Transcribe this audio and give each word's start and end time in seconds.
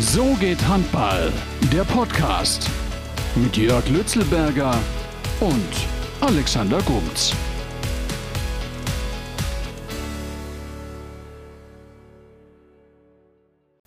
So 0.00 0.34
geht 0.38 0.64
Handball, 0.68 1.32
der 1.72 1.82
Podcast 1.82 2.70
mit 3.34 3.56
Jörg 3.56 3.88
Lützelberger 3.88 4.78
und 5.40 5.86
Alexander 6.20 6.80
Gumz. 6.82 7.34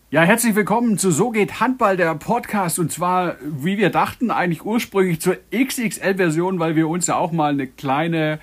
Ja, 0.09 0.23
herzlich 0.23 0.53
willkommen 0.53 0.97
zu 0.97 1.11
So 1.11 1.29
geht 1.29 1.61
Handball, 1.61 1.95
der 1.95 2.13
Podcast. 2.15 2.77
Und 2.77 2.91
zwar, 2.91 3.37
wie 3.41 3.77
wir 3.77 3.89
dachten, 3.89 4.31
eigentlich 4.31 4.65
ursprünglich 4.65 5.21
zur 5.21 5.37
XXL-Version, 5.55 6.59
weil 6.59 6.75
wir 6.75 6.89
uns 6.89 7.07
ja 7.07 7.15
auch 7.15 7.31
mal 7.31 7.53
eine 7.53 7.67
kleine 7.67 8.39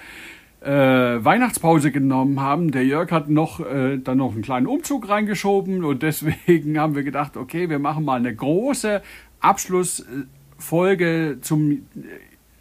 äh, 0.60 0.70
Weihnachtspause 0.70 1.90
genommen 1.92 2.40
haben. 2.40 2.70
Der 2.70 2.84
Jörg 2.84 3.10
hat 3.10 3.28
noch 3.28 3.60
äh, 3.60 3.98
dann 3.98 4.18
noch 4.18 4.32
einen 4.32 4.42
kleinen 4.42 4.66
Umzug 4.66 5.08
reingeschoben 5.08 5.84
und 5.84 6.02
deswegen 6.02 6.78
haben 6.78 6.94
wir 6.94 7.02
gedacht, 7.02 7.36
okay, 7.36 7.68
wir 7.68 7.78
machen 7.78 8.04
mal 8.04 8.16
eine 8.16 8.34
große 8.34 9.02
Abschlussfolge 9.40 11.38
zum, 11.40 11.86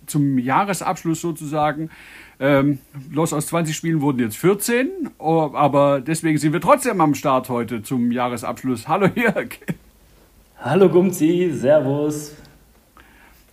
zum 0.06 0.38
Jahresabschluss 0.38 1.22
sozusagen. 1.22 1.90
Ähm, 2.40 2.80
los 3.12 3.34
aus 3.34 3.48
20 3.48 3.76
Spielen 3.76 4.02
wurden 4.02 4.20
jetzt 4.20 4.38
14, 4.38 4.90
aber 5.18 6.02
deswegen 6.02 6.38
sind 6.38 6.54
wir 6.54 6.62
trotzdem 6.62 7.02
am 7.02 7.16
Start 7.16 7.50
heute 7.50 7.82
zum 7.82 8.12
Jahresabschluss. 8.12 8.88
Hallo 8.88 9.10
Jörg. 9.16 9.58
Hallo 10.60 10.88
Gumzi, 10.90 11.52
Servus. 11.52 12.36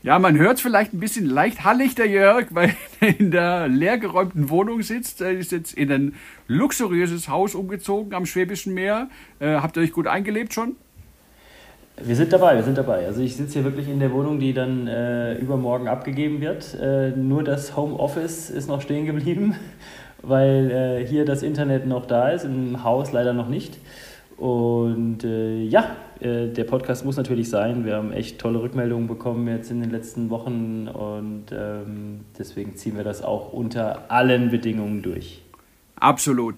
Ja, 0.05 0.19
man 0.19 0.37
hört 0.37 0.61
vielleicht 0.61 0.93
ein 0.93 1.01
bisschen 1.01 1.25
leicht 1.25 1.65
hallig 1.65 1.95
der 1.95 2.07
Jörg, 2.07 2.49
weil 2.51 2.77
er 3.01 3.19
in 3.19 3.31
der 3.31 3.69
leergeräumten 3.69 4.51
Wohnung 4.51 4.83
sitzt. 4.83 5.23
Er 5.23 5.31
ist 5.31 5.51
jetzt 5.51 5.73
in 5.73 5.91
ein 5.91 6.15
luxuriöses 6.47 7.31
Haus 7.31 7.55
umgezogen 7.55 8.13
am 8.13 8.27
Schwäbischen 8.27 8.75
Meer. 8.75 9.09
Äh, 9.41 9.55
habt 9.55 9.79
ihr 9.79 9.83
euch 9.83 9.93
gut 9.93 10.07
eingelebt 10.07 10.53
schon? 10.53 10.77
Wir 11.97 12.17
sind 12.17 12.35
dabei, 12.35 12.55
wir 12.57 12.63
sind 12.63 12.77
dabei. 12.77 13.07
Also 13.07 13.23
ich 13.23 13.35
sitze 13.35 13.55
hier 13.55 13.65
wirklich 13.65 13.89
in 13.89 13.99
der 13.99 14.13
Wohnung, 14.13 14.41
die 14.41 14.53
dann 14.53 14.89
äh, 14.89 15.39
übermorgen 15.39 15.89
abgegeben 15.89 16.43
wird. 16.43 16.77
Äh, 16.79 17.13
nur 17.13 17.43
das 17.43 17.75
Homeoffice 17.75 18.51
ist 18.51 18.69
noch 18.69 18.83
stehen 18.83 19.07
geblieben, 19.07 19.55
weil 20.23 20.71
äh, 20.71 21.07
hier 21.07 21.25
das 21.25 21.43
Internet 21.43 21.87
noch 21.87 22.05
da 22.05 22.29
ist, 22.29 22.45
im 22.45 22.85
Haus 22.85 23.13
leider 23.13 23.33
noch 23.33 23.49
nicht. 23.49 23.79
Und 24.37 25.25
äh, 25.25 25.63
ja, 25.63 25.97
äh, 26.25 26.49
der 26.49 26.65
Podcast 26.65 27.05
muss 27.05 27.17
natürlich 27.17 27.51
sein. 27.51 27.85
Wir 27.85 27.97
haben 27.97 28.13
echt 28.13 28.39
tolle 28.39 28.63
Rückmeldungen 28.63 29.07
bekommen 29.07 29.47
jetzt 29.49 29.71
in 29.71 29.81
den 29.81 29.91
letzten 29.91 30.31
Wochen 30.31 30.89
und 30.89 31.47
ähm, 31.53 32.21
deswegen 32.39 32.77
ziehen 32.77 32.97
wir 32.97 33.05
das 33.05 33.23
auch 33.23 33.53
unter 33.53 34.11
allen 34.11 34.51
Bedingungen 34.51 35.03
durch. 35.03 35.43
Absolut. 35.97 36.57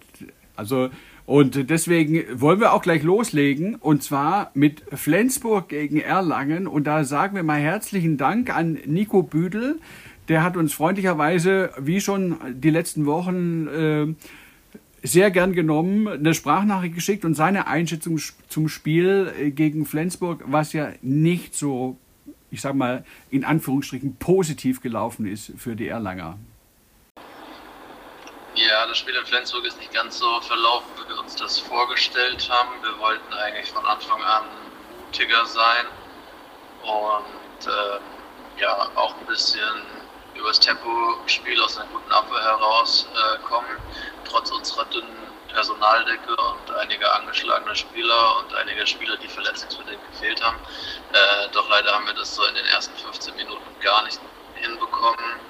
Also 0.55 0.91
und 1.27 1.69
deswegen 1.71 2.23
wollen 2.41 2.61
wir 2.61 2.73
auch 2.73 2.83
gleich 2.83 3.03
loslegen 3.03 3.75
und 3.75 4.05
zwar 4.05 4.53
mit 4.55 4.85
Flensburg 4.93 5.69
gegen 5.69 6.01
Erlangen. 6.01 6.69
Und 6.69 6.87
da 6.87 7.03
sagen 7.03 7.35
wir 7.35 7.43
mal 7.43 7.59
herzlichen 7.59 8.17
Dank 8.17 8.57
an 8.57 8.79
Nico 8.87 9.25
Büdel. 9.25 9.81
Der 10.29 10.45
hat 10.45 10.57
uns 10.57 10.73
freundlicherweise, 10.73 11.71
wie 11.81 12.01
schon 12.01 12.37
die 12.53 12.71
letzten 12.71 13.07
Wochen, 13.07 13.67
äh, 13.67 14.15
sehr 15.07 15.31
gern 15.31 15.53
genommen, 15.53 16.09
eine 16.09 16.35
Sprachnachricht 16.35 16.95
geschickt 16.95 17.25
und 17.25 17.35
seine 17.35 17.67
Einschätzung 17.67 18.21
zum 18.49 18.69
Spiel 18.69 19.33
äh, 19.39 19.51
gegen 19.51 19.87
Flensburg, 19.87 20.43
was 20.47 20.73
ja 20.73 20.93
nicht 21.03 21.55
so, 21.55 21.99
ich 22.51 22.61
sag 22.61 22.75
mal, 22.75 23.05
in 23.31 23.45
Anführungsstrichen 23.45 24.17
positiv 24.17 24.81
gelaufen 24.81 25.27
ist 25.27 25.53
für 25.57 25.77
die 25.77 25.89
Erlanger. 25.89 26.39
Ja, 28.55 28.87
das 28.87 28.99
Spiel 28.99 29.15
in 29.15 29.27
Flensburg 29.27 29.67
ist 29.67 29.79
nicht 29.79 29.93
ganz 29.93 30.19
so 30.19 30.41
verlaufen, 30.41 30.89
wie 30.97 31.09
wir 31.11 31.21
uns 31.21 31.37
das 31.37 31.59
vorgestellt 31.59 32.49
haben. 32.51 32.71
Wir 32.83 32.99
wollten 32.99 33.33
eigentlich 33.35 33.71
von 33.71 33.85
Anfang 33.85 34.23
an 34.23 34.45
mutiger 35.05 35.45
sein 35.45 35.87
und 36.83 37.67
äh, 37.67 38.61
ja, 38.61 38.89
auch 38.95 39.15
ein 39.19 39.27
bisschen 39.27 39.61
übers 40.37 40.61
Tempo-Spiel 40.61 41.61
aus 41.63 41.77
einer 41.77 41.89
guten 41.89 42.13
Abwehr 42.13 42.43
herauskommen, 42.43 43.77
äh, 43.77 44.29
trotz 44.29 44.51
unserer 44.51 44.85
dünnen 44.87 45.27
Personaldecke 45.49 46.37
und 46.37 46.71
einige 46.77 47.11
angeschlagene 47.15 47.75
Spieler 47.75 48.39
und 48.39 48.55
einige 48.55 48.87
Spieler, 48.87 49.17
die 49.17 49.29
verletzungsbedingt 49.29 50.01
gefehlt 50.13 50.43
haben. 50.45 50.59
Äh, 51.13 51.49
doch 51.53 51.69
leider 51.71 51.93
haben 51.93 52.07
wir 52.07 52.15
das 52.15 52.35
so 52.35 52.45
in 52.45 52.55
den 52.55 52.67
ersten 52.67 52.95
15 52.99 53.35
Minuten 53.37 53.81
gar 53.81 54.05
nicht 54.05 54.21
hinbekommen. 54.55 55.41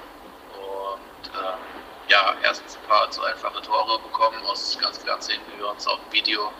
Und 0.54 1.28
äh, 1.34 2.10
ja, 2.10 2.36
erstens 2.42 2.76
ein 2.76 2.88
paar 2.88 3.10
zu 3.10 3.22
einfache 3.24 3.60
Tore 3.62 3.98
bekommen 3.98 4.44
aus 4.46 4.78
ganz 4.80 5.02
klaren 5.02 5.20
Szenen, 5.20 5.42
wie 5.52 5.58
wir 5.58 5.70
uns 5.70 5.86
auch 5.88 5.98
im 5.98 6.12
Video 6.12 6.52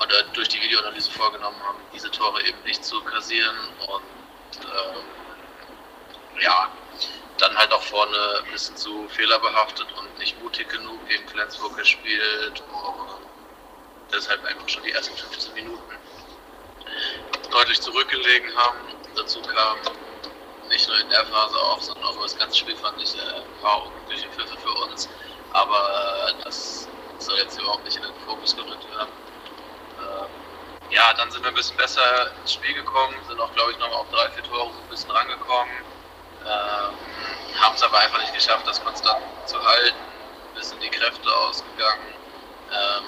oder 0.00 0.22
durch 0.34 0.48
die 0.48 0.60
Videoanalyse 0.60 1.10
vorgenommen 1.10 1.60
haben, 1.66 1.78
diese 1.92 2.10
Tore 2.10 2.42
eben 2.42 2.62
nicht 2.64 2.84
zu 2.84 3.00
kassieren 3.02 3.56
und 3.88 4.64
ähm, 4.64 5.04
ja, 6.40 6.70
dann 7.38 7.56
halt 7.56 7.72
auch 7.72 7.82
vorne 7.82 8.42
ein 8.44 8.50
bisschen 8.50 8.76
zu 8.76 9.08
fehlerbehaftet 9.08 9.86
und 9.92 10.18
nicht 10.18 10.40
mutig 10.42 10.68
genug 10.68 11.06
gegen 11.08 11.26
Flensburg 11.28 11.76
gespielt 11.76 12.62
und 12.72 13.28
deshalb 14.12 14.44
einfach 14.44 14.68
schon 14.68 14.82
die 14.82 14.92
ersten 14.92 15.16
15 15.16 15.54
Minuten 15.54 15.96
deutlich 17.50 17.80
zurückgelegen 17.80 18.54
haben. 18.56 18.78
Dazu 19.14 19.40
kam 19.42 19.78
nicht 20.68 20.86
nur 20.88 20.98
in 21.00 21.08
der 21.10 21.24
Phase 21.26 21.56
auch, 21.58 21.80
sondern 21.80 22.04
auch 22.04 22.14
über 22.14 22.24
das 22.24 22.36
ganze 22.36 22.58
Spiel 22.58 22.76
fand 22.76 23.00
ich 23.02 23.14
äh, 23.14 23.20
ein 23.20 23.60
paar 23.62 23.86
unglückliche 23.86 24.28
Pfiffe 24.30 24.56
für 24.58 24.72
uns. 24.84 25.08
Aber 25.52 26.32
das 26.44 26.88
soll 27.18 27.36
jetzt 27.38 27.58
überhaupt 27.58 27.84
nicht 27.84 27.96
in 27.96 28.02
den 28.02 28.14
Fokus 28.26 28.54
gerückt 28.54 28.84
werden. 28.90 29.12
Ähm, 29.98 30.26
ja, 30.90 31.12
dann 31.14 31.30
sind 31.30 31.42
wir 31.42 31.48
ein 31.48 31.54
bisschen 31.54 31.76
besser 31.76 32.30
ins 32.40 32.52
Spiel 32.52 32.74
gekommen, 32.74 33.14
sind 33.28 33.40
auch, 33.40 33.52
glaube 33.54 33.72
ich, 33.72 33.78
nochmal 33.78 33.98
auf 33.98 34.10
drei, 34.10 34.28
vier 34.30 34.42
Tore 34.44 34.72
so 34.72 34.80
ein 34.80 34.88
bisschen 34.88 35.10
rangekommen. 35.10 35.72
Ähm, 36.48 36.94
haben 37.60 37.74
es 37.74 37.82
aber 37.82 37.98
einfach 37.98 38.20
nicht 38.20 38.34
geschafft, 38.34 38.66
das 38.66 38.82
konstant 38.82 39.22
zu 39.46 39.62
halten. 39.62 39.96
Ein 39.96 40.54
bisschen 40.54 40.80
die 40.80 40.88
Kräfte 40.88 41.30
ausgegangen. 41.36 42.14
Ähm, 42.72 43.04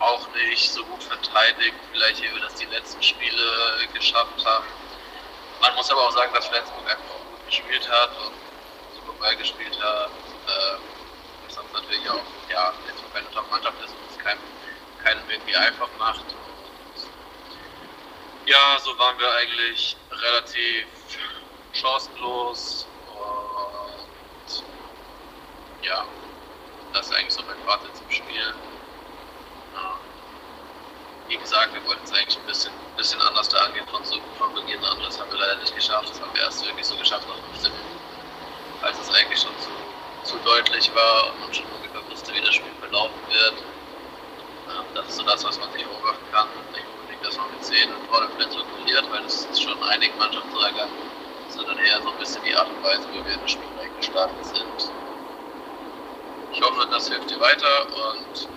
auch 0.00 0.26
nicht 0.34 0.72
so 0.72 0.84
gut 0.84 1.02
verteidigt, 1.02 1.74
vielleicht 1.92 2.20
wie 2.22 2.34
wir 2.34 2.40
das 2.40 2.54
die 2.56 2.66
letzten 2.66 3.02
Spiele 3.02 3.86
geschafft 3.92 4.44
haben. 4.44 4.66
Man 5.60 5.74
muss 5.76 5.90
aber 5.90 6.00
auch 6.08 6.12
sagen, 6.12 6.34
dass 6.34 6.46
Flensburg 6.48 6.82
einfach 6.82 7.04
auch 7.14 7.30
gut 7.30 7.46
gespielt 7.46 7.88
hat 7.88 8.10
und 8.18 8.34
super 8.96 9.12
Ball 9.18 9.36
gespielt 9.36 9.78
hat. 9.80 10.10
Äh, 10.46 10.78
was 11.46 11.56
uns 11.56 11.72
natürlich 11.72 12.10
auch, 12.10 12.24
ja, 12.50 12.72
keine 13.12 13.30
Top-Mannschaft 13.30 13.80
ist 13.84 13.90
und 13.90 14.10
es 14.10 14.18
keinem, 14.18 14.40
keinem 15.02 15.22
irgendwie 15.30 15.56
einfach 15.56 15.88
macht. 15.98 16.24
Ja, 18.46 18.78
so 18.80 18.98
waren 18.98 19.18
wir 19.18 19.32
eigentlich 19.34 19.96
relativ 20.10 20.86
chancenlos 21.74 22.86
und 23.08 24.64
ja, 25.82 26.04
das 26.92 27.06
ist 27.06 27.14
eigentlich 27.14 27.34
so 27.34 27.42
mein 27.42 27.58
Fazit 27.66 27.96
zum 27.96 28.10
Spiel. 28.10 28.54
Ja 29.74 29.98
wie 31.28 31.36
gesagt, 31.36 31.72
wir 31.74 31.84
wollten 31.86 32.04
es 32.04 32.12
eigentlich 32.12 32.36
ein 32.36 32.46
bisschen, 32.46 32.72
bisschen 32.96 33.20
anders 33.22 33.48
da 33.48 33.58
angehen 33.58 33.86
von, 33.88 34.04
so, 34.04 34.18
von 34.38 34.52
Beginn 34.54 34.82
an. 34.84 34.98
Das 35.02 35.18
haben 35.18 35.30
wir 35.30 35.38
leider 35.38 35.56
nicht 35.56 35.74
geschafft. 35.74 36.10
Das 36.10 36.20
haben 36.20 36.34
wir 36.34 36.42
erst 36.42 36.64
wirklich 36.64 36.86
so 36.86 36.96
geschafft 36.96 37.26
nach 37.28 37.36
15 37.52 37.72
Minuten, 37.72 38.00
als 38.82 38.98
es 38.98 39.10
eigentlich 39.10 39.40
schon 39.40 39.52
zu, 39.58 39.70
zu 40.22 40.36
deutlich 40.44 40.94
war 40.94 41.32
und 41.32 41.40
man 41.40 41.54
schon 41.54 41.66
ungefähr 41.66 42.02
wusste, 42.10 42.34
wie 42.34 42.40
das 42.40 42.54
Spiel 42.54 42.72
verlaufen 42.80 43.20
wird. 43.28 43.54
Ähm, 44.68 44.84
das 44.94 45.08
ist 45.08 45.16
so 45.16 45.22
das, 45.24 45.44
was 45.44 45.58
man 45.58 45.72
sich 45.72 45.84
vorwerfen 45.84 46.24
kann. 46.30 46.48
Nicht 46.72 46.84
unbedingt, 46.86 47.24
dass 47.24 47.36
man 47.36 47.50
mit 47.50 47.64
10 47.64 47.90
vor 48.10 48.20
dem 48.20 48.30
Flensburg 48.36 48.66
verliert, 48.76 49.10
weil 49.10 49.22
das 49.22 49.44
ist 49.46 49.62
schon 49.62 49.82
einigen 49.82 50.16
Mannschaften 50.18 50.52
so 50.52 50.60
ergangen, 50.60 50.92
sondern 51.54 51.78
eher 51.78 52.02
so 52.02 52.10
ein 52.10 52.18
bisschen 52.18 52.42
die 52.44 52.54
Art 52.54 52.68
und 52.68 52.82
Weise, 52.82 53.06
wie 53.12 53.24
wir 53.24 53.34
in 53.34 53.40
das 53.40 53.50
Spiel 53.50 53.64
gestartet 53.96 54.44
sind. 54.44 54.90
Ich 56.52 56.60
hoffe, 56.60 56.86
das 56.90 57.08
hilft 57.08 57.30
dir 57.30 57.40
weiter 57.40 57.86
und 57.86 58.48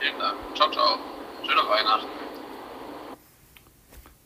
vielen 0.00 0.18
Dank. 0.18 0.36
Ciao, 0.54 0.70
ciao. 0.70 0.98
Schöne 1.42 1.68
Weihnachten. 1.68 2.08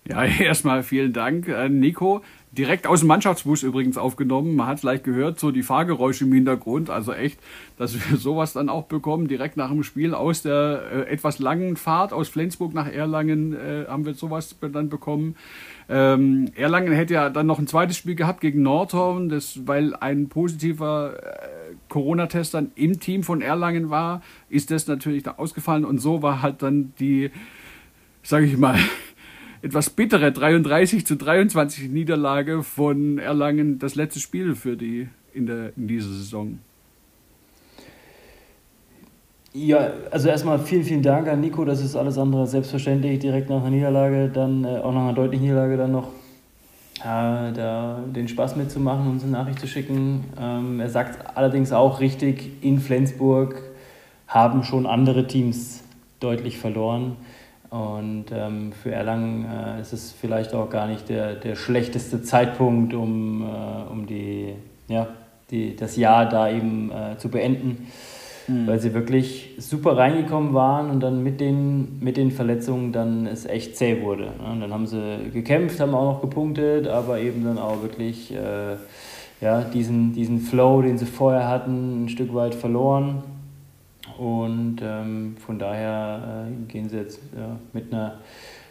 Ja, 0.09 0.25
erstmal 0.45 0.83
vielen 0.83 1.13
Dank, 1.13 1.49
äh, 1.49 1.69
Nico. 1.69 2.23
Direkt 2.51 2.87
aus 2.87 3.01
dem 3.01 3.09
Mannschaftsbus 3.09 3.63
übrigens 3.63 3.99
aufgenommen. 3.99 4.57
Man 4.57 4.67
hat 4.67 4.79
es 4.79 4.83
leicht 4.83 5.05
gehört, 5.05 5.39
so 5.39 5.51
die 5.51 5.63
Fahrgeräusche 5.63 6.25
im 6.25 6.33
Hintergrund. 6.33 6.89
Also 6.89 7.13
echt, 7.13 7.39
dass 7.77 7.95
wir 7.95 8.17
sowas 8.19 8.55
dann 8.55 8.71
auch 8.71 8.85
bekommen. 8.85 9.29
Direkt 9.29 9.59
nach 9.59 9.69
dem 9.69 9.83
Spiel 9.83 10.15
aus 10.15 10.43
der 10.43 10.83
äh, 10.91 11.13
etwas 11.13 11.39
langen 11.39 11.77
Fahrt 11.77 12.15
aus 12.15 12.29
Flensburg 12.29 12.73
nach 12.73 12.91
Erlangen 12.91 13.53
äh, 13.53 13.85
haben 13.87 14.07
wir 14.07 14.15
sowas 14.15 14.57
dann 14.61 14.89
bekommen. 14.89 15.37
Ähm, 15.91 16.51
Erlangen 16.55 16.93
hätte 16.93 17.15
ja 17.15 17.31
dann 17.31 17.47
noch 17.47 17.59
ein 17.59 17.67
zweites 17.67 17.97
Spiel 17.97 18.15
gehabt 18.15 18.43
gegen 18.43 18.63
Nordhorn, 18.63 19.31
das, 19.31 19.67
weil 19.67 19.97
ein 19.97 20.29
positiver 20.29 21.15
äh, 21.17 21.75
Corona-Test 21.89 22.53
dann 22.53 22.73
im 22.75 23.01
Team 23.01 23.23
von 23.23 23.41
Erlangen 23.41 23.89
war, 23.89 24.23
ist 24.51 24.71
das 24.71 24.87
natürlich 24.87 25.23
da 25.23 25.33
ausgefallen. 25.39 25.87
Und 25.87 25.99
so 25.99 26.21
war 26.21 26.43
halt 26.43 26.63
dann 26.63 26.93
die, 26.99 27.31
sage 28.23 28.45
ich 28.45 28.59
mal, 28.59 28.79
etwas 29.63 29.89
bittere 29.89 30.31
33 30.31 31.07
zu 31.07 31.17
23 31.17 31.89
Niederlage 31.89 32.63
von 32.63 33.19
Erlangen 33.19 33.79
das 33.79 33.95
letzte 33.95 34.21
Spiel 34.21 34.55
für 34.55 34.77
die 34.77 35.09
in, 35.33 35.47
der, 35.47 35.73
in 35.77 35.89
dieser 35.89 36.11
Saison. 36.11 36.59
Ja, 39.61 39.91
also 40.13 40.29
erstmal 40.29 40.61
vielen, 40.61 40.85
vielen 40.85 41.03
Dank 41.03 41.27
an 41.27 41.41
Nico. 41.41 41.65
Das 41.65 41.81
ist 41.83 41.97
alles 41.97 42.17
andere 42.17 42.47
selbstverständlich. 42.47 43.19
Direkt 43.19 43.51
nach 43.51 43.61
einer 43.61 43.71
Niederlage, 43.71 44.29
dann 44.29 44.65
äh, 44.65 44.79
auch 44.79 44.93
nach 44.93 45.01
einer 45.01 45.15
deutlichen 45.15 45.47
Niederlage, 45.47 45.77
dann 45.77 45.91
noch 45.91 46.11
äh, 47.01 47.53
da 47.53 47.99
den 48.07 48.29
Spaß 48.29 48.55
mitzumachen 48.55 49.11
und 49.11 49.21
eine 49.21 49.33
Nachricht 49.33 49.59
zu 49.59 49.67
schicken. 49.67 50.27
Ähm, 50.41 50.79
er 50.79 50.89
sagt 50.89 51.37
allerdings 51.37 51.73
auch 51.73 51.99
richtig, 51.99 52.63
in 52.63 52.79
Flensburg 52.79 53.61
haben 54.29 54.63
schon 54.63 54.87
andere 54.87 55.27
Teams 55.27 55.83
deutlich 56.21 56.59
verloren. 56.59 57.17
Und 57.69 58.27
ähm, 58.31 58.73
für 58.81 58.93
Erlangen 58.93 59.45
äh, 59.45 59.81
ist 59.81 59.93
es 59.93 60.13
vielleicht 60.13 60.55
auch 60.55 60.71
gar 60.71 60.87
nicht 60.87 61.09
der, 61.09 61.35
der 61.35 61.57
schlechteste 61.57 62.23
Zeitpunkt, 62.23 62.95
um, 62.95 63.43
äh, 63.43 63.91
um 63.91 64.07
die, 64.07 64.55
ja, 64.87 65.09
die, 65.51 65.75
das 65.75 65.97
Jahr 65.97 66.29
da 66.29 66.49
eben 66.49 66.93
äh, 66.93 67.19
zu 67.19 67.29
beenden 67.29 67.89
mhm. 68.49 68.67
weil 68.67 68.81
sie 68.81 68.95
wirklich 68.95 69.51
super 69.59 69.97
reingekommen 69.97 70.55
waren 70.55 70.91
und 70.91 71.01
dann 71.01 71.23
mit 71.23 71.41
den, 71.41 72.01
mit 72.01 72.17
den 72.17 72.31
Verletzungen 72.31 72.93
dann 72.93 73.27
es 73.27 73.47
echt 73.47 73.77
zäh 73.77 74.03
wurde. 74.03 74.33
Und 74.51 74.61
dann 74.61 74.73
haben 74.73 74.87
sie 74.87 75.31
gekämpft, 75.33 75.79
haben 75.81 75.95
auch 75.95 76.15
noch 76.15 76.21
gepunktet, 76.21 76.89
aber 76.89 77.21
eben 77.21 77.45
dann 77.45 77.59
auch 77.59 77.83
wirklich 77.83 78.35
äh, 78.35 78.77
ja, 79.41 79.63
diesen, 79.63 80.13
diesen 80.13 80.41
Flow, 80.41 80.83
den 80.83 80.99
sie 80.99 81.07
vorher 81.07 81.47
hatten, 81.49 82.05
ein 82.05 82.09
Stück 82.09 82.35
weit 82.35 82.55
verloren. 82.55 83.23
Und 84.19 84.79
ähm, 84.83 85.37
von 85.39 85.59
daher 85.59 86.47
äh, 86.49 86.73
gehen 86.73 86.89
sie 86.89 86.97
jetzt 86.97 87.21
ja, 87.37 87.57
mit 87.73 87.93
einer 87.93 88.15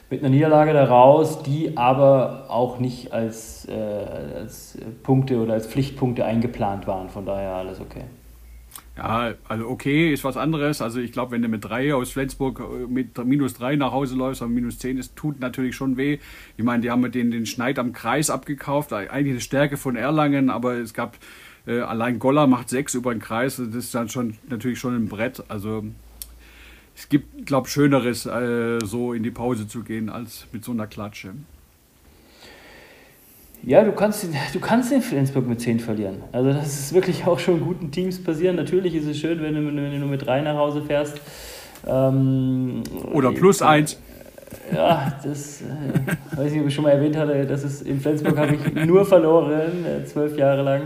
mit 0.10 0.22
einer 0.22 0.30
Niederlage 0.30 0.74
da 0.74 0.86
raus, 0.86 1.44
die 1.44 1.78
aber 1.78 2.46
auch 2.48 2.80
nicht 2.80 3.12
als, 3.12 3.68
äh, 3.68 3.74
als 3.74 4.78
Punkte 5.04 5.38
oder 5.42 5.54
als 5.54 5.68
Pflichtpunkte 5.68 6.24
eingeplant 6.24 6.88
waren. 6.88 7.10
Von 7.10 7.26
daher 7.26 7.56
alles 7.56 7.82
okay. 7.82 8.04
Ja, 8.98 9.36
also 9.48 9.68
okay, 9.68 10.12
ist 10.12 10.24
was 10.24 10.38
anderes. 10.38 10.82
Also 10.82 11.00
ich 11.00 11.12
glaube, 11.12 11.32
wenn 11.32 11.44
du 11.44 11.48
mit 11.48 11.64
drei 11.64 11.94
aus 11.94 12.12
Flensburg 12.12 12.60
äh, 12.60 12.88
mit 12.88 13.24
minus 13.24 13.54
drei 13.54 13.76
nach 13.76 13.92
Hause 13.92 14.16
läufst, 14.16 14.42
aber 14.42 14.50
minus 14.50 14.80
zehn 14.80 14.98
ist, 14.98 15.16
tut 15.16 15.40
natürlich 15.40 15.76
schon 15.76 15.98
weh. 15.98 16.18
Ich 16.58 16.64
meine, 16.64 16.82
die 16.82 16.90
haben 16.90 17.02
mit 17.02 17.14
den, 17.14 17.30
den 17.30 17.46
Schneid 17.46 17.78
am 17.78 17.94
Kreis 17.94 18.32
abgekauft, 18.32 18.94
eigentlich 18.94 19.34
eine 19.34 19.42
Stärke 19.42 19.78
von 19.78 19.96
Erlangen, 19.96 20.50
aber 20.50 20.74
es 20.74 20.96
gab 20.96 21.18
äh, 21.68 21.80
allein 21.80 22.18
Goller 22.18 22.48
macht 22.48 22.70
sechs 22.70 22.96
über 22.96 23.14
den 23.14 23.22
Kreis, 23.22 23.58
das 23.58 23.68
ist 23.76 23.94
dann 23.94 24.10
schon 24.10 24.38
natürlich 24.50 24.80
schon 24.80 24.96
ein 24.96 25.08
Brett. 25.08 25.44
Also 25.48 25.84
es 26.96 27.10
gibt, 27.10 27.46
glaube 27.46 27.68
ich, 27.68 27.74
Schöneres, 27.74 28.26
äh, 28.26 28.80
so 28.84 29.14
in 29.14 29.22
die 29.22 29.32
Pause 29.32 29.68
zu 29.68 29.84
gehen, 29.84 30.10
als 30.10 30.48
mit 30.52 30.66
so 30.66 30.72
einer 30.72 30.88
Klatsche. 30.88 31.34
Ja, 33.64 33.84
du 33.84 33.92
kannst, 33.92 34.28
du 34.54 34.60
kannst 34.60 34.92
in 34.92 35.02
Flensburg 35.02 35.48
mit 35.48 35.60
10 35.60 35.80
verlieren. 35.80 36.24
Also 36.32 36.54
das 36.54 36.80
ist 36.80 36.94
wirklich 36.94 37.26
auch 37.26 37.40
schon 37.40 37.62
guten 37.62 37.92
Teams 37.92 38.24
passieren. 38.24 38.56
Natürlich 38.56 38.96
ist 38.96 39.08
es 39.08 39.18
schön, 39.18 39.42
wenn 39.42 39.56
du, 39.56 39.66
wenn 39.66 39.76
du 39.76 40.00
nur 40.00 40.10
mit 40.10 40.26
3 40.26 40.42
nach 40.42 40.56
Hause 40.56 40.82
fährst. 40.82 41.20
Ähm, 41.86 42.84
Oder 43.14 43.32
plus 43.32 43.62
1. 43.62 44.00
Ja, 44.74 45.14
das 45.24 45.62
äh, 45.62 46.38
weiß 46.38 46.52
nicht, 46.52 46.62
ob 46.62 46.68
ich 46.68 46.74
schon 46.74 46.84
mal 46.86 46.92
erwähnt 46.92 47.18
hatte, 47.18 47.46
dass 47.46 47.64
es 47.64 47.82
in 47.82 48.00
Flensburg 48.00 48.38
habe 48.38 48.56
ich 48.56 48.86
nur 48.86 49.06
verloren, 49.06 49.86
äh, 49.86 50.06
zwölf 50.06 50.38
Jahre 50.38 50.62
lang. 50.62 50.82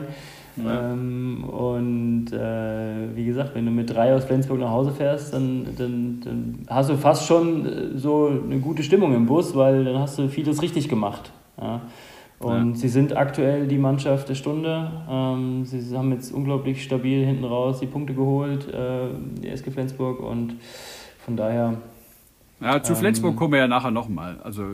Ja. 0.57 0.91
Ähm, 0.91 1.43
und 1.43 2.33
äh, 2.33 3.15
wie 3.15 3.25
gesagt, 3.25 3.55
wenn 3.55 3.65
du 3.65 3.71
mit 3.71 3.89
drei 3.89 4.13
aus 4.13 4.25
Flensburg 4.25 4.59
nach 4.59 4.69
Hause 4.69 4.91
fährst, 4.91 5.33
dann, 5.33 5.67
dann, 5.77 6.21
dann 6.23 6.59
hast 6.67 6.89
du 6.89 6.97
fast 6.97 7.25
schon 7.25 7.65
äh, 7.65 7.97
so 7.97 8.27
eine 8.27 8.59
gute 8.59 8.83
Stimmung 8.83 9.13
im 9.15 9.27
Bus, 9.27 9.55
weil 9.55 9.85
dann 9.85 9.99
hast 9.99 10.17
du 10.17 10.27
vieles 10.27 10.61
richtig 10.61 10.89
gemacht. 10.89 11.31
Ja. 11.59 11.81
Und 12.43 12.71
ja. 12.71 12.75
sie 12.75 12.89
sind 12.89 13.15
aktuell 13.15 13.67
die 13.67 13.77
Mannschaft 13.77 14.29
der 14.29 14.35
Stunde. 14.35 14.91
Ähm, 15.09 15.65
sie 15.65 15.97
haben 15.97 16.11
jetzt 16.11 16.31
unglaublich 16.31 16.83
stabil 16.83 17.25
hinten 17.25 17.43
raus 17.43 17.79
die 17.79 17.87
Punkte 17.87 18.13
geholt, 18.13 18.67
äh, 18.73 19.09
die 19.41 19.49
SG 19.49 19.71
Flensburg. 19.71 20.19
Und 20.19 20.55
von 21.23 21.37
daher. 21.37 21.77
Ja, 22.59 22.81
zu 22.83 22.93
ähm, 22.93 22.99
Flensburg 22.99 23.35
kommen 23.35 23.53
wir 23.53 23.59
ja 23.59 23.67
nachher 23.67 23.91
nochmal. 23.91 24.39
Also 24.43 24.65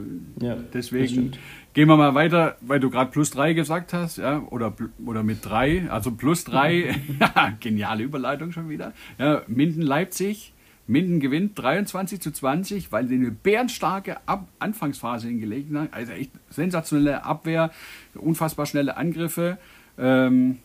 ja, 0.41 0.57
deswegen 0.73 1.31
gehen 1.73 1.87
wir 1.87 1.95
mal 1.95 2.15
weiter, 2.15 2.57
weil 2.61 2.79
du 2.79 2.89
gerade 2.89 3.11
plus 3.11 3.31
drei 3.31 3.53
gesagt 3.53 3.93
hast, 3.93 4.17
ja, 4.17 4.41
oder, 4.49 4.73
oder 5.05 5.23
mit 5.23 5.45
drei, 5.45 5.89
also 5.89 6.11
plus 6.11 6.43
drei, 6.43 6.95
geniale 7.59 8.03
Überleitung 8.03 8.51
schon 8.51 8.67
wieder. 8.69 8.93
Ja, 9.17 9.43
Minden 9.47 9.81
Leipzig 9.81 10.53
Minden 10.87 11.19
gewinnt 11.19 11.59
23 11.59 12.21
zu 12.21 12.31
20, 12.31 12.91
weil 12.93 13.07
sie 13.07 13.15
eine 13.15 13.31
bärenstarke 13.31 14.17
Ab 14.25 14.47
Anfangsphase 14.59 15.27
hingelegt 15.27 15.73
haben. 15.75 15.89
Also 15.91 16.13
echt 16.13 16.31
sensationelle 16.49 17.25
Abwehr, 17.25 17.71
unfassbar 18.15 18.65
schnelle 18.65 18.95
Angriffe. 18.95 19.57
Ähm, 19.97 20.59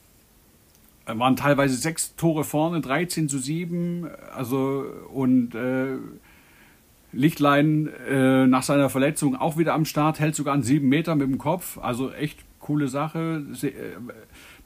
waren 1.06 1.34
teilweise 1.34 1.74
sechs 1.74 2.14
Tore 2.14 2.44
vorne, 2.44 2.80
13 2.80 3.28
zu 3.28 3.38
7. 3.38 4.08
Also 4.34 4.84
und 5.12 5.54
äh, 5.56 5.96
Lichtlein 7.12 7.88
äh, 8.08 8.46
nach 8.46 8.62
seiner 8.62 8.88
Verletzung 8.88 9.36
auch 9.36 9.58
wieder 9.58 9.74
am 9.74 9.84
Start, 9.84 10.20
hält 10.20 10.34
sogar 10.34 10.54
einen 10.54 10.62
7 10.62 10.88
Meter 10.88 11.14
mit 11.16 11.28
dem 11.28 11.38
Kopf. 11.38 11.78
Also 11.78 12.12
echt 12.12 12.38
coole 12.60 12.88
Sache. 12.88 13.44
Se 13.52 13.68
äh, 13.68 13.96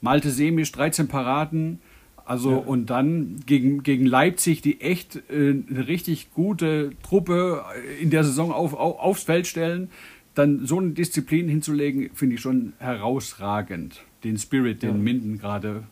Malte 0.00 0.30
Semisch, 0.30 0.70
13 0.72 1.08
Paraden. 1.08 1.80
Also 2.26 2.50
ja. 2.50 2.56
und 2.56 2.90
dann 2.90 3.36
gegen, 3.46 3.84
gegen 3.84 4.04
Leipzig, 4.04 4.60
die 4.60 4.80
echt 4.80 5.16
äh, 5.30 5.54
eine 5.70 5.86
richtig 5.86 6.34
gute 6.34 6.90
Truppe 7.04 7.64
in 8.00 8.10
der 8.10 8.24
Saison 8.24 8.52
auf, 8.52 8.74
auf, 8.74 8.98
aufs 8.98 9.22
Feld 9.22 9.46
stellen, 9.46 9.90
dann 10.34 10.66
so 10.66 10.78
eine 10.78 10.90
Disziplin 10.90 11.48
hinzulegen, 11.48 12.10
finde 12.14 12.34
ich 12.34 12.40
schon 12.40 12.72
herausragend. 12.78 14.02
Den 14.24 14.38
Spirit, 14.38 14.82
den 14.82 14.90
ja. 14.90 14.96
Minden 14.96 15.38
gerade 15.38 15.84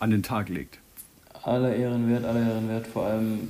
an 0.00 0.10
den 0.10 0.22
Tag 0.22 0.48
legt. 0.48 0.78
Aller 1.42 1.76
Ehren 1.76 2.08
wert, 2.08 2.24
aller 2.24 2.40
Ehren 2.40 2.68
wert. 2.70 2.86
Vor 2.86 3.04
allem, 3.04 3.48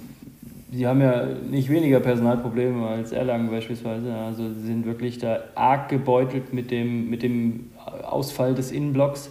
sie 0.73 0.89
haben 0.89 1.01
ja 1.01 1.27
nicht 1.49 1.69
weniger 1.69 2.01
Personalprobleme 2.01 2.89
als 2.89 3.13
Erlangen 3.13 3.51
beispielsweise. 3.51 4.13
Also 4.13 4.53
sie 4.53 4.67
sind 4.67 4.85
wirklich 4.85 5.19
da 5.19 5.45
arg 5.55 5.89
gebeutelt 5.91 6.53
mit 6.53 6.73
dem, 6.73 7.09
mit 7.09 7.23
dem 7.23 7.71
Ausfall 8.03 8.57
des 8.57 8.73
Innenblocks 8.73 9.31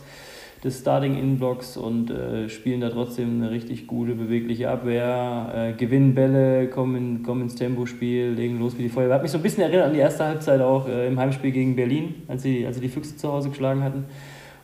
des 0.63 0.80
Starting 0.80 1.18
Inblocks 1.18 1.75
und 1.75 2.10
äh, 2.10 2.48
spielen 2.48 2.80
da 2.80 2.89
trotzdem 2.89 3.42
eine 3.42 3.51
richtig 3.51 3.86
gute, 3.86 4.15
bewegliche 4.15 4.69
Abwehr, 4.69 5.51
äh, 5.54 5.74
gewinnen 5.74 6.15
Bälle, 6.15 6.68
kommen, 6.68 7.21
kommen 7.21 7.42
ins 7.42 7.56
Tempospiel, 7.56 8.30
legen 8.30 8.60
los 8.60 8.77
wie 8.77 8.83
die 8.83 8.89
Feuerwehr. 8.89 9.15
Hat 9.15 9.24
mich 9.24 9.31
so 9.31 9.39
ein 9.39 9.44
bisschen 9.44 9.63
erinnert 9.63 9.88
an 9.88 9.94
die 9.94 10.00
erste 10.00 10.24
Halbzeit 10.24 10.62
auch 10.62 10.88
äh, 10.88 11.07
im 11.07 11.19
Heimspiel 11.19 11.51
gegen 11.51 11.75
Berlin, 11.75 12.15
als 12.30 12.44
sie, 12.44 12.65
als 12.65 12.77
sie 12.77 12.81
die 12.81 12.89
Füchse 12.89 13.18
zu 13.18 13.31
Hause 13.31 13.50
geschlagen 13.50 13.83
hatten. 13.83 14.06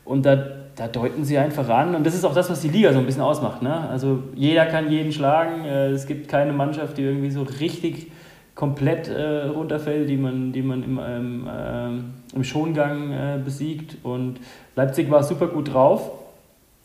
Und 0.06 0.26
da, 0.26 0.38
da 0.76 0.88
deuten 0.88 1.26
sie 1.26 1.38
einfach 1.38 1.68
an. 1.68 1.94
Und 1.94 2.06
das 2.06 2.16
ist 2.16 2.24
auch 2.24 2.34
das, 2.34 2.50
was 2.50 2.62
die 2.62 2.70
Liga 2.70 2.94
so 2.94 3.00
ein 3.00 3.06
bisschen 3.06 3.22
ausmacht. 3.22 3.62
Ne? 3.62 3.90
Also 3.90 4.24
jeder 4.36 4.66
kann 4.68 4.90
jeden 4.90 5.12
schlagen. 5.12 5.66
Äh, 5.66 5.88
es 5.88 6.08
gibt 6.08 6.30
keine 6.30 6.54
Mannschaft, 6.54 6.98
die 6.98 7.04
irgendwie 7.04 7.30
so 7.30 7.44
richtig 7.44 8.08
komplett 8.60 9.08
äh, 9.08 9.46
runterfällt, 9.46 10.10
die 10.10 10.18
man, 10.18 10.52
die 10.52 10.62
man 10.62 10.84
im, 10.84 11.00
ähm, 11.02 11.48
äh, 11.48 12.36
im 12.36 12.44
Schongang 12.44 13.10
äh, 13.10 13.40
besiegt. 13.42 13.96
Und 14.04 14.42
Leipzig 14.76 15.10
war 15.10 15.24
super 15.24 15.48
gut 15.48 15.74
drauf 15.74 16.12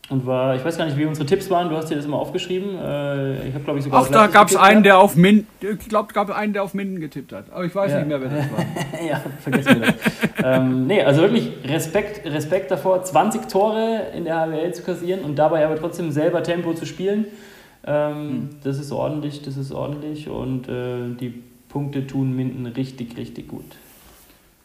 und 0.08 0.24
war, 0.24 0.54
ich 0.54 0.64
weiß 0.64 0.78
gar 0.78 0.84
nicht, 0.84 0.96
wie 0.96 1.04
unsere 1.04 1.26
Tipps 1.26 1.50
waren. 1.50 1.68
Du 1.70 1.76
hast 1.76 1.90
dir 1.90 1.96
das 1.96 2.04
immer 2.04 2.20
aufgeschrieben. 2.20 2.78
Äh, 2.78 3.48
ich 3.48 3.54
habe 3.54 3.64
glaube 3.64 3.80
ich 3.80 3.84
sogar. 3.86 4.04
Ach, 4.04 4.08
da 4.08 4.28
gab 4.28 4.50
es 4.50 4.54
einen, 4.54 4.84
der 4.84 4.98
auf 4.98 5.16
Minden. 5.16 5.48
Ich 5.60 5.88
glaube, 5.88 6.14
gab 6.14 6.30
einen, 6.30 6.52
der 6.52 6.62
auf 6.62 6.74
Minden 6.74 7.00
getippt 7.00 7.32
hat. 7.32 7.46
Aber 7.50 7.64
ich 7.64 7.74
weiß 7.74 7.90
ja. 7.90 7.98
nicht 7.98 8.06
mehr, 8.06 8.20
wer 8.20 8.28
das 8.28 8.52
war. 8.52 9.04
ja, 9.08 9.20
vergessen 9.40 9.80
wir 9.80 9.86
das. 9.88 9.94
ähm, 10.44 10.86
nee, 10.86 11.02
also 11.02 11.22
wirklich 11.22 11.54
Respekt, 11.64 12.24
Respekt 12.24 12.70
davor, 12.70 13.02
20 13.02 13.48
Tore 13.48 14.12
in 14.16 14.26
der 14.26 14.46
HWL 14.46 14.72
zu 14.74 14.84
kassieren 14.84 15.22
und 15.24 15.34
dabei 15.34 15.66
aber 15.66 15.74
trotzdem 15.74 16.12
selber 16.12 16.44
Tempo 16.44 16.72
zu 16.72 16.86
spielen. 16.86 17.24
Ähm, 17.84 18.14
hm. 18.14 18.48
Das 18.62 18.78
ist 18.78 18.92
ordentlich, 18.92 19.42
das 19.42 19.56
ist 19.56 19.72
ordentlich 19.72 20.28
und 20.28 20.68
äh, 20.68 21.16
die 21.18 21.42
Punkte 21.74 22.06
tun 22.06 22.36
Minden 22.36 22.66
richtig, 22.66 23.16
richtig 23.16 23.48
gut. 23.48 23.64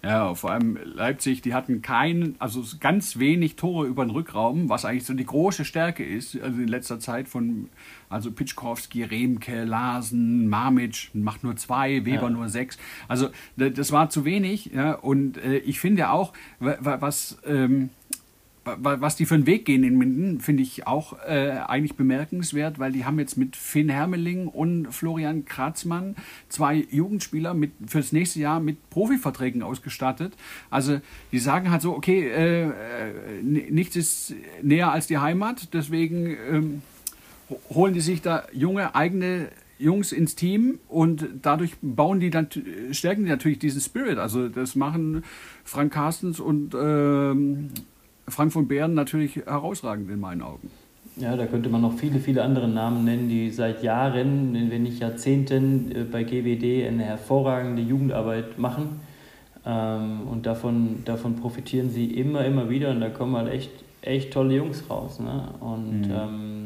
Ja, 0.04 0.36
vor 0.36 0.52
allem 0.52 0.78
Leipzig, 0.84 1.42
die 1.42 1.56
hatten 1.56 1.82
keinen, 1.82 2.36
also 2.38 2.64
ganz 2.80 3.18
wenig 3.18 3.56
Tore 3.56 3.88
über 3.88 4.06
den 4.06 4.12
Rückraum, 4.12 4.70
was 4.70 4.86
eigentlich 4.86 5.06
so 5.06 5.16
die 5.16 5.26
große 5.26 5.66
Stärke 5.66 6.06
ist, 6.06 6.40
also 6.40 6.62
in 6.62 6.68
letzter 6.68 7.00
Zeit 7.00 7.28
von, 7.28 7.68
also 8.10 8.32
Pitschkowski, 8.32 9.04
Remke, 9.04 9.64
Larsen, 9.64 10.48
Marmic 10.48 11.10
macht 11.14 11.44
nur 11.44 11.56
zwei, 11.56 12.06
Weber 12.06 12.24
ja. 12.24 12.30
nur 12.30 12.48
sechs. 12.48 12.78
Also 13.08 13.30
das 13.58 13.92
war 13.92 14.12
zu 14.12 14.24
wenig, 14.24 14.68
ja, 14.68 14.94
und 14.94 15.38
äh, 15.38 15.58
ich 15.58 15.80
finde 15.80 16.12
auch, 16.12 16.32
was, 16.60 17.40
ähm, 17.46 17.90
was 18.64 19.16
die 19.16 19.26
für 19.26 19.36
einen 19.36 19.48
Weg 19.48 19.66
gehen 19.66 19.84
in 19.84 19.98
Minden, 19.98 20.40
finde 20.40 20.64
ich 20.64 20.86
auch 20.86 21.14
äh, 21.28 21.60
eigentlich 21.68 21.96
bemerkenswert, 21.96 22.78
weil 22.80 22.92
die 22.92 23.06
haben 23.06 23.20
jetzt 23.20 23.38
mit 23.38 23.56
Finn 23.56 23.90
Hermeling 23.90 24.48
und 24.48 24.92
Florian 24.94 25.46
Kratzmann 25.46 26.16
zwei 26.50 26.86
Jugendspieler 26.90 27.54
mit, 27.54 27.72
fürs 27.88 28.12
nächste 28.12 28.40
Jahr 28.40 28.60
mit 28.60 28.90
Profiverträgen 28.90 29.64
ausgestattet. 29.64 30.34
Also 30.70 31.00
die 31.32 31.40
sagen 31.40 31.72
halt 31.72 31.82
so, 31.82 31.96
okay, 31.96 32.28
äh, 32.28 32.64
äh 32.64 32.72
nichts 33.44 33.96
ist 33.96 34.36
näher 34.62 34.92
als 34.92 35.08
die 35.08 35.18
Heimat, 35.18 35.74
deswegen 35.74 36.38
ähm, 36.52 36.82
holen 37.70 37.94
die 37.94 38.02
sich 38.02 38.22
da 38.22 38.44
junge 38.54 38.94
eigene 38.96 39.50
Jungs 39.80 40.12
ins 40.12 40.36
Team 40.36 40.80
und 40.90 41.26
dadurch 41.42 41.76
bauen 41.82 42.20
die 42.20 42.30
dann, 42.30 42.50
stärken 42.92 43.24
die 43.24 43.30
natürlich 43.30 43.60
diesen 43.60 43.80
Spirit. 43.80 44.18
Also 44.18 44.50
das 44.50 44.76
machen 44.76 45.24
Frank 45.64 45.94
Carstens 45.94 46.42
und 46.42 46.76
ähm, 46.76 47.70
Frank 48.30 48.54
von 48.54 48.68
Bären 48.68 48.94
natürlich 48.94 49.36
herausragend 49.36 50.10
in 50.10 50.20
meinen 50.20 50.42
Augen. 50.42 50.70
Ja, 51.16 51.36
da 51.36 51.46
könnte 51.48 51.70
man 51.70 51.82
noch 51.82 51.94
viele, 51.94 52.20
viele 52.20 52.44
andere 52.44 52.68
Namen 52.68 53.04
nennen, 53.04 53.28
die 53.28 53.52
seit 53.52 53.84
Jahren, 53.84 54.54
wenn 54.70 54.84
nicht 54.84 55.00
Jahrzehnten 55.00 55.92
äh, 55.92 56.04
bei 56.04 56.24
GWD 56.24 56.88
eine 56.88 57.04
hervorragende 57.04 57.82
Jugendarbeit 57.82 58.58
machen. 58.58 59.02
Ähm, 59.66 60.22
und 60.32 60.46
davon, 60.46 61.04
davon 61.04 61.36
profitieren 61.36 61.90
sie 61.90 62.06
immer, 62.06 62.46
immer 62.46 62.70
wieder 62.70 62.92
und 62.92 63.02
da 63.02 63.10
kommen 63.10 63.36
halt 63.36 63.52
echt, 63.52 63.72
echt 64.02 64.32
tolle 64.32 64.56
Jungs 64.56 64.90
raus. 64.90 65.20
Ne? 65.20 65.50
Und 65.60 66.08
mhm. 66.08 66.14
ähm, 66.14 66.59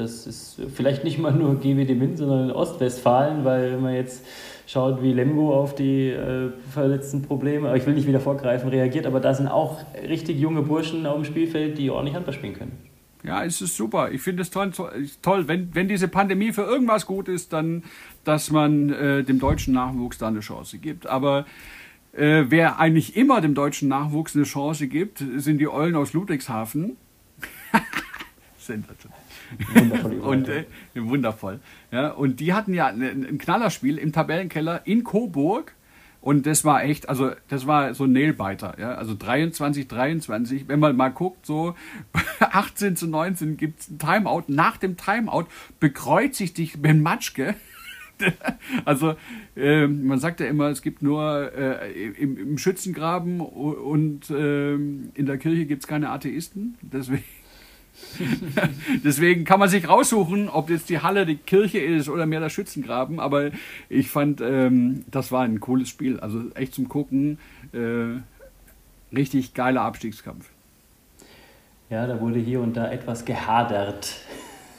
das 0.00 0.26
ist 0.26 0.60
vielleicht 0.74 1.04
nicht 1.04 1.18
mal 1.18 1.32
nur 1.32 1.56
GWD 1.56 1.94
Min, 1.96 2.16
sondern 2.16 2.50
Ostwestfalen, 2.50 3.44
weil 3.44 3.72
wenn 3.72 3.82
man 3.82 3.94
jetzt 3.94 4.24
schaut, 4.66 5.02
wie 5.02 5.12
Lemgo 5.12 5.54
auf 5.54 5.74
die 5.74 6.08
äh, 6.08 6.50
verletzten 6.70 7.22
Probleme, 7.22 7.76
ich 7.76 7.86
will 7.86 7.94
nicht 7.94 8.06
wieder 8.06 8.20
vorgreifen, 8.20 8.68
reagiert, 8.68 9.06
aber 9.06 9.20
da 9.20 9.34
sind 9.34 9.48
auch 9.48 9.80
richtig 10.08 10.38
junge 10.38 10.62
Burschen 10.62 11.06
auf 11.06 11.16
dem 11.16 11.24
Spielfeld, 11.24 11.78
die 11.78 11.90
ordentlich 11.90 12.14
Handball 12.14 12.34
spielen 12.34 12.54
können. 12.54 12.90
Ja, 13.22 13.44
es 13.44 13.60
ist 13.60 13.76
super. 13.76 14.12
Ich 14.12 14.22
finde 14.22 14.42
es 14.42 14.50
toll, 14.50 14.72
toll, 15.20 15.46
wenn, 15.46 15.74
wenn 15.74 15.88
diese 15.88 16.08
Pandemie 16.08 16.52
für 16.52 16.62
irgendwas 16.62 17.04
gut 17.04 17.28
ist, 17.28 17.52
dann, 17.52 17.84
dass 18.24 18.50
man 18.50 18.90
äh, 18.90 19.22
dem 19.24 19.38
deutschen 19.38 19.74
Nachwuchs 19.74 20.18
da 20.18 20.28
eine 20.28 20.40
Chance 20.40 20.78
gibt. 20.78 21.06
Aber 21.06 21.44
äh, 22.12 22.44
wer 22.48 22.78
eigentlich 22.78 23.16
immer 23.16 23.40
dem 23.40 23.54
deutschen 23.54 23.88
Nachwuchs 23.88 24.34
eine 24.34 24.44
Chance 24.44 24.88
gibt, 24.88 25.22
sind 25.36 25.58
die 25.58 25.68
Eulen 25.68 25.96
aus 25.96 26.12
Ludwigshafen. 26.14 26.96
Sensationell. 28.58 29.19
Wundervoll. 29.74 30.18
und 30.20 30.48
äh, 30.48 30.64
wundervoll. 30.94 31.60
Ja, 31.90 32.10
und 32.10 32.40
die 32.40 32.52
hatten 32.52 32.74
ja 32.74 32.86
ein, 32.86 33.02
ein 33.02 33.38
Knallerspiel 33.38 33.98
im 33.98 34.12
Tabellenkeller 34.12 34.86
in 34.86 35.04
Coburg. 35.04 35.74
Und 36.22 36.44
das 36.44 36.66
war 36.66 36.84
echt, 36.84 37.08
also 37.08 37.32
das 37.48 37.66
war 37.66 37.94
so 37.94 38.04
ein 38.04 38.12
Nailbiter, 38.12 38.74
ja. 38.78 38.94
Also 38.94 39.14
23, 39.14 39.88
23, 39.88 40.68
wenn 40.68 40.78
man 40.78 40.94
mal 40.94 41.08
guckt, 41.08 41.46
so 41.46 41.74
18 42.40 42.96
zu 42.96 43.06
19 43.06 43.56
gibt 43.56 43.80
es 43.80 43.88
ein 43.88 43.98
Timeout. 43.98 44.44
Nach 44.48 44.76
dem 44.76 44.96
Timeout 44.98 45.46
bekreuzigt 45.78 46.56
sich 46.56 46.80
Ben 46.80 47.00
Matschke. 47.00 47.54
also 48.84 49.14
äh, 49.56 49.86
man 49.86 50.18
sagt 50.18 50.40
ja 50.40 50.46
immer, 50.46 50.68
es 50.68 50.82
gibt 50.82 51.02
nur 51.02 51.52
äh, 51.56 51.90
im, 51.92 52.36
im, 52.36 52.58
Schützengraben 52.58 53.40
und 53.40 54.28
äh, 54.28 54.74
in 54.74 55.24
der 55.26 55.38
Kirche 55.38 55.64
gibt 55.64 55.82
es 55.82 55.88
keine 55.88 56.10
Atheisten. 56.10 56.76
Deswegen 56.82 57.24
Deswegen 59.04 59.44
kann 59.44 59.60
man 59.60 59.68
sich 59.68 59.88
raussuchen, 59.88 60.48
ob 60.48 60.70
jetzt 60.70 60.88
die 60.88 61.00
Halle 61.00 61.26
die 61.26 61.36
Kirche 61.36 61.78
ist 61.78 62.08
oder 62.08 62.26
mehr 62.26 62.40
der 62.40 62.50
Schützengraben. 62.50 63.20
Aber 63.20 63.50
ich 63.88 64.08
fand, 64.08 64.40
ähm, 64.40 65.04
das 65.10 65.32
war 65.32 65.42
ein 65.42 65.60
cooles 65.60 65.88
Spiel. 65.88 66.20
Also 66.20 66.42
echt 66.54 66.74
zum 66.74 66.88
Gucken. 66.88 67.38
Äh, 67.72 68.20
richtig 69.14 69.54
geiler 69.54 69.82
Abstiegskampf. 69.82 70.48
Ja, 71.88 72.06
da 72.06 72.20
wurde 72.20 72.38
hier 72.38 72.60
und 72.60 72.76
da 72.76 72.90
etwas 72.90 73.24
gehadert. 73.24 74.14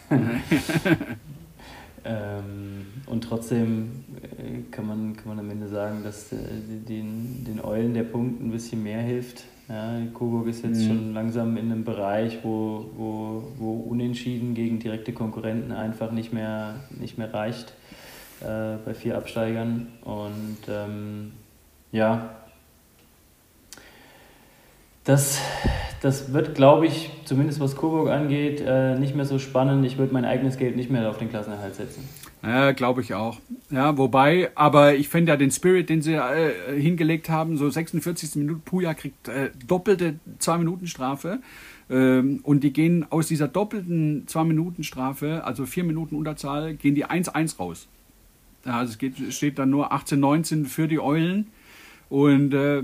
ähm, 2.06 2.86
und 3.06 3.24
trotzdem 3.24 4.06
äh, 4.38 4.62
kann, 4.72 4.88
man, 4.88 5.16
kann 5.16 5.28
man 5.28 5.40
am 5.40 5.50
Ende 5.50 5.68
sagen, 5.68 6.04
dass 6.04 6.32
äh, 6.32 6.38
den, 6.88 7.44
den 7.46 7.60
Eulen 7.64 7.94
der 7.94 8.04
Punkt 8.04 8.42
ein 8.42 8.52
bisschen 8.52 8.84
mehr 8.84 9.02
hilft. 9.02 9.44
Ja, 9.72 9.94
Coburg 10.14 10.48
ist 10.48 10.66
jetzt 10.66 10.82
mhm. 10.82 10.88
schon 10.88 11.14
langsam 11.14 11.56
in 11.56 11.72
einem 11.72 11.86
Bereich, 11.86 12.40
wo, 12.44 12.90
wo, 12.98 13.44
wo 13.58 13.72
Unentschieden 13.90 14.54
gegen 14.54 14.80
direkte 14.80 15.14
Konkurrenten 15.14 15.72
einfach 15.72 16.12
nicht 16.12 16.34
mehr, 16.34 16.76
nicht 16.90 17.18
mehr 17.18 17.34
reicht 17.34 17.74
äh, 18.42 18.76
bei 18.84 18.94
vier 18.94 19.16
Absteigern. 19.16 19.88
Und 20.04 20.58
ähm, 20.68 21.32
ja, 21.94 22.32
das, 25.06 25.40
das 26.02 26.34
wird, 26.34 26.54
glaube 26.54 26.88
ich, 26.88 27.10
zumindest 27.24 27.62
was 27.62 27.78
Coburg 27.78 28.10
angeht, 28.10 28.62
äh, 28.66 29.00
nicht 29.00 29.16
mehr 29.16 29.26
so 29.26 29.40
spannend. 29.40 29.86
Ich 29.86 29.98
würde 29.98 30.12
mein 30.14 30.26
eigenes 30.26 30.58
Geld 30.58 30.76
nicht 30.76 30.92
mehr 30.92 31.10
auf 31.10 31.18
den 31.18 31.30
Klassenerhalt 31.30 31.76
setzen. 31.76 32.10
Ja, 32.44 32.72
glaube 32.72 33.02
ich 33.02 33.14
auch. 33.14 33.40
Ja, 33.70 33.98
wobei, 33.98 34.50
aber 34.56 34.96
ich 34.96 35.10
finde 35.10 35.32
ja 35.32 35.38
den 35.38 35.52
Spirit, 35.52 35.90
den 35.90 36.02
sie 36.02 36.14
äh, 36.14 36.80
hingelegt 36.80 37.30
haben, 37.30 37.56
so 37.56 37.70
46. 37.70 38.36
Minute, 38.36 38.62
Puja 38.66 38.96
kriegt 38.96 39.28
äh, 39.28 39.52
doppelte 39.68 40.20
2-Minuten-Strafe. 40.40 41.40
Ähm, 41.92 42.40
und 42.42 42.64
die 42.64 42.74
gehen 42.74 43.06
aus 43.12 43.28
dieser 43.28 43.48
doppelten 43.48 44.26
2-Minuten-Strafe, 44.26 45.44
also 45.44 45.68
4 45.68 45.84
Minuten 45.84 46.16
Unterzahl, 46.16 46.74
gehen 46.74 46.96
die 46.96 47.06
1-1 47.06 47.58
raus. 47.58 47.88
Also 48.66 48.94
es 48.94 48.98
geht, 48.98 49.34
steht 49.34 49.60
dann 49.60 49.70
nur 49.70 49.94
18-19 49.94 50.66
für 50.66 50.88
die 50.88 51.00
Eulen. 51.00 51.48
Und 52.10 52.54
äh, 52.54 52.84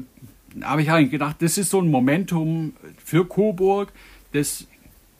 da 0.55 0.69
habe 0.69 0.83
ich 0.83 0.91
eigentlich 0.91 1.11
gedacht, 1.11 1.37
das 1.39 1.57
ist 1.57 1.71
so 1.71 1.81
ein 1.81 1.89
Momentum 1.89 2.73
für 3.03 3.25
Coburg, 3.25 3.91
das 4.33 4.67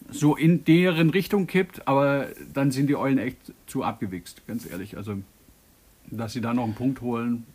so 0.10 0.36
in 0.36 0.64
deren 0.64 1.10
Richtung 1.10 1.48
kippt, 1.48 1.88
aber 1.88 2.28
dann 2.54 2.72
sind 2.72 2.88
die 2.88 2.96
Eulen 2.96 3.18
echt 3.18 3.38
zu 3.68 3.84
abgewichst, 3.84 4.46
ganz 4.48 4.70
ehrlich. 4.70 4.98
Also, 4.98 5.18
dass 6.10 6.34
sie 6.34 6.42
da 6.42 6.54
noch 6.54 6.64
einen 6.64 6.76
Punkt 6.76 7.02
holen. 7.02 7.46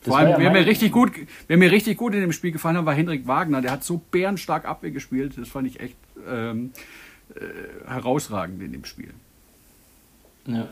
Das 0.00 0.08
Vor 0.08 0.18
allem, 0.18 0.30
ja 0.30 0.38
wer, 0.38 0.50
mir 0.50 0.66
richtig 0.66 0.92
gut, 0.92 1.12
wer 1.46 1.56
mir 1.56 1.70
richtig 1.70 1.96
gut 1.96 2.14
in 2.14 2.20
dem 2.20 2.32
Spiel 2.32 2.52
gefallen 2.52 2.76
hat, 2.76 2.86
war 2.86 2.94
Hendrik 2.94 3.26
Wagner. 3.26 3.62
Der 3.62 3.72
hat 3.72 3.84
so 3.84 4.00
bärenstark 4.10 4.64
Abwehr 4.64 4.90
gespielt. 4.90 5.34
Das 5.36 5.48
fand 5.48 5.66
ich 5.66 5.80
echt 5.80 5.96
ähm, 6.28 6.72
äh, 7.34 7.88
herausragend 7.88 8.62
in 8.62 8.72
dem 8.72 8.84
Spiel. 8.84 9.12
Ja. 10.46 10.68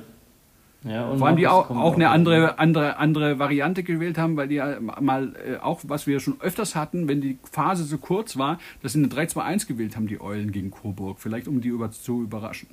Ja, 0.84 1.16
Vor 1.16 1.26
allem 1.26 1.36
die 1.36 1.48
auch, 1.48 1.70
auch 1.70 1.94
eine 1.94 2.10
andere, 2.10 2.58
andere, 2.58 2.98
andere 2.98 3.38
Variante 3.38 3.82
gewählt 3.82 4.18
haben, 4.18 4.36
weil 4.36 4.48
die 4.48 4.56
ja 4.56 4.78
mal 4.80 5.34
äh, 5.36 5.56
auch, 5.56 5.80
was 5.84 6.06
wir 6.06 6.20
schon 6.20 6.38
öfters 6.42 6.74
hatten, 6.74 7.08
wenn 7.08 7.22
die 7.22 7.38
Phase 7.50 7.84
so 7.84 7.96
kurz 7.96 8.36
war, 8.36 8.58
dass 8.82 8.92
sie 8.92 8.98
eine 8.98 9.08
3-2-1 9.08 9.66
gewählt 9.66 9.96
haben, 9.96 10.08
die 10.08 10.20
Eulen 10.20 10.52
gegen 10.52 10.70
Coburg. 10.70 11.20
Vielleicht 11.20 11.48
um 11.48 11.62
die 11.62 11.68
über, 11.68 11.90
zu 11.90 12.22
überraschen. 12.22 12.68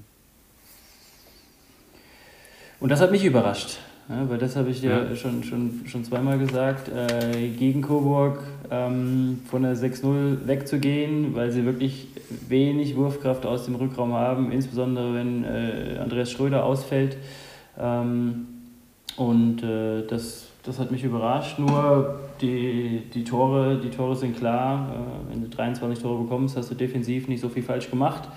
Und 2.82 2.90
das 2.90 3.00
hat 3.00 3.12
mich 3.12 3.24
überrascht, 3.24 3.78
ja, 4.10 4.28
weil 4.28 4.40
das 4.40 4.56
habe 4.56 4.72
ich 4.72 4.82
dir 4.82 5.08
ja. 5.10 5.16
schon, 5.16 5.44
schon, 5.44 5.82
schon 5.86 6.04
zweimal 6.04 6.40
gesagt, 6.40 6.90
äh, 6.90 7.48
gegen 7.50 7.84
Coburg 7.84 8.40
ähm, 8.72 9.40
von 9.50 9.62
der 9.62 9.78
6-0 9.78 10.48
wegzugehen, 10.48 11.36
weil 11.36 11.52
sie 11.52 11.64
wirklich 11.64 12.08
wenig 12.50 12.96
Wurfkraft 12.96 13.46
aus 13.46 13.66
dem 13.66 13.76
Rückraum 13.76 14.14
haben, 14.14 14.52
insbesondere 14.52 15.14
wenn 15.14 15.44
äh, 15.44 16.00
Andreas 16.02 16.32
Schröder 16.32 16.66
ausfällt. 16.66 17.18
Ähm, 17.80 18.48
und 19.16 19.62
äh, 19.62 20.08
das, 20.08 20.48
das 20.64 20.80
hat 20.80 20.90
mich 20.90 21.04
überrascht. 21.04 21.60
Nur 21.60 22.20
die, 22.42 23.04
die, 23.14 23.24
Tore, 23.24 23.80
die 23.80 23.92
Tore 23.92 24.16
sind 24.16 24.38
klar. 24.38 24.90
Äh, 24.92 25.32
wenn 25.32 25.42
du 25.44 25.50
23 25.50 26.02
Tore 26.02 26.24
bekommst, 26.24 26.58
hast 26.58 26.72
du 26.72 26.76
defensiv 26.76 27.28
nicht 27.28 27.42
so 27.42 27.50
viel 27.50 27.62
falsch 27.62 27.92
gemacht. 27.92 28.28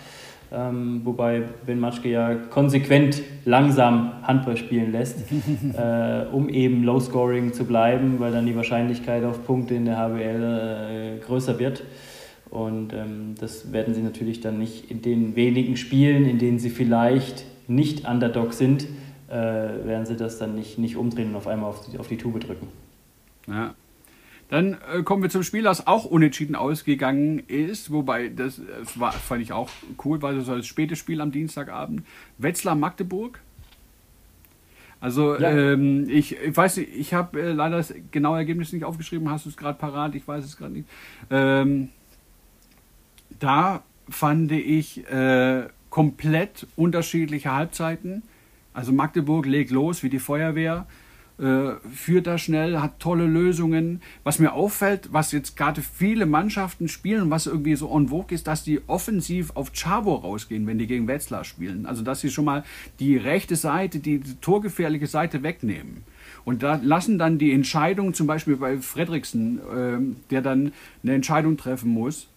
Ähm, 0.55 1.01
wobei 1.05 1.43
Ben 1.67 1.81
Matschke 1.81 2.11
ja 2.11 2.35
konsequent 2.35 3.23
langsam 3.45 4.13
Handball 4.23 4.57
spielen 4.57 4.93
lässt, 4.93 5.19
äh, 5.77 6.27
um 6.31 6.49
eben 6.49 6.85
Low 6.85 7.01
Scoring 7.01 7.53
zu 7.53 7.65
bleiben, 7.65 8.21
weil 8.21 8.31
dann 8.31 8.47
die 8.47 8.55
Wahrscheinlichkeit 8.55 9.25
auf 9.25 9.45
Punkte 9.45 9.75
in 9.75 9.85
der 9.85 9.99
HBL 9.99 11.19
äh, 11.19 11.25
größer 11.25 11.59
wird. 11.59 11.83
Und 12.51 12.93
ähm, 12.93 13.35
das 13.41 13.73
werden 13.73 13.95
sie 13.95 14.03
natürlich 14.03 14.41
dann 14.41 14.59
nicht 14.59 14.91
in 14.91 15.03
den 15.03 15.35
wenigen 15.35 15.77
Spielen, 15.77 16.25
in 16.25 16.39
denen 16.39 16.61
sie 16.61 16.71
vielleicht 16.71 17.45
nicht 17.67 18.07
Underdog 18.07 18.53
sind, 18.53 18.87
äh, 19.29 19.35
werden 19.35 20.07
sie 20.07 20.17
das 20.17 20.39
dann 20.39 20.55
nicht, 20.55 20.79
nicht 20.79 20.97
umdrehen 20.97 21.31
und 21.31 21.37
auf 21.37 21.49
einmal 21.49 21.71
auf 21.71 21.85
die, 21.91 21.99
auf 21.99 22.07
die 22.07 22.17
Tube 22.17 22.39
drücken. 22.39 22.69
Ja. 23.49 23.75
Dann 24.49 24.77
äh, 24.93 25.03
kommen 25.03 25.23
wir 25.23 25.31
zum 25.31 25.43
Spiel, 25.43 25.63
das 25.63 25.87
auch 25.87 26.05
unentschieden 26.05 26.55
ausgegangen 26.55 27.41
ist, 27.41 27.91
wobei 27.91 28.29
das, 28.29 28.61
das 28.81 28.99
war, 29.01 29.13
fand 29.13 29.43
ich 29.43 29.53
auch 29.53 29.71
cool, 30.05 30.21
weil 30.23 30.37
das 30.37 30.47
war 30.47 30.57
das 30.57 30.67
späte 30.67 30.97
Spiel 30.97 31.21
am 31.21 31.33
Dienstagabend. 31.33 32.03
Wetzlar 32.39 32.75
Magdeburg. 32.75 33.41
Also 35.01 35.39
ja. 35.39 35.51
ähm, 35.51 36.09
ich, 36.09 36.37
ich 36.37 36.57
weiß 36.57 36.79
nicht, 36.79 36.91
ich 36.95 37.15
habe 37.15 37.41
äh, 37.41 37.53
leider 37.53 37.77
das 37.79 37.93
genaue 38.11 38.39
Ergebnis 38.39 38.73
nicht 38.73 38.85
aufgeschrieben, 38.85 39.31
hast 39.31 39.45
du 39.45 39.51
es 39.51 39.57
gerade 39.57 39.79
parat, 39.79 40.15
ich 40.15 40.27
weiß 40.27 40.45
es 40.45 40.57
gerade 40.57 40.73
nicht. 40.73 40.89
Ähm, 41.31 41.89
da 43.39 43.83
fand 44.09 44.53
ich 44.53 45.07
äh, 45.11 45.65
komplett 45.91 46.67
unterschiedliche 46.77 47.53
Halbzeiten. 47.53 48.23
Also 48.73 48.93
Magdeburg 48.93 49.47
legt 49.47 49.71
los 49.71 50.03
wie 50.03 50.11
die 50.11 50.19
Feuerwehr, 50.19 50.87
äh, 50.89 51.04
führt 51.37 52.29
da 52.29 52.39
schnell, 52.39 52.79
hat 52.79 53.01
tolle 53.01 53.27
Lösungen. 53.27 54.01
Was 54.23 54.39
mir 54.39 54.53
auffällt, 54.53 55.09
was 55.13 55.33
jetzt 55.33 55.57
gerade 55.57 55.83
viele 55.83 56.27
Mannschaften 56.27 56.87
spielen, 56.87 57.29
was 57.31 57.47
irgendwie 57.47 57.75
so 57.75 57.95
en 57.97 58.09
vogue 58.09 58.35
ist, 58.35 58.47
dass 58.47 58.63
die 58.63 58.81
offensiv 58.87 59.51
auf 59.55 59.73
Chavo 59.73 60.15
rausgehen, 60.15 60.67
wenn 60.67 60.79
die 60.79 60.87
gegen 60.87 61.09
Wetzlar 61.09 61.45
spielen. 61.45 61.87
Also 61.87 62.03
dass 62.03 62.21
sie 62.21 62.31
schon 62.31 62.45
mal 62.45 62.63
die 63.01 63.17
rechte 63.17 63.57
Seite, 63.57 63.99
die, 63.99 64.21
die 64.21 64.35
torgefährliche 64.37 65.09
Seite 65.09 65.43
wegnehmen. 65.43 66.05
Und 66.45 66.63
da 66.63 66.79
lassen 66.83 67.19
dann 67.19 67.39
die 67.39 67.53
Entscheidung, 67.53 68.15
zum 68.15 68.27
Beispiel 68.27 68.57
bei 68.57 68.79
Fredriksen, 68.79 69.59
äh, 69.59 70.31
der 70.31 70.43
dann 70.43 70.73
eine 71.03 71.15
Entscheidung 71.15 71.57
treffen 71.57 71.91
muss, 71.91 72.29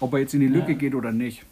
ob 0.00 0.14
er 0.14 0.20
jetzt 0.20 0.34
in 0.34 0.40
die 0.40 0.48
Lücke 0.48 0.72
ja. 0.72 0.78
geht 0.78 0.94
oder 0.94 1.12
nicht 1.12 1.44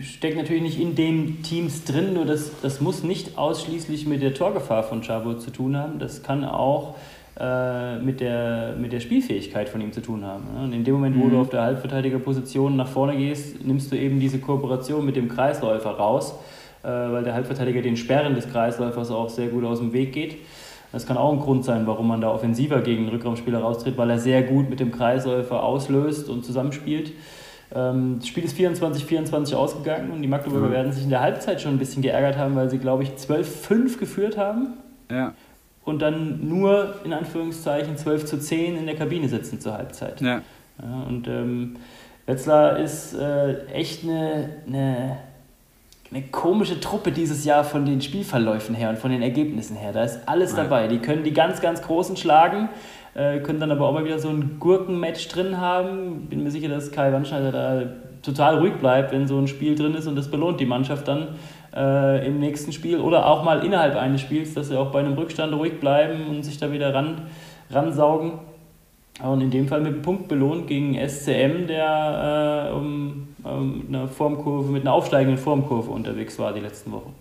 steckt 0.00 0.36
natürlich 0.36 0.62
nicht 0.62 0.80
in 0.80 0.94
den 0.94 1.42
Teams 1.42 1.84
drin, 1.84 2.14
nur 2.14 2.24
das, 2.24 2.52
das 2.62 2.80
muss 2.80 3.02
nicht 3.02 3.38
ausschließlich 3.38 4.06
mit 4.06 4.22
der 4.22 4.34
Torgefahr 4.34 4.82
von 4.82 5.02
Chabo 5.02 5.34
zu 5.34 5.50
tun 5.50 5.76
haben. 5.76 5.98
Das 5.98 6.22
kann 6.22 6.44
auch 6.44 6.96
äh, 7.40 7.98
mit, 7.98 8.20
der, 8.20 8.74
mit 8.78 8.92
der 8.92 9.00
Spielfähigkeit 9.00 9.68
von 9.68 9.80
ihm 9.80 9.92
zu 9.92 10.02
tun 10.02 10.24
haben. 10.24 10.44
Und 10.62 10.72
in 10.72 10.84
dem 10.84 10.94
Moment, 10.94 11.16
wo 11.18 11.24
mhm. 11.24 11.30
du 11.30 11.40
auf 11.40 11.50
der 11.50 11.62
Halbverteidigerposition 11.62 12.76
nach 12.76 12.88
vorne 12.88 13.16
gehst, 13.16 13.64
nimmst 13.64 13.90
du 13.92 13.96
eben 13.96 14.20
diese 14.20 14.38
Kooperation 14.38 15.04
mit 15.04 15.16
dem 15.16 15.28
Kreisläufer 15.28 15.90
raus, 15.90 16.34
äh, 16.82 16.88
weil 16.88 17.24
der 17.24 17.34
Halbverteidiger 17.34 17.80
den 17.80 17.96
Sperren 17.96 18.34
des 18.34 18.50
Kreisläufers 18.50 19.10
auch 19.10 19.28
sehr 19.28 19.48
gut 19.48 19.64
aus 19.64 19.78
dem 19.78 19.92
Weg 19.92 20.12
geht. 20.12 20.36
Das 20.92 21.06
kann 21.06 21.16
auch 21.16 21.32
ein 21.32 21.40
Grund 21.40 21.64
sein, 21.64 21.86
warum 21.86 22.08
man 22.08 22.20
da 22.20 22.30
offensiver 22.30 22.80
gegen 22.80 23.04
den 23.04 23.10
Rückraumspieler 23.10 23.58
raustritt, 23.58 23.98
weil 23.98 24.08
er 24.10 24.18
sehr 24.18 24.42
gut 24.42 24.70
mit 24.70 24.80
dem 24.80 24.90
Kreisläufer 24.90 25.62
auslöst 25.62 26.28
und 26.28 26.44
zusammenspielt. 26.44 27.12
Ähm, 27.74 28.16
das 28.18 28.28
Spiel 28.28 28.44
ist 28.44 28.56
24-24 28.56 29.54
ausgegangen 29.54 30.10
und 30.10 30.22
die 30.22 30.28
Magdeburger 30.28 30.68
mhm. 30.68 30.72
werden 30.72 30.92
sich 30.92 31.04
in 31.04 31.10
der 31.10 31.20
Halbzeit 31.20 31.60
schon 31.60 31.72
ein 31.72 31.78
bisschen 31.78 32.02
geärgert 32.02 32.36
haben, 32.36 32.56
weil 32.56 32.70
sie, 32.70 32.78
glaube 32.78 33.02
ich, 33.02 33.10
12-5 33.10 33.98
geführt 33.98 34.36
haben. 34.36 34.74
Ja 35.10 35.34
und 35.88 36.00
dann 36.00 36.46
nur 36.46 36.96
in 37.04 37.12
Anführungszeichen 37.12 37.96
12 37.96 38.26
zu 38.26 38.38
10 38.38 38.76
in 38.76 38.86
der 38.86 38.94
Kabine 38.94 39.28
sitzen 39.28 39.58
zur 39.58 39.72
Halbzeit. 39.72 40.20
Ja. 40.20 40.42
ja 40.82 41.02
und 41.08 41.26
ähm, 41.26 41.76
Wetzlar 42.26 42.78
ist 42.78 43.14
äh, 43.14 43.64
echt 43.68 44.04
eine, 44.04 44.50
eine, 44.66 45.16
eine, 46.10 46.22
komische 46.30 46.78
Truppe 46.78 47.10
dieses 47.10 47.46
Jahr 47.46 47.64
von 47.64 47.86
den 47.86 48.02
Spielverläufen 48.02 48.74
her 48.74 48.90
und 48.90 48.98
von 48.98 49.10
den 49.10 49.22
Ergebnissen 49.22 49.76
her. 49.76 49.92
Da 49.94 50.04
ist 50.04 50.20
alles 50.28 50.54
dabei. 50.54 50.88
Die 50.88 50.98
können 50.98 51.24
die 51.24 51.32
ganz, 51.32 51.62
ganz 51.62 51.80
Großen 51.80 52.18
schlagen, 52.18 52.68
äh, 53.18 53.40
können 53.40 53.58
dann 53.58 53.72
aber 53.72 53.88
auch 53.88 53.92
mal 53.92 54.04
wieder 54.04 54.18
so 54.20 54.28
ein 54.28 54.58
Gurkenmatch 54.60 55.26
drin 55.28 55.58
haben. 55.58 56.26
Bin 56.28 56.44
mir 56.44 56.50
sicher, 56.52 56.68
dass 56.68 56.92
Kai 56.92 57.12
Wandschneider 57.12 57.50
da 57.50 57.82
total 58.22 58.58
ruhig 58.58 58.74
bleibt, 58.74 59.12
wenn 59.12 59.26
so 59.26 59.38
ein 59.38 59.48
Spiel 59.48 59.74
drin 59.74 59.94
ist 59.94 60.06
und 60.06 60.14
das 60.14 60.30
belohnt 60.30 60.60
die 60.60 60.66
Mannschaft 60.66 61.08
dann 61.08 61.28
äh, 61.74 62.26
im 62.26 62.38
nächsten 62.38 62.72
Spiel 62.72 63.00
oder 63.00 63.26
auch 63.26 63.44
mal 63.44 63.64
innerhalb 63.64 63.96
eines 63.96 64.20
Spiels, 64.20 64.54
dass 64.54 64.68
sie 64.68 64.78
auch 64.78 64.92
bei 64.92 65.00
einem 65.00 65.14
Rückstand 65.14 65.52
ruhig 65.52 65.80
bleiben 65.80 66.28
und 66.28 66.44
sich 66.44 66.58
da 66.58 66.70
wieder 66.70 66.94
ran, 66.94 67.22
ransaugen. 67.70 68.32
Und 69.20 69.40
in 69.40 69.50
dem 69.50 69.66
Fall 69.66 69.80
mit 69.80 69.94
einem 69.94 70.02
Punkt 70.02 70.28
belohnt 70.28 70.68
gegen 70.68 70.94
SCM, 70.94 71.66
der 71.66 72.70
äh, 72.70 72.72
um, 72.72 73.28
um 73.42 73.84
eine 73.88 74.06
Formkurve, 74.06 74.70
mit 74.70 74.82
einer 74.82 74.92
aufsteigenden 74.92 75.38
Formkurve 75.38 75.90
unterwegs 75.90 76.38
war 76.38 76.52
die 76.52 76.60
letzten 76.60 76.92
Wochen. 76.92 77.12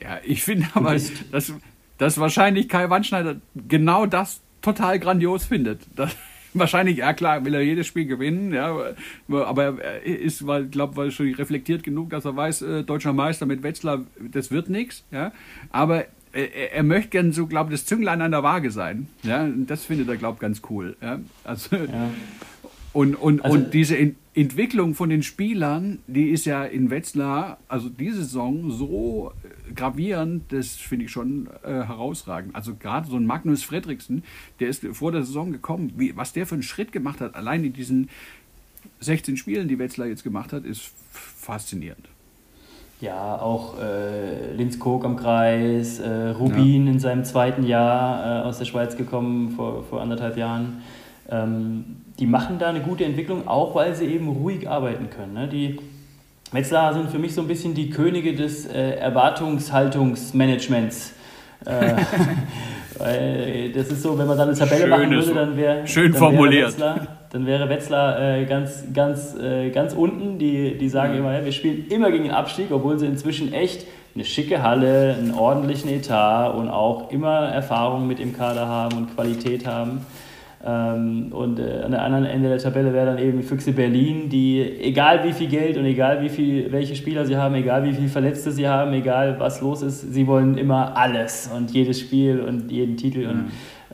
Ja, 0.00 0.18
ich 0.22 0.44
finde 0.44 0.66
aber, 0.74 0.92
dass, 1.32 1.52
dass 1.98 2.20
wahrscheinlich 2.20 2.68
Kai 2.68 2.88
Wandschneider 2.90 3.36
genau 3.56 4.06
das 4.06 4.40
total 4.66 4.98
grandios 4.98 5.44
findet. 5.44 5.86
Das, 5.94 6.14
wahrscheinlich, 6.54 6.98
ja 6.98 7.12
klar, 7.12 7.44
will 7.44 7.54
er 7.54 7.62
jedes 7.62 7.86
Spiel 7.86 8.06
gewinnen, 8.06 8.52
ja, 8.52 8.74
aber 9.28 9.82
er 9.82 10.02
ist, 10.02 10.46
weil, 10.46 10.66
glaube 10.66 10.96
weil 10.96 11.10
schon 11.10 11.32
reflektiert 11.34 11.82
genug, 11.82 12.10
dass 12.10 12.24
er 12.24 12.36
weiß, 12.36 12.62
äh, 12.62 12.82
deutscher 12.82 13.12
Meister 13.12 13.46
mit 13.46 13.62
Wetzlar, 13.62 14.04
das 14.18 14.50
wird 14.50 14.68
nichts, 14.68 15.04
ja, 15.10 15.32
aber 15.70 16.06
er, 16.32 16.72
er 16.72 16.82
möchte 16.82 17.10
gern 17.10 17.32
so, 17.32 17.46
glaube 17.46 17.72
ich, 17.72 17.80
das 17.80 17.86
Zünglein 17.86 18.22
an 18.22 18.32
der 18.32 18.42
Waage 18.42 18.70
sein, 18.70 19.08
ja, 19.22 19.46
das 19.48 19.84
findet 19.84 20.08
er, 20.08 20.16
glaube 20.16 20.36
ich, 20.36 20.40
ganz 20.40 20.62
cool, 20.70 20.96
ja, 21.00 21.20
also, 21.44 21.76
ja. 21.76 22.10
Und, 22.96 23.14
und, 23.14 23.44
also, 23.44 23.58
und 23.58 23.74
diese 23.74 23.94
Entwicklung 24.32 24.94
von 24.94 25.10
den 25.10 25.22
Spielern, 25.22 25.98
die 26.06 26.30
ist 26.30 26.46
ja 26.46 26.64
in 26.64 26.88
Wetzlar, 26.88 27.58
also 27.68 27.90
diese 27.90 28.22
Saison, 28.22 28.70
so 28.70 29.34
äh, 29.44 29.74
gravierend, 29.74 30.50
das 30.50 30.76
finde 30.76 31.04
ich 31.04 31.10
schon 31.10 31.50
äh, 31.62 31.68
herausragend. 31.72 32.56
Also 32.56 32.74
gerade 32.74 33.06
so 33.06 33.16
ein 33.16 33.26
Magnus 33.26 33.62
Fredriksen, 33.64 34.24
der 34.60 34.68
ist 34.68 34.82
vor 34.92 35.12
der 35.12 35.24
Saison 35.24 35.52
gekommen, 35.52 35.92
wie, 35.98 36.16
was 36.16 36.32
der 36.32 36.46
für 36.46 36.54
einen 36.54 36.62
Schritt 36.62 36.90
gemacht 36.90 37.20
hat, 37.20 37.34
allein 37.34 37.64
in 37.64 37.74
diesen 37.74 38.08
16 39.00 39.36
Spielen, 39.36 39.68
die 39.68 39.78
Wetzlar 39.78 40.06
jetzt 40.06 40.24
gemacht 40.24 40.54
hat, 40.54 40.64
ist 40.64 40.90
faszinierend. 41.10 42.08
Ja, 43.02 43.38
auch 43.38 43.78
äh, 43.78 44.54
Linz 44.54 44.78
Koch 44.78 45.04
am 45.04 45.16
Kreis, 45.16 45.98
äh, 45.98 46.28
Rubin 46.30 46.86
ja. 46.86 46.92
in 46.92 46.98
seinem 46.98 47.24
zweiten 47.24 47.66
Jahr 47.66 48.44
äh, 48.44 48.46
aus 48.46 48.56
der 48.56 48.64
Schweiz 48.64 48.96
gekommen, 48.96 49.50
vor, 49.50 49.84
vor 49.84 50.00
anderthalb 50.00 50.38
Jahren. 50.38 50.80
Ähm, 51.28 51.84
die 52.18 52.26
machen 52.26 52.58
da 52.58 52.68
eine 52.68 52.80
gute 52.80 53.04
Entwicklung, 53.04 53.46
auch 53.46 53.74
weil 53.74 53.94
sie 53.94 54.06
eben 54.06 54.28
ruhig 54.28 54.66
arbeiten 54.68 55.10
können. 55.10 55.34
Ne? 55.34 55.48
Die 55.48 55.78
Metzler 56.52 56.94
sind 56.94 57.10
für 57.10 57.18
mich 57.18 57.34
so 57.34 57.42
ein 57.42 57.48
bisschen 57.48 57.74
die 57.74 57.90
Könige 57.90 58.34
des 58.34 58.66
äh, 58.66 58.92
Erwartungshaltungsmanagements. 58.92 61.12
äh, 61.66 61.94
weil 62.98 63.72
das 63.72 63.88
ist 63.88 64.02
so, 64.02 64.18
wenn 64.18 64.26
man 64.26 64.38
dann 64.38 64.48
eine 64.48 64.56
Tabelle 64.56 64.82
Schönes, 64.82 64.90
machen 64.90 65.10
würde, 65.10 65.34
dann 65.34 65.56
wäre 65.56 65.86
schön 65.86 66.12
dann 66.12 66.20
formuliert. 66.20 66.78
Wäre 66.78 66.94
Wetzlar, 66.94 67.16
dann 67.32 67.46
wäre 67.46 67.68
Wetzlar 67.68 68.20
äh, 68.20 68.44
ganz, 68.46 68.84
ganz, 68.94 69.34
äh, 69.34 69.70
ganz 69.70 69.92
unten. 69.92 70.38
Die, 70.38 70.78
die 70.78 70.88
sagen 70.88 71.12
mhm. 71.12 71.18
immer, 71.18 71.34
ja, 71.34 71.44
wir 71.44 71.52
spielen 71.52 71.86
immer 71.90 72.10
gegen 72.10 72.24
den 72.24 72.32
Abstieg, 72.32 72.68
obwohl 72.70 72.98
sie 72.98 73.04
inzwischen 73.06 73.52
echt 73.52 73.86
eine 74.14 74.24
schicke 74.24 74.62
Halle, 74.62 75.14
einen 75.18 75.34
ordentlichen 75.34 75.90
Etat 75.90 76.54
und 76.54 76.70
auch 76.70 77.10
immer 77.10 77.48
Erfahrung 77.48 78.06
mit 78.06 78.18
im 78.18 78.34
Kader 78.34 78.66
haben 78.66 78.96
und 78.96 79.14
Qualität 79.14 79.66
haben. 79.66 80.06
Ähm, 80.68 81.28
und 81.30 81.60
äh, 81.60 81.82
an 81.84 81.92
der 81.92 82.02
anderen 82.02 82.24
Ende 82.24 82.48
der 82.48 82.58
Tabelle 82.58 82.92
wäre 82.92 83.06
dann 83.06 83.18
eben 83.18 83.44
Füchse 83.44 83.72
Berlin, 83.72 84.28
die 84.28 84.60
egal 84.80 85.22
wie 85.22 85.32
viel 85.32 85.46
Geld 85.46 85.76
und 85.76 85.84
egal 85.84 86.22
wie 86.22 86.28
viel, 86.28 86.72
welche 86.72 86.96
Spieler 86.96 87.24
sie 87.24 87.36
haben, 87.36 87.54
egal 87.54 87.84
wie 87.84 87.92
viele 87.92 88.08
Verletzte 88.08 88.50
sie 88.50 88.66
haben, 88.66 88.92
egal 88.92 89.38
was 89.38 89.60
los 89.60 89.82
ist, 89.82 90.12
sie 90.12 90.26
wollen 90.26 90.58
immer 90.58 90.96
alles 90.96 91.48
und 91.54 91.70
jedes 91.70 92.00
Spiel 92.00 92.40
und 92.40 92.72
jeden 92.72 92.96
Titel. 92.96 93.26
Mhm. 93.26 93.30
Und 93.30 93.44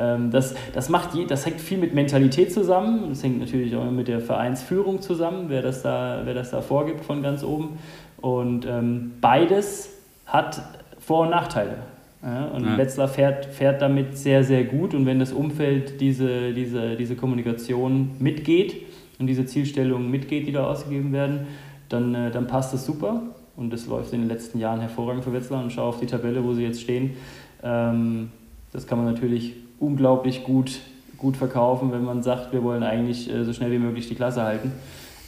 ähm, 0.01 0.31
das, 0.31 0.55
das, 0.73 0.89
macht 0.89 1.11
das 1.29 1.45
hängt 1.45 1.61
viel 1.61 1.77
mit 1.77 1.93
Mentalität 1.93 2.51
zusammen. 2.51 3.11
Das 3.11 3.23
hängt 3.23 3.41
natürlich 3.41 3.77
auch 3.77 3.91
mit 3.91 4.09
der 4.09 4.21
Vereinsführung 4.21 5.03
zusammen, 5.03 5.47
wer 5.49 5.61
das 5.61 5.83
da, 5.83 6.23
wer 6.25 6.33
das 6.33 6.53
da 6.53 6.63
vorgibt 6.63 7.05
von 7.05 7.23
ganz 7.23 7.45
oben. 7.45 7.79
Und 8.23 8.65
ähm, 8.65 9.13
beides 9.21 9.91
hat 10.25 10.63
Vor- 10.99 11.25
und 11.25 11.31
Nachteile. 11.31 11.77
Ja, 12.23 12.47
und 12.47 12.65
ja. 12.65 12.79
Wetzlar 12.79 13.09
fährt, 13.09 13.47
fährt 13.47 13.83
damit 13.83 14.17
sehr, 14.17 14.45
sehr 14.45 14.65
gut. 14.65 14.95
Und 14.95 15.07
wenn 15.07 15.19
das 15.19 15.33
Umfeld 15.33 16.01
diese, 16.01 16.53
diese, 16.53 16.97
diese 16.97 17.17
Kommunikation 17.17 18.13
mitgeht 18.21 18.77
und 19.19 19.27
diese 19.27 19.45
Zielstellungen 19.45 20.11
mitgeht, 20.11 20.47
die 20.47 20.53
da 20.53 20.67
ausgegeben 20.67 21.13
werden, 21.13 21.47
dann, 21.89 22.15
äh, 22.15 22.31
dann 22.31 22.47
passt 22.47 22.73
das 22.73 22.87
super. 22.87 23.23
Und 23.57 23.73
das 23.73 23.87
läuft 23.87 24.13
in 24.13 24.21
den 24.21 24.29
letzten 24.29 24.61
Jahren 24.61 24.81
hervorragend 24.81 25.25
für 25.25 25.33
Wetzlar. 25.33 25.63
Und 25.63 25.73
schau 25.73 25.89
auf 25.89 25.99
die 25.99 26.07
Tabelle, 26.07 26.45
wo 26.45 26.55
sie 26.55 26.63
jetzt 26.63 26.81
stehen. 26.81 27.15
Ähm, 27.63 28.31
das 28.73 28.87
kann 28.87 29.03
man 29.03 29.13
natürlich 29.13 29.55
unglaublich 29.81 30.45
gut, 30.45 30.81
gut 31.19 31.37
verkaufen, 31.37 31.91
wenn 31.91 32.05
man 32.05 32.23
sagt, 32.23 32.53
wir 32.53 32.63
wollen 32.63 32.85
eigentlich 32.85 33.33
äh, 33.33 33.45
so 33.45 33.53
schnell 33.53 33.73
wie 33.73 33.79
möglich 33.79 34.09
die 34.09 34.15
Klasse 34.15 34.43
halten. 34.43 34.73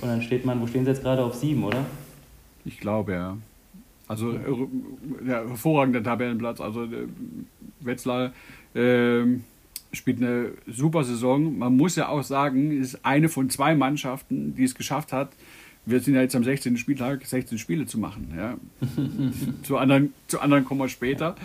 Und 0.00 0.08
dann 0.08 0.22
steht 0.22 0.44
man, 0.44 0.60
wo 0.60 0.66
stehen 0.68 0.84
sie 0.84 0.92
jetzt 0.92 1.02
gerade? 1.02 1.24
Auf 1.24 1.34
sieben, 1.34 1.64
oder? 1.64 1.84
Ich 2.64 2.78
glaube, 2.78 3.12
ja. 3.12 3.36
Also 4.08 4.32
äh, 4.32 5.28
ja, 5.28 5.46
hervorragender 5.46 6.02
Tabellenplatz. 6.02 6.60
Also 6.60 6.84
äh, 6.84 7.08
Wetzlar 7.80 8.32
äh, 8.74 9.24
spielt 9.92 10.18
eine 10.18 10.52
super 10.66 11.04
Saison. 11.04 11.58
Man 11.58 11.76
muss 11.76 11.96
ja 11.96 12.08
auch 12.08 12.22
sagen, 12.22 12.70
ist 12.72 13.04
eine 13.04 13.28
von 13.28 13.50
zwei 13.50 13.74
Mannschaften, 13.74 14.54
die 14.54 14.64
es 14.64 14.74
geschafft 14.74 15.12
hat. 15.12 15.30
Wir 15.86 16.00
sind 16.00 16.14
ja 16.14 16.22
jetzt 16.22 16.34
am 16.34 16.44
16. 16.44 16.76
Spieltag, 16.78 17.24
16 17.24 17.58
Spiele 17.58 17.86
zu 17.86 17.98
machen. 17.98 18.32
Ja. 18.36 18.54
zu, 19.62 19.76
anderen, 19.76 20.14
zu 20.28 20.40
anderen 20.40 20.64
kommen 20.64 20.80
wir 20.80 20.88
später. 20.88 21.36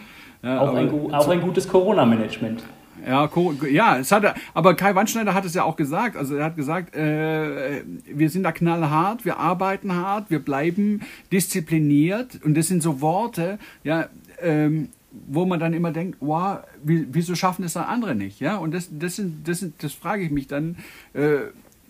Ja, 0.42 0.62
auch, 0.62 0.74
ein, 0.74 0.90
auch 1.14 1.28
ein 1.28 1.42
gutes 1.42 1.68
Corona-Management. 1.68 2.64
Ja, 3.06 3.30
ja, 3.70 3.98
es 3.98 4.12
hat, 4.12 4.36
aber 4.54 4.76
Kai 4.76 4.96
Wandschneider 4.96 5.34
hat 5.34 5.46
es 5.46 5.54
ja 5.54 5.64
auch 5.64 5.76
gesagt. 5.76 6.16
Also 6.16 6.36
er 6.36 6.46
hat 6.46 6.56
gesagt, 6.56 6.96
äh, 6.96 7.84
wir 8.06 8.30
sind 8.30 8.44
da 8.44 8.52
knallhart, 8.52 9.26
wir 9.26 9.38
arbeiten 9.38 9.94
hart, 9.94 10.30
wir 10.30 10.40
bleiben 10.40 11.02
diszipliniert. 11.32 12.40
Und 12.44 12.56
das 12.56 12.68
sind 12.68 12.84
so 12.84 13.02
Worte, 13.02 13.60
ja, 13.84 14.08
ähm, 14.42 14.90
wo 15.28 15.46
man 15.46 15.60
dann 15.60 15.74
immer 15.74 15.92
denkt, 15.92 16.18
wow, 16.20 16.60
wieso 16.84 17.36
schaffen 17.36 17.66
es 17.66 17.74
dann 17.74 17.86
andere 17.86 18.16
nicht? 18.16 18.40
Ja, 18.40 18.58
und 18.58 18.74
das, 18.74 18.90
das, 18.92 19.16
sind, 19.16 19.48
das, 19.48 19.60
sind, 19.60 19.82
das 19.84 19.94
frage 19.94 20.24
ich 20.24 20.32
mich 20.32 20.48
dann. 20.48 20.78
Äh, 21.14 21.40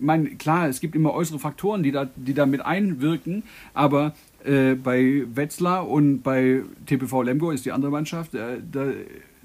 mein, 0.02 0.38
klar, 0.38 0.70
es 0.70 0.80
gibt 0.80 0.96
immer 0.96 1.14
äußere 1.14 1.40
Faktoren, 1.40 1.84
die 1.84 1.92
da, 1.92 2.08
die 2.16 2.34
da 2.34 2.46
mit 2.46 2.62
einwirken, 2.62 3.44
aber 3.74 4.14
äh, 4.46 4.76
bei 4.76 5.24
Wetzlar 5.34 5.88
und 5.88 6.22
bei 6.22 6.62
TPV 6.86 7.24
Lemgo 7.24 7.52
ist 7.52 7.66
die 7.66 7.74
andere 7.74 7.92
Mannschaft, 7.92 8.34
äh, 8.34 8.60
da 8.72 8.86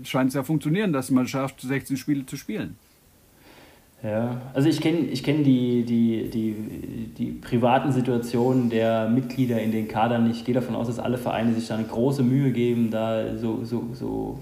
scheint 0.03 0.29
es 0.29 0.35
ja 0.35 0.43
funktionieren, 0.43 0.93
dass 0.93 1.11
man 1.11 1.29
schafft, 1.29 1.61
16 1.61 1.97
Spiele 1.97 2.27
zu 2.27 2.37
spielen. 2.37 2.77
Ja, 4.03 4.43
also 4.53 4.69
ich 4.69 4.83
kenne 4.83 4.99
ich 4.99 5.23
kenn 5.23 5.45
die, 5.45 5.83
die, 5.85 6.29
die, 6.29 6.55
die 7.17 7.31
privaten 7.33 7.91
Situationen 7.91 8.69
der 8.69 9.09
Mitglieder 9.09 9.63
in 9.63 9.73
den 9.73 9.89
Kadern. 9.89 10.31
Ich 10.31 10.45
gehe 10.45 10.55
davon 10.55 10.75
aus, 10.75 10.89
dass 10.89 10.99
alle 10.99 11.17
Vereine 11.17 11.55
sich 11.55 11.69
da 11.69 11.77
eine 11.77 11.87
große 11.87 12.23
Mühe 12.23 12.53
geben, 12.53 12.91
da 12.91 13.39
so, 13.39 13.65
so, 13.65 13.89
so 13.95 14.39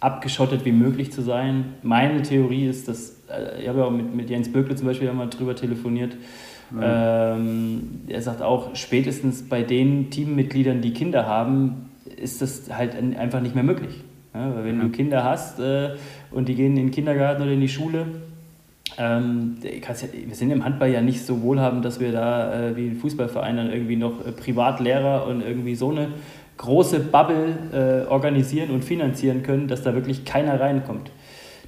abgeschottet 0.00 0.64
wie 0.64 0.72
möglich 0.72 1.12
zu 1.12 1.22
sein. 1.22 1.74
Meine 1.82 2.22
Theorie 2.22 2.66
ist, 2.66 2.88
dass, 2.88 3.20
äh, 3.28 3.62
ich 3.62 3.68
habe 3.68 3.80
ja 3.80 3.84
auch 3.84 3.92
mit, 3.92 4.12
mit 4.14 4.30
Jens 4.30 4.50
Böckle 4.50 4.74
zum 4.74 4.86
Beispiel 4.88 5.12
mal 5.12 5.28
drüber 5.28 5.54
telefoniert, 5.54 6.16
ja. 6.76 7.36
ähm, 7.36 8.00
er 8.08 8.20
sagt 8.20 8.42
auch, 8.42 8.74
spätestens 8.74 9.48
bei 9.48 9.62
den 9.62 10.10
Teammitgliedern, 10.10 10.80
die 10.80 10.92
Kinder 10.92 11.26
haben, 11.26 11.90
ist 12.16 12.42
das 12.42 12.68
halt 12.76 12.96
einfach 13.16 13.40
nicht 13.40 13.54
mehr 13.54 13.64
möglich. 13.64 14.02
Ja, 14.34 14.54
weil 14.54 14.64
wenn 14.64 14.78
ja. 14.78 14.82
du 14.84 14.90
Kinder 14.90 15.24
hast 15.24 15.60
äh, 15.60 15.90
und 16.30 16.48
die 16.48 16.54
gehen 16.54 16.76
in 16.76 16.86
den 16.86 16.90
Kindergarten 16.90 17.42
oder 17.42 17.52
in 17.52 17.60
die 17.60 17.68
Schule, 17.68 18.06
ähm, 18.98 19.56
wir 19.62 20.34
sind 20.34 20.50
im 20.50 20.64
Handball 20.64 20.90
ja 20.90 21.00
nicht 21.00 21.24
so 21.24 21.42
wohlhabend, 21.42 21.84
dass 21.84 22.00
wir 22.00 22.12
da 22.12 22.68
äh, 22.68 22.76
wie 22.76 22.88
ein 22.88 22.96
Fußballverein 22.96 23.56
dann 23.56 23.72
irgendwie 23.72 23.96
noch 23.96 24.24
äh, 24.24 24.32
Privatlehrer 24.32 25.26
und 25.26 25.40
irgendwie 25.40 25.74
so 25.74 25.90
eine 25.90 26.08
große 26.56 27.00
Bubble 27.00 28.06
äh, 28.06 28.10
organisieren 28.10 28.70
und 28.70 28.84
finanzieren 28.84 29.42
können, 29.42 29.68
dass 29.68 29.82
da 29.82 29.94
wirklich 29.94 30.24
keiner 30.24 30.60
reinkommt. 30.60 31.10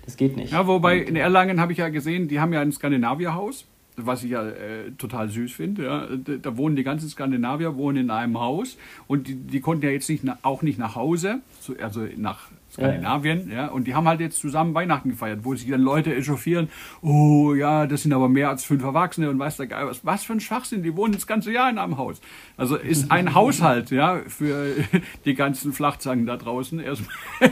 Das 0.05 0.17
geht 0.17 0.37
nicht. 0.37 0.53
Ja, 0.53 0.67
wobei 0.69 0.99
in 0.99 1.17
Erlangen 1.17 1.61
habe 1.61 1.73
ich 1.73 1.79
ja 1.79 1.89
gesehen, 1.89 2.29
die 2.29 2.39
haben 2.39 2.53
ja 2.53 2.61
ein 2.61 2.71
Skandinavierhaus, 2.71 3.65
was 3.97 4.23
ich 4.23 4.31
ja 4.31 4.47
äh, 4.47 4.93
total 4.97 5.29
süß 5.29 5.53
finde. 5.53 5.85
Ja. 5.85 6.07
Da, 6.07 6.35
da, 6.41 6.57
wohnen 6.57 6.77
die 6.77 6.85
ganzen 6.85 7.09
Skandinavier 7.09 7.77
wohnen 7.77 8.05
in 8.05 8.11
einem 8.11 8.39
Haus 8.39 8.77
und 9.09 9.27
die, 9.27 9.35
die 9.35 9.61
konnten 9.61 9.85
ja 9.85 9.91
jetzt 9.91 10.09
nicht 10.09 10.23
auch 10.43 10.63
nicht 10.63 10.79
nach 10.79 10.95
Hause, 10.95 11.41
also 11.83 12.07
nach 12.17 12.51
Skandinavien, 12.77 13.51
ja. 13.51 13.57
ja. 13.57 13.67
Und 13.69 13.87
die 13.87 13.95
haben 13.95 14.07
halt 14.07 14.21
jetzt 14.21 14.39
zusammen 14.39 14.75
Weihnachten 14.75 15.11
gefeiert, 15.11 15.41
wo 15.43 15.55
sich 15.55 15.69
dann 15.69 15.81
Leute 15.81 16.15
echauffieren, 16.15 16.69
oh 17.03 17.55
ja, 17.55 17.87
das 17.87 18.03
sind 18.03 18.13
aber 18.13 18.29
mehr 18.29 18.49
als 18.49 18.65
fünf 18.65 18.83
Erwachsene 18.83 19.31
und 19.31 19.39
weiß 19.39 19.57
der 19.57 19.67
Geil 19.67 19.87
was. 19.87 20.05
Was 20.05 20.25
für 20.25 20.35
ein 20.35 20.41
Schwachsinn, 20.41 20.83
die 20.83 20.97
wohnen 20.97 21.13
das 21.13 21.27
ganze 21.27 21.53
Jahr 21.53 21.71
in 21.71 21.79
einem 21.79 21.97
Haus. 21.97 22.21
Also 22.57 22.77
ist 22.77 23.11
ein 23.11 23.35
Haushalt, 23.35 23.91
ja, 23.91 24.21
für 24.27 24.75
die 25.25 25.35
ganzen 25.35 25.73
Flachzangen 25.73 26.27
da 26.27 26.37
draußen 26.37 26.81
erstmal. 26.81 27.15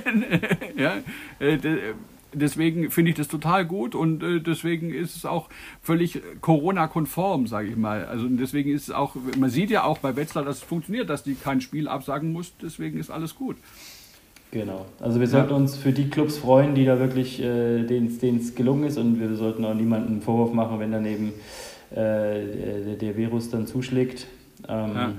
ja, 0.76 0.94
äh, 1.38 1.58
deswegen 2.34 2.90
finde 2.90 3.10
ich 3.10 3.16
das 3.16 3.28
total 3.28 3.64
gut 3.64 3.94
und 3.94 4.22
äh, 4.22 4.40
deswegen 4.40 4.92
ist 4.92 5.16
es 5.16 5.24
auch 5.24 5.48
völlig 5.82 6.20
Corona-konform, 6.40 7.46
sage 7.46 7.68
ich 7.68 7.76
mal. 7.76 8.04
Also 8.04 8.28
deswegen 8.28 8.70
ist 8.70 8.88
es 8.88 8.94
auch, 8.94 9.16
man 9.38 9.50
sieht 9.50 9.70
ja 9.70 9.84
auch 9.84 9.98
bei 9.98 10.16
Wetzlar, 10.16 10.44
dass 10.44 10.58
es 10.58 10.62
funktioniert, 10.62 11.08
dass 11.08 11.22
die 11.22 11.34
kein 11.34 11.60
Spiel 11.60 11.88
absagen 11.88 12.32
muss, 12.32 12.54
deswegen 12.60 12.98
ist 12.98 13.10
alles 13.10 13.34
gut. 13.34 13.56
Genau. 14.54 14.86
Also 15.00 15.18
wir 15.18 15.26
sollten 15.26 15.52
uns 15.52 15.76
für 15.76 15.90
die 15.90 16.08
Clubs 16.08 16.38
freuen, 16.38 16.76
die 16.76 16.84
da 16.84 17.00
wirklich, 17.00 17.42
äh, 17.42 17.82
denen 17.82 18.06
es 18.38 18.54
gelungen 18.54 18.84
ist 18.84 18.96
und 18.98 19.18
wir 19.18 19.34
sollten 19.34 19.64
auch 19.64 19.74
niemandem 19.74 20.12
einen 20.12 20.22
Vorwurf 20.22 20.52
machen, 20.52 20.78
wenn 20.78 20.92
daneben 20.92 21.32
äh, 21.90 22.94
der 22.96 23.16
Virus 23.16 23.50
dann 23.50 23.66
zuschlägt. 23.66 24.28
Ähm, 24.68 24.92
ja. 24.94 25.12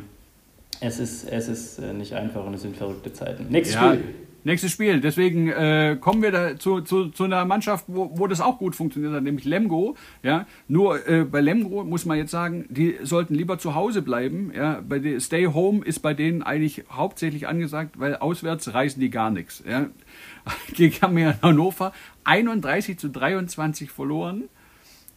Es 0.80 1.00
ist, 1.00 1.30
es 1.30 1.50
ist 1.50 1.80
äh, 1.80 1.91
nicht 1.91 2.13
einfach 2.13 2.45
und 2.45 2.54
es 2.54 2.62
sind 2.62 2.78
verrückte 2.78 3.12
Zeiten. 3.12 3.48
Nächstes 3.50 3.76
ja. 3.76 3.93
Spiel. 3.93 4.04
Nächstes 4.45 4.71
Spiel. 4.71 5.01
Deswegen 5.01 5.49
äh, 5.49 5.97
kommen 5.99 6.21
wir 6.21 6.31
da 6.31 6.55
zu, 6.55 6.81
zu, 6.81 7.10
zu 7.10 7.23
einer 7.23 7.45
Mannschaft, 7.45 7.86
wo, 7.88 8.12
wo 8.13 8.27
das 8.27 8.41
auch 8.41 8.60
gut 8.60 8.75
funktioniert 8.75 9.12
hat, 9.12 9.23
nämlich 9.23 9.43
Lemgo. 9.43 9.95
Ja? 10.21 10.45
Nur 10.67 11.08
äh, 11.10 11.23
bei 11.23 11.41
Lemgo 11.41 11.84
muss 11.84 12.05
man 12.05 12.19
jetzt 12.19 12.29
sagen, 12.29 12.67
die 12.69 12.95
sollten 13.01 13.34
lieber 13.34 13.58
zu 13.58 13.73
Hause 13.73 14.03
bleiben. 14.03 14.51
Ja? 14.55 14.84
Bei 14.88 14.99
der 14.99 15.19
Stay 15.19 15.47
Home 15.47 15.84
ist 15.84 16.03
bei 16.03 16.13
denen 16.13 16.43
eigentlich 16.43 16.84
hauptsächlich 16.91 17.47
angesagt, 17.47 17.99
weil 17.99 18.17
auswärts 18.17 18.71
reißen 18.71 18.99
die 18.99 19.10
gar 19.10 19.31
nichts. 19.31 19.63
Ja? 19.67 19.88
Gegen 20.75 21.41
Hannover 21.41 21.91
31 22.23 22.99
zu 22.99 23.10
23 23.10 23.89
verloren. 23.89 24.43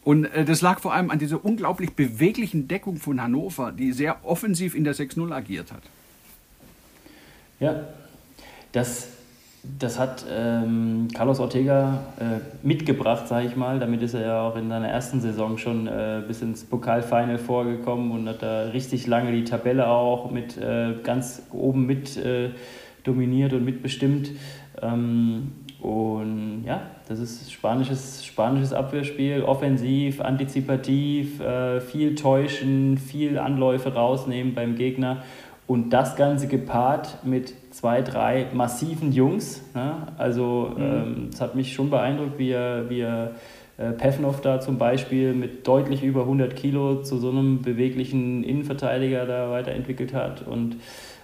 Und 0.03 0.25
äh, 0.25 0.43
das 0.43 0.61
lag 0.61 0.79
vor 0.79 0.95
allem 0.95 1.11
an 1.11 1.19
dieser 1.19 1.45
unglaublich 1.45 1.93
beweglichen 1.93 2.67
Deckung 2.67 2.97
von 2.97 3.21
Hannover, 3.21 3.71
die 3.73 3.91
sehr 3.91 4.25
offensiv 4.25 4.73
in 4.73 4.85
der 4.85 4.95
6-0 4.95 5.31
agiert 5.31 5.71
hat. 5.71 5.83
Ja, 7.59 7.89
das 8.71 9.18
das 9.63 9.99
hat 9.99 10.25
ähm, 10.31 11.09
Carlos 11.13 11.39
Ortega 11.39 11.99
äh, 12.17 12.39
mitgebracht, 12.65 13.27
sage 13.27 13.47
ich 13.47 13.55
mal. 13.55 13.79
Damit 13.79 14.01
ist 14.01 14.13
er 14.13 14.21
ja 14.21 14.41
auch 14.41 14.55
in 14.55 14.69
seiner 14.69 14.87
ersten 14.87 15.19
Saison 15.19 15.57
schon 15.57 15.87
äh, 15.87 16.21
bis 16.25 16.41
ins 16.41 16.63
Pokalfinal 16.63 17.37
vorgekommen 17.37 18.11
und 18.11 18.29
hat 18.29 18.41
da 18.41 18.63
richtig 18.69 19.05
lange 19.05 19.33
die 19.33 19.43
Tabelle 19.43 19.87
auch 19.87 20.31
mit 20.31 20.57
äh, 20.57 20.93
ganz 21.03 21.43
oben 21.51 21.85
mit 21.85 22.15
äh, 22.17 22.51
dominiert 23.03 23.53
und 23.53 23.65
mitbestimmt. 23.65 24.31
Ähm, 24.81 25.51
und 25.81 26.63
ja, 26.65 26.81
das 27.07 27.19
ist 27.19 27.51
spanisches, 27.51 28.25
spanisches 28.25 28.73
Abwehrspiel, 28.73 29.43
offensiv, 29.43 30.21
antizipativ, 30.21 31.39
äh, 31.41 31.79
viel 31.81 32.15
täuschen, 32.15 32.97
viel 32.97 33.37
Anläufe 33.37 33.93
rausnehmen 33.93 34.53
beim 34.53 34.75
Gegner. 34.75 35.23
Und 35.67 35.91
das 35.91 36.15
Ganze 36.15 36.47
gepaart 36.47 37.23
mit 37.23 37.53
zwei, 37.71 38.01
drei 38.01 38.47
massiven 38.53 39.11
Jungs. 39.11 39.61
Ne? 39.73 40.07
Also 40.17 40.73
mhm. 40.75 40.83
ähm, 40.83 41.29
es 41.31 41.41
hat 41.41 41.55
mich 41.55 41.73
schon 41.73 41.89
beeindruckt, 41.89 42.37
wie 42.37 42.51
er, 42.51 42.89
wie 42.89 43.01
er 43.01 43.31
äh, 43.77 43.91
Pevnov 43.91 44.41
da 44.41 44.59
zum 44.59 44.77
Beispiel 44.77 45.33
mit 45.33 45.67
deutlich 45.67 46.03
über 46.03 46.21
100 46.21 46.55
Kilo 46.55 47.01
zu 47.01 47.17
so 47.17 47.29
einem 47.29 47.61
beweglichen 47.61 48.43
Innenverteidiger 48.43 49.25
da 49.25 49.51
weiterentwickelt 49.51 50.13
hat. 50.13 50.45
Und 50.45 50.77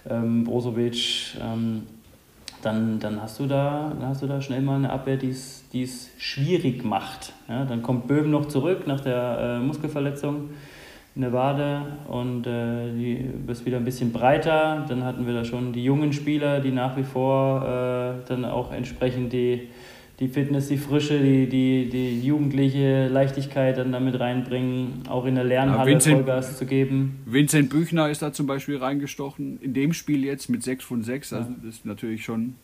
ähm, 0.08 0.44
Brozovic, 0.44 1.36
ähm, 1.42 1.82
dann, 2.62 2.98
dann, 2.98 3.20
hast 3.22 3.38
du 3.38 3.46
da, 3.46 3.92
dann 3.98 4.08
hast 4.08 4.22
du 4.22 4.26
da 4.26 4.40
schnell 4.40 4.62
mal 4.62 4.76
eine 4.76 4.90
Abwehr, 4.90 5.16
die 5.16 5.30
es 5.30 6.10
schwierig 6.18 6.84
macht. 6.84 7.32
Ja? 7.48 7.64
Dann 7.64 7.82
kommt 7.82 8.06
Böhm 8.08 8.30
noch 8.30 8.46
zurück 8.46 8.86
nach 8.86 9.00
der 9.00 9.58
äh, 9.60 9.64
Muskelverletzung 9.64 10.50
eine 11.16 11.32
Wade 11.32 11.98
und 12.08 12.46
äh, 12.46 12.92
die 12.92 13.14
bist 13.46 13.64
wieder 13.64 13.78
ein 13.78 13.84
bisschen 13.84 14.12
breiter. 14.12 14.84
Dann 14.88 15.04
hatten 15.04 15.26
wir 15.26 15.32
da 15.32 15.44
schon 15.44 15.72
die 15.72 15.82
jungen 15.82 16.12
Spieler, 16.12 16.60
die 16.60 16.70
nach 16.70 16.96
wie 16.96 17.04
vor 17.04 17.62
äh, 17.62 18.28
dann 18.28 18.44
auch 18.44 18.70
entsprechend 18.70 19.32
die, 19.32 19.68
die 20.20 20.28
Fitness, 20.28 20.68
die 20.68 20.76
Frische, 20.76 21.18
die, 21.18 21.48
die, 21.48 21.88
die 21.88 22.20
jugendliche 22.20 23.08
Leichtigkeit 23.08 23.78
dann 23.78 23.92
damit 23.92 24.20
reinbringen, 24.20 25.04
auch 25.08 25.24
in 25.24 25.36
der 25.36 25.44
Lernhalle 25.44 25.90
ja, 25.90 25.94
Vincent, 25.94 26.16
Vollgas 26.16 26.58
zu 26.58 26.66
geben. 26.66 27.20
Vincent 27.24 27.70
Büchner 27.70 28.10
ist 28.10 28.20
da 28.20 28.32
zum 28.32 28.46
Beispiel 28.46 28.76
reingestochen, 28.76 29.58
in 29.62 29.72
dem 29.72 29.94
Spiel 29.94 30.22
jetzt 30.22 30.50
mit 30.50 30.62
6 30.62 30.84
von 30.84 31.02
6, 31.02 31.32
also 31.32 31.50
das 31.64 31.76
ist 31.76 31.86
natürlich 31.86 32.24
schon 32.24 32.54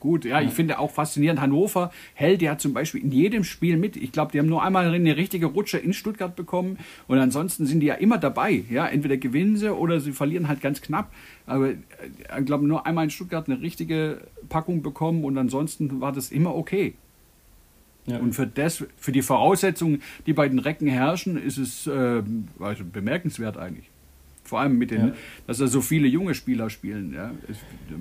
gut. 0.00 0.24
Ja, 0.24 0.40
ich 0.40 0.50
finde 0.50 0.78
auch 0.78 0.90
faszinierend, 0.90 1.40
Hannover 1.40 1.90
hält 2.14 2.42
ja 2.42 2.58
zum 2.58 2.72
Beispiel 2.72 3.02
in 3.02 3.12
jedem 3.12 3.44
Spiel 3.44 3.76
mit. 3.76 3.96
Ich 3.96 4.12
glaube, 4.12 4.32
die 4.32 4.38
haben 4.38 4.48
nur 4.48 4.62
einmal 4.62 4.92
eine 4.92 5.16
richtige 5.16 5.46
Rutsche 5.46 5.78
in 5.78 5.92
Stuttgart 5.92 6.34
bekommen 6.36 6.78
und 7.08 7.18
ansonsten 7.18 7.66
sind 7.66 7.80
die 7.80 7.86
ja 7.86 7.94
immer 7.94 8.18
dabei. 8.18 8.64
Ja, 8.70 8.86
entweder 8.86 9.16
gewinnen 9.16 9.56
sie 9.56 9.74
oder 9.74 10.00
sie 10.00 10.12
verlieren 10.12 10.48
halt 10.48 10.60
ganz 10.60 10.80
knapp. 10.80 11.12
Aber 11.46 11.70
äh, 11.70 11.76
ich 12.38 12.46
glaube, 12.46 12.66
nur 12.66 12.86
einmal 12.86 13.04
in 13.04 13.10
Stuttgart 13.10 13.48
eine 13.48 13.60
richtige 13.60 14.22
Packung 14.48 14.82
bekommen 14.82 15.24
und 15.24 15.36
ansonsten 15.38 16.00
war 16.00 16.12
das 16.12 16.30
immer 16.30 16.54
okay. 16.54 16.94
Ja. 18.06 18.18
Und 18.18 18.34
für, 18.34 18.46
das, 18.46 18.84
für 18.96 19.12
die 19.12 19.22
Voraussetzungen, 19.22 20.02
die 20.26 20.32
bei 20.32 20.48
den 20.48 20.60
Recken 20.60 20.86
herrschen, 20.86 21.36
ist 21.36 21.58
es 21.58 21.86
äh, 21.86 22.22
also 22.60 22.84
bemerkenswert 22.84 23.56
eigentlich. 23.56 23.90
Vor 24.46 24.60
allem 24.60 24.78
mit 24.78 24.90
den, 24.90 25.08
ja. 25.08 25.12
dass 25.46 25.58
da 25.58 25.66
so 25.66 25.80
viele 25.80 26.06
junge 26.06 26.34
Spieler 26.34 26.70
spielen. 26.70 27.12
Ja. 27.12 27.32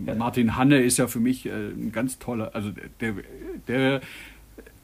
ja. 0.06 0.16
Martin 0.16 0.56
Hanne 0.56 0.82
ist 0.82 0.98
ja 0.98 1.08
für 1.08 1.20
mich 1.20 1.46
äh, 1.46 1.50
ein 1.50 1.92
ganz 1.92 2.20
toller, 2.20 2.54
also 2.54 2.72
der, 3.02 3.14
der 3.68 4.02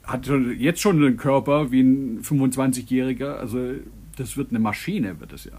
hat 0.04 0.26
schon, 0.26 0.60
jetzt 0.60 0.82
schon 0.82 0.98
einen 0.98 1.18
Körper 1.18 1.72
wie 1.72 1.82
ein 1.82 2.22
25-Jähriger. 2.22 3.36
Also 3.36 3.74
das 4.18 4.38
wird 4.38 4.50
eine 4.50 4.60
Maschine, 4.60 5.20
wird 5.20 5.34
es 5.34 5.46
ja. 5.46 5.54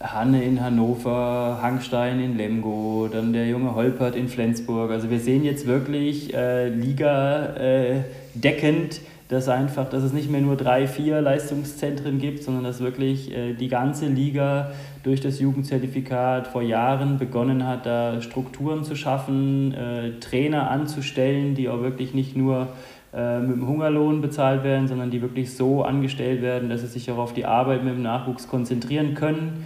Hanne 0.00 0.42
in 0.44 0.60
Hannover, 0.60 1.60
Hangstein 1.62 2.20
in 2.20 2.36
Lemgo, 2.36 3.08
dann 3.10 3.32
der 3.32 3.48
junge 3.48 3.74
Holpert 3.74 4.16
in 4.16 4.28
Flensburg. 4.28 4.90
Also 4.90 5.10
wir 5.10 5.20
sehen 5.20 5.44
jetzt 5.44 5.66
wirklich 5.66 6.34
äh, 6.34 6.68
Liga 6.68 7.54
äh, 7.56 8.02
deckend 8.34 9.00
dass 9.28 9.48
einfach, 9.48 9.88
dass 9.88 10.02
es 10.02 10.12
nicht 10.12 10.30
mehr 10.30 10.40
nur 10.40 10.56
drei, 10.56 10.86
vier 10.86 11.20
Leistungszentren 11.20 12.18
gibt, 12.18 12.42
sondern 12.42 12.64
dass 12.64 12.80
wirklich 12.80 13.34
äh, 13.34 13.54
die 13.54 13.68
ganze 13.68 14.06
Liga 14.06 14.72
durch 15.02 15.20
das 15.20 15.40
Jugendzertifikat 15.40 16.46
vor 16.46 16.62
Jahren 16.62 17.18
begonnen 17.18 17.66
hat, 17.66 17.86
da 17.86 18.20
Strukturen 18.20 18.84
zu 18.84 18.96
schaffen, 18.96 19.72
äh, 19.72 20.20
Trainer 20.20 20.70
anzustellen, 20.70 21.54
die 21.54 21.68
auch 21.68 21.80
wirklich 21.80 22.12
nicht 22.12 22.36
nur 22.36 22.68
äh, 23.14 23.40
mit 23.40 23.56
dem 23.56 23.66
Hungerlohn 23.66 24.20
bezahlt 24.20 24.62
werden, 24.62 24.88
sondern 24.88 25.10
die 25.10 25.22
wirklich 25.22 25.54
so 25.54 25.82
angestellt 25.82 26.42
werden, 26.42 26.68
dass 26.68 26.82
sie 26.82 26.88
sich 26.88 27.10
auch 27.10 27.18
auf 27.18 27.32
die 27.32 27.46
Arbeit 27.46 27.82
mit 27.82 27.94
dem 27.94 28.02
Nachwuchs 28.02 28.48
konzentrieren 28.48 29.14
können 29.14 29.64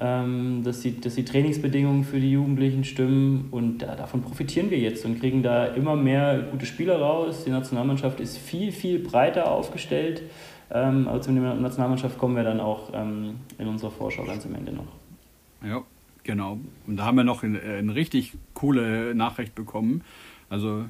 dass, 0.00 0.80
die, 0.80 0.98
dass 0.98 1.14
die 1.14 1.26
Trainingsbedingungen 1.26 2.04
für 2.04 2.20
die 2.20 2.32
Jugendlichen 2.32 2.84
stimmen 2.84 3.48
und 3.50 3.78
da, 3.78 3.96
davon 3.96 4.22
profitieren 4.22 4.70
wir 4.70 4.78
jetzt 4.78 5.04
und 5.04 5.20
kriegen 5.20 5.42
da 5.42 5.66
immer 5.66 5.94
mehr 5.94 6.40
gute 6.50 6.64
Spieler 6.64 6.98
raus. 6.98 7.44
Die 7.44 7.50
Nationalmannschaft 7.50 8.18
ist 8.18 8.38
viel, 8.38 8.72
viel 8.72 8.98
breiter 8.98 9.50
aufgestellt. 9.50 10.22
Ähm, 10.72 11.08
aber 11.08 11.20
zur 11.20 11.34
Nationalmannschaft 11.34 12.16
kommen 12.16 12.36
wir 12.36 12.44
dann 12.44 12.60
auch 12.60 12.90
ähm, 12.94 13.40
in 13.58 13.68
unserer 13.68 13.90
Vorschau 13.90 14.24
ganz 14.24 14.46
am 14.46 14.54
Ende 14.54 14.72
noch. 14.72 14.86
Ja, 15.62 15.82
genau. 16.22 16.60
Und 16.86 16.96
da 16.96 17.04
haben 17.04 17.16
wir 17.16 17.24
noch 17.24 17.42
eine, 17.42 17.94
richtig 17.94 18.34
coole 18.54 19.14
Nachricht 19.14 19.54
bekommen. 19.54 20.02
Also 20.48 20.84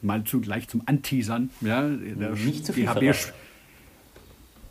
mal 0.00 0.22
zugleich 0.24 0.68
zum 0.68 0.82
Anteasern. 0.86 1.50
Ja, 1.60 1.88
der, 1.88 2.30
Nicht 2.30 2.66
zu 2.66 2.72
viel 2.72 2.88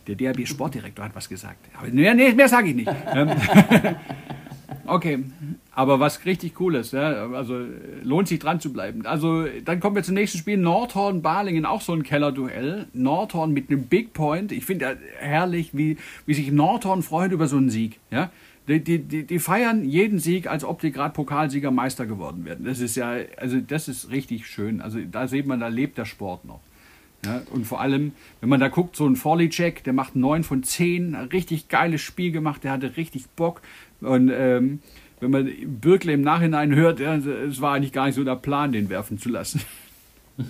der 0.08 0.16
DRB 0.16 0.48
Sportdirektor 0.48 1.06
hat 1.06 1.16
was 1.16 1.30
gesagt. 1.30 1.58
Aber 1.78 1.88
nee, 1.88 2.14
nee 2.14 2.34
mehr 2.34 2.50
sage 2.50 2.70
ich 2.70 2.76
nicht. 2.76 2.92
Ähm, 3.14 3.30
okay, 4.86 5.24
aber 5.74 6.00
was 6.00 6.26
richtig 6.26 6.60
cool 6.60 6.76
ist, 6.76 6.94
ja, 6.94 7.30
also 7.32 7.66
lohnt 8.04 8.28
sich 8.28 8.40
dran 8.40 8.60
zu 8.60 8.74
bleiben. 8.74 9.06
Also 9.06 9.46
dann 9.66 9.80
kommen 9.80 9.96
wir 9.96 10.04
zum 10.04 10.16
nächsten 10.16 10.38
Spiel. 10.38 10.58
Nordhorn-Balingen, 10.58 11.66
auch 11.66 11.82
so 11.82 11.94
ein 11.94 12.04
Kellerduell. 12.04 12.88
Nordhorn 12.94 13.52
mit 13.52 13.70
einem 13.70 13.84
Big 13.84 14.14
Point. 14.14 14.52
Ich 14.52 14.66
finde 14.66 14.98
herrlich, 15.18 15.72
wie, 15.74 15.98
wie 16.26 16.34
sich 16.34 16.52
Nordhorn 16.52 17.04
freut 17.04 17.32
über 17.32 17.48
so 17.48 17.58
einen 17.58 17.70
Sieg. 17.70 18.00
Ja? 18.12 18.32
Die, 18.68 18.84
die, 18.84 19.26
die, 19.26 19.40
feiern 19.40 19.84
jeden 19.84 20.20
Sieg, 20.20 20.48
als 20.48 20.64
ob 20.64 20.82
die 20.82 20.92
gerade 20.92 21.14
Pokalsieger 21.14 21.72
Meister 21.72 22.06
geworden 22.06 22.46
wären. 22.46 22.64
Das 22.64 22.80
ist 22.80 22.96
ja, 22.96 23.16
also 23.38 23.60
das 23.60 23.88
ist 23.88 24.12
richtig 24.12 24.48
schön. 24.48 24.82
Also 24.82 25.00
da 25.10 25.28
sieht 25.28 25.48
man, 25.48 25.60
da 25.60 25.68
lebt 25.68 25.98
der 25.98 26.06
Sport 26.06 26.46
noch. 26.46 26.60
Ja, 27.26 27.42
und 27.52 27.66
vor 27.66 27.82
allem, 27.82 28.14
wenn 28.40 28.50
man 28.50 28.60
da 28.60 28.68
guckt, 28.68 28.96
so 28.96 29.06
ein 29.06 29.16
Forley-Check, 29.16 29.84
der 29.84 29.94
macht 29.94 30.16
9 30.16 30.44
von 30.44 30.64
10, 30.64 31.16
ein 31.16 31.28
richtig 31.28 31.68
geiles 31.68 32.02
Spiel 32.02 32.32
gemacht, 32.32 32.64
der 32.64 32.72
hatte 32.72 32.98
richtig 32.98 33.30
Bock. 33.36 33.62
Und 34.02 34.32
ähm, 34.34 34.80
wenn 35.20 35.30
man 35.30 35.52
Birkle 35.80 36.14
im 36.14 36.22
Nachhinein 36.22 36.74
hört, 36.74 37.00
ja, 37.00 37.16
es 37.16 37.62
war 37.62 37.74
eigentlich 37.74 37.94
gar 37.94 38.08
nicht 38.08 38.16
so 38.16 38.24
der 38.24 38.36
Plan, 38.36 38.72
den 38.72 38.90
werfen 38.90 39.20
zu 39.20 39.30
lassen. 39.30 39.62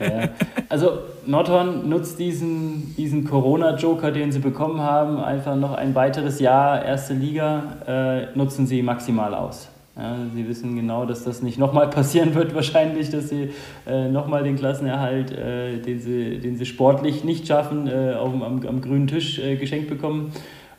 ja. 0.00 0.28
Also 0.68 1.00
Nordhorn 1.26 1.88
nutzt 1.88 2.20
diesen, 2.20 2.94
diesen 2.96 3.24
Corona-Joker, 3.24 4.12
den 4.12 4.30
sie 4.30 4.38
bekommen 4.38 4.80
haben, 4.80 5.18
einfach 5.18 5.56
noch 5.56 5.72
ein 5.72 5.96
weiteres 5.96 6.38
Jahr 6.38 6.84
erste 6.84 7.14
Liga, 7.14 7.78
äh, 7.86 8.36
nutzen 8.36 8.68
sie 8.68 8.82
maximal 8.82 9.34
aus. 9.34 9.71
Ja, 9.94 10.16
sie 10.34 10.48
wissen 10.48 10.74
genau, 10.74 11.04
dass 11.04 11.24
das 11.24 11.42
nicht 11.42 11.58
nochmal 11.58 11.90
passieren 11.90 12.34
wird, 12.34 12.54
wahrscheinlich, 12.54 13.10
dass 13.10 13.28
sie 13.28 13.50
äh, 13.86 14.08
nochmal 14.08 14.42
den 14.42 14.56
Klassenerhalt, 14.56 15.32
äh, 15.32 15.78
den, 15.78 16.00
sie, 16.00 16.38
den 16.38 16.56
sie 16.56 16.64
sportlich 16.64 17.24
nicht 17.24 17.46
schaffen, 17.46 17.86
äh, 17.88 18.14
auf, 18.14 18.32
am, 18.32 18.66
am 18.66 18.80
grünen 18.80 19.06
Tisch 19.06 19.38
äh, 19.38 19.56
geschenkt 19.56 19.88
bekommen. 19.88 20.32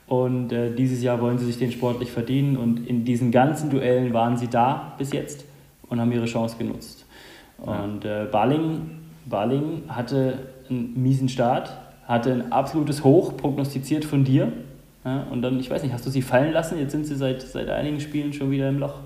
Und 0.07 0.51
äh, 0.51 0.73
dieses 0.73 1.01
Jahr 1.01 1.21
wollen 1.21 1.37
sie 1.37 1.45
sich 1.45 1.57
den 1.57 1.71
sportlich 1.71 2.11
verdienen. 2.11 2.57
Und 2.57 2.87
in 2.87 3.05
diesen 3.05 3.31
ganzen 3.31 3.69
Duellen 3.69 4.13
waren 4.13 4.37
sie 4.37 4.47
da 4.47 4.93
bis 4.97 5.11
jetzt 5.11 5.45
und 5.89 5.99
haben 5.99 6.11
ihre 6.11 6.25
Chance 6.25 6.57
genutzt. 6.57 7.05
Und 7.57 8.03
äh, 8.03 8.25
Baling, 8.31 8.81
Baling 9.25 9.83
hatte 9.87 10.39
einen 10.69 11.01
miesen 11.01 11.29
Start, 11.29 11.77
hatte 12.07 12.33
ein 12.33 12.51
absolutes 12.51 13.03
Hoch 13.03 13.37
prognostiziert 13.37 14.05
von 14.05 14.23
dir. 14.23 14.51
Ja, 15.05 15.23
und 15.23 15.41
dann, 15.41 15.59
ich 15.59 15.69
weiß 15.69 15.83
nicht, 15.83 15.93
hast 15.93 16.05
du 16.05 16.09
sie 16.09 16.21
fallen 16.21 16.53
lassen? 16.53 16.79
Jetzt 16.79 16.91
sind 16.91 17.05
sie 17.05 17.15
seit, 17.15 17.41
seit 17.41 17.69
einigen 17.69 17.99
Spielen 17.99 18.33
schon 18.33 18.51
wieder 18.51 18.69
im 18.69 18.79
Loch. 18.79 18.99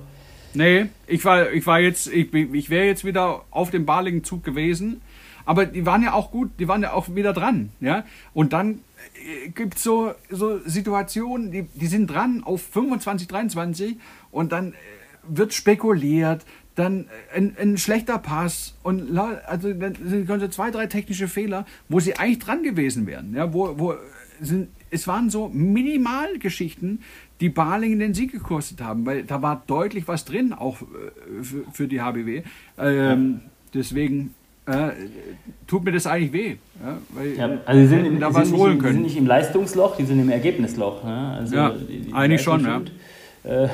Nee, 0.54 0.88
ich 1.08 1.24
war, 1.26 1.52
ich 1.52 1.66
war 1.66 1.80
jetzt, 1.80 2.08
ich, 2.08 2.34
ich 2.34 2.70
wäre 2.70 2.86
jetzt 2.86 3.04
wieder 3.04 3.44
auf 3.52 3.72
dem 3.72 3.86
Balingen-Zug 3.86 4.44
gewesen. 4.44 5.02
Aber 5.46 5.66
die 5.66 5.86
waren 5.86 6.04
ja 6.04 6.14
auch 6.14 6.32
gut, 6.32 6.52
die 6.60 6.68
waren 6.68 6.84
ja 6.84 6.92
auch 6.92 7.16
wieder 7.16 7.32
dran. 7.32 7.70
Ja? 7.80 8.04
Und 8.34 8.54
dann 8.54 8.80
äh, 9.16 9.50
gibt 9.50 9.78
es 9.78 9.84
so, 9.84 10.14
so 10.30 10.60
Situationen, 10.66 11.52
die, 11.52 11.64
die 11.74 11.88
sind 11.88 12.08
dran 12.08 12.44
auf 12.44 12.62
25, 12.62 13.30
23 13.30 13.96
und 14.30 14.52
dann 14.52 14.74
äh, 14.74 14.76
wird 15.24 15.54
spekuliert, 15.54 16.46
dann 16.76 17.08
ein, 17.34 17.56
ein 17.60 17.78
schlechter 17.78 18.20
Pass 18.20 18.76
und 18.84 19.18
also 19.18 19.74
dann 19.74 19.96
sind 19.96 20.54
zwei, 20.54 20.70
drei 20.70 20.86
technische 20.86 21.28
Fehler, 21.28 21.66
wo 21.90 22.00
sie 22.00 22.18
eigentlich 22.18 22.40
dran 22.40 22.62
gewesen 22.62 23.08
wären. 23.08 23.34
Ja, 23.34 23.52
wo, 23.52 23.80
wo 23.80 23.96
sind, 24.42 24.70
es 24.90 25.08
waren 25.08 25.30
so 25.30 25.50
Minimalgeschichten, 25.50 27.02
die 27.40 27.50
Balingen 27.50 28.00
den 28.00 28.14
Sieg 28.14 28.32
gekostet 28.32 28.82
haben, 28.82 29.06
weil 29.06 29.24
da 29.24 29.42
war 29.42 29.64
deutlich 29.68 30.08
was 30.08 30.26
drin, 30.26 30.54
auch 30.54 30.82
äh, 30.82 31.44
für, 31.44 31.64
für 31.72 31.88
die 31.88 32.02
HBW. 32.02 32.44
Ähm, 32.78 33.42
deswegen 33.74 34.34
äh, 34.66 34.90
tut 35.66 35.84
mir 35.84 35.92
das 35.92 36.08
eigentlich 36.08 36.34
weh. 36.34 36.56
Ja, 36.84 36.98
weil 37.10 37.38
ja, 37.38 37.58
also 37.66 37.82
sie 37.82 37.88
sind, 37.88 38.06
im, 38.06 38.20
da 38.20 38.34
was 38.34 38.52
holen 38.52 38.80
können. 38.80 38.90
die 38.90 38.94
sind 38.94 39.04
nicht 39.04 39.18
im 39.18 39.28
Leistungsloch, 39.28 39.98
die 39.98 40.06
sind 40.06 40.20
im 40.20 40.30
Ergebnisloch. 40.30 41.04
Ne? 41.04 41.38
Also 41.38 41.56
ja, 41.56 41.70
die, 41.70 42.00
die 42.00 42.14
eigentlich 42.14 42.42
schon, 42.42 42.64
ja. 42.64 42.82
Äh, 43.44 43.70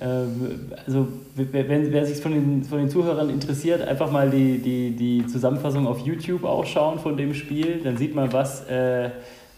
ähm, 0.00 0.72
also 0.86 1.08
wenn, 1.34 1.92
wer 1.92 2.06
sich 2.06 2.18
von 2.18 2.32
den, 2.32 2.64
von 2.64 2.78
den 2.78 2.90
Zuhörern 2.90 3.30
interessiert, 3.30 3.82
einfach 3.82 4.10
mal 4.10 4.30
die, 4.30 4.58
die, 4.58 4.90
die 4.90 5.26
Zusammenfassung 5.26 5.86
auf 5.86 6.00
YouTube 6.00 6.44
auch 6.44 6.66
schauen 6.66 6.98
von 6.98 7.16
dem 7.16 7.34
Spiel. 7.34 7.80
Dann 7.82 7.96
sieht 7.96 8.14
man, 8.14 8.32
was, 8.32 8.66
äh, 8.68 9.10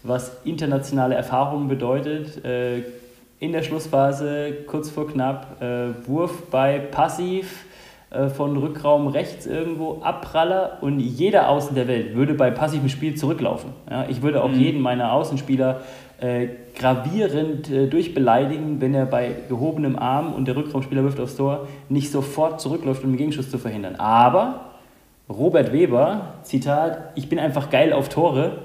was 0.05 0.37
internationale 0.43 1.15
Erfahrung 1.15 1.67
bedeutet. 1.67 2.43
Äh, 2.45 2.83
in 3.39 3.51
der 3.51 3.63
Schlussphase, 3.63 4.53
kurz 4.67 4.89
vor 4.89 5.07
knapp, 5.07 5.61
äh, 5.61 6.07
Wurf 6.07 6.49
bei 6.49 6.79
Passiv 6.79 7.65
äh, 8.09 8.29
von 8.29 8.55
Rückraum 8.55 9.07
rechts 9.07 9.45
irgendwo, 9.45 10.01
Abpraller 10.01 10.77
und 10.81 10.99
jeder 10.99 11.49
Außen 11.49 11.75
der 11.75 11.87
Welt 11.87 12.15
würde 12.15 12.33
bei 12.33 12.49
passivem 12.49 12.87
Spiel 12.87 13.15
zurücklaufen. 13.15 13.71
Ja, 13.89 14.05
ich 14.07 14.21
würde 14.21 14.43
auch 14.43 14.49
mhm. 14.49 14.59
jeden 14.59 14.81
meiner 14.81 15.11
Außenspieler 15.11 15.81
äh, 16.21 16.47
gravierend 16.77 17.69
äh, 17.69 17.87
durchbeleidigen, 17.87 18.79
wenn 18.79 18.93
er 18.93 19.05
bei 19.05 19.31
gehobenem 19.49 19.97
Arm 19.97 20.33
und 20.33 20.47
der 20.47 20.55
Rückraumspieler 20.55 21.03
wirft 21.03 21.19
aufs 21.19 21.35
Tor, 21.35 21.67
nicht 21.89 22.11
sofort 22.11 22.61
zurückläuft, 22.61 23.03
um 23.03 23.11
den 23.11 23.17
Gegenschuss 23.17 23.51
zu 23.51 23.57
verhindern. 23.57 23.95
Aber 23.95 24.61
Robert 25.27 25.73
Weber, 25.73 26.35
Zitat, 26.43 27.11
ich 27.15 27.27
bin 27.27 27.37
einfach 27.37 27.69
geil 27.69 27.91
auf 27.91 28.07
Tore, 28.07 28.59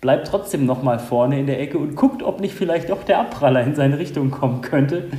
bleibt 0.00 0.28
trotzdem 0.28 0.64
nochmal 0.64 0.98
vorne 0.98 1.40
in 1.40 1.46
der 1.46 1.60
Ecke 1.60 1.78
und 1.78 1.96
guckt, 1.96 2.22
ob 2.22 2.40
nicht 2.40 2.54
vielleicht 2.54 2.90
doch 2.90 3.02
der 3.04 3.20
Abpraller 3.20 3.64
in 3.64 3.74
seine 3.74 3.98
Richtung 3.98 4.30
kommen 4.30 4.60
könnte 4.60 5.10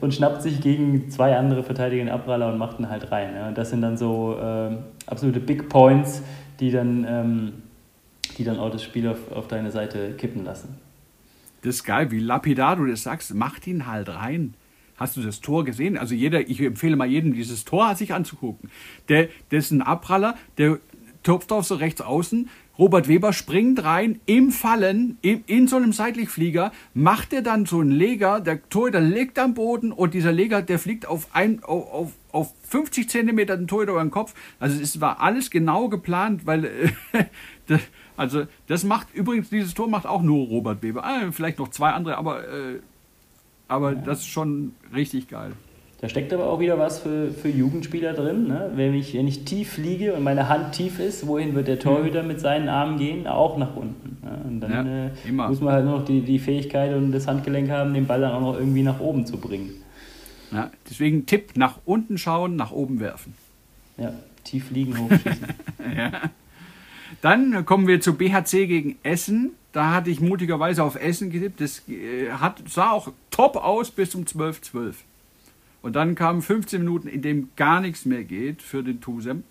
und 0.00 0.14
schnappt 0.14 0.42
sich 0.42 0.60
gegen 0.60 1.10
zwei 1.10 1.36
andere 1.36 1.62
Verteidiger 1.62 2.04
den 2.04 2.12
Abpraller 2.12 2.48
und 2.48 2.58
macht 2.58 2.80
ihn 2.80 2.88
halt 2.88 3.10
rein. 3.12 3.34
Ja. 3.34 3.52
Das 3.52 3.70
sind 3.70 3.82
dann 3.82 3.96
so 3.96 4.36
äh, 4.38 4.76
absolute 5.06 5.40
Big 5.40 5.68
Points, 5.68 6.22
die 6.58 6.70
dann, 6.70 7.06
ähm, 7.08 7.52
die 8.36 8.44
dann 8.44 8.58
auch 8.58 8.70
das 8.70 8.82
Spiel 8.82 9.08
auf, 9.08 9.30
auf 9.32 9.46
deine 9.46 9.70
Seite 9.70 10.12
kippen 10.12 10.44
lassen. 10.44 10.80
Das 11.62 11.76
ist 11.76 11.84
geil, 11.84 12.10
wie 12.10 12.20
lapidar 12.20 12.76
du 12.76 12.86
das 12.86 13.02
sagst. 13.02 13.34
Macht 13.34 13.66
ihn 13.66 13.86
halt 13.86 14.08
rein. 14.08 14.54
Hast 14.96 15.16
du 15.16 15.22
das 15.22 15.40
Tor 15.40 15.64
gesehen? 15.64 15.98
Also 15.98 16.14
jeder, 16.14 16.48
ich 16.48 16.60
empfehle 16.60 16.96
mal 16.96 17.06
jedem, 17.06 17.34
dieses 17.34 17.64
Tor 17.64 17.94
sich 17.94 18.14
anzugucken. 18.14 18.70
Der, 19.08 19.28
der 19.50 19.58
ist 19.58 19.70
ein 19.70 19.82
Abpraller, 19.82 20.36
der 20.58 20.78
tupft 21.22 21.52
auf 21.52 21.66
so 21.66 21.74
rechts 21.74 22.00
außen. 22.00 22.48
Robert 22.78 23.08
Weber 23.08 23.32
springt 23.32 23.82
rein 23.84 24.20
im 24.26 24.52
Fallen, 24.52 25.18
in, 25.22 25.44
in 25.46 25.68
so 25.68 25.76
einem 25.76 25.92
Seitlichflieger, 25.92 26.72
macht 26.94 27.32
er 27.32 27.42
dann 27.42 27.66
so 27.66 27.80
einen 27.80 27.90
Leger, 27.90 28.40
der 28.40 28.68
Torhüter 28.68 29.00
liegt 29.00 29.38
am 29.38 29.54
Boden 29.54 29.92
und 29.92 30.14
dieser 30.14 30.32
Leger, 30.32 30.62
der 30.62 30.78
fliegt 30.78 31.06
auf, 31.06 31.28
ein, 31.32 31.62
auf, 31.64 31.92
auf, 31.92 32.12
auf 32.32 32.54
50 32.68 33.08
Zentimeter 33.08 33.56
den 33.56 33.66
Torhüter 33.66 33.92
über 33.92 34.02
den 34.02 34.10
Kopf. 34.10 34.34
Also 34.60 34.80
es 34.80 35.00
war 35.00 35.20
alles 35.20 35.50
genau 35.50 35.88
geplant, 35.88 36.46
weil 36.46 36.64
äh, 37.12 37.78
Also 38.16 38.46
das 38.66 38.84
macht 38.84 39.14
übrigens, 39.14 39.50
dieses 39.50 39.74
Tor 39.74 39.88
macht 39.88 40.06
auch 40.06 40.22
nur 40.22 40.46
Robert 40.46 40.82
Weber. 40.82 41.04
Ah, 41.04 41.30
vielleicht 41.32 41.58
noch 41.58 41.68
zwei 41.68 41.90
andere, 41.90 42.16
aber, 42.16 42.48
äh, 42.48 42.80
aber 43.68 43.92
ja. 43.92 44.00
das 44.00 44.20
ist 44.20 44.28
schon 44.28 44.74
richtig 44.94 45.28
geil. 45.28 45.52
Da 45.98 46.10
steckt 46.10 46.32
aber 46.34 46.50
auch 46.50 46.60
wieder 46.60 46.78
was 46.78 46.98
für, 46.98 47.30
für 47.30 47.48
Jugendspieler 47.48 48.12
drin. 48.12 48.46
Ne? 48.48 48.70
Wenn, 48.74 48.94
ich, 48.94 49.14
wenn 49.14 49.26
ich 49.26 49.44
tief 49.44 49.78
liege 49.78 50.12
und 50.12 50.22
meine 50.22 50.48
Hand 50.48 50.72
tief 50.72 50.98
ist, 50.98 51.26
wohin 51.26 51.54
wird 51.54 51.68
der 51.68 51.78
Torhüter 51.78 52.22
mit 52.22 52.38
seinen 52.38 52.68
Armen 52.68 52.98
gehen? 52.98 53.26
Auch 53.26 53.56
nach 53.56 53.74
unten. 53.74 54.18
Ne? 54.22 54.38
Und 54.44 54.60
dann 54.60 54.72
ja, 54.72 55.06
äh, 55.06 55.48
muss 55.48 55.60
man 55.60 55.72
halt 55.72 55.86
nur 55.86 56.00
noch 56.00 56.04
die, 56.04 56.20
die 56.20 56.38
Fähigkeit 56.38 56.94
und 56.94 57.12
das 57.12 57.26
Handgelenk 57.26 57.70
haben, 57.70 57.94
den 57.94 58.06
Ball 58.06 58.20
dann 58.20 58.32
auch 58.32 58.42
noch 58.42 58.58
irgendwie 58.58 58.82
nach 58.82 59.00
oben 59.00 59.24
zu 59.24 59.38
bringen. 59.38 59.70
Ja, 60.52 60.70
deswegen 60.88 61.24
Tipp, 61.24 61.56
nach 61.56 61.78
unten 61.86 62.18
schauen, 62.18 62.56
nach 62.56 62.72
oben 62.72 63.00
werfen. 63.00 63.34
Ja, 63.96 64.12
tief 64.44 64.70
liegen, 64.70 64.98
hochschießen. 64.98 65.46
ja. 65.96 66.12
Dann 67.22 67.64
kommen 67.64 67.86
wir 67.86 68.02
zu 68.02 68.14
BHC 68.14 68.66
gegen 68.66 68.96
Essen. 69.02 69.52
Da 69.72 69.94
hatte 69.94 70.10
ich 70.10 70.20
mutigerweise 70.20 70.82
auf 70.84 70.96
Essen 70.96 71.30
getippt. 71.30 71.60
Das 71.60 71.88
äh, 71.88 72.30
hat, 72.30 72.62
sah 72.68 72.90
auch 72.90 73.12
top 73.30 73.56
aus 73.56 73.90
bis 73.90 74.10
zum 74.10 74.24
12-12. 74.24 74.94
.12. 75.86 75.86
Und 75.86 75.96
dann 75.96 76.14
kamen 76.14 76.42
15 76.42 76.80
Minuten, 76.80 77.08
in 77.08 77.22
dem 77.22 77.50
gar 77.56 77.80
nichts 77.80 78.04
mehr 78.04 78.24
geht 78.24 78.62
für 78.62 78.82
den 78.82 79.00
Tusem. 79.00 79.44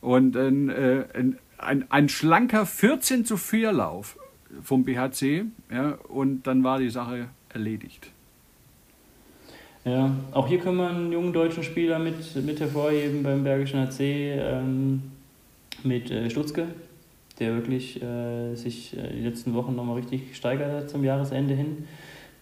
Und 0.00 0.36
ein, 0.36 0.68
äh, 0.68 1.04
ein, 1.14 1.38
ein, 1.58 1.90
ein, 1.90 2.08
schlanker 2.08 2.66
14 2.66 3.24
zu 3.24 3.36
4 3.36 3.72
Lauf 3.72 4.18
vom 4.62 4.84
BHC. 4.84 5.44
Ja, 5.70 5.98
und 6.08 6.46
dann 6.46 6.62
war 6.62 6.78
die 6.78 6.90
Sache 6.90 7.28
erledigt. 7.48 8.10
Ja, 9.84 10.10
auch 10.32 10.48
hier 10.48 10.58
können 10.58 10.76
wir 10.78 10.88
einen 10.88 11.12
jungen 11.12 11.32
deutschen 11.32 11.62
Spieler 11.62 11.98
mit, 11.98 12.36
mit 12.44 12.60
hervorheben 12.60 13.22
beim 13.22 13.44
Bergischen 13.44 13.80
HC. 13.80 14.38
Ähm 14.38 15.02
mit 15.84 16.10
äh, 16.10 16.30
Stutzke, 16.30 16.66
der 17.38 17.54
wirklich 17.54 18.02
äh, 18.02 18.54
sich 18.54 18.96
äh, 18.96 19.12
die 19.14 19.22
letzten 19.22 19.54
Wochen 19.54 19.74
nochmal 19.74 19.96
richtig 19.96 20.30
gesteigert 20.30 20.72
hat 20.72 20.90
zum 20.90 21.04
Jahresende 21.04 21.54
hin, 21.54 21.84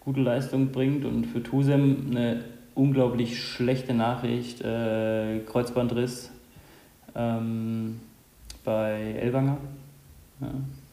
gute 0.00 0.20
Leistung 0.20 0.68
bringt 0.68 1.05
und 1.05 1.27
für 1.27 1.42
Tusem 1.42 2.09
eine 2.11 2.44
unglaublich 2.75 3.43
schlechte 3.43 3.95
Nachricht, 3.95 4.61
äh, 4.61 5.41
Kreuzbandriss 5.47 6.31
ähm, 7.15 8.01
bei 8.65 9.15
Elwanger, 9.21 9.59
ja, 10.41 10.49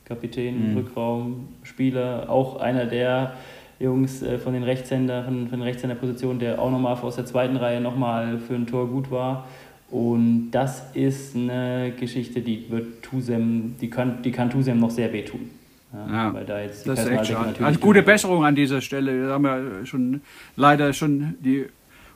Kapitän, 0.05 0.71
mhm. 0.71 0.77
Rückraum, 0.77 1.47
Spieler, 1.63 2.29
auch 2.29 2.59
einer 2.59 2.85
der 2.85 3.33
Jungs 3.79 4.21
äh, 4.21 4.37
von 4.37 4.53
den 4.53 4.63
Rechtshändern, 4.63 5.25
von, 5.25 5.47
von 5.47 5.59
den 5.59 5.67
Rechtshänderpositionen, 5.67 6.39
der 6.39 6.61
auch 6.61 6.69
nochmal 6.69 6.95
aus 6.95 7.15
der 7.15 7.25
zweiten 7.25 7.57
Reihe 7.57 7.81
nochmal 7.81 8.37
für 8.37 8.55
ein 8.55 8.67
Tor 8.67 8.87
gut 8.87 9.09
war 9.09 9.45
und 9.91 10.51
das 10.51 10.95
ist 10.95 11.35
eine 11.35 11.91
Geschichte, 11.99 12.39
die 12.39 12.71
wird 12.71 13.03
Tusem, 13.03 13.75
die 13.81 13.89
kann, 13.89 14.21
die 14.23 14.31
kann 14.31 14.49
Tusem 14.49 14.79
noch 14.79 14.89
sehr 14.89 15.11
wehtun. 15.11 15.49
Ja, 15.93 16.07
ja, 16.07 16.33
weil 16.33 16.45
da 16.45 16.61
jetzt 16.61 16.85
die 16.85 16.89
das 16.89 16.99
ist 16.99 17.07
echt 17.07 17.27
schade. 17.27 17.65
Also 17.65 17.79
gute 17.79 18.01
Besserung 18.01 18.45
an 18.45 18.55
dieser 18.55 18.81
Stelle. 18.81 19.27
Wir 19.27 19.33
haben 19.33 19.45
ja 19.45 19.85
schon 19.85 20.21
leider 20.55 20.93
schon 20.93 21.35
die 21.39 21.65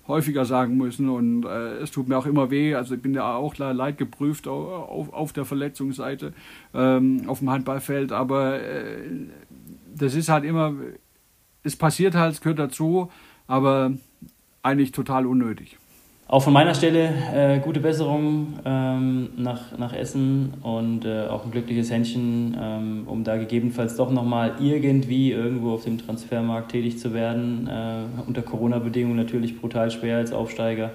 häufiger 0.07 0.45
sagen 0.45 0.77
müssen 0.77 1.09
und 1.09 1.45
äh, 1.45 1.77
es 1.77 1.91
tut 1.91 2.07
mir 2.07 2.17
auch 2.17 2.25
immer 2.25 2.51
weh. 2.51 2.75
Also 2.75 2.95
ich 2.95 3.01
bin 3.01 3.13
ja 3.13 3.35
auch 3.35 3.57
leid 3.57 3.97
geprüft 3.97 4.47
auf, 4.47 5.11
auf 5.11 5.33
der 5.33 5.45
Verletzungsseite 5.45 6.33
ähm, 6.73 7.23
auf 7.27 7.39
dem 7.39 7.49
Handballfeld, 7.49 8.11
aber 8.11 8.61
äh, 8.61 9.01
das 9.95 10.15
ist 10.15 10.29
halt 10.29 10.43
immer, 10.43 10.73
es 11.63 11.75
passiert 11.75 12.15
halt, 12.15 12.33
es 12.33 12.41
gehört 12.41 12.59
dazu, 12.59 13.11
aber 13.47 13.93
eigentlich 14.61 14.91
total 14.91 15.25
unnötig. 15.25 15.77
Auch 16.27 16.41
von 16.41 16.53
meiner 16.53 16.73
Stelle 16.73 17.13
äh, 17.35 17.59
gute 17.59 17.79
Besserung 17.79 18.59
ähm, 18.65 19.29
nach, 19.37 19.77
nach 19.77 19.93
Essen 19.93 20.55
und 20.63 21.05
äh, 21.05 21.27
auch 21.27 21.45
ein 21.45 21.51
glückliches 21.51 21.91
Händchen, 21.91 22.57
ähm, 22.59 23.03
um 23.05 23.23
da 23.23 23.37
gegebenenfalls 23.37 23.95
doch 23.95 24.09
nochmal 24.09 24.55
irgendwie 24.59 25.31
irgendwo 25.31 25.75
auf 25.75 25.83
dem 25.83 25.99
Transfermarkt 25.99 26.71
tätig 26.71 26.97
zu 26.97 27.13
werden. 27.13 27.67
Äh, 27.67 28.05
unter 28.25 28.41
Corona-Bedingungen 28.41 29.17
natürlich 29.17 29.61
brutal 29.61 29.91
schwer 29.91 30.17
als 30.17 30.33
Aufsteiger. 30.33 30.91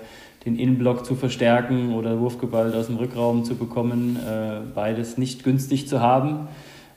den 0.47 0.57
Innenblock 0.57 1.05
zu 1.05 1.15
verstärken 1.15 1.95
oder 1.95 2.19
Wurfgewalt 2.19 2.75
aus 2.75 2.87
dem 2.87 2.97
Rückraum 2.97 3.45
zu 3.45 3.55
bekommen. 3.55 4.17
Äh, 4.17 4.63
beides 4.75 5.17
nicht 5.17 5.45
günstig 5.45 5.87
zu 5.87 6.01
haben, 6.01 6.49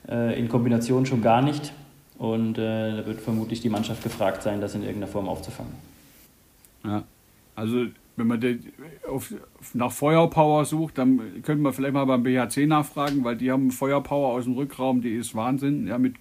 äh, 0.08 0.36
in 0.38 0.48
Kombination 0.48 1.06
schon 1.06 1.22
gar 1.22 1.40
nicht. 1.40 1.72
Und 2.18 2.58
äh, 2.58 2.96
da 2.96 3.06
wird 3.06 3.20
vermutlich 3.20 3.60
die 3.60 3.68
Mannschaft 3.68 4.02
gefragt 4.02 4.42
sein, 4.42 4.60
das 4.60 4.74
in 4.74 4.82
irgendeiner 4.82 5.12
Form 5.12 5.28
aufzufangen. 5.28 5.72
Ja, 6.84 7.04
also 7.54 7.86
wenn 8.16 8.26
man 8.26 8.60
auf, 9.08 9.34
nach 9.72 9.90
Feuerpower 9.90 10.64
sucht, 10.64 10.98
dann 10.98 11.42
könnte 11.42 11.62
man 11.62 11.72
vielleicht 11.72 11.94
mal 11.94 12.04
beim 12.04 12.22
BHC 12.22 12.66
nachfragen, 12.66 13.24
weil 13.24 13.36
die 13.36 13.50
haben 13.50 13.70
Feuerpower 13.70 14.28
aus 14.28 14.44
dem 14.44 14.54
Rückraum, 14.54 15.00
die 15.02 15.14
ist 15.14 15.34
Wahnsinn. 15.34 15.86
Ja, 15.86 15.98
mit 15.98 16.14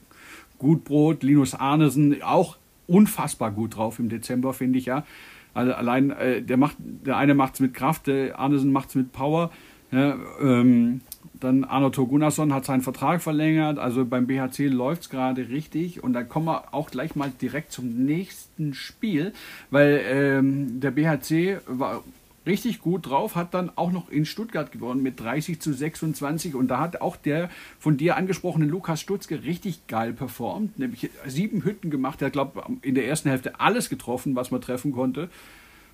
Gutbrot, 0.57 1.23
Linus 1.23 1.53
Arnesen, 1.53 2.21
auch 2.23 2.57
unfassbar 2.87 3.51
gut 3.51 3.75
drauf 3.75 3.99
im 3.99 4.09
Dezember, 4.09 4.53
finde 4.53 4.79
ich 4.79 4.85
ja. 4.85 5.05
Also 5.53 5.73
allein 5.73 6.11
äh, 6.11 6.41
der 6.41 6.57
macht, 6.57 6.77
der 6.79 7.17
eine 7.17 7.35
macht 7.35 7.55
es 7.55 7.59
mit 7.59 7.73
Kraft, 7.73 8.07
der 8.07 8.39
Arnesen 8.39 8.71
macht 8.71 8.89
es 8.89 8.95
mit 8.95 9.11
Power. 9.11 9.51
Ja, 9.91 10.17
ähm, 10.41 11.01
dann 11.43 11.63
Arno 11.63 11.89
Togunasson 11.89 12.53
hat 12.53 12.65
seinen 12.65 12.81
Vertrag 12.81 13.21
verlängert. 13.21 13.79
Also 13.79 14.05
beim 14.05 14.27
BHC 14.27 14.67
läuft 14.67 15.03
es 15.03 15.09
gerade 15.09 15.49
richtig. 15.49 16.03
Und 16.03 16.13
dann 16.13 16.29
kommen 16.29 16.47
wir 16.47 16.73
auch 16.73 16.89
gleich 16.89 17.15
mal 17.15 17.31
direkt 17.41 17.71
zum 17.71 18.05
nächsten 18.05 18.73
Spiel, 18.73 19.33
weil 19.69 20.01
ähm, 20.05 20.79
der 20.79 20.91
BHC 20.91 21.59
war 21.67 22.03
richtig 22.45 22.81
gut 22.81 23.07
drauf, 23.07 23.35
hat 23.35 23.53
dann 23.53 23.71
auch 23.75 23.91
noch 23.91 24.09
in 24.09 24.25
Stuttgart 24.25 24.71
gewonnen 24.71 25.01
mit 25.01 25.19
30 25.19 25.61
zu 25.61 25.73
26 25.73 26.55
und 26.55 26.67
da 26.67 26.79
hat 26.79 26.99
auch 26.99 27.15
der 27.15 27.49
von 27.79 27.95
dir 27.95 28.17
angesprochene 28.17 28.65
Lukas 28.65 28.99
Stutzke 28.99 29.43
richtig 29.43 29.87
geil 29.87 30.11
performt, 30.11 30.77
nämlich 30.77 31.09
sieben 31.25 31.63
Hütten 31.63 31.89
gemacht, 31.89 32.21
er 32.21 32.25
hat 32.25 32.33
glaube 32.33 32.61
in 32.81 32.95
der 32.95 33.07
ersten 33.07 33.29
Hälfte 33.29 33.61
alles 33.61 33.87
getroffen, 33.89 34.35
was 34.35 34.51
man 34.51 34.59
treffen 34.59 34.91
konnte 34.91 35.29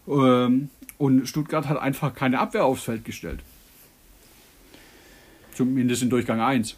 ähm, 0.07 0.69
und 0.97 1.27
Stuttgart 1.27 1.67
hat 1.67 1.77
einfach 1.77 2.13
keine 2.13 2.39
Abwehr 2.39 2.65
aufs 2.65 2.83
Feld 2.83 3.05
gestellt. 3.05 3.39
Zumindest 5.59 6.03
in 6.03 6.09
Durchgang 6.09 6.39
1. 6.39 6.77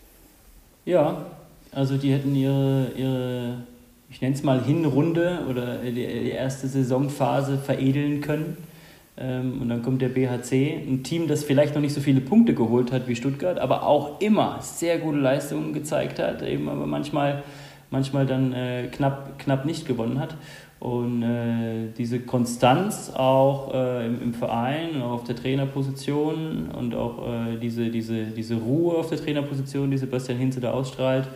Ja, 0.85 1.27
also 1.71 1.97
die 1.97 2.11
hätten 2.11 2.35
ihre, 2.35 2.87
ihre 2.97 3.57
ich 4.09 4.21
nenne 4.21 4.33
es 4.33 4.41
mal 4.41 4.63
Hinrunde 4.63 5.41
oder 5.47 5.77
die, 5.77 6.01
erste 6.01 6.67
Saisonphase 6.67 7.59
veredeln 7.59 8.21
können. 8.21 8.57
Ähm, 9.17 9.61
und 9.61 9.69
dann 9.69 9.83
kommt 9.83 10.01
der 10.01 10.09
BHC, 10.09 10.79
ein 10.79 11.03
Team, 11.03 11.27
das 11.27 11.43
vielleicht 11.43 11.75
noch 11.75 11.81
nicht 11.81 11.93
so 11.93 12.01
viele 12.01 12.21
Punkte 12.21 12.55
geholt 12.55 12.91
hat 12.91 13.07
wie 13.07 13.15
Stuttgart, 13.15 13.59
aber 13.59 13.83
auch 13.83 14.19
immer 14.19 14.57
sehr 14.63 14.97
gute 14.97 15.19
Leistungen 15.19 15.73
gezeigt 15.73 16.17
hat, 16.17 16.41
eben 16.41 16.67
aber 16.67 16.87
manchmal, 16.87 17.43
manchmal 17.91 18.25
dann 18.25 18.51
äh, 18.51 18.87
knapp, 18.91 19.37
knapp 19.37 19.63
nicht 19.63 19.87
gewonnen 19.87 20.19
hat. 20.19 20.35
Und 20.81 21.21
äh, 21.21 21.89
diese 21.95 22.21
Konstanz 22.21 23.11
auch 23.13 23.71
äh, 23.71 24.07
im, 24.07 24.19
im 24.19 24.33
Verein, 24.33 24.99
auf 24.99 25.23
der 25.23 25.35
Trainerposition 25.35 26.71
und 26.75 26.95
auch 26.95 27.19
äh, 27.27 27.57
diese, 27.61 27.91
diese, 27.91 28.25
diese 28.25 28.55
Ruhe 28.55 28.95
auf 28.95 29.07
der 29.07 29.19
Trainerposition, 29.19 29.91
die 29.91 29.99
Sebastian 29.99 30.39
Hinze 30.39 30.59
da 30.59 30.71
ausstrahlt, 30.71 31.27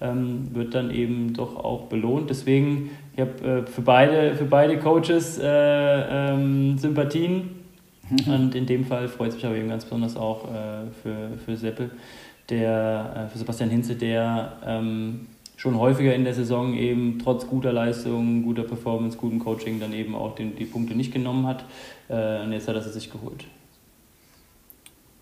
ähm, 0.00 0.54
wird 0.54 0.76
dann 0.76 0.92
eben 0.92 1.34
doch 1.34 1.56
auch 1.56 1.86
belohnt. 1.86 2.30
Deswegen, 2.30 2.90
ich 3.16 3.20
habe 3.20 3.64
äh, 3.64 3.66
für, 3.66 3.82
beide, 3.82 4.36
für 4.36 4.44
beide 4.44 4.78
Coaches 4.78 5.36
äh, 5.36 5.46
ähm, 5.48 6.78
Sympathien. 6.78 7.50
Mhm. 8.08 8.32
Und 8.32 8.54
in 8.54 8.66
dem 8.66 8.84
Fall 8.84 9.08
freut 9.08 9.30
es 9.30 9.34
mich 9.34 9.44
aber 9.44 9.56
eben 9.56 9.68
ganz 9.68 9.82
besonders 9.82 10.16
auch 10.16 10.44
äh, 10.44 10.92
für, 11.02 11.38
für 11.44 11.56
Seppel, 11.56 11.90
der, 12.48 13.28
für 13.32 13.38
Sebastian 13.38 13.70
Hinze, 13.70 13.96
der 13.96 14.52
ähm, 14.64 15.26
schon 15.62 15.78
häufiger 15.78 16.12
in 16.12 16.24
der 16.24 16.34
Saison 16.34 16.74
eben 16.74 17.20
trotz 17.20 17.46
guter 17.46 17.72
Leistung, 17.72 18.42
guter 18.42 18.64
Performance, 18.64 19.16
gutem 19.16 19.38
Coaching 19.38 19.78
dann 19.78 19.92
eben 19.92 20.16
auch 20.16 20.34
den, 20.34 20.56
die 20.56 20.64
Punkte 20.64 20.96
nicht 20.96 21.12
genommen 21.12 21.46
hat. 21.46 21.64
Äh, 22.08 22.42
und 22.42 22.50
jetzt 22.50 22.66
hat 22.66 22.74
er 22.74 22.82
sie 22.82 22.90
sich 22.90 23.12
geholt. 23.12 23.46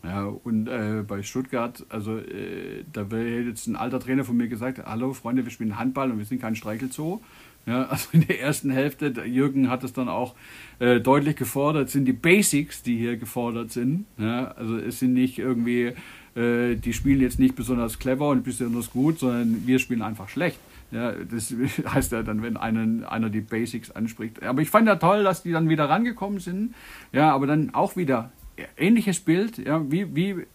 Ja, 0.03 0.33
und 0.42 0.66
äh, 0.66 1.05
bei 1.07 1.22
Stuttgart, 1.22 1.85
also 1.90 2.16
äh, 2.16 2.85
da 2.90 3.11
wäre 3.11 3.48
jetzt 3.48 3.66
ein 3.66 3.76
alter 3.76 4.00
Trainer 4.00 4.24
von 4.24 4.35
mir 4.35 4.48
gesagt, 4.48 4.81
hallo 4.83 5.12
Freunde, 5.12 5.44
wir 5.44 5.53
spielen 5.53 5.79
Handball 5.79 6.11
und 6.11 6.16
wir 6.16 6.24
sind 6.24 6.40
kein 6.40 6.57
Streichelzoo. 6.57 7.20
Ja, 7.66 7.83
also 7.90 8.09
in 8.12 8.26
der 8.26 8.40
ersten 8.40 8.70
Hälfte, 8.70 9.12
Jürgen 9.26 9.68
hat 9.68 9.85
es 9.85 9.92
dann 9.92 10.09
auch 10.09 10.35
äh, 10.79 11.00
deutlich 11.00 11.37
gefordert, 11.37 11.90
sind 11.90 12.07
die 12.07 12.14
Basics, 12.14 12.83
die 12.83 12.96
hier 12.96 13.18
gefordert 13.18 13.72
sind. 13.72 14.07
Ja, 14.16 14.53
also 14.53 14.79
es 14.79 15.00
sind 15.00 15.12
nicht 15.12 15.38
irgendwie 15.38 15.92
äh, 16.37 16.77
die 16.77 16.93
spielen 16.93 17.21
jetzt 17.21 17.38
nicht 17.38 17.57
besonders 17.57 17.99
clever 17.99 18.29
und 18.29 18.45
besonders 18.45 18.90
gut, 18.90 19.19
sondern 19.19 19.66
wir 19.66 19.79
spielen 19.79 20.03
einfach 20.03 20.29
schlecht. 20.29 20.59
Ja, 20.93 21.12
das 21.12 21.55
heißt 21.87 22.12
ja 22.12 22.23
dann, 22.23 22.43
wenn 22.43 22.57
einen, 22.57 23.05
einer 23.05 23.31
die 23.31 23.40
Basics 23.40 23.90
anspricht. 23.90 24.43
Aber 24.43 24.62
ich 24.62 24.71
fand 24.71 24.87
ja 24.87 24.97
toll, 24.97 25.25
dass 25.25 25.43
die 25.43 25.53
dann 25.53 25.69
wieder 25.69 25.88
rangekommen 25.88 26.40
sind. 26.40 26.75
Ja, 27.12 27.33
aber 27.33 27.47
dann 27.47 27.75
auch 27.75 27.97
wieder 27.97 28.31
ähnliches 28.77 29.21
Bild, 29.21 29.59
ja, 29.59 29.90
wie, 29.90 30.14
wie, 30.14 30.47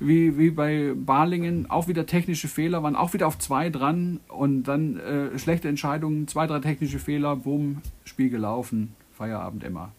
wie, 0.00 0.38
wie 0.38 0.50
bei 0.50 0.92
Balingen, 0.94 1.70
auch 1.70 1.88
wieder 1.88 2.06
technische 2.06 2.48
Fehler, 2.48 2.82
waren 2.82 2.96
auch 2.96 3.12
wieder 3.12 3.26
auf 3.26 3.38
zwei 3.38 3.70
dran 3.70 4.20
und 4.28 4.64
dann 4.64 4.98
äh, 4.98 5.38
schlechte 5.38 5.68
Entscheidungen, 5.68 6.28
zwei, 6.28 6.46
drei 6.46 6.58
technische 6.60 6.98
Fehler, 6.98 7.36
bumm, 7.36 7.82
Spiel 8.04 8.30
gelaufen, 8.30 8.94
Feierabend 9.12 9.64
immer. 9.64 9.92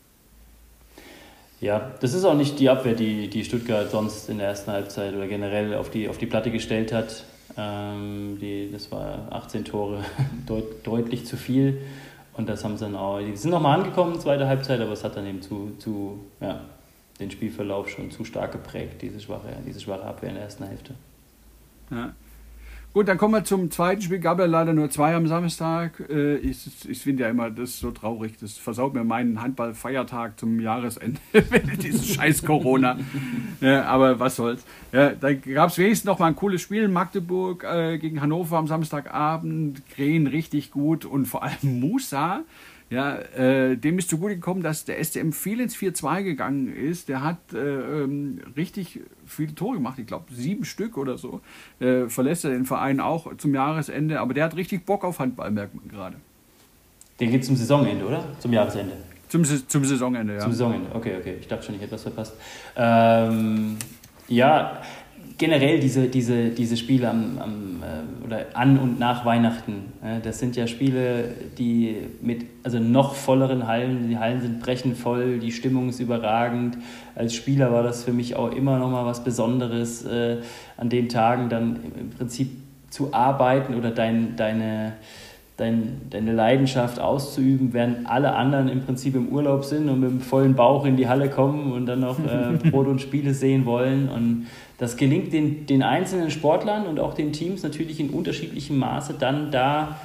Ja, 1.59 1.91
das 1.99 2.13
ist 2.13 2.23
auch 2.23 2.35
nicht 2.35 2.59
die 2.59 2.69
Abwehr, 2.69 2.93
die, 2.93 3.29
die 3.29 3.43
Stuttgart 3.43 3.89
sonst 3.89 4.29
in 4.29 4.37
der 4.37 4.47
ersten 4.47 4.71
Halbzeit 4.71 5.15
oder 5.15 5.27
generell 5.27 5.73
auf 5.73 5.89
die, 5.89 6.07
auf 6.07 6.17
die 6.17 6.27
Platte 6.27 6.51
gestellt 6.51 6.93
hat. 6.93 7.23
Ähm, 7.57 8.37
die, 8.39 8.69
das 8.71 8.91
war 8.91 9.27
18 9.31 9.65
Tore, 9.65 10.03
deut, 10.45 10.85
deutlich 10.85 11.25
zu 11.25 11.35
viel. 11.35 11.81
Und 12.33 12.47
das 12.47 12.63
haben 12.63 12.77
sie 12.77 12.85
dann 12.85 12.95
auch. 12.95 13.19
Die 13.19 13.35
sind 13.35 13.49
nochmal 13.49 13.79
angekommen, 13.79 14.19
zweite 14.19 14.47
Halbzeit, 14.47 14.79
aber 14.79 14.91
es 14.91 15.03
hat 15.03 15.17
dann 15.17 15.25
eben 15.25 15.41
zu, 15.41 15.71
zu 15.79 16.19
ja, 16.39 16.61
den 17.19 17.31
Spielverlauf 17.31 17.89
schon 17.89 18.11
zu 18.11 18.23
stark 18.23 18.51
geprägt, 18.51 19.01
diese 19.01 19.19
schwache, 19.19 19.49
diese 19.65 19.79
schwache 19.79 20.03
Abwehr 20.03 20.29
in 20.29 20.35
der 20.35 20.43
ersten 20.43 20.65
Hälfte. 20.65 20.93
Ja. 21.89 22.13
Gut, 22.93 23.07
dann 23.07 23.19
kommen 23.19 23.35
wir 23.35 23.43
zum 23.43 23.69
zweiten 23.69 24.01
Spiel. 24.01 24.17
Gab 24.17 24.39
ja 24.39 24.45
leider 24.45 24.73
nur 24.73 24.89
zwei 24.89 25.13
am 25.15 25.27
Samstag. 25.27 26.03
Äh, 26.09 26.37
ich, 26.37 26.89
ich 26.89 26.99
finde 26.99 27.23
ja 27.23 27.29
immer, 27.29 27.51
das 27.51 27.69
ist 27.71 27.79
so 27.79 27.91
traurig. 27.91 28.37
Das 28.39 28.57
versaut 28.57 28.95
mir 28.95 29.03
meinen 29.03 29.39
Handballfeiertag 29.41 30.39
zum 30.39 30.59
Jahresende, 30.59 31.19
dieses 31.83 32.07
scheiß 32.07 32.43
Corona. 32.43 32.97
ja, 33.61 33.83
aber 33.85 34.19
was 34.19 34.37
soll's. 34.37 34.65
Ja, 34.91 35.11
da 35.11 35.31
gab 35.33 35.69
es 35.69 35.77
wenigstens 35.77 36.05
noch 36.05 36.17
mal 36.17 36.27
ein 36.27 36.35
cooles 36.35 36.61
Spiel. 36.61 36.87
Magdeburg 36.87 37.63
äh, 37.63 37.99
gegen 37.99 38.19
Hannover 38.19 38.57
am 38.57 38.67
Samstagabend. 38.67 39.87
Krähen 39.89 40.25
richtig 40.25 40.71
gut 40.71 41.05
und 41.05 41.27
vor 41.27 41.43
allem 41.43 41.79
Musa 41.79 42.43
ja, 42.89 43.17
äh, 43.17 43.75
dem 43.75 43.99
ist 43.99 44.09
zugute 44.09 44.35
gekommen, 44.35 44.63
dass 44.63 44.85
der 44.85 45.03
SCM 45.03 45.31
viel 45.31 45.59
ins 45.59 45.75
4-2 45.75 46.23
gegangen 46.23 46.73
ist. 46.73 47.09
Der 47.09 47.21
hat 47.21 47.37
äh, 47.53 47.57
ähm, 47.57 48.39
richtig 48.55 49.01
viele 49.25 49.53
Tore 49.55 49.75
gemacht, 49.75 49.99
ich 49.99 50.07
glaube 50.07 50.33
sieben 50.33 50.63
Stück 50.63 50.97
oder 50.97 51.17
so. 51.17 51.41
Äh, 51.79 52.07
verlässt 52.07 52.45
er 52.45 52.51
den 52.51 52.65
Verein 52.65 52.99
auch 53.01 53.35
zum 53.37 53.53
Jahresende, 53.53 54.21
aber 54.21 54.33
der 54.33 54.45
hat 54.45 54.55
richtig 54.55 54.85
Bock 54.85 55.03
auf 55.03 55.19
Handball, 55.19 55.51
merkt 55.51 55.75
man 55.75 55.87
gerade. 55.89 56.15
Den 57.19 57.31
geht 57.31 57.43
zum 57.43 57.55
Saisonende, 57.55 58.05
oder? 58.05 58.23
Zum 58.39 58.53
Jahresende. 58.53 58.93
Zum, 59.27 59.43
zum 59.43 59.83
Saisonende, 59.83 60.35
ja. 60.35 60.39
Zum 60.39 60.51
Saisonende, 60.51 60.89
okay, 60.93 61.17
okay. 61.19 61.35
Ich 61.41 61.47
dachte 61.47 61.65
schon, 61.65 61.75
ich 61.75 61.81
hätte 61.81 61.91
was 61.93 62.03
verpasst. 62.03 62.35
Ähm, 62.77 63.75
ja, 64.29 64.81
generell 65.37 65.79
diese, 65.79 66.07
diese, 66.07 66.49
diese 66.49 66.77
Spiele 66.77 67.09
am, 67.09 67.37
am, 67.39 67.83
äh, 67.83 68.25
oder 68.25 68.45
an 68.53 68.77
und 68.77 68.99
nach 68.99 69.25
Weihnachten, 69.25 69.93
das 70.23 70.39
sind 70.39 70.55
ja 70.55 70.67
Spiele, 70.67 71.29
die 71.57 71.95
mit 72.21 72.45
also 72.63 72.79
noch 72.79 73.15
volleren 73.15 73.67
Hallen, 73.67 74.09
die 74.09 74.17
Hallen 74.17 74.41
sind 74.41 74.59
brechend 74.59 74.97
voll, 74.97 75.39
die 75.39 75.51
Stimmung 75.51 75.89
ist 75.89 75.99
überragend. 75.99 76.77
Als 77.15 77.33
Spieler 77.33 77.71
war 77.71 77.83
das 77.83 78.03
für 78.03 78.13
mich 78.13 78.35
auch 78.35 78.51
immer 78.51 78.79
noch 78.79 78.89
mal 78.89 79.05
was 79.05 79.23
Besonderes, 79.23 80.05
äh, 80.05 80.37
an 80.75 80.89
den 80.89 81.09
Tagen 81.09 81.49
dann 81.49 81.79
im 81.97 82.09
Prinzip 82.09 82.49
zu 82.89 83.13
arbeiten 83.13 83.75
oder 83.75 83.91
dein, 83.91 84.35
deine 84.35 84.93
dein, 85.57 86.01
deine 86.11 86.33
Leidenschaft 86.33 86.99
auszuüben, 86.99 87.73
während 87.73 88.07
alle 88.07 88.35
anderen 88.35 88.69
im 88.69 88.81
Prinzip 88.81 89.15
im 89.15 89.29
Urlaub 89.29 89.65
sind 89.65 89.89
und 89.89 89.99
mit 89.99 90.09
einem 90.11 90.21
vollen 90.21 90.53
Bauch 90.53 90.85
in 90.85 90.95
die 90.95 91.07
Halle 91.07 91.29
kommen 91.29 91.73
und 91.73 91.87
dann 91.87 92.01
noch 92.01 92.19
äh, 92.19 92.57
Brot 92.69 92.87
und 92.87 93.01
Spiele 93.01 93.33
sehen 93.33 93.65
wollen. 93.65 94.07
Und 94.07 94.47
das 94.77 94.97
gelingt 94.97 95.33
den, 95.33 95.65
den 95.65 95.83
einzelnen 95.83 96.29
Sportlern 96.29 96.85
und 96.85 96.99
auch 96.99 97.13
den 97.13 97.33
Teams 97.33 97.63
natürlich 97.63 97.99
in 97.99 98.09
unterschiedlichem 98.11 98.77
Maße 98.77 99.15
dann 99.17 99.51
da 99.51 99.97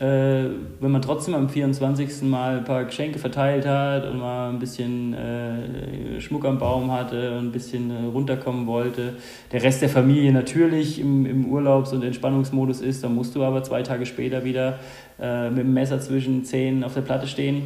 äh, 0.00 0.48
wenn 0.80 0.90
man 0.90 1.02
trotzdem 1.02 1.34
am 1.34 1.50
24. 1.50 2.22
Mal 2.22 2.58
ein 2.58 2.64
paar 2.64 2.84
Geschenke 2.84 3.18
verteilt 3.18 3.66
hat 3.66 4.06
und 4.06 4.18
mal 4.18 4.48
ein 4.48 4.58
bisschen 4.58 5.12
äh, 5.12 6.18
Schmuck 6.22 6.46
am 6.46 6.58
Baum 6.58 6.90
hatte 6.90 7.36
und 7.36 7.48
ein 7.48 7.52
bisschen 7.52 7.90
äh, 7.90 8.06
runterkommen 8.06 8.66
wollte, 8.66 9.16
der 9.52 9.62
Rest 9.62 9.82
der 9.82 9.90
Familie 9.90 10.32
natürlich 10.32 10.98
im, 10.98 11.26
im 11.26 11.44
Urlaubs- 11.50 11.92
und 11.92 12.02
Entspannungsmodus 12.02 12.80
ist, 12.80 13.04
dann 13.04 13.14
musst 13.14 13.34
du 13.34 13.44
aber 13.44 13.62
zwei 13.62 13.82
Tage 13.82 14.06
später 14.06 14.42
wieder 14.42 14.78
äh, 15.20 15.50
mit 15.50 15.64
dem 15.64 15.74
Messer 15.74 16.00
zwischen 16.00 16.46
Zähnen 16.46 16.82
auf 16.82 16.94
der 16.94 17.02
Platte 17.02 17.26
stehen. 17.26 17.64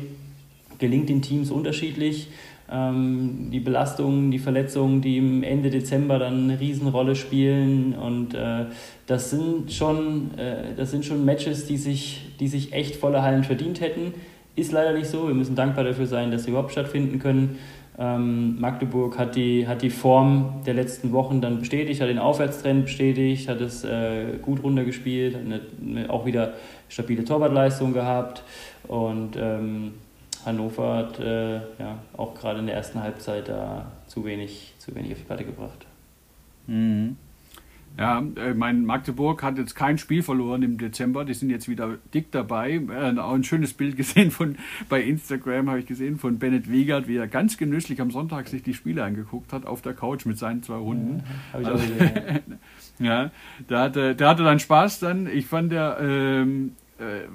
Gelingt 0.81 1.09
den 1.09 1.23
Teams 1.23 1.53
unterschiedlich 1.53 2.31
ähm, 2.71 3.49
die 3.51 3.61
Belastungen, 3.61 4.31
die 4.31 4.39
Verletzungen, 4.39 5.01
die 5.01 5.19
im 5.19 5.43
Ende 5.43 5.71
Dezember 5.71 6.19
dann 6.19 6.45
eine 6.45 6.61
Riesenrolle 6.61 7.15
spielen. 7.15 7.95
Und 7.95 8.35
äh, 8.35 8.67
das, 9.07 9.31
sind 9.31 9.73
schon, 9.73 10.37
äh, 10.39 10.75
das 10.77 10.91
sind 10.91 11.05
schon 11.05 11.25
Matches, 11.25 11.67
die 11.67 11.77
sich, 11.77 12.23
die 12.41 12.49
sich 12.49 12.73
echt 12.73 12.97
volle 12.97 13.23
Hallen 13.23 13.45
verdient 13.45 13.81
hätten. 13.81 14.15
Ist 14.57 14.73
leider 14.73 14.93
nicht 14.93 15.09
so. 15.09 15.27
Wir 15.27 15.35
müssen 15.35 15.57
dankbar 15.57 15.85
dafür 15.85 16.07
sein, 16.07 16.31
dass 16.31 16.45
sie 16.45 16.51
überhaupt 16.51 16.73
stattfinden 16.73 17.19
können. 17.19 17.59
Ähm, 17.97 18.61
Magdeburg 18.61 19.19
hat 19.19 19.37
die, 19.37 19.69
hat 19.69 19.83
die 19.83 19.91
Form 19.91 20.63
der 20.67 20.75
letzten 20.75 21.13
Wochen 21.13 21.41
dann 21.41 21.61
bestätigt, 21.61 22.01
hat 22.01 22.09
den 22.09 22.19
Aufwärtstrend 22.19 22.87
bestätigt, 22.87 23.49
hat 23.49 23.61
es 23.61 23.85
äh, 23.85 24.39
gut 24.43 24.65
runtergespielt, 24.65 25.37
hat 25.37 25.43
eine, 25.43 26.11
auch 26.11 26.27
wieder 26.27 26.55
stabile 26.89 27.25
Torwartleistung 27.25 27.93
gehabt 27.93 28.43
und 28.89 29.37
ähm, 29.37 29.93
Hannover 30.47 30.97
hat 30.97 31.21
äh, 31.21 31.57
ja, 31.57 31.99
auch 32.17 32.35
gerade 32.35 32.61
in 32.61 32.67
der 32.67 32.77
ersten 32.77 33.03
Halbzeit 33.03 33.49
da 33.49 33.93
zu 34.07 34.25
wenig, 34.25 34.75
zu 34.79 34.95
wenig 34.95 35.13
auf 35.13 35.19
die 35.19 35.25
Platte 35.25 35.45
gebracht. 35.45 35.87
Mhm. 36.67 37.17
Ja, 37.97 38.25
äh, 38.37 38.55
mein 38.55 38.85
Magdeburg 38.85 39.45
hat 39.45 39.57
jetzt 39.57 39.77
kein 39.77 39.99
Spiel 39.99 40.25
verloren 40.25 40.65
im 40.65 40.79
Dezember. 40.79 41.25
Die 41.25 41.35
sind 41.35 41.51
jetzt 41.51 41.69
wieder 41.69 41.97
dick 42.13 42.33
dabei. 42.33 42.73
Äh, 42.73 43.17
auch 43.19 43.35
ein 43.35 43.45
schönes 43.45 43.73
Bild 43.73 43.97
gesehen 43.99 44.33
von 44.33 44.57
bei 44.89 45.01
Instagram 45.01 45.69
habe 45.69 45.79
ich 45.79 45.87
gesehen 45.87 46.19
von 46.19 46.39
Bennett 46.39 46.69
Wiegert, 46.69 47.07
wie 47.07 47.17
er 47.17 47.29
ganz 47.29 47.57
genüsslich 47.57 48.01
am 48.01 48.11
Sonntag 48.11 48.49
sich 48.49 48.65
die 48.65 48.75
Spiele 48.75 49.05
angeguckt 49.05 49.53
hat 49.53 49.65
auf 49.65 49.81
der 49.81 49.95
Couch 49.95 50.27
mit 50.27 50.39
seinen 50.39 50.65
zwei 50.65 50.79
Hunden. 50.79 51.23
Ja, 51.53 51.61
ich 51.61 51.67
also, 51.69 51.85
gesehen, 51.85 52.41
ja. 52.99 53.05
ja, 53.25 53.31
da 53.69 53.83
hatte, 53.83 54.17
da 54.17 54.31
hatte 54.31 54.43
dann 54.43 54.59
Spaß 54.59 54.99
dann. 54.99 55.29
Ich 55.29 55.47
fand 55.47 55.71
der 55.71 55.99
ähm, 56.01 56.73
äh, 56.99 57.27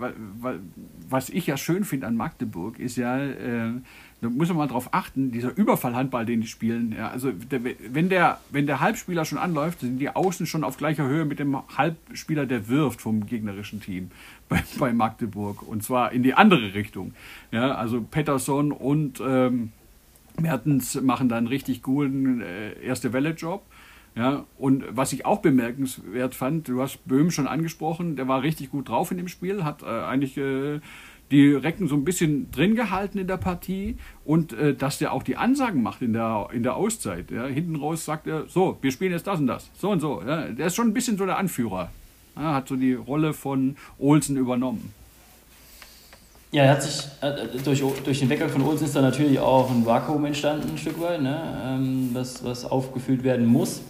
was 1.09 1.29
ich 1.29 1.47
ja 1.47 1.57
schön 1.57 1.83
finde 1.83 2.07
an 2.07 2.15
Magdeburg 2.15 2.79
ist 2.79 2.97
ja 2.97 3.19
äh, 3.19 3.73
da 4.21 4.29
muss 4.29 4.49
man 4.49 4.57
mal 4.57 4.67
drauf 4.67 4.89
achten, 4.93 5.31
dieser 5.31 5.55
Überfallhandball, 5.55 6.25
den 6.25 6.41
die 6.41 6.47
spielen. 6.47 6.93
Ja, 6.97 7.09
also 7.09 7.31
der, 7.31 7.61
wenn, 7.63 8.09
der, 8.09 8.39
wenn 8.49 8.67
der 8.67 8.81
Halbspieler 8.81 9.23
schon 9.23 9.37
anläuft, 9.37 9.79
sind 9.79 9.97
die 9.99 10.09
Außen 10.09 10.45
schon 10.45 10.65
auf 10.65 10.75
gleicher 10.75 11.07
Höhe 11.07 11.23
mit 11.23 11.39
dem 11.39 11.57
Halbspieler, 11.77 12.45
der 12.45 12.67
wirft 12.67 12.99
vom 12.99 13.25
gegnerischen 13.25 13.79
Team 13.79 14.11
bei, 14.49 14.61
bei 14.77 14.91
Magdeburg. 14.91 15.65
Und 15.65 15.83
zwar 15.83 16.11
in 16.11 16.23
die 16.23 16.33
andere 16.33 16.73
Richtung. 16.73 17.13
Ja, 17.51 17.75
also 17.75 18.01
Pettersson 18.01 18.73
und 18.73 19.21
ähm, 19.25 19.71
Mertens 20.37 20.99
machen 21.01 21.29
da 21.29 21.37
einen 21.37 21.47
richtig 21.47 21.81
guten 21.81 22.41
äh, 22.41 22.73
erste 22.81 23.13
Welle-Job. 23.13 23.63
Ja, 24.15 24.45
und 24.57 24.83
was 24.89 25.13
ich 25.13 25.25
auch 25.25 25.39
bemerkenswert 25.39 26.35
fand, 26.35 26.67
du 26.67 26.81
hast 26.81 27.05
Böhm 27.07 27.31
schon 27.31 27.47
angesprochen, 27.47 28.15
der 28.15 28.27
war 28.27 28.43
richtig 28.43 28.71
gut 28.71 28.89
drauf 28.89 29.11
in 29.11 29.17
dem 29.17 29.27
Spiel, 29.27 29.63
hat 29.63 29.83
äh, 29.83 29.85
eigentlich 29.85 30.37
äh, 30.37 30.79
die 31.31 31.53
Recken 31.53 31.87
so 31.87 31.95
ein 31.95 32.03
bisschen 32.03 32.51
drin 32.51 32.75
gehalten 32.75 33.19
in 33.19 33.27
der 33.27 33.37
Partie 33.37 33.97
und 34.25 34.53
äh, 34.53 34.73
dass 34.73 34.97
der 34.97 35.13
auch 35.13 35.23
die 35.23 35.37
Ansagen 35.37 35.83
macht 35.83 36.01
in 36.01 36.13
der, 36.13 36.47
in 36.51 36.63
der 36.63 36.75
Auszeit. 36.75 37.31
Ja. 37.31 37.45
Hinten 37.45 37.75
raus 37.75 38.05
sagt 38.05 38.27
er, 38.27 38.47
so, 38.47 38.77
wir 38.81 38.91
spielen 38.91 39.11
jetzt 39.11 39.27
das 39.27 39.39
und 39.39 39.47
das, 39.47 39.69
so 39.77 39.89
und 39.89 39.99
so. 39.99 40.21
Ja. 40.25 40.47
Der 40.47 40.67
ist 40.67 40.75
schon 40.75 40.87
ein 40.87 40.93
bisschen 40.93 41.17
so 41.17 41.25
der 41.25 41.37
Anführer. 41.37 41.89
Ja, 42.35 42.55
hat 42.55 42.67
so 42.67 42.75
die 42.75 42.93
Rolle 42.93 43.33
von 43.33 43.75
Olsen 43.97 44.37
übernommen. 44.37 44.93
Ja, 46.51 46.63
er 46.63 46.71
hat 46.71 46.81
sich 46.81 47.05
äh, 47.21 47.59
durch, 47.63 47.83
durch 48.03 48.19
den 48.19 48.29
Weggang 48.29 48.49
von 48.49 48.63
Olsen 48.63 48.85
ist 48.85 48.95
da 48.95 49.01
natürlich 49.01 49.37
auch 49.37 49.69
ein 49.69 49.85
Vakuum 49.85 50.25
entstanden, 50.25 50.69
ein 50.71 50.77
Stück 50.79 50.99
weit, 50.99 51.21
ne? 51.21 51.61
ähm, 51.63 52.09
was, 52.13 52.43
was 52.43 52.65
aufgefüllt 52.65 53.23
werden 53.23 53.45
muss. 53.45 53.81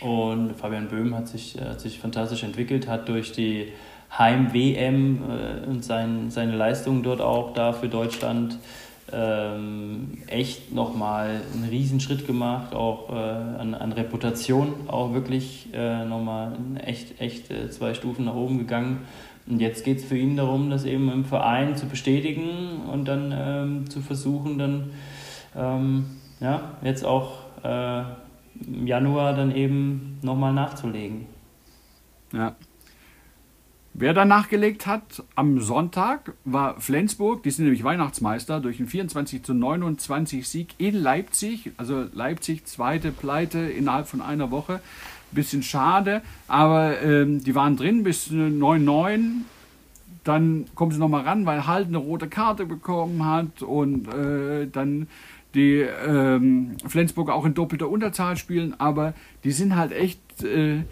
Und 0.00 0.54
Fabian 0.56 0.88
Böhm 0.88 1.14
hat 1.14 1.28
sich, 1.28 1.56
hat 1.60 1.80
sich 1.80 1.98
fantastisch 1.98 2.42
entwickelt, 2.42 2.88
hat 2.88 3.08
durch 3.08 3.32
die 3.32 3.72
Heim-WM 4.16 5.22
äh, 5.22 5.66
und 5.66 5.84
sein, 5.84 6.30
seine 6.30 6.56
Leistungen 6.56 7.02
dort 7.02 7.20
auch 7.20 7.54
da 7.54 7.72
für 7.72 7.88
Deutschland 7.88 8.58
ähm, 9.12 10.18
echt 10.26 10.72
nochmal 10.72 11.40
einen 11.54 11.68
Riesenschritt 11.68 12.26
gemacht, 12.26 12.74
auch 12.74 13.10
äh, 13.10 13.12
an, 13.14 13.74
an 13.74 13.92
Reputation 13.92 14.74
auch 14.88 15.14
wirklich 15.14 15.68
äh, 15.72 16.04
nochmal 16.04 16.56
echt, 16.84 17.20
echt 17.20 17.50
äh, 17.50 17.70
zwei 17.70 17.94
Stufen 17.94 18.24
nach 18.24 18.34
oben 18.34 18.58
gegangen. 18.58 19.06
Und 19.46 19.60
jetzt 19.60 19.84
geht 19.84 19.98
es 19.98 20.04
für 20.04 20.18
ihn 20.18 20.36
darum, 20.36 20.70
das 20.70 20.84
eben 20.84 21.10
im 21.10 21.24
Verein 21.24 21.76
zu 21.76 21.86
bestätigen 21.86 22.80
und 22.92 23.06
dann 23.06 23.32
ähm, 23.36 23.90
zu 23.90 24.00
versuchen, 24.00 24.58
dann 24.58 24.90
ähm, 25.56 26.06
ja, 26.40 26.72
jetzt 26.82 27.04
auch 27.04 27.44
äh, 27.62 28.02
im 28.66 28.86
Januar 28.86 29.34
dann 29.34 29.54
eben 29.54 30.18
nochmal 30.22 30.52
nachzulegen. 30.52 31.26
Ja, 32.32 32.56
Wer 33.98 34.12
da 34.12 34.26
nachgelegt 34.26 34.86
hat 34.86 35.22
am 35.36 35.58
Sonntag 35.62 36.34
war 36.44 36.78
Flensburg, 36.78 37.42
die 37.42 37.50
sind 37.50 37.64
nämlich 37.64 37.82
Weihnachtsmeister 37.82 38.60
durch 38.60 38.78
einen 38.78 38.88
24 38.88 39.42
zu 39.42 39.54
29 39.54 40.46
Sieg 40.46 40.74
in 40.76 40.94
Leipzig. 40.94 41.72
Also 41.78 42.04
Leipzig 42.12 42.66
zweite 42.66 43.10
Pleite 43.10 43.58
innerhalb 43.58 44.06
von 44.06 44.20
einer 44.20 44.50
Woche. 44.50 44.80
Bisschen 45.32 45.62
schade, 45.62 46.20
aber 46.46 47.00
ähm, 47.00 47.42
die 47.42 47.54
waren 47.54 47.78
drin 47.78 48.02
bis 48.02 48.30
9-9. 48.30 49.44
Dann 50.24 50.66
kommen 50.74 50.92
sie 50.92 50.98
nochmal 50.98 51.22
ran, 51.22 51.46
weil 51.46 51.66
Halt 51.66 51.88
eine 51.88 51.96
rote 51.96 52.28
Karte 52.28 52.66
bekommen 52.66 53.24
hat 53.24 53.62
und 53.62 54.08
äh, 54.08 54.66
dann 54.70 55.08
die 55.56 55.80
ähm, 55.80 56.76
Flensburger 56.86 57.34
auch 57.34 57.44
in 57.44 57.54
doppelter 57.54 57.88
Unterzahl 57.88 58.36
spielen, 58.36 58.74
aber 58.78 59.14
die 59.42 59.52
sind 59.52 59.74
halt 59.74 59.92
echt. 59.92 60.20
Äh, 60.44 60.82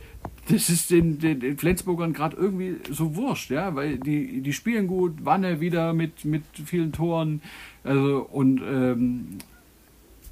das 0.48 0.68
ist 0.68 0.90
den, 0.90 1.18
den, 1.18 1.40
den 1.40 1.56
Flensburgern 1.56 2.12
gerade 2.12 2.36
irgendwie 2.36 2.76
so 2.90 3.16
wurscht, 3.16 3.50
ja, 3.50 3.74
weil 3.74 3.98
die, 3.98 4.40
die 4.42 4.52
spielen 4.52 4.86
gut, 4.86 5.24
Wanne 5.24 5.60
wieder 5.60 5.94
mit, 5.94 6.24
mit 6.24 6.42
vielen 6.66 6.92
Toren, 6.92 7.40
also 7.82 8.26
und 8.30 8.60
ähm, 8.60 9.38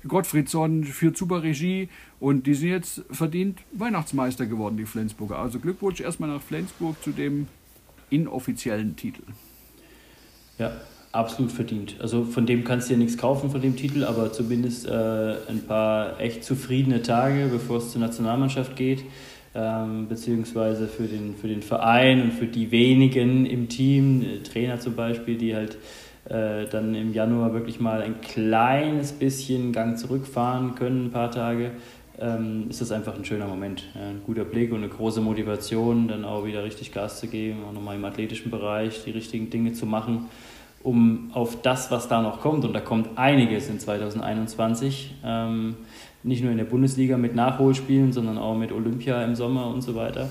Gottfriedsson 0.06 0.84
führt 0.84 1.16
super 1.16 1.42
Regie 1.42 1.88
und 2.20 2.46
die 2.46 2.54
sind 2.54 2.70
jetzt 2.70 3.02
verdient 3.10 3.60
Weihnachtsmeister 3.72 4.46
geworden, 4.46 4.76
die 4.76 4.84
Flensburger. 4.84 5.38
Also 5.38 5.58
Glückwunsch 5.58 6.00
erstmal 6.00 6.28
nach 6.28 6.42
Flensburg 6.42 7.02
zu 7.02 7.12
dem 7.12 7.46
inoffiziellen 8.10 8.96
Titel. 8.96 9.22
Ja, 10.58 10.72
absolut 11.12 11.52
verdient. 11.52 11.96
Also 12.00 12.24
von 12.24 12.46
dem 12.46 12.64
kannst 12.64 12.88
du 12.88 12.94
ja 12.94 12.98
nichts 12.98 13.18
kaufen, 13.18 13.50
von 13.50 13.60
dem 13.60 13.76
Titel, 13.76 14.04
aber 14.04 14.32
zumindest 14.32 14.86
äh, 14.86 15.34
ein 15.48 15.62
paar 15.66 16.18
echt 16.20 16.42
zufriedene 16.42 17.02
Tage, 17.02 17.48
bevor 17.52 17.78
es 17.78 17.92
zur 17.92 18.00
Nationalmannschaft 18.00 18.76
geht 18.76 19.04
ähm, 19.54 20.08
beziehungsweise 20.08 20.88
für 20.88 21.04
den, 21.04 21.34
für 21.36 21.48
den 21.48 21.62
Verein 21.62 22.22
und 22.22 22.32
für 22.32 22.46
die 22.46 22.70
wenigen 22.70 23.46
im 23.46 23.68
Team, 23.68 24.22
äh, 24.22 24.38
Trainer 24.42 24.80
zum 24.80 24.94
Beispiel, 24.94 25.36
die 25.36 25.54
halt 25.54 25.76
äh, 26.28 26.66
dann 26.70 26.94
im 26.94 27.12
Januar 27.12 27.52
wirklich 27.52 27.80
mal 27.80 28.02
ein 28.02 28.20
kleines 28.20 29.12
bisschen 29.12 29.72
Gang 29.72 29.98
zurückfahren 29.98 30.74
können, 30.74 31.06
ein 31.06 31.10
paar 31.10 31.30
Tage, 31.30 31.72
ähm, 32.18 32.66
ist 32.70 32.80
das 32.80 32.92
einfach 32.92 33.14
ein 33.14 33.24
schöner 33.24 33.46
Moment. 33.46 33.84
Ja, 33.94 34.08
ein 34.08 34.22
guter 34.24 34.44
Blick 34.44 34.70
und 34.72 34.78
eine 34.78 34.88
große 34.88 35.20
Motivation, 35.20 36.08
dann 36.08 36.24
auch 36.24 36.46
wieder 36.46 36.64
richtig 36.64 36.92
Gas 36.92 37.20
zu 37.20 37.26
geben, 37.26 37.64
auch 37.68 37.72
nochmal 37.72 37.96
im 37.96 38.04
athletischen 38.04 38.50
Bereich 38.50 39.04
die 39.04 39.10
richtigen 39.10 39.50
Dinge 39.50 39.72
zu 39.72 39.84
machen, 39.84 40.30
um 40.82 41.30
auf 41.32 41.62
das, 41.62 41.90
was 41.90 42.08
da 42.08 42.22
noch 42.22 42.40
kommt, 42.40 42.64
und 42.64 42.72
da 42.72 42.80
kommt 42.80 43.16
einiges 43.16 43.68
in 43.68 43.78
2021, 43.78 45.14
ähm, 45.24 45.76
nicht 46.22 46.42
nur 46.42 46.52
in 46.52 46.58
der 46.58 46.64
Bundesliga 46.64 47.16
mit 47.16 47.34
Nachholspielen, 47.34 48.12
sondern 48.12 48.38
auch 48.38 48.56
mit 48.56 48.72
Olympia 48.72 49.22
im 49.24 49.34
Sommer 49.34 49.66
und 49.66 49.82
so 49.82 49.94
weiter, 49.94 50.28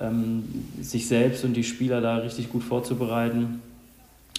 ähm, 0.00 0.44
sich 0.80 1.08
selbst 1.08 1.44
und 1.44 1.54
die 1.54 1.64
Spieler 1.64 2.00
da 2.00 2.16
richtig 2.16 2.50
gut 2.50 2.62
vorzubereiten. 2.62 3.60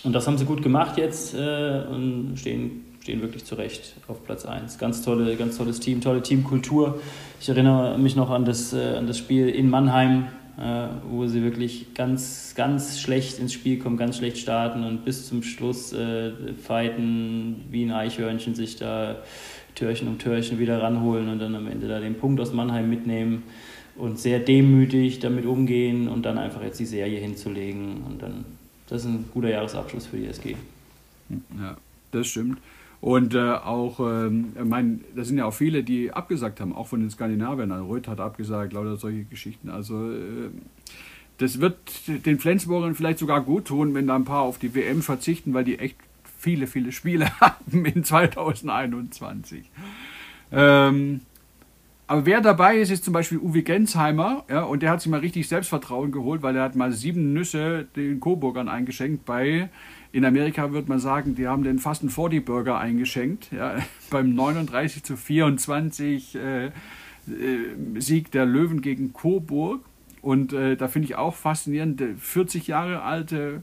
Und 0.04 0.14
das 0.14 0.28
haben 0.28 0.38
sie 0.38 0.46
gut 0.46 0.62
gemacht 0.62 0.98
jetzt 0.98 1.34
äh, 1.34 1.84
und 1.90 2.36
stehen, 2.38 2.86
stehen 3.02 3.22
wirklich 3.22 3.46
zurecht 3.46 3.96
auf 4.08 4.24
Platz 4.24 4.46
1. 4.46 4.78
Ganz, 4.78 5.02
tolle, 5.02 5.36
ganz 5.36 5.58
tolles 5.58 5.80
Team, 5.80 6.02
tolle 6.02 6.22
Teamkultur. 6.22 7.00
Ich 7.42 7.50
erinnere 7.50 7.98
mich 7.98 8.16
noch 8.16 8.30
an 8.30 8.46
das, 8.46 8.74
äh, 8.74 8.96
an 8.98 9.08
das 9.08 9.18
Spiel 9.18 9.50
in 9.50 9.70
Mannheim, 9.70 10.28
wo 10.58 11.28
sie 11.28 11.44
wirklich 11.44 11.94
ganz, 11.94 12.54
ganz 12.56 13.00
schlecht 13.00 13.40
ins 13.40 13.52
Spiel 13.52 13.78
kommen, 13.78 13.98
ganz 13.98 14.18
schlecht 14.18 14.38
starten 14.38 14.84
und 14.84 15.04
bis 15.04 15.28
zum 15.28 15.44
Schluss 15.44 15.92
äh, 15.92 16.32
fighten 16.64 17.66
wie 17.72 17.84
ein 17.84 17.92
Eichhörnchen 17.92 18.56
sich 18.56 18.78
da 18.78 19.18
Türchen 19.76 20.08
um 20.08 20.18
Türchen 20.18 20.58
wieder 20.58 20.82
ranholen 20.82 21.28
und 21.28 21.40
dann 21.40 21.56
am 21.56 21.68
Ende 21.68 21.88
da 21.88 22.00
den 22.00 22.16
Punkt 22.16 22.40
aus 22.40 22.54
Mannheim 22.54 22.90
mitnehmen 22.90 23.44
und 23.98 24.20
sehr 24.20 24.40
demütig 24.40 25.20
damit 25.20 25.46
umgehen 25.46 26.08
und 26.08 26.24
dann 26.24 26.38
einfach 26.38 26.64
jetzt 26.64 26.80
die 26.80 26.86
Serie 26.86 27.20
hinzulegen. 27.20 28.04
Und 28.04 28.22
dann, 28.22 28.46
das 28.88 29.02
ist 29.02 29.08
ein 29.08 29.26
guter 29.34 29.50
Jahresabschluss 29.50 30.06
für 30.08 30.18
die 30.18 30.28
SG. 30.28 30.56
Ja, 31.60 31.78
das 32.12 32.28
stimmt. 32.28 32.60
Und 33.06 33.36
äh, 33.36 33.52
auch, 33.52 34.00
ähm, 34.00 34.54
ich 34.56 34.66
meine, 34.66 34.98
da 35.16 35.24
sind 35.24 35.38
ja 35.38 35.46
auch 35.46 35.54
viele, 35.54 35.84
die 35.84 36.12
abgesagt 36.12 36.60
haben, 36.60 36.74
auch 36.74 36.88
von 36.88 37.02
den 37.02 37.12
Skandinaviern. 37.12 37.72
Also 37.72 37.86
Röth 37.86 38.08
hat 38.08 38.20
abgesagt, 38.20 38.74
lauter 38.74 38.98
solche 38.98 39.26
Geschichten. 39.26 39.70
Also 39.70 40.12
äh, 40.12 40.50
das 41.38 41.62
wird 41.62 41.78
den 42.08 42.40
Flensburgern 42.40 42.96
vielleicht 42.96 43.20
sogar 43.20 43.42
gut 43.42 43.66
tun, 43.66 43.94
wenn 43.94 44.08
da 44.08 44.16
ein 44.16 44.26
paar 44.26 44.42
auf 44.42 44.58
die 44.58 44.74
WM 44.74 45.04
verzichten, 45.04 45.54
weil 45.54 45.64
die 45.64 45.78
echt 45.78 45.98
viele, 46.40 46.66
viele 46.66 46.92
Spiele 46.92 47.30
haben 47.40 47.86
in 47.86 48.04
2021. 48.04 49.70
Ähm, 50.52 51.22
aber 52.08 52.26
wer 52.26 52.42
dabei 52.42 52.78
ist, 52.78 52.90
ist 52.90 53.04
zum 53.04 53.14
Beispiel 53.14 53.38
Uwe 53.38 53.62
Gensheimer, 53.62 54.46
ja, 54.50 54.64
und 54.64 54.82
der 54.82 54.90
hat 54.90 55.02
sich 55.02 55.12
mal 55.12 55.20
richtig 55.20 55.48
Selbstvertrauen 55.48 56.12
geholt, 56.12 56.42
weil 56.42 56.56
er 56.56 56.64
hat 56.64 56.76
mal 56.76 56.92
sieben 56.92 57.34
Nüsse 57.34 57.86
den 57.96 58.20
Coburgern 58.20 58.68
eingeschenkt. 58.68 59.26
Bei, 59.26 59.70
in 60.16 60.24
Amerika 60.24 60.72
würde 60.72 60.88
man 60.88 61.00
sagen, 61.00 61.36
die 61.36 61.46
haben 61.46 61.66
den 61.66 61.78
Fast 61.78 62.10
40 62.10 62.46
Burger 62.46 62.78
eingeschenkt, 62.78 63.52
ja, 63.52 63.76
beim 64.10 64.34
39 64.34 65.04
zu 65.04 65.18
24 65.18 66.36
äh, 66.36 66.68
äh, 66.68 66.72
Sieg 67.98 68.32
der 68.32 68.46
Löwen 68.46 68.82
gegen 68.82 69.12
Coburg. 69.12 69.82
Und 70.22 70.54
äh, 70.54 70.78
da 70.78 70.88
finde 70.88 71.08
ich 71.10 71.18
auch 71.18 71.36
faszinierend, 71.36 72.00
der 72.00 72.16
40 72.16 72.66
Jahre 72.68 73.02
alte 73.02 73.62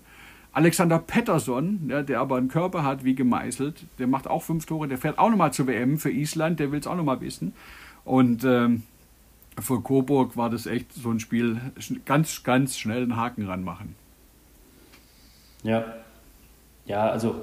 Alexander 0.53 0.99
Pettersson, 0.99 1.89
ja, 1.89 2.03
der 2.03 2.21
aber 2.21 2.37
einen 2.37 2.49
Körper 2.49 2.85
hat 2.85 3.03
wie 3.03 3.15
gemeißelt, 3.15 3.87
der 3.99 4.07
macht 4.07 4.29
auch 4.29 4.43
fünf 4.43 4.67
Tore, 4.67 4.89
der 4.89 4.99
fährt 4.99 5.19
auch 5.19 5.31
nochmal 5.31 5.55
zur 5.55 5.67
WM 5.69 5.97
für 5.97 6.11
Island, 6.11 6.61
der 6.61 6.71
will 6.71 6.81
es 6.81 6.87
auch 6.87 6.97
nochmal 6.97 7.23
wissen. 7.23 7.55
Und 8.05 8.45
ähm, 8.45 8.83
für 9.59 9.81
Coburg 9.81 10.37
war 10.37 10.51
das 10.51 10.67
echt 10.67 10.93
so 10.93 11.11
ein 11.11 11.19
Spiel, 11.19 11.63
ganz, 12.05 12.43
ganz 12.45 12.77
schnell 12.77 13.05
einen 13.05 13.17
Haken 13.17 13.47
ranmachen. 13.47 13.95
Ja. 15.63 16.02
Ja, 16.87 17.09
also 17.09 17.35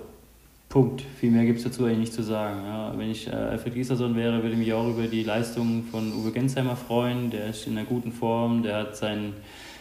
Punkt. 0.69 1.01
Viel 1.19 1.31
mehr 1.31 1.45
gibt 1.45 1.57
es 1.57 1.63
dazu 1.63 1.85
eigentlich 1.85 1.97
nicht 1.97 2.13
zu 2.13 2.21
sagen. 2.21 2.61
Ja, 2.63 2.93
wenn 2.95 3.09
ich 3.09 3.27
äh, 3.27 3.31
Alfred 3.31 3.73
Gieserson 3.73 4.15
wäre, 4.15 4.43
würde 4.43 4.51
ich 4.51 4.57
mich 4.57 4.71
auch 4.71 4.87
über 4.87 5.07
die 5.07 5.23
Leistungen 5.23 5.83
von 5.83 6.13
Uwe 6.13 6.31
Gensheimer 6.31 6.75
freuen. 6.75 7.31
Der 7.31 7.47
ist 7.47 7.65
in 7.65 7.75
einer 7.75 7.87
guten 7.87 8.11
Form, 8.11 8.61
der 8.61 8.77
hat 8.77 8.95
sein, 8.95 9.33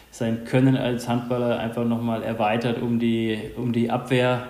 sein 0.09 0.45
Können 0.45 0.75
als 0.75 1.07
Handballer 1.07 1.59
einfach 1.59 1.85
nochmal 1.85 2.23
erweitert 2.23 2.81
um 2.81 2.97
die, 2.99 3.37
um 3.55 3.71
die 3.71 3.91
Abwehr. 3.91 4.47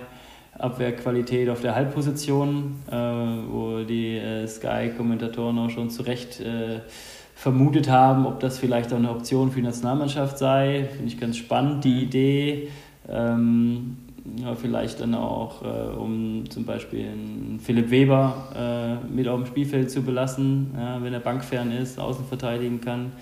Abwehrqualität 0.58 1.48
auf 1.48 1.62
der 1.62 1.74
Halbposition, 1.74 2.76
äh, 2.90 2.94
wo 2.94 3.82
die 3.82 4.16
äh, 4.16 4.46
Sky-Kommentatoren 4.46 5.58
auch 5.58 5.70
schon 5.70 5.88
zu 5.88 6.02
Recht 6.02 6.40
äh, 6.40 6.80
vermutet 7.34 7.88
haben, 7.88 8.26
ob 8.26 8.40
das 8.40 8.58
vielleicht 8.58 8.92
auch 8.92 8.98
eine 8.98 9.10
Option 9.10 9.50
für 9.50 9.60
die 9.60 9.66
Nationalmannschaft 9.66 10.36
sei. 10.36 10.88
Finde 10.92 11.06
ich 11.06 11.18
ganz 11.18 11.38
spannend, 11.38 11.84
die 11.84 12.02
Idee. 12.02 12.68
Ähm, 13.08 13.96
ja, 14.36 14.54
vielleicht 14.54 15.00
dann 15.00 15.14
auch, 15.14 15.62
äh, 15.62 15.96
um 15.96 16.44
zum 16.48 16.64
Beispiel 16.64 17.06
einen 17.06 17.60
Philipp 17.62 17.90
Weber 17.90 19.00
äh, 19.08 19.12
mit 19.12 19.28
auf 19.28 19.40
dem 19.40 19.46
Spielfeld 19.46 19.90
zu 19.90 20.02
belassen, 20.02 20.74
ja, 20.76 21.02
wenn 21.02 21.12
er 21.12 21.20
bankfern 21.20 21.72
ist, 21.72 21.98
außen 21.98 22.24
verteidigen 22.26 22.80
kann. 22.80 23.12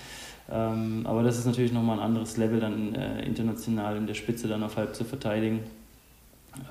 Ähm, 0.51 1.01
aber 1.05 1.23
das 1.23 1.37
ist 1.37 1.45
natürlich 1.45 1.71
nochmal 1.71 1.97
ein 1.99 2.05
anderes 2.05 2.37
Level, 2.37 2.59
dann 2.59 2.95
äh, 2.95 3.23
international 3.25 3.97
in 3.97 4.07
der 4.07 4.15
Spitze 4.15 4.47
dann 4.47 4.63
auf 4.63 4.77
halb 4.77 4.95
zu 4.95 5.03
verteidigen. 5.03 5.61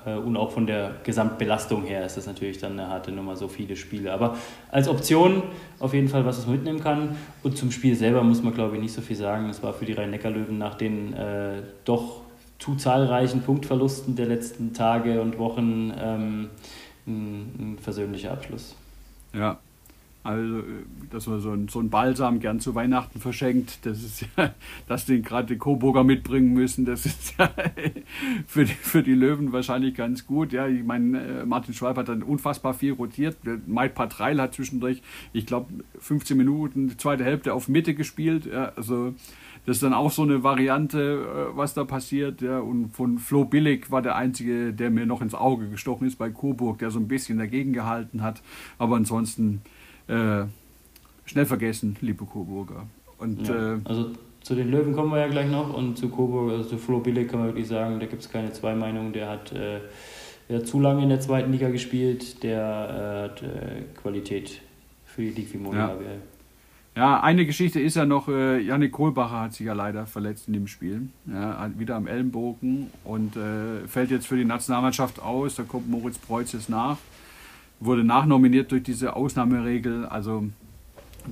Äh, 0.05 0.15
und 0.15 0.37
auch 0.37 0.51
von 0.51 0.67
der 0.67 0.95
Gesamtbelastung 1.03 1.83
her 1.83 2.05
ist 2.05 2.17
das 2.17 2.27
natürlich 2.27 2.57
dann 2.57 2.73
eine 2.73 2.89
harte 2.89 3.11
Nummer, 3.11 3.35
so 3.35 3.47
viele 3.47 3.75
Spiele. 3.75 4.11
Aber 4.11 4.35
als 4.71 4.87
Option 4.87 5.43
auf 5.79 5.93
jeden 5.93 6.09
Fall, 6.09 6.25
was 6.25 6.37
es 6.37 6.47
mitnehmen 6.47 6.81
kann. 6.81 7.15
Und 7.43 7.57
zum 7.57 7.71
Spiel 7.71 7.95
selber 7.95 8.23
muss 8.23 8.43
man, 8.43 8.53
glaube 8.53 8.75
ich, 8.75 8.81
nicht 8.81 8.93
so 8.93 9.01
viel 9.01 9.15
sagen. 9.15 9.49
Es 9.49 9.63
war 9.63 9.73
für 9.73 9.85
die 9.85 9.93
Rhein-Neckar-Löwen 9.93 10.57
nach 10.57 10.75
den 10.75 11.13
äh, 11.13 11.61
doch 11.85 12.21
zu 12.59 12.75
zahlreichen 12.75 13.41
Punktverlusten 13.41 14.15
der 14.15 14.27
letzten 14.27 14.73
Tage 14.73 15.21
und 15.21 15.37
Wochen 15.37 15.93
ähm, 15.97 16.49
ein, 17.07 17.41
ein 17.57 17.77
versöhnlicher 17.81 18.31
Abschluss. 18.31 18.75
Ja, 19.33 19.59
also, 20.21 20.63
dass 21.11 21.27
man 21.27 21.39
so 21.39 21.51
ein, 21.51 21.69
so 21.69 21.79
ein 21.79 21.89
Balsam 21.89 22.41
gern 22.41 22.59
zu 22.59 22.75
Weihnachten 22.75 23.21
verschenkt, 23.21 23.85
das 23.85 24.03
ist 24.03 24.25
ja, 24.37 24.53
dass 24.87 25.05
den 25.05 25.23
gerade 25.23 25.47
die 25.47 25.57
Coburger 25.57 26.03
mitbringen 26.03 26.53
müssen, 26.53 26.83
das 26.85 27.05
ist 27.05 27.35
ja 27.39 27.49
für 28.45 28.65
die, 28.65 28.73
für 28.73 29.01
die 29.01 29.13
Löwen 29.13 29.53
wahrscheinlich 29.53 29.95
ganz 29.95 30.27
gut. 30.27 30.51
Ja, 30.51 30.67
ich 30.67 30.83
meine, 30.83 31.41
äh, 31.41 31.45
Martin 31.45 31.73
Schwalb 31.73 31.97
hat 31.97 32.09
dann 32.09 32.21
unfassbar 32.21 32.73
viel 32.73 32.93
rotiert. 32.93 33.37
Mike 33.65 33.93
Patreil 33.95 34.41
hat 34.41 34.53
zwischendurch, 34.53 35.01
ich 35.31 35.45
glaube, 35.45 35.71
15 35.99 36.35
Minuten, 36.35 36.89
die 36.89 36.97
zweite 36.97 37.23
Hälfte 37.23 37.53
auf 37.53 37.69
Mitte 37.69 37.93
gespielt. 37.93 38.45
Ja, 38.45 38.73
also, 38.75 39.13
das 39.65 39.77
ist 39.77 39.83
dann 39.83 39.93
auch 39.93 40.11
so 40.11 40.23
eine 40.23 40.43
Variante, 40.43 41.51
äh, 41.53 41.57
was 41.57 41.73
da 41.73 41.83
passiert. 41.83 42.41
Ja. 42.41 42.59
Und 42.59 42.89
von 42.89 43.19
Flo 43.19 43.45
Billig 43.45 43.91
war 43.91 44.01
der 44.01 44.15
Einzige, 44.15 44.73
der 44.73 44.89
mir 44.89 45.05
noch 45.05 45.21
ins 45.21 45.35
Auge 45.35 45.69
gestochen 45.69 46.07
ist 46.07 46.17
bei 46.17 46.29
Coburg, 46.29 46.79
der 46.79 46.91
so 46.91 46.99
ein 46.99 47.07
bisschen 47.07 47.37
dagegen 47.37 47.73
gehalten 47.73 48.21
hat. 48.23 48.41
Aber 48.77 48.95
ansonsten 48.95 49.61
äh, 50.07 50.43
schnell 51.25 51.45
vergessen, 51.45 51.97
liebe 52.01 52.25
Coburger. 52.25 52.87
Und, 53.17 53.47
ja, 53.47 53.75
äh, 53.75 53.79
also 53.83 54.11
zu 54.41 54.55
den 54.55 54.71
Löwen 54.71 54.93
kommen 54.93 55.11
wir 55.11 55.19
ja 55.19 55.27
gleich 55.27 55.49
noch 55.49 55.73
und 55.73 55.97
zu 55.97 56.09
Coburg, 56.09 56.51
also 56.51 56.69
zu 56.69 56.77
Flo 56.77 56.99
Billig 56.99 57.29
kann 57.29 57.39
man 57.39 57.49
wirklich 57.49 57.67
sagen, 57.67 57.99
da 57.99 58.05
gibt 58.05 58.21
es 58.21 58.29
keine 58.29 58.51
zwei 58.53 58.73
Meinungen. 58.73 59.13
Der 59.13 59.29
hat, 59.29 59.51
äh, 59.51 59.81
der 60.47 60.59
hat 60.59 60.67
zu 60.67 60.79
lange 60.79 61.03
in 61.03 61.09
der 61.09 61.19
zweiten 61.19 61.51
Liga 61.51 61.69
gespielt, 61.69 62.41
der 62.41 62.59
äh, 62.59 63.29
hat 63.29 63.43
äh, 63.43 63.83
Qualität 64.01 64.61
für 65.05 65.21
die 65.21 65.29
Ligue 65.29 65.59
ja. 65.75 65.95
Ja, 66.95 67.21
eine 67.21 67.45
Geschichte 67.45 67.79
ist 67.79 67.95
ja 67.95 68.05
noch, 68.05 68.27
äh, 68.27 68.59
Janik 68.59 68.91
Kohlbacher 68.91 69.41
hat 69.41 69.53
sich 69.53 69.65
ja 69.65 69.73
leider 69.73 70.05
verletzt 70.05 70.47
in 70.47 70.53
dem 70.53 70.67
Spiel. 70.67 71.09
Ja, 71.25 71.69
wieder 71.77 71.95
am 71.95 72.07
Ellenbogen 72.07 72.87
und 73.03 73.35
äh, 73.37 73.87
fällt 73.87 74.11
jetzt 74.11 74.27
für 74.27 74.35
die 74.35 74.45
Nationalmannschaft 74.45 75.21
aus. 75.21 75.55
Da 75.55 75.63
kommt 75.63 75.89
Moritz 75.89 76.17
Preuß 76.17 76.51
jetzt 76.53 76.69
nach 76.69 76.97
wurde 77.79 78.03
nachnominiert 78.03 78.71
durch 78.71 78.83
diese 78.83 79.15
Ausnahmeregel. 79.15 80.05
Also 80.05 80.49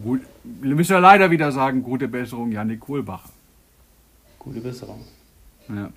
gut, 0.03 0.21
wir 0.43 0.75
müssen 0.75 0.93
ja 0.93 0.99
leider 0.99 1.29
wieder 1.31 1.51
sagen, 1.51 1.83
gute 1.83 2.07
Besserung, 2.07 2.51
Janik 2.51 2.79
Kohlbacher. 2.79 3.29
Gute 4.39 4.61
Besserung. 4.61 5.01
Ja. 5.69 5.89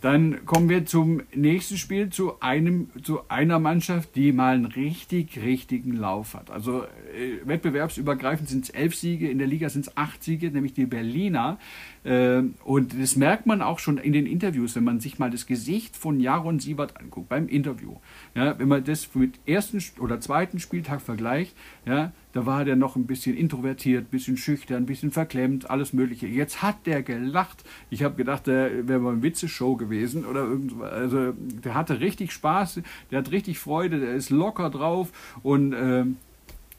Dann 0.00 0.46
kommen 0.46 0.68
wir 0.68 0.86
zum 0.86 1.22
nächsten 1.34 1.76
Spiel, 1.76 2.10
zu, 2.10 2.40
einem, 2.40 2.88
zu 3.02 3.28
einer 3.28 3.58
Mannschaft, 3.58 4.14
die 4.14 4.32
mal 4.32 4.54
einen 4.54 4.66
richtig, 4.66 5.40
richtigen 5.42 5.92
Lauf 5.92 6.34
hat. 6.34 6.50
Also 6.52 6.84
äh, 6.84 7.40
wettbewerbsübergreifend 7.44 8.48
sind 8.48 8.64
es 8.64 8.70
elf 8.70 8.94
Siege, 8.94 9.28
in 9.28 9.38
der 9.38 9.48
Liga 9.48 9.68
sind 9.68 9.86
es 9.88 9.96
acht 9.96 10.22
Siege, 10.22 10.52
nämlich 10.52 10.72
die 10.72 10.86
Berliner. 10.86 11.58
Äh, 12.04 12.42
und 12.64 13.00
das 13.00 13.16
merkt 13.16 13.46
man 13.46 13.60
auch 13.60 13.80
schon 13.80 13.98
in 13.98 14.12
den 14.12 14.26
Interviews, 14.26 14.76
wenn 14.76 14.84
man 14.84 15.00
sich 15.00 15.18
mal 15.18 15.30
das 15.30 15.46
Gesicht 15.46 15.96
von 15.96 16.20
Jaron 16.20 16.60
Siebert 16.60 17.00
anguckt, 17.00 17.28
beim 17.28 17.48
Interview. 17.48 17.96
Ja, 18.36 18.56
wenn 18.56 18.68
man 18.68 18.84
das 18.84 19.12
mit 19.16 19.40
ersten 19.46 19.82
oder 19.98 20.20
zweiten 20.20 20.60
Spieltag 20.60 21.00
vergleicht, 21.00 21.56
ja, 21.86 22.12
da 22.38 22.46
war 22.46 22.64
der 22.64 22.76
noch 22.76 22.94
ein 22.94 23.04
bisschen 23.04 23.36
introvertiert, 23.36 24.04
ein 24.04 24.10
bisschen 24.10 24.36
schüchtern, 24.36 24.84
ein 24.84 24.86
bisschen 24.86 25.10
verklemmt, 25.10 25.68
alles 25.70 25.92
Mögliche. 25.92 26.28
Jetzt 26.28 26.62
hat 26.62 26.86
der 26.86 27.02
gelacht. 27.02 27.64
Ich 27.90 28.04
habe 28.04 28.14
gedacht, 28.14 28.46
der 28.46 28.86
wäre 28.86 29.00
mal 29.00 29.14
eine 29.14 29.24
Witzeshow 29.24 29.74
gewesen 29.74 30.24
oder 30.24 30.44
irgendwas. 30.44 30.92
Also 30.92 31.32
der 31.32 31.74
hatte 31.74 31.98
richtig 31.98 32.30
Spaß, 32.30 32.80
der 33.10 33.18
hat 33.18 33.32
richtig 33.32 33.58
Freude, 33.58 33.98
der 33.98 34.14
ist 34.14 34.30
locker 34.30 34.70
drauf 34.70 35.10
und 35.42 35.72
äh, 35.72 36.04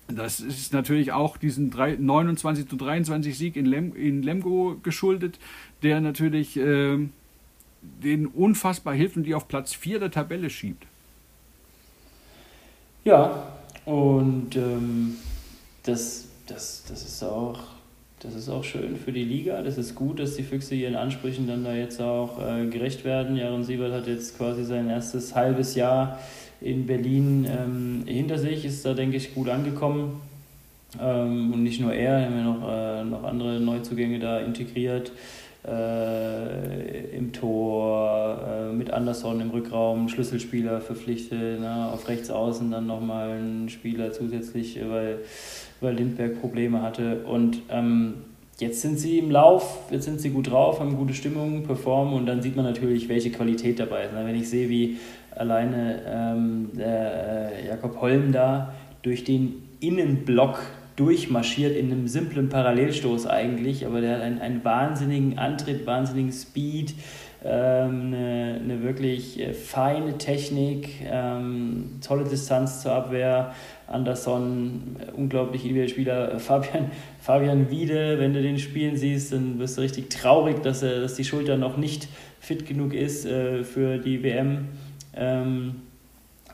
das 0.07 0.39
ist 0.39 0.71
natürlich 0.71 1.11
auch 1.11 1.35
diesen 1.35 1.71
29 1.71 2.69
zu 2.69 2.77
23 2.77 3.37
Sieg 3.37 3.57
in, 3.57 3.65
Lem, 3.65 3.93
in 3.97 4.23
Lemgo 4.23 4.77
geschuldet, 4.81 5.39
der 5.83 5.99
natürlich 5.99 6.55
äh, 6.55 6.99
denen 7.81 8.27
unfassbar 8.27 8.93
hilft 8.93 9.17
und 9.17 9.23
die 9.23 9.35
auf 9.35 9.49
Platz 9.49 9.73
4 9.73 9.99
der 9.99 10.11
Tabelle 10.11 10.49
schiebt. 10.49 10.85
Ja, 13.03 13.57
und 13.83 14.55
ähm, 14.55 15.17
das, 15.89 16.25
das, 16.47 16.83
das, 16.87 17.03
ist 17.03 17.23
auch, 17.23 17.59
das 18.19 18.35
ist 18.35 18.49
auch 18.49 18.63
schön 18.63 18.95
für 18.97 19.11
die 19.11 19.23
Liga. 19.23 19.61
Das 19.61 19.77
ist 19.77 19.95
gut, 19.95 20.19
dass 20.19 20.35
die 20.35 20.43
Füchse 20.43 20.75
ihren 20.75 20.95
Ansprüchen 20.95 21.47
dann 21.47 21.63
da 21.63 21.73
jetzt 21.73 22.01
auch 22.01 22.39
äh, 22.39 22.67
gerecht 22.67 23.03
werden. 23.05 23.35
Jaron 23.35 23.63
Siebert 23.63 23.91
hat 23.91 24.07
jetzt 24.07 24.37
quasi 24.37 24.63
sein 24.63 24.89
erstes 24.89 25.35
halbes 25.35 25.75
Jahr 25.75 26.19
in 26.61 26.85
Berlin 26.85 27.47
ähm, 27.49 28.03
hinter 28.05 28.37
sich, 28.37 28.65
ist 28.65 28.85
da, 28.85 28.93
denke 28.93 29.17
ich, 29.17 29.33
gut 29.33 29.49
angekommen. 29.49 30.21
Ähm, 31.01 31.53
und 31.53 31.63
nicht 31.63 31.79
nur 31.79 31.93
er, 31.93 32.25
haben 32.25 32.35
wir 32.35 32.43
noch, 32.43 32.69
äh, 32.69 33.03
noch 33.03 33.23
andere 33.23 33.59
Neuzugänge 33.59 34.19
da 34.19 34.39
integriert. 34.39 35.11
Äh, 35.67 37.17
im 37.17 37.33
Tor, 37.33 38.39
äh, 38.47 38.73
mit 38.73 38.91
Anderson 38.91 39.41
im 39.41 39.49
Rückraum, 39.49 40.07
Schlüsselspieler 40.07 40.79
verpflichtet, 40.79 41.59
ne, 41.59 41.89
auf 41.91 42.07
rechts 42.07 42.29
außen 42.29 42.71
dann 42.71 42.87
nochmal 42.87 43.31
ein 43.31 43.67
Spieler 43.67 44.13
zusätzlich, 44.13 44.79
weil, 44.89 45.19
weil 45.81 45.95
Lindberg 45.95 46.39
Probleme 46.41 46.81
hatte. 46.81 47.23
Und 47.25 47.61
ähm, 47.69 48.15
jetzt 48.59 48.81
sind 48.81 48.99
sie 48.99 49.19
im 49.19 49.31
Lauf, 49.31 49.79
jetzt 49.91 50.05
sind 50.05 50.19
sie 50.19 50.29
gut 50.29 50.51
drauf, 50.51 50.79
haben 50.79 50.97
gute 50.97 51.13
Stimmung, 51.13 51.63
performen 51.63 52.13
und 52.13 52.25
dann 52.25 52.41
sieht 52.41 52.55
man 52.55 52.65
natürlich, 52.65 53.09
welche 53.09 53.31
Qualität 53.31 53.79
dabei 53.79 54.05
ist. 54.05 54.13
Wenn 54.13 54.35
ich 54.35 54.49
sehe, 54.49 54.69
wie 54.69 54.97
alleine 55.35 56.01
ähm, 56.07 56.69
äh, 56.77 57.67
Jakob 57.67 58.01
Holm 58.01 58.31
da 58.31 58.73
durch 59.01 59.23
den 59.23 59.63
Innenblock 59.79 60.59
durchmarschiert 60.97 61.77
in 61.77 61.91
einem 61.91 62.07
simplen 62.09 62.49
Parallelstoß 62.49 63.25
eigentlich, 63.27 63.85
aber 63.85 64.01
der 64.01 64.17
hat 64.17 64.21
einen, 64.21 64.39
einen 64.39 64.65
wahnsinnigen 64.65 65.39
Antritt, 65.39 65.87
wahnsinnigen 65.87 66.33
Speed, 66.33 66.93
eine, 67.47 68.59
eine, 68.61 68.83
wirklich 68.83 69.39
äh, 69.39 69.53
feine 69.53 70.17
Technik, 70.17 70.89
ähm, 71.09 71.99
tolle 72.05 72.25
Distanz 72.25 72.81
zur 72.81 72.91
Abwehr. 72.91 73.53
Anderson, 73.87 74.97
äh, 74.99 75.11
unglaublich 75.11 75.63
individueller 75.63 75.89
Spieler. 75.89 76.39
Fabian, 76.39 76.91
Fabian 77.21 77.71
Wiede, 77.71 78.19
wenn 78.19 78.33
du 78.33 78.41
den 78.41 78.59
spielen 78.59 78.97
siehst, 78.97 79.31
dann 79.31 79.57
wirst 79.59 79.77
du 79.77 79.81
richtig 79.81 80.09
traurig, 80.09 80.61
dass, 80.61 80.83
er, 80.83 81.01
dass 81.01 81.15
die 81.15 81.23
Schulter 81.23 81.57
noch 81.57 81.77
nicht 81.77 82.07
fit 82.39 82.65
genug 82.65 82.93
ist 82.93 83.25
äh, 83.25 83.63
für 83.63 83.97
die 83.97 84.21
WM 84.23 84.67
ähm, 85.15 85.75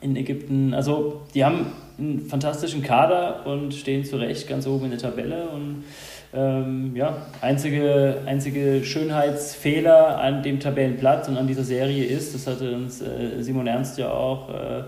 in 0.01 0.15
Ägypten. 0.15 0.73
Also 0.73 1.21
die 1.33 1.43
haben 1.43 1.67
einen 1.97 2.21
fantastischen 2.21 2.83
Kader 2.83 3.45
und 3.45 3.73
stehen 3.73 4.03
zu 4.03 4.17
Recht 4.17 4.47
ganz 4.47 4.67
oben 4.67 4.85
in 4.85 4.91
der 4.91 4.99
Tabelle. 4.99 5.49
Und 5.49 5.83
ähm, 6.35 6.95
ja, 6.95 7.17
einzige, 7.41 8.21
einzige 8.25 8.83
Schönheitsfehler 8.83 10.19
an 10.19 10.43
dem 10.43 10.59
Tabellenplatz 10.59 11.27
und 11.27 11.37
an 11.37 11.47
dieser 11.47 11.63
Serie 11.63 12.05
ist, 12.05 12.35
das 12.35 12.47
hatte 12.47 12.75
uns 12.75 13.01
äh, 13.01 13.41
Simon 13.41 13.67
Ernst 13.67 13.97
ja 13.97 14.11
auch 14.11 14.49
äh, 14.49 14.83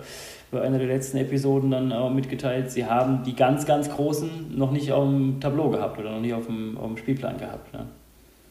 bei 0.51 0.61
einer 0.61 0.77
der 0.77 0.87
letzten 0.87 1.17
Episoden 1.17 1.71
dann 1.71 1.91
auch 1.91 2.11
mitgeteilt, 2.11 2.71
sie 2.71 2.85
haben 2.85 3.23
die 3.23 3.35
ganz, 3.35 3.65
ganz 3.65 3.89
Großen 3.89 4.57
noch 4.57 4.71
nicht 4.71 4.91
auf 4.91 5.07
dem 5.07 5.39
Tableau 5.39 5.69
gehabt 5.69 5.99
oder 5.99 6.11
noch 6.11 6.21
nicht 6.21 6.33
auf 6.33 6.45
dem, 6.45 6.77
auf 6.77 6.87
dem 6.87 6.97
Spielplan 6.97 7.37
gehabt. 7.37 7.73
Ne? 7.73 7.85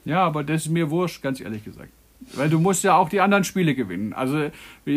Ja, 0.04 0.22
aber 0.22 0.44
das 0.44 0.66
ist 0.66 0.70
mir 0.70 0.90
wurscht, 0.90 1.22
ganz 1.22 1.40
ehrlich 1.40 1.64
gesagt. 1.64 1.90
Weil 2.34 2.48
du 2.48 2.58
musst 2.58 2.82
ja 2.82 2.96
auch 2.96 3.08
die 3.08 3.20
anderen 3.20 3.44
Spiele 3.44 3.74
gewinnen. 3.74 4.12
Also, 4.12 4.46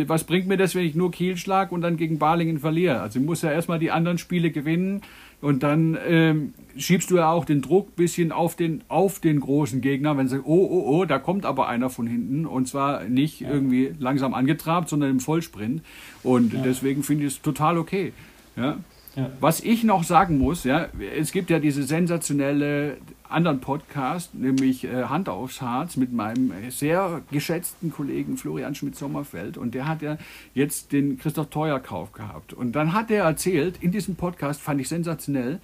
was 0.07 0.23
bringt 0.23 0.47
mir 0.47 0.57
das, 0.57 0.73
wenn 0.73 0.85
ich 0.85 0.95
nur 0.95 1.11
Kiel 1.11 1.35
schlag 1.35 1.71
und 1.71 1.81
dann 1.81 1.97
gegen 1.97 2.17
Balingen 2.17 2.59
verliere? 2.59 3.01
Also, 3.01 3.19
ich 3.19 3.25
muss 3.25 3.41
ja 3.41 3.51
erstmal 3.51 3.77
die 3.77 3.91
anderen 3.91 4.17
Spiele 4.17 4.51
gewinnen 4.51 5.01
und 5.41 5.63
dann 5.63 5.97
ähm, 6.05 6.53
schiebst 6.77 7.11
du 7.11 7.17
ja 7.17 7.31
auch 7.31 7.45
den 7.45 7.61
Druck 7.61 7.89
ein 7.89 7.95
bisschen 7.95 8.31
auf 8.31 8.55
den, 8.55 8.83
auf 8.87 9.19
den 9.19 9.39
großen 9.39 9.81
Gegner, 9.81 10.17
wenn 10.17 10.27
sie 10.27 10.39
oh, 10.39 10.43
oh, 10.45 10.99
oh, 10.99 11.05
da 11.05 11.19
kommt 11.19 11.45
aber 11.45 11.67
einer 11.67 11.89
von 11.89 12.07
hinten 12.07 12.45
und 12.45 12.67
zwar 12.67 13.03
nicht 13.05 13.41
ja. 13.41 13.49
irgendwie 13.49 13.93
langsam 13.99 14.33
angetrabt, 14.33 14.89
sondern 14.89 15.11
im 15.11 15.19
Vollsprint. 15.19 15.81
Und 16.23 16.53
ja. 16.53 16.61
deswegen 16.61 17.03
finde 17.03 17.25
ich 17.25 17.33
es 17.33 17.41
total 17.41 17.77
okay. 17.77 18.13
Ja. 18.55 18.77
Ja. 19.15 19.31
Was 19.39 19.61
ich 19.61 19.83
noch 19.83 20.03
sagen 20.03 20.37
muss, 20.37 20.63
ja, 20.63 20.87
es 21.17 21.31
gibt 21.31 21.49
ja 21.49 21.59
diese 21.59 21.83
sensationelle 21.83 22.97
anderen 23.29 23.59
Podcast, 23.59 24.33
nämlich 24.35 24.83
äh, 24.83 25.03
Hand 25.03 25.29
aufs 25.29 25.61
Harz 25.61 25.97
mit 25.97 26.11
meinem 26.11 26.51
sehr 26.69 27.21
geschätzten 27.31 27.91
Kollegen 27.91 28.37
Florian 28.37 28.75
Schmidt-Sommerfeld 28.75 29.57
und 29.57 29.73
der 29.75 29.87
hat 29.87 30.01
ja 30.01 30.17
jetzt 30.53 30.91
den 30.91 31.17
Christoph 31.19 31.49
Teuer 31.49 31.79
Kauf 31.79 32.11
gehabt 32.11 32.53
und 32.53 32.73
dann 32.73 32.93
hat 32.93 33.11
er 33.11 33.23
erzählt, 33.23 33.77
in 33.81 33.91
diesem 33.91 34.15
Podcast 34.15 34.61
fand 34.61 34.81
ich 34.81 34.89
sensationell, 34.89 35.59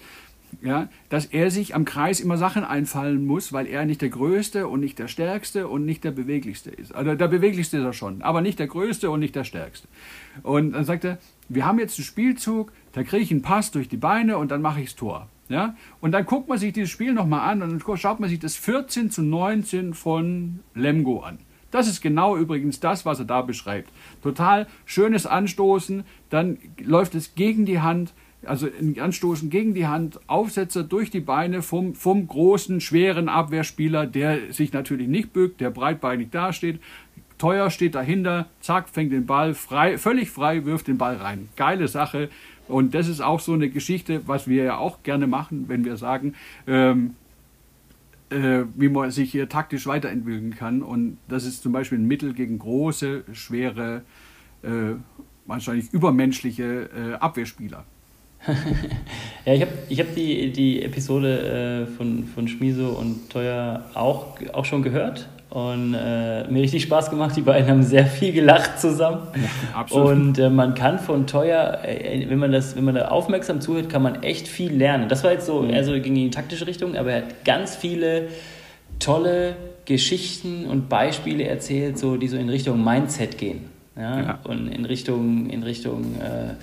ja, 0.61 0.89
dass 1.09 1.26
er 1.26 1.51
sich 1.51 1.76
am 1.76 1.86
Kreis 1.86 2.20
immer 2.20 2.38
Sachen 2.38 2.63
einfallen 2.63 3.26
muss, 3.26 3.51
weil 3.51 3.68
er 3.68 3.86
nicht 3.86 4.01
der 4.01 4.09
Größte 4.09 4.68
und 4.68 4.80
nicht 4.80 4.99
der 4.99 5.07
Stärkste 5.07 5.68
und 5.68 5.86
nicht 5.86 6.03
der 6.03 6.11
Beweglichste 6.11 6.70
ist. 6.70 6.93
Also 6.93 7.16
der 7.16 7.28
Beweglichste 7.28 7.78
ist 7.78 7.84
er 7.84 7.93
schon, 7.93 8.22
aber 8.22 8.41
nicht 8.41 8.59
der 8.59 8.68
Größte 8.68 9.09
und 9.09 9.20
nicht 9.20 9.36
der 9.36 9.43
Stärkste. 9.43 9.88
Und 10.43 10.74
dann 10.74 10.86
sagt 10.86 11.03
er, 11.03 11.18
wir 11.49 11.66
haben 11.66 11.80
jetzt 11.80 11.99
einen 11.99 12.05
Spielzug, 12.05 12.72
da 12.93 13.03
kriege 13.03 13.24
ich 13.24 13.32
einen 13.32 13.41
Pass 13.41 13.72
durch 13.72 13.89
die 13.89 13.97
Beine 13.97 14.38
und 14.38 14.51
dann 14.51 14.61
mache 14.61 14.80
ich 14.80 14.88
das 14.88 14.95
Tor. 14.95 15.30
Ja? 15.49 15.75
Und 16.01 16.11
dann 16.11 16.25
guckt 16.25 16.49
man 16.49 16.57
sich 16.57 16.73
dieses 16.73 16.89
Spiel 16.89 17.13
nochmal 17.13 17.49
an 17.49 17.61
und 17.61 17.69
dann 17.71 17.97
schaut 17.97 18.19
man 18.19 18.29
sich 18.29 18.39
das 18.39 18.55
14 18.55 19.11
zu 19.11 19.21
19 19.21 19.93
von 19.93 20.59
Lemgo 20.73 21.21
an. 21.21 21.39
Das 21.71 21.87
ist 21.87 22.01
genau 22.01 22.37
übrigens 22.37 22.79
das, 22.79 23.05
was 23.05 23.19
er 23.19 23.25
da 23.25 23.41
beschreibt. 23.41 23.89
Total 24.23 24.67
schönes 24.85 25.25
Anstoßen, 25.25 26.03
dann 26.29 26.57
läuft 26.81 27.15
es 27.15 27.35
gegen 27.35 27.65
die 27.65 27.81
Hand, 27.81 28.13
also 28.45 28.67
ein 28.67 28.99
Anstoßen 28.99 29.49
gegen 29.49 29.73
die 29.73 29.87
Hand, 29.87 30.19
Aufsetzer 30.27 30.83
durch 30.83 31.09
die 31.09 31.19
Beine 31.19 31.61
vom, 31.61 31.93
vom 31.95 32.27
großen, 32.27 32.79
schweren 32.79 33.27
Abwehrspieler, 33.27 34.05
der 34.05 34.53
sich 34.53 34.71
natürlich 34.71 35.07
nicht 35.07 35.33
bückt, 35.33 35.59
der 35.59 35.69
breitbeinig 35.69 36.29
dasteht. 36.29 36.79
Teuer 37.37 37.69
steht 37.69 37.95
dahinter, 37.95 38.47
zack, 38.61 38.87
fängt 38.87 39.11
den 39.11 39.25
Ball 39.25 39.53
frei, 39.53 39.97
völlig 39.97 40.29
frei, 40.29 40.63
wirft 40.63 40.87
den 40.87 40.97
Ball 40.97 41.17
rein. 41.17 41.49
Geile 41.57 41.89
Sache. 41.89 42.29
Und 42.68 42.93
das 42.93 43.07
ist 43.07 43.22
auch 43.22 43.39
so 43.39 43.53
eine 43.53 43.70
Geschichte, 43.70 44.22
was 44.28 44.47
wir 44.47 44.63
ja 44.63 44.78
auch 44.78 45.03
gerne 45.03 45.28
machen, 45.28 45.66
wenn 45.68 45.86
wir 45.86 45.97
sagen, 45.97 46.34
ähm, 46.68 47.16
äh, 48.30 48.63
wie 48.76 48.89
man 48.89 49.11
sich 49.11 49.32
hier 49.32 49.49
taktisch 49.49 49.88
weiterentwickeln 49.88 50.55
kann. 50.55 50.82
Und 50.82 51.18
das 51.28 51.45
ist 51.45 51.61
zum 51.61 51.72
Beispiel 51.72 51.99
ein 51.99 52.07
Mittel 52.07 52.34
gegen 52.34 52.59
große, 52.59 53.24
schwere, 53.34 54.01
äh, 54.63 54.95
wahrscheinlich 55.45 55.93
übermenschliche 55.93 56.89
äh, 56.95 57.13
Abwehrspieler. 57.13 57.86
ja, 59.45 59.53
ich 59.53 59.61
habe 59.61 59.72
ich 59.89 59.99
hab 59.99 60.13
die, 60.16 60.51
die 60.51 60.84
Episode 60.84 61.88
äh, 61.89 61.97
von, 61.97 62.26
von 62.26 62.47
Schmiso 62.47 62.89
und 62.89 63.30
Teuer 63.30 63.86
auch, 63.93 64.39
auch 64.53 64.66
schon 64.66 64.84
gehört 64.84 65.30
und 65.56 65.93
äh, 65.93 66.43
mir 66.49 66.64
richtig 66.64 66.84
Spaß 66.84 67.10
gemacht. 67.10 67.34
Die 67.38 67.41
beiden 67.41 67.70
haben 67.70 67.82
sehr 67.82 68.06
viel 68.06 68.34
gelacht 68.34 68.78
zusammen. 68.78 69.26
Ja, 69.36 69.80
absolut. 69.80 70.12
Und 70.12 70.38
äh, 70.38 70.49
man 70.49 70.74
kann 70.76 70.99
von 70.99 71.28
Teuer, 71.28 71.80
äh, 71.82 72.26
wenn 72.28 72.39
man 72.39 72.51
das, 72.51 72.76
wenn 72.76 72.84
man 72.84 72.95
da 72.95 73.08
aufmerksam 73.08 73.62
zuhört, 73.62 73.88
kann 73.88 74.01
man 74.01 74.22
echt 74.22 74.49
viel 74.49 74.74
lernen. 74.74 75.08
Das 75.08 75.24
war 75.24 75.32
jetzt 75.32 75.45
so, 75.45 75.62
mhm. 75.62 75.70
eher 75.70 75.86
so 75.86 75.93
ging 75.93 76.08
in 76.08 76.16
die 76.16 76.30
taktische 76.30 76.68
Richtung, 76.68 76.97
aber 76.97 77.12
er 77.12 77.18
hat 77.22 77.45
ganz 77.45 77.74
viele 77.74 78.28
tolle 78.99 79.56
Geschichten 79.86 80.66
und 80.66 80.89
Beispiele 80.89 81.45
erzählt, 81.45 81.97
so, 81.97 82.18
die 82.18 82.28
so 82.28 82.36
in 82.36 82.49
Richtung 82.49 82.84
Mindset 82.84 83.38
gehen. 83.38 83.70
Ja? 83.95 84.20
ja. 84.20 84.39
Und 84.43 84.68
in 84.68 84.84
Richtung, 84.84 85.49
in 85.49 85.64
Richtung 85.64 86.16
äh, 86.20 86.56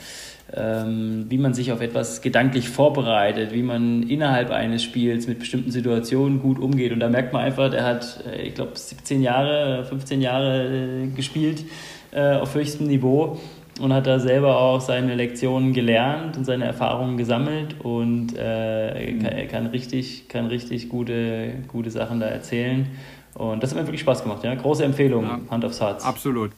wie 0.55 1.39
man 1.39 1.55
sich 1.55 1.73
auf 1.73 1.81
etwas 1.81 2.21
gedanklich 2.21 2.69
vorbereitet, 2.69 3.55
wie 3.55 3.63
man 3.63 4.03
innerhalb 4.03 4.51
eines 4.51 4.83
Spiels 4.83 5.27
mit 5.27 5.39
bestimmten 5.39 5.71
Situationen 5.71 6.41
gut 6.41 6.59
umgeht. 6.59 6.93
Und 6.93 7.01
da 7.01 7.09
merkt 7.09 7.33
man 7.33 7.43
einfach, 7.43 7.71
der 7.71 7.85
hat, 7.85 8.23
äh, 8.27 8.43
ich 8.43 8.55
glaube, 8.55 8.73
17 8.75 9.23
Jahre, 9.23 9.85
15 9.85 10.21
Jahre 10.21 11.05
äh, 11.05 11.07
gespielt 11.09 11.65
äh, 12.13 12.35
auf 12.35 12.55
höchstem 12.55 12.87
Niveau 12.87 13.39
und 13.81 13.93
hat 13.93 14.07
da 14.07 14.19
selber 14.19 14.59
auch 14.59 14.81
seine 14.81 15.15
Lektionen 15.15 15.73
gelernt 15.73 16.37
und 16.37 16.45
seine 16.45 16.67
Erfahrungen 16.67 17.17
gesammelt 17.17 17.77
und 17.83 18.37
äh, 18.37 19.15
kann, 19.15 19.49
kann, 19.49 19.67
richtig, 19.69 20.29
kann 20.29 20.47
richtig 20.47 20.91
gute, 20.91 21.55
gute 21.69 21.91
Sachen 21.91 22.21
da 22.21 22.27
erzählen. 22.27 22.87
Und 23.35 23.63
das 23.63 23.71
hat 23.71 23.79
mir 23.79 23.87
wirklich 23.87 24.03
Spaß 24.03 24.23
gemacht. 24.23 24.45
Ja? 24.45 24.55
Große 24.55 24.85
Empfehlung, 24.85 25.25
ja, 25.25 25.41
Hand 25.51 25.65
aufs 25.65 25.81
Herz. 25.81 26.05
Absolut. 26.05 26.51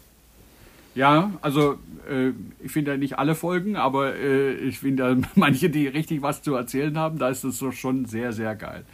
Ja, 0.95 1.32
also 1.42 1.78
äh, 2.09 2.30
ich 2.61 2.70
finde 2.70 2.92
ja 2.92 2.97
nicht 2.97 3.18
alle 3.18 3.34
Folgen, 3.34 3.76
aber 3.76 4.14
äh, 4.14 4.55
ich 4.55 4.78
finde 4.78 5.22
manche, 5.34 5.70
die 5.70 5.88
richtig 5.88 6.22
was 6.22 6.42
zu 6.42 6.55
erzählen 6.55 6.97
haben, 6.99 7.18
da 7.18 7.28
ist 7.28 7.45
es 7.45 7.59
so 7.59 7.72
schon 7.72 8.05
sehr, 8.07 8.32
sehr 8.32 8.55
geil. 8.55 8.84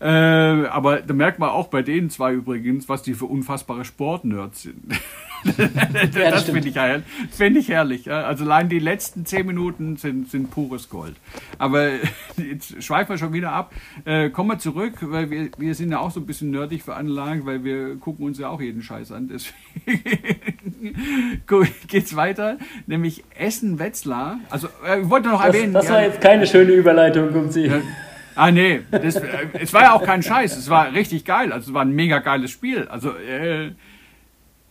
Äh, 0.00 0.66
aber 0.68 1.00
da 1.00 1.14
merkt 1.14 1.38
man 1.38 1.50
auch 1.50 1.68
bei 1.68 1.82
denen 1.82 2.10
zwei 2.10 2.32
übrigens, 2.32 2.88
was 2.88 3.02
die 3.02 3.14
für 3.14 3.26
unfassbare 3.26 3.84
Sportnerds 3.84 4.62
sind. 4.62 4.82
ja, 6.14 6.30
das 6.30 6.44
finde 6.44 6.68
ich, 6.68 6.76
find 7.30 7.56
ich 7.56 7.68
herrlich. 7.68 8.10
Also 8.10 8.44
allein 8.44 8.68
die 8.68 8.78
letzten 8.78 9.26
zehn 9.26 9.46
Minuten 9.46 9.96
sind, 9.96 10.30
sind 10.30 10.50
pures 10.50 10.88
Gold. 10.88 11.16
Aber 11.58 11.90
jetzt 12.36 12.82
schweifen 12.82 13.10
wir 13.10 13.18
schon 13.18 13.32
wieder 13.32 13.52
ab. 13.52 13.72
Äh, 14.04 14.30
kommen 14.30 14.50
wir 14.50 14.58
zurück, 14.58 14.94
weil 15.00 15.30
wir, 15.30 15.50
wir 15.58 15.74
sind 15.74 15.90
ja 15.90 15.98
auch 15.98 16.10
so 16.10 16.20
ein 16.20 16.26
bisschen 16.26 16.50
nerdig 16.50 16.82
für 16.82 16.94
Anlagen, 16.94 17.46
weil 17.46 17.64
wir 17.64 17.96
gucken 17.96 18.26
uns 18.26 18.38
ja 18.38 18.48
auch 18.48 18.60
jeden 18.60 18.82
Scheiß 18.82 19.12
an. 19.12 19.28
Deswegen 19.28 19.54
geht's 21.88 22.16
weiter, 22.16 22.58
nämlich 22.86 23.24
Essen-Wetzlar. 23.36 24.38
Also 24.50 24.68
äh, 24.86 25.00
ich 25.02 25.10
wollte 25.10 25.28
noch 25.28 25.44
das, 25.44 25.54
erwähnen. 25.54 25.72
Das 25.74 25.90
war 25.90 26.02
jetzt 26.02 26.20
keine 26.20 26.46
schöne 26.46 26.72
Überleitung, 26.72 27.32
kommt 27.32 27.52
sie. 27.52 27.70
Ah 28.36 28.50
nee, 28.50 28.80
das, 28.90 29.16
äh, 29.16 29.46
es 29.60 29.72
war 29.72 29.82
ja 29.82 29.92
auch 29.92 30.02
kein 30.02 30.22
Scheiß, 30.22 30.56
es 30.56 30.68
war 30.68 30.92
richtig 30.92 31.24
geil, 31.24 31.52
also 31.52 31.70
es 31.70 31.74
war 31.74 31.82
ein 31.82 31.92
mega 31.92 32.18
geiles 32.18 32.50
Spiel. 32.50 32.88
Also 32.88 33.10
äh, 33.10 33.72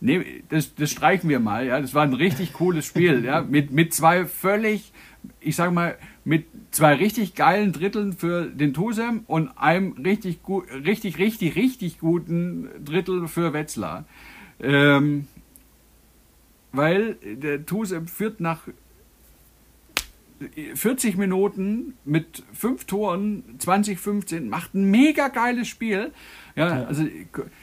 nee, 0.04 0.44
das, 0.50 0.74
das 0.74 0.90
streichen 0.90 1.30
wir 1.30 1.40
mal, 1.40 1.66
ja, 1.66 1.80
das 1.80 1.94
war 1.94 2.02
ein 2.02 2.12
richtig 2.12 2.52
cooles 2.52 2.84
Spiel, 2.84 3.24
ja, 3.24 3.40
mit, 3.48 3.72
mit 3.72 3.94
zwei 3.94 4.26
völlig, 4.26 4.92
ich 5.40 5.56
sag 5.56 5.72
mal, 5.72 5.96
mit 6.24 6.46
zwei 6.70 6.94
richtig 6.94 7.34
geilen 7.34 7.72
Dritteln 7.72 8.12
für 8.12 8.46
den 8.46 8.74
Tusem 8.74 9.24
und 9.26 9.48
einem 9.56 9.92
richtig 9.92 10.42
gut, 10.42 10.64
richtig, 10.70 11.18
richtig, 11.18 11.56
richtig 11.56 11.98
guten 11.98 12.68
Drittel 12.84 13.28
für 13.28 13.52
Wetzlar. 13.52 14.04
Ähm, 14.60 15.26
weil 16.72 17.14
der 17.22 17.64
Tusem 17.64 18.06
führt 18.06 18.40
nach 18.40 18.68
40 20.74 21.16
Minuten 21.16 21.94
mit 22.04 22.42
fünf 22.52 22.84
Toren, 22.84 23.44
2015, 23.58 24.48
macht 24.48 24.74
ein 24.74 24.90
mega 24.90 25.28
geiles 25.28 25.68
Spiel. 25.68 26.12
Ja, 26.56 26.84
also 26.84 27.04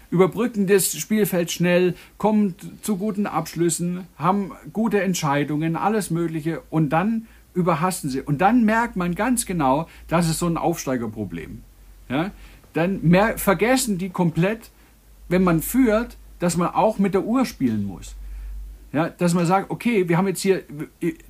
überbrücken 0.09 0.67
das 0.67 0.97
Spielfeld 0.97 1.51
schnell, 1.51 1.95
kommen 2.17 2.55
zu 2.81 2.97
guten 2.97 3.25
Abschlüssen, 3.25 4.07
haben 4.17 4.51
gute 4.73 5.01
Entscheidungen, 5.01 5.75
alles 5.75 6.11
Mögliche 6.11 6.61
und 6.69 6.89
dann 6.89 7.27
überhasten 7.53 8.09
sie. 8.09 8.21
Und 8.21 8.39
dann 8.39 8.63
merkt 8.65 8.95
man 8.95 9.15
ganz 9.15 9.45
genau, 9.45 9.87
das 10.07 10.29
ist 10.29 10.39
so 10.39 10.47
ein 10.47 10.57
Aufsteigerproblem. 10.57 11.61
Ja, 12.09 12.31
dann 12.73 13.01
mehr, 13.01 13.37
vergessen 13.37 13.97
die 13.97 14.09
komplett, 14.09 14.71
wenn 15.29 15.43
man 15.43 15.61
führt, 15.61 16.17
dass 16.39 16.57
man 16.57 16.69
auch 16.69 16.99
mit 16.99 17.13
der 17.13 17.23
Uhr 17.23 17.45
spielen 17.45 17.85
muss. 17.85 18.15
Ja, 18.93 19.07
dass 19.07 19.33
man 19.33 19.45
sagt, 19.45 19.71
okay, 19.71 20.09
wir 20.09 20.17
haben 20.17 20.27
jetzt 20.27 20.41
hier, 20.41 20.63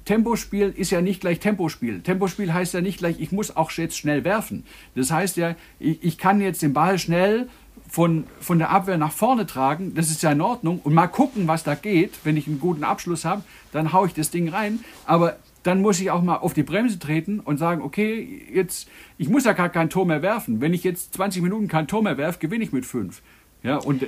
Tempospiel 0.06 0.74
ist 0.76 0.90
ja 0.90 1.02
nicht 1.02 1.22
gleich 1.22 1.40
Tempospiel. 1.40 2.02
Tempospiel 2.02 2.52
heißt 2.52 2.74
ja 2.74 2.82
nicht 2.82 2.98
gleich, 2.98 3.20
ich 3.20 3.32
muss 3.32 3.56
auch 3.56 3.70
jetzt 3.72 3.98
schnell 3.98 4.24
werfen. 4.24 4.64
Das 4.96 5.12
heißt 5.12 5.38
ja, 5.38 5.56
ich, 5.80 6.04
ich 6.04 6.18
kann 6.18 6.42
jetzt 6.42 6.64
den 6.64 6.74
Ball 6.74 6.98
schnell 6.98 7.50
von, 7.88 8.24
von 8.40 8.58
der 8.58 8.72
Abwehr 8.72 8.98
nach 8.98 9.12
vorne 9.12 9.46
tragen, 9.46 9.94
das 9.94 10.10
ist 10.10 10.24
ja 10.24 10.32
in 10.32 10.42
Ordnung. 10.42 10.80
Und 10.84 10.94
mal 10.94 11.08
gucken, 11.08 11.48
was 11.48 11.64
da 11.64 11.76
geht. 11.76 12.20
Wenn 12.24 12.36
ich 12.36 12.48
einen 12.48 12.60
guten 12.60 12.84
Abschluss 12.84 13.26
habe, 13.26 13.44
dann 13.74 13.94
haue 13.94 14.08
ich 14.08 14.14
das 14.14 14.32
Ding 14.32 14.50
rein. 14.50 14.80
Aber 15.06 15.36
dann 15.64 15.82
muss 15.82 16.00
ich 16.00 16.10
auch 16.10 16.24
mal 16.24 16.38
auf 16.38 16.54
die 16.54 16.64
Bremse 16.64 16.98
treten 16.98 17.40
und 17.40 17.58
sagen, 17.58 17.82
okay, 17.82 18.48
jetzt, 18.52 18.88
ich 19.18 19.30
muss 19.30 19.46
ja 19.46 19.54
gar 19.54 19.70
kein 19.70 19.90
Tor 19.90 20.06
mehr 20.06 20.22
werfen. 20.22 20.62
Wenn 20.62 20.74
ich 20.74 20.84
jetzt 20.84 21.14
20 21.16 21.44
Minuten 21.44 21.68
kein 21.68 21.88
Tor 21.88 22.02
mehr 22.02 22.18
werfe, 22.18 22.40
gewinne 22.40 22.64
ich 22.64 22.72
mit 22.72 22.86
5. 22.86 23.22
Ja, 23.62 23.78
und, 23.78 24.04
äh, 24.04 24.08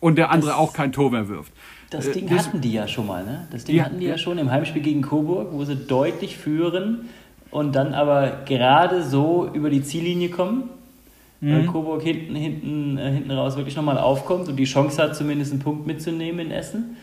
und 0.00 0.16
der 0.16 0.30
andere 0.30 0.56
auch 0.56 0.74
kein 0.74 0.92
Tor 0.92 1.10
mehr 1.10 1.28
wirft. 1.28 1.52
Das 1.90 2.06
äh, 2.06 2.12
Ding 2.12 2.28
das, 2.28 2.46
hatten 2.46 2.60
die 2.60 2.72
ja 2.72 2.86
schon 2.86 3.06
mal, 3.06 3.24
ne? 3.24 3.46
Das 3.50 3.64
Ding 3.64 3.76
ja, 3.76 3.84
hatten 3.84 3.98
die 3.98 4.06
ja 4.06 4.18
schon 4.18 4.38
im 4.38 4.50
Heimspiel 4.50 4.82
gegen 4.82 5.02
Coburg, 5.02 5.48
wo 5.52 5.64
sie 5.64 5.76
deutlich 5.76 6.36
führen 6.36 7.08
und 7.50 7.74
dann 7.74 7.94
aber 7.94 8.42
gerade 8.44 9.02
so 9.02 9.48
über 9.52 9.70
die 9.70 9.82
Ziellinie 9.82 10.28
kommen. 10.28 10.70
Mhm. 11.40 11.52
Weil 11.52 11.66
Coburg 11.66 12.02
hinten, 12.02 12.34
hinten, 12.34 12.98
äh, 12.98 13.12
hinten 13.12 13.30
raus 13.30 13.56
wirklich 13.56 13.76
nochmal 13.76 13.98
aufkommt 13.98 14.48
und 14.48 14.56
die 14.56 14.64
Chance 14.64 15.02
hat, 15.02 15.16
zumindest 15.16 15.52
einen 15.52 15.60
Punkt 15.60 15.86
mitzunehmen 15.86 16.46
in 16.46 16.50
Essen. 16.50 16.96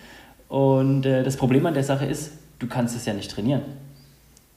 Und 0.49 1.05
äh, 1.05 1.23
das 1.23 1.37
Problem 1.37 1.65
an 1.65 1.73
der 1.73 1.83
Sache 1.83 2.05
ist, 2.05 2.33
du 2.59 2.67
kannst 2.67 2.95
es 2.95 3.05
ja 3.05 3.13
nicht 3.13 3.31
trainieren. 3.31 3.61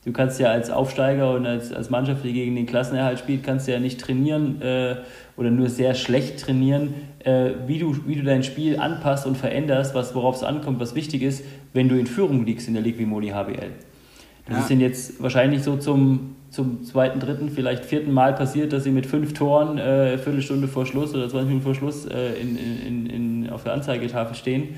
Du 0.05 0.13
kannst 0.13 0.39
ja 0.41 0.51
als 0.51 0.71
Aufsteiger 0.71 1.35
und 1.35 1.45
als, 1.45 1.73
als 1.73 1.91
Mannschaft, 1.91 2.25
die 2.25 2.33
gegen 2.33 2.55
den 2.55 2.67
Klassenerhalt 2.67 3.19
spielt, 3.19 3.43
kannst 3.43 3.67
du 3.67 3.73
ja 3.73 3.81
nicht 3.81 4.01
trainieren 4.01 4.63
äh, 4.63 4.97
oder 5.37 5.51
nur 5.51 5.69
sehr 5.69 5.95
schlecht 5.95 6.41
trainieren, 6.41 6.95
äh, 7.25 7.51
wie, 7.67 7.79
du, 7.79 7.97
wie 8.07 8.15
du 8.15 8.23
dein 8.23 8.43
Spiel 8.43 8.79
anpasst 8.79 9.27
und 9.27 9.37
veränderst, 9.37 9.95
was, 9.95 10.15
worauf 10.15 10.37
es 10.37 10.45
ankommt, 10.45 10.81
was 10.81 10.95
wichtig 10.95 11.23
ist, 11.23 11.45
wenn 11.73 11.89
du 11.89 11.99
in 11.99 12.07
Führung 12.07 12.47
liegst 12.47 12.69
in 12.69 12.75
der 12.75 12.83
Ligue 12.83 13.07
Moli 13.07 13.29
HBL. 13.29 13.73
Das 14.47 14.57
ja. 14.57 14.63
ist 14.63 14.71
ihnen 14.71 14.81
jetzt 14.81 15.23
wahrscheinlich 15.23 15.63
so 15.63 15.77
zum, 15.77 16.37
zum 16.51 16.85
zweiten, 16.85 17.21
dritten, 17.21 17.51
vielleicht 17.51 17.85
vierten 17.85 18.13
Mal 18.13 18.33
passiert, 18.33 18.73
dass 18.73 18.85
sie 18.85 18.91
mit 18.91 19.05
fünf 19.05 19.35
Toren 19.35 19.79
äh, 19.79 20.17
Viertelstunde 20.17 20.69
vor 20.69 20.87
Schluss 20.87 21.15
oder 21.15 21.29
20 21.29 21.49
Minuten 21.49 21.65
vor 21.65 21.75
Schluss 21.75 22.07
äh, 22.07 22.41
in, 22.41 22.57
in, 22.57 23.07
in, 23.07 23.51
auf 23.51 23.65
der 23.65 23.75
Anzeigetafel 23.75 24.35
stehen. 24.35 24.77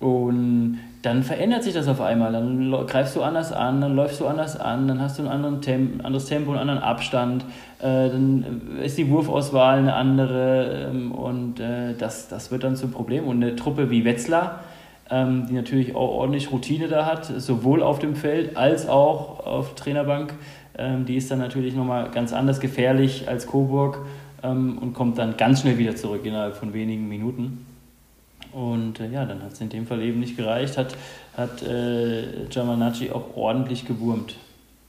Und 0.00 0.78
dann 1.02 1.22
verändert 1.22 1.62
sich 1.62 1.72
das 1.72 1.88
auf 1.88 2.00
einmal. 2.00 2.32
Dann 2.32 2.70
greifst 2.86 3.16
du 3.16 3.22
anders 3.22 3.52
an, 3.52 3.80
dann 3.80 3.96
läufst 3.96 4.20
du 4.20 4.26
anders 4.26 4.58
an, 4.58 4.86
dann 4.86 5.00
hast 5.00 5.18
du 5.18 5.26
ein 5.26 5.62
Temp 5.62 6.04
anderes 6.04 6.26
Tempo, 6.26 6.50
einen 6.50 6.60
anderen 6.60 6.82
Abstand, 6.82 7.44
äh, 7.78 8.08
dann 8.08 8.78
ist 8.82 8.98
die 8.98 9.08
Wurfauswahl 9.08 9.78
eine 9.78 9.94
andere 9.94 10.90
ähm, 10.90 11.12
und 11.12 11.60
äh, 11.60 11.94
das, 11.94 12.28
das 12.28 12.50
wird 12.50 12.64
dann 12.64 12.76
zum 12.76 12.90
Problem. 12.90 13.26
Und 13.26 13.42
eine 13.42 13.56
Truppe 13.56 13.90
wie 13.90 14.04
Wetzlar, 14.04 14.60
ähm, 15.10 15.46
die 15.48 15.54
natürlich 15.54 15.94
auch 15.94 16.10
ordentlich 16.10 16.52
Routine 16.52 16.88
da 16.88 17.06
hat, 17.06 17.24
sowohl 17.24 17.82
auf 17.82 17.98
dem 17.98 18.14
Feld 18.14 18.56
als 18.56 18.88
auch 18.88 19.46
auf 19.46 19.74
Trainerbank, 19.74 20.34
ähm, 20.76 21.06
die 21.06 21.16
ist 21.16 21.30
dann 21.30 21.38
natürlich 21.38 21.74
nochmal 21.74 22.10
ganz 22.10 22.32
anders 22.34 22.60
gefährlich 22.60 23.26
als 23.26 23.46
Coburg 23.46 24.04
ähm, 24.42 24.76
und 24.78 24.92
kommt 24.92 25.16
dann 25.16 25.38
ganz 25.38 25.62
schnell 25.62 25.78
wieder 25.78 25.96
zurück 25.96 26.24
innerhalb 26.24 26.56
von 26.56 26.74
wenigen 26.74 27.08
Minuten. 27.08 27.66
Und 28.52 29.00
äh, 29.00 29.08
ja, 29.08 29.24
dann 29.24 29.42
hat 29.42 29.52
es 29.52 29.60
in 29.60 29.68
dem 29.68 29.86
Fall 29.86 30.02
eben 30.02 30.20
nicht 30.20 30.36
gereicht, 30.36 30.76
hat, 30.76 30.96
hat 31.36 31.62
äh, 31.62 32.46
Giamanacci 32.48 33.10
auch 33.10 33.36
ordentlich 33.36 33.86
gewurmt. 33.86 34.36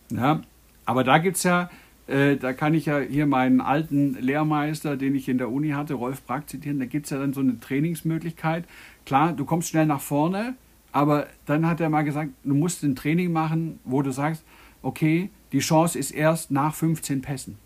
Ja, 0.09 0.41
aber 0.85 1.03
da 1.03 1.19
gibt 1.19 1.37
es 1.37 1.43
ja, 1.43 1.69
äh, 2.07 2.35
da 2.37 2.53
kann 2.53 2.73
ich 2.73 2.87
ja 2.87 2.99
hier 2.99 3.25
meinen 3.25 3.61
alten 3.61 4.15
Lehrmeister, 4.19 4.97
den 4.97 5.15
ich 5.15 5.29
in 5.29 5.37
der 5.37 5.51
Uni 5.51 5.69
hatte, 5.69 5.93
Rolf 5.93 6.23
Brack 6.23 6.49
zitieren, 6.49 6.79
da 6.79 6.85
gibt 6.85 7.05
es 7.05 7.11
ja 7.11 7.19
dann 7.19 7.33
so 7.33 7.41
eine 7.41 7.59
Trainingsmöglichkeit. 7.59 8.65
Klar, 9.05 9.33
du 9.33 9.45
kommst 9.45 9.69
schnell 9.69 9.85
nach 9.85 10.01
vorne, 10.01 10.55
aber 10.91 11.27
dann 11.45 11.67
hat 11.67 11.79
er 11.79 11.89
mal 11.89 12.03
gesagt, 12.03 12.31
du 12.43 12.53
musst 12.53 12.83
ein 12.83 12.95
Training 12.95 13.31
machen, 13.31 13.79
wo 13.85 14.01
du 14.01 14.11
sagst, 14.11 14.43
okay, 14.81 15.29
die 15.51 15.59
Chance 15.59 15.99
ist 15.99 16.11
erst 16.11 16.51
nach 16.51 16.73
15 16.73 17.21
Pässen. 17.21 17.57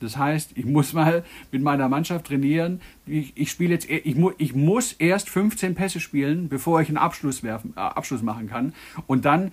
Das 0.00 0.16
heißt, 0.16 0.52
ich 0.56 0.64
muss 0.64 0.92
mal 0.92 1.24
mit 1.52 1.62
meiner 1.62 1.88
Mannschaft 1.88 2.26
trainieren. 2.26 2.80
Ich, 3.06 3.32
ich 3.36 3.50
spiele 3.50 3.74
jetzt, 3.74 3.88
ich, 3.88 4.16
mu, 4.16 4.32
ich 4.38 4.54
muss 4.54 4.92
erst 4.94 5.28
15 5.28 5.74
Pässe 5.74 6.00
spielen, 6.00 6.48
bevor 6.48 6.80
ich 6.80 6.88
einen 6.88 6.96
Abschluss, 6.96 7.42
werfen, 7.42 7.74
äh, 7.76 7.80
Abschluss 7.80 8.22
machen 8.22 8.48
kann. 8.48 8.74
Und 9.06 9.24
dann 9.24 9.52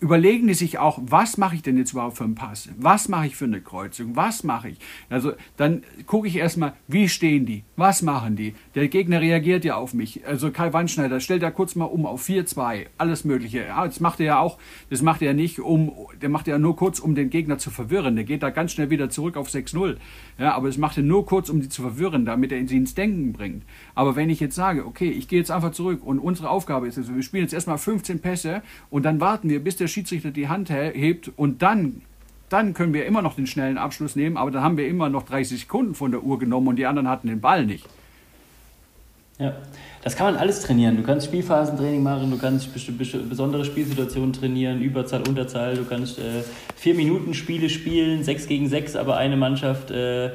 überlegen 0.00 0.46
die 0.46 0.54
sich 0.54 0.78
auch, 0.78 0.98
was 1.02 1.36
mache 1.36 1.54
ich 1.54 1.62
denn 1.62 1.76
jetzt 1.76 1.92
überhaupt 1.92 2.16
für 2.16 2.24
einen 2.24 2.34
Pass? 2.34 2.70
Was 2.78 3.08
mache 3.08 3.26
ich 3.26 3.36
für 3.36 3.44
eine 3.44 3.60
Kreuzung? 3.60 4.16
Was 4.16 4.44
mache 4.44 4.70
ich? 4.70 4.78
Also 5.10 5.32
dann 5.58 5.82
gucke 6.06 6.26
ich 6.26 6.36
erstmal, 6.36 6.72
wie 6.88 7.08
stehen 7.08 7.44
die? 7.44 7.64
Was 7.76 8.00
machen 8.00 8.34
die? 8.34 8.54
Der 8.74 8.88
Gegner 8.88 9.20
reagiert 9.20 9.64
ja 9.64 9.76
auf 9.76 9.92
mich. 9.92 10.26
Also 10.26 10.50
Kai 10.50 10.72
Wandschneider 10.72 11.20
stellt 11.20 11.42
da 11.42 11.50
kurz 11.50 11.74
mal 11.74 11.84
um 11.84 12.06
auf 12.06 12.26
4-2, 12.26 12.86
alles 12.96 13.24
Mögliche. 13.24 13.66
Ja, 13.66 13.84
das 13.84 14.00
macht 14.00 14.20
er 14.20 14.26
ja 14.26 14.38
auch, 14.38 14.58
das 14.88 15.02
macht 15.02 15.20
er 15.20 15.28
ja 15.28 15.34
nicht 15.34 15.60
um, 15.60 15.92
der 16.20 16.30
macht 16.30 16.48
er 16.48 16.54
ja 16.54 16.58
nur 16.58 16.76
kurz, 16.76 16.98
um 16.98 17.14
den 17.14 17.28
Gegner 17.28 17.58
zu 17.58 17.70
verwirren. 17.70 18.16
Der 18.16 18.24
geht 18.24 18.42
da 18.42 18.48
ganz 18.48 18.72
schnell 18.72 18.88
wieder 18.88 19.10
zurück 19.10 19.36
auf 19.36 19.48
6-0. 19.48 19.96
Ja, 20.38 20.54
aber 20.54 20.68
das 20.68 20.78
macht 20.78 20.96
er 20.96 21.02
nur 21.02 21.26
kurz, 21.26 21.50
um 21.50 21.60
sie 21.60 21.68
zu 21.68 21.82
verwirren, 21.82 22.24
damit 22.24 22.52
er 22.52 22.66
sie 22.66 22.78
ins 22.78 22.94
Denken 22.94 23.34
bringt. 23.34 23.64
Aber 23.94 24.16
wenn 24.16 24.30
ich 24.30 24.40
jetzt 24.40 24.54
sage, 24.54 24.86
okay, 24.86 25.10
ich 25.10 25.28
gehe 25.28 25.38
jetzt 25.38 25.50
einfach 25.50 25.72
zurück 25.72 26.00
und 26.02 26.18
unsere 26.18 26.48
Aufgabe 26.48 26.88
ist 26.88 26.96
es, 26.96 27.14
wir 27.14 27.22
spielen 27.22 27.42
jetzt 27.42 27.52
erstmal 27.52 27.76
15 27.76 28.20
Pässe 28.20 28.62
und 28.88 29.04
dann 29.04 29.20
warten 29.20 29.50
wir, 29.50 29.62
bis 29.62 29.76
der 29.76 29.89
Schiedsrichter 29.90 30.30
die 30.30 30.48
Hand 30.48 30.70
hebt 30.70 31.30
und 31.36 31.62
dann 31.62 32.02
dann 32.50 32.74
können 32.74 32.92
wir 32.92 33.06
immer 33.06 33.22
noch 33.22 33.36
den 33.36 33.46
schnellen 33.46 33.78
Abschluss 33.78 34.16
nehmen, 34.16 34.36
aber 34.36 34.50
dann 34.50 34.62
haben 34.62 34.76
wir 34.76 34.88
immer 34.88 35.08
noch 35.08 35.22
30 35.22 35.60
Sekunden 35.60 35.94
von 35.94 36.10
der 36.10 36.24
Uhr 36.24 36.38
genommen 36.38 36.66
und 36.68 36.76
die 36.76 36.86
anderen 36.86 37.08
hatten 37.08 37.28
den 37.28 37.40
Ball 37.40 37.64
nicht. 37.64 37.86
Ja, 39.38 39.54
das 40.02 40.16
kann 40.16 40.26
man 40.26 40.36
alles 40.36 40.60
trainieren. 40.60 40.98
Du 40.98 41.02
kannst 41.02 41.28
Spielphasentraining 41.28 42.02
machen, 42.02 42.30
du 42.30 42.36
kannst 42.36 42.68
besondere 43.28 43.64
Spielsituationen 43.64 44.34
trainieren, 44.34 44.82
Überzahl, 44.82 45.22
Unterzahl, 45.26 45.76
du 45.76 45.84
kannst 45.84 46.18
äh, 46.18 46.42
vier 46.76 46.94
Minuten 46.94 47.32
Spiele 47.32 47.70
spielen, 47.70 48.22
sechs 48.22 48.46
gegen 48.46 48.68
sechs, 48.68 48.96
aber 48.96 49.16
eine 49.16 49.38
Mannschaft 49.38 49.90
äh, 49.92 50.32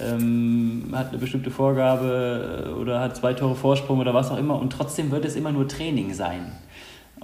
ähm, 0.00 0.88
hat 0.92 1.10
eine 1.10 1.18
bestimmte 1.18 1.50
Vorgabe 1.50 2.66
äh, 2.66 2.80
oder 2.80 3.00
hat 3.00 3.16
zwei 3.16 3.34
Tore 3.34 3.56
Vorsprung 3.56 3.98
oder 3.98 4.14
was 4.14 4.30
auch 4.30 4.38
immer 4.38 4.58
und 4.58 4.72
trotzdem 4.72 5.10
wird 5.10 5.26
es 5.26 5.36
immer 5.36 5.52
nur 5.52 5.68
Training 5.68 6.14
sein. 6.14 6.52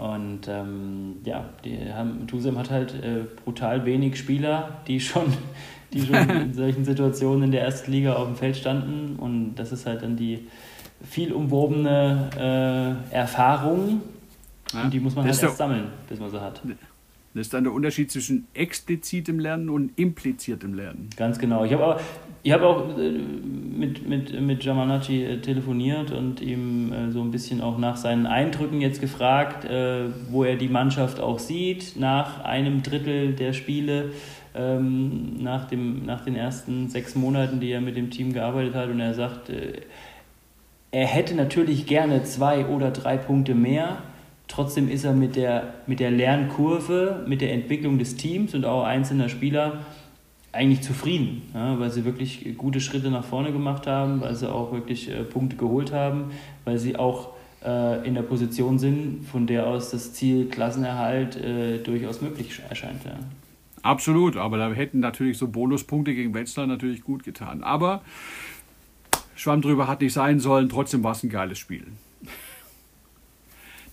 Und 0.02 0.48
ähm, 0.48 1.18
ja, 1.24 1.44
die 1.64 1.78
haben, 1.92 2.26
Tusem 2.26 2.58
hat 2.58 2.70
halt 2.72 2.92
äh, 2.92 3.20
brutal 3.44 3.84
wenig 3.86 4.18
Spieler, 4.18 4.80
die 4.88 4.98
schon, 4.98 5.32
die 5.92 6.00
schon 6.04 6.16
in 6.28 6.54
solchen 6.54 6.84
Situationen 6.84 7.44
in 7.44 7.50
der 7.52 7.62
ersten 7.62 7.92
Liga 7.92 8.14
auf 8.14 8.26
dem 8.26 8.34
Feld 8.34 8.56
standen. 8.56 9.14
Und 9.14 9.54
das 9.54 9.70
ist 9.70 9.86
halt 9.86 10.02
dann 10.02 10.16
die 10.16 10.48
viel 11.08 11.32
umwobene 11.32 12.30
äh, 13.12 13.14
Erfahrung. 13.14 14.00
Ja. 14.72 14.82
Und 14.82 14.92
die 14.92 14.98
muss 14.98 15.14
man 15.14 15.24
halt 15.24 15.40
erst 15.40 15.56
sammeln, 15.56 15.84
bis 16.08 16.18
man 16.18 16.30
sie 16.30 16.40
hat. 16.40 16.60
Das 17.34 17.42
ist 17.42 17.54
dann 17.54 17.62
der 17.62 17.72
Unterschied 17.72 18.10
zwischen 18.10 18.48
explizitem 18.54 19.38
Lernen 19.38 19.70
und 19.70 19.96
impliziertem 19.96 20.74
Lernen. 20.74 21.10
Ganz 21.16 21.38
genau. 21.38 21.64
Ich 21.64 21.72
habe 21.72 21.86
auch, 21.86 22.00
ich 22.42 22.52
hab 22.52 22.62
auch 22.62 22.98
äh, 22.98 23.10
mit, 23.10 24.08
mit, 24.08 24.40
mit 24.40 24.60
Giamanacci 24.60 25.24
äh, 25.24 25.38
telefoniert 25.38 26.10
und 26.10 26.40
ihm 26.40 26.92
äh, 26.92 27.10
so 27.10 27.20
ein 27.20 27.30
bisschen 27.30 27.60
auch 27.60 27.78
nach 27.78 27.96
seinen 27.96 28.26
Eindrücken 28.26 28.80
jetzt 28.80 29.00
gefragt, 29.00 29.66
wo 30.30 30.44
er 30.44 30.56
die 30.56 30.68
Mannschaft 30.68 31.20
auch 31.20 31.38
sieht, 31.38 31.96
nach 31.96 32.44
einem 32.44 32.82
Drittel 32.82 33.34
der 33.34 33.52
Spiele, 33.52 34.10
ähm, 34.54 35.42
nach, 35.42 35.66
dem, 35.66 36.04
nach 36.04 36.24
den 36.24 36.36
ersten 36.36 36.88
sechs 36.88 37.14
Monaten, 37.14 37.60
die 37.60 37.70
er 37.70 37.80
mit 37.80 37.96
dem 37.96 38.10
Team 38.10 38.32
gearbeitet 38.32 38.74
hat. 38.74 38.88
Und 38.90 39.00
er 39.00 39.14
sagt, 39.14 39.50
er 40.90 41.06
hätte 41.06 41.34
natürlich 41.34 41.86
gerne 41.86 42.24
zwei 42.24 42.66
oder 42.66 42.90
drei 42.90 43.16
Punkte 43.16 43.54
mehr 43.54 43.98
Trotzdem 44.52 44.90
ist 44.90 45.04
er 45.04 45.14
mit 45.14 45.34
der, 45.34 45.72
mit 45.86 45.98
der 45.98 46.10
Lernkurve, 46.10 47.24
mit 47.26 47.40
der 47.40 47.54
Entwicklung 47.54 47.98
des 47.98 48.16
Teams 48.16 48.54
und 48.54 48.66
auch 48.66 48.84
einzelner 48.84 49.30
Spieler 49.30 49.78
eigentlich 50.52 50.82
zufrieden, 50.82 51.42
ja, 51.54 51.78
weil 51.80 51.90
sie 51.90 52.04
wirklich 52.04 52.56
gute 52.58 52.80
Schritte 52.80 53.10
nach 53.10 53.24
vorne 53.24 53.52
gemacht 53.52 53.86
haben, 53.86 54.20
weil 54.20 54.34
sie 54.34 54.50
auch 54.52 54.72
wirklich 54.72 55.10
äh, 55.10 55.24
Punkte 55.24 55.56
geholt 55.56 55.92
haben, 55.92 56.30
weil 56.64 56.78
sie 56.78 56.96
auch 56.96 57.30
äh, 57.64 58.06
in 58.06 58.14
der 58.14 58.22
Position 58.22 58.78
sind, 58.78 59.26
von 59.30 59.46
der 59.46 59.66
aus 59.66 59.90
das 59.90 60.12
Ziel 60.12 60.48
Klassenerhalt 60.48 61.36
äh, 61.36 61.78
durchaus 61.78 62.20
möglich 62.20 62.60
erscheint. 62.68 63.02
Ja. 63.04 63.18
Absolut, 63.82 64.36
aber 64.36 64.58
da 64.58 64.70
hätten 64.72 65.00
natürlich 65.00 65.38
so 65.38 65.48
Bonuspunkte 65.48 66.14
gegen 66.14 66.34
Wetzlar 66.34 66.66
natürlich 66.66 67.02
gut 67.02 67.24
getan. 67.24 67.64
Aber 67.64 68.02
Schwamm 69.34 69.62
drüber 69.62 69.88
hat 69.88 70.02
nicht 70.02 70.12
sein 70.12 70.38
sollen, 70.38 70.68
trotzdem 70.68 71.02
war 71.02 71.12
es 71.12 71.22
ein 71.22 71.30
geiles 71.30 71.58
Spiel. 71.58 71.86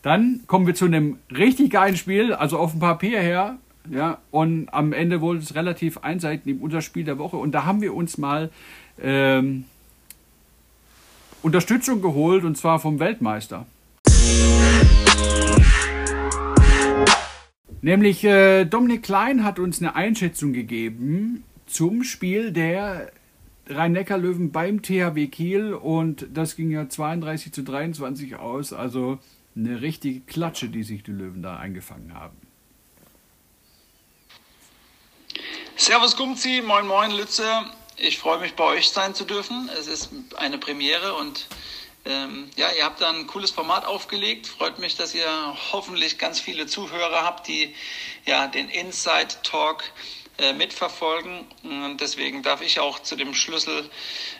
Dann 0.01 0.41
kommen 0.47 0.67
wir 0.67 0.75
zu 0.75 0.85
einem 0.85 1.17
richtig 1.35 1.71
geilen 1.71 1.97
Spiel, 1.97 2.33
also 2.33 2.57
auf 2.57 2.71
dem 2.71 2.79
Papier 2.79 3.19
her. 3.19 3.57
Ja, 3.89 4.19
und 4.29 4.69
am 4.69 4.93
Ende 4.93 5.19
wurde 5.19 5.39
es 5.39 5.55
relativ 5.55 5.97
einseitig 5.99 6.45
in 6.45 6.59
unser 6.61 6.81
Spiel 6.81 7.03
der 7.03 7.17
Woche. 7.17 7.37
Und 7.37 7.53
da 7.53 7.65
haben 7.65 7.81
wir 7.81 7.95
uns 7.95 8.17
mal 8.17 8.51
ähm, 9.01 9.65
Unterstützung 11.41 12.01
geholt, 12.01 12.43
und 12.43 12.57
zwar 12.57 12.79
vom 12.79 12.99
Weltmeister. 12.99 13.65
Nämlich 17.81 18.23
äh, 18.25 18.65
Dominik 18.65 19.03
Klein 19.03 19.43
hat 19.43 19.57
uns 19.57 19.81
eine 19.81 19.95
Einschätzung 19.95 20.53
gegeben 20.53 21.43
zum 21.65 22.03
Spiel 22.03 22.51
der 22.51 23.11
Rhein-Neckar-Löwen 23.67 24.51
beim 24.51 24.81
THW 24.81 25.27
Kiel 25.27 25.73
und 25.73 26.27
das 26.33 26.55
ging 26.55 26.71
ja 26.71 26.89
32 26.89 27.53
zu 27.53 27.63
23 27.63 28.35
aus. 28.35 28.73
Also 28.73 29.19
eine 29.55 29.81
richtige 29.81 30.21
Klatsche, 30.21 30.69
die 30.69 30.83
sich 30.83 31.03
die 31.03 31.11
Löwen 31.11 31.41
da 31.41 31.57
eingefangen 31.57 32.13
haben. 32.13 32.48
Servus 35.75 36.15
Gumzi, 36.15 36.61
moin 36.61 36.85
moin 36.85 37.11
Lütze. 37.11 37.65
Ich 37.97 38.17
freue 38.17 38.39
mich 38.39 38.55
bei 38.55 38.63
euch 38.63 38.89
sein 38.89 39.15
zu 39.15 39.25
dürfen. 39.25 39.69
Es 39.77 39.87
ist 39.87 40.09
eine 40.37 40.57
Premiere 40.57 41.15
und 41.15 41.47
ähm, 42.05 42.49
ja, 42.55 42.71
ihr 42.71 42.85
habt 42.85 43.01
da 43.01 43.09
ein 43.09 43.27
cooles 43.27 43.51
Format 43.51 43.85
aufgelegt. 43.85 44.47
Freut 44.47 44.79
mich, 44.79 44.95
dass 44.95 45.13
ihr 45.13 45.57
hoffentlich 45.71 46.17
ganz 46.17 46.39
viele 46.39 46.65
Zuhörer 46.65 47.23
habt, 47.23 47.47
die 47.47 47.75
ja 48.25 48.47
den 48.47 48.69
Inside 48.69 49.41
Talk 49.43 49.83
äh, 50.37 50.53
mitverfolgen. 50.53 51.45
Und 51.63 51.97
deswegen 51.99 52.41
darf 52.41 52.61
ich 52.61 52.79
auch 52.79 52.99
zu 52.99 53.17
dem 53.17 53.33
Schlüssel 53.33 53.89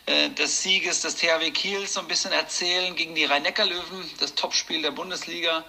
äh, 0.05 0.29
des 0.29 0.63
Sieges 0.63 1.01
des 1.01 1.17
THW 1.17 1.51
Kiels 1.51 1.93
so 1.93 1.99
ein 1.99 2.07
bisschen 2.07 2.31
erzählen 2.31 2.95
gegen 2.95 3.15
die 3.15 3.25
Rhein-Neckar-Löwen, 3.25 4.09
das 4.19 4.35
Topspiel 4.35 4.81
der 4.81 4.91
Bundesliga 4.91 5.65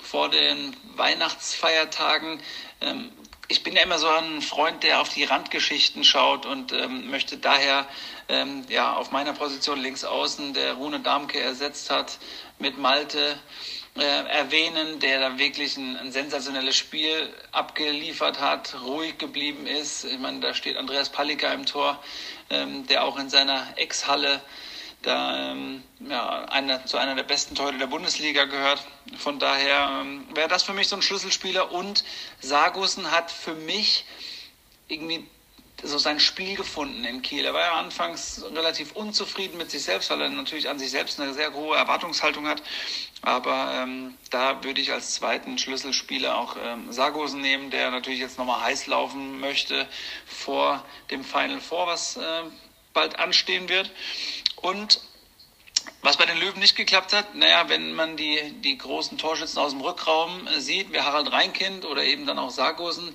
vor 0.00 0.30
den 0.30 0.76
Weihnachtsfeiertagen. 0.94 2.40
Ähm, 2.80 3.10
ich 3.48 3.62
bin 3.62 3.74
ja 3.74 3.82
immer 3.82 3.98
so 3.98 4.08
ein 4.08 4.40
Freund, 4.40 4.82
der 4.82 5.00
auf 5.00 5.08
die 5.08 5.24
Randgeschichten 5.24 6.04
schaut 6.04 6.46
und 6.46 6.72
ähm, 6.72 7.10
möchte 7.10 7.36
daher 7.36 7.86
ähm, 8.28 8.64
ja 8.68 8.94
auf 8.94 9.10
meiner 9.10 9.32
Position 9.32 9.80
links 9.80 10.04
außen, 10.04 10.54
der 10.54 10.74
Rune 10.74 11.00
Darmke 11.00 11.40
ersetzt 11.40 11.90
hat, 11.90 12.18
mit 12.58 12.78
Malte 12.78 13.38
äh, 13.94 14.00
erwähnen, 14.00 15.00
der 15.00 15.20
da 15.20 15.38
wirklich 15.38 15.76
ein, 15.76 15.96
ein, 15.98 16.12
sensationelles 16.12 16.76
Spiel 16.76 17.28
abgeliefert 17.50 18.40
hat, 18.40 18.74
ruhig 18.84 19.18
geblieben 19.18 19.66
ist. 19.66 20.04
Ich 20.04 20.18
meine, 20.18 20.40
da 20.40 20.54
steht 20.54 20.76
Andreas 20.76 21.10
Palika 21.10 21.52
im 21.52 21.66
Tor, 21.66 22.02
ähm, 22.48 22.86
der 22.86 23.04
auch 23.04 23.18
in 23.18 23.28
seiner 23.28 23.66
Ex-Halle 23.76 24.40
da 25.02 25.52
ähm, 25.52 25.82
ja, 26.00 26.44
einer, 26.46 26.84
zu 26.86 26.96
einer 26.96 27.14
der 27.14 27.22
besten 27.24 27.54
Torhüter 27.54 27.78
der 27.78 27.86
Bundesliga 27.86 28.44
gehört. 28.44 28.86
Von 29.18 29.38
daher 29.38 30.00
ähm, 30.00 30.26
wäre 30.34 30.48
das 30.48 30.62
für 30.62 30.72
mich 30.72 30.88
so 30.88 30.96
ein 30.96 31.02
Schlüsselspieler. 31.02 31.72
Und 31.72 32.04
Sargussen 32.40 33.10
hat 33.10 33.30
für 33.30 33.54
mich 33.54 34.04
irgendwie 34.88 35.26
so 35.82 35.98
sein 35.98 36.20
Spiel 36.20 36.56
gefunden 36.56 37.04
in 37.04 37.22
Kiel. 37.22 37.44
Er 37.44 37.54
war 37.54 37.60
ja 37.60 37.72
anfangs 37.72 38.44
relativ 38.54 38.92
unzufrieden 38.92 39.58
mit 39.58 39.70
sich 39.70 39.82
selbst, 39.82 40.10
weil 40.10 40.20
er 40.20 40.28
natürlich 40.28 40.68
an 40.68 40.78
sich 40.78 40.90
selbst 40.90 41.20
eine 41.20 41.34
sehr 41.34 41.52
hohe 41.52 41.76
Erwartungshaltung 41.76 42.46
hat. 42.46 42.62
Aber 43.22 43.72
ähm, 43.74 44.16
da 44.30 44.62
würde 44.62 44.80
ich 44.80 44.92
als 44.92 45.14
zweiten 45.14 45.58
Schlüsselspieler 45.58 46.36
auch 46.36 46.56
ähm, 46.62 46.92
Sargosen 46.92 47.40
nehmen, 47.40 47.70
der 47.70 47.90
natürlich 47.90 48.20
jetzt 48.20 48.38
nochmal 48.38 48.62
heiß 48.62 48.86
laufen 48.86 49.40
möchte 49.40 49.88
vor 50.26 50.84
dem 51.10 51.24
Final 51.24 51.60
Four, 51.60 51.88
was 51.88 52.16
äh, 52.16 52.42
bald 52.92 53.18
anstehen 53.18 53.68
wird. 53.68 53.90
Und 54.62 55.00
was 56.02 56.16
bei 56.16 56.26
den 56.26 56.38
Löwen 56.38 56.60
nicht 56.60 56.76
geklappt 56.76 57.12
hat, 57.12 57.34
naja, 57.34 57.68
wenn 57.68 57.92
man 57.94 58.16
die, 58.16 58.38
die 58.60 58.78
großen 58.78 59.18
Torschützen 59.18 59.58
aus 59.58 59.72
dem 59.72 59.80
Rückraum 59.80 60.46
äh, 60.46 60.60
sieht, 60.60 60.92
wie 60.92 61.00
Harald 61.00 61.30
Reinkind 61.30 61.84
oder 61.84 62.02
eben 62.02 62.26
dann 62.26 62.38
auch 62.38 62.50
Sargosen, 62.50 63.14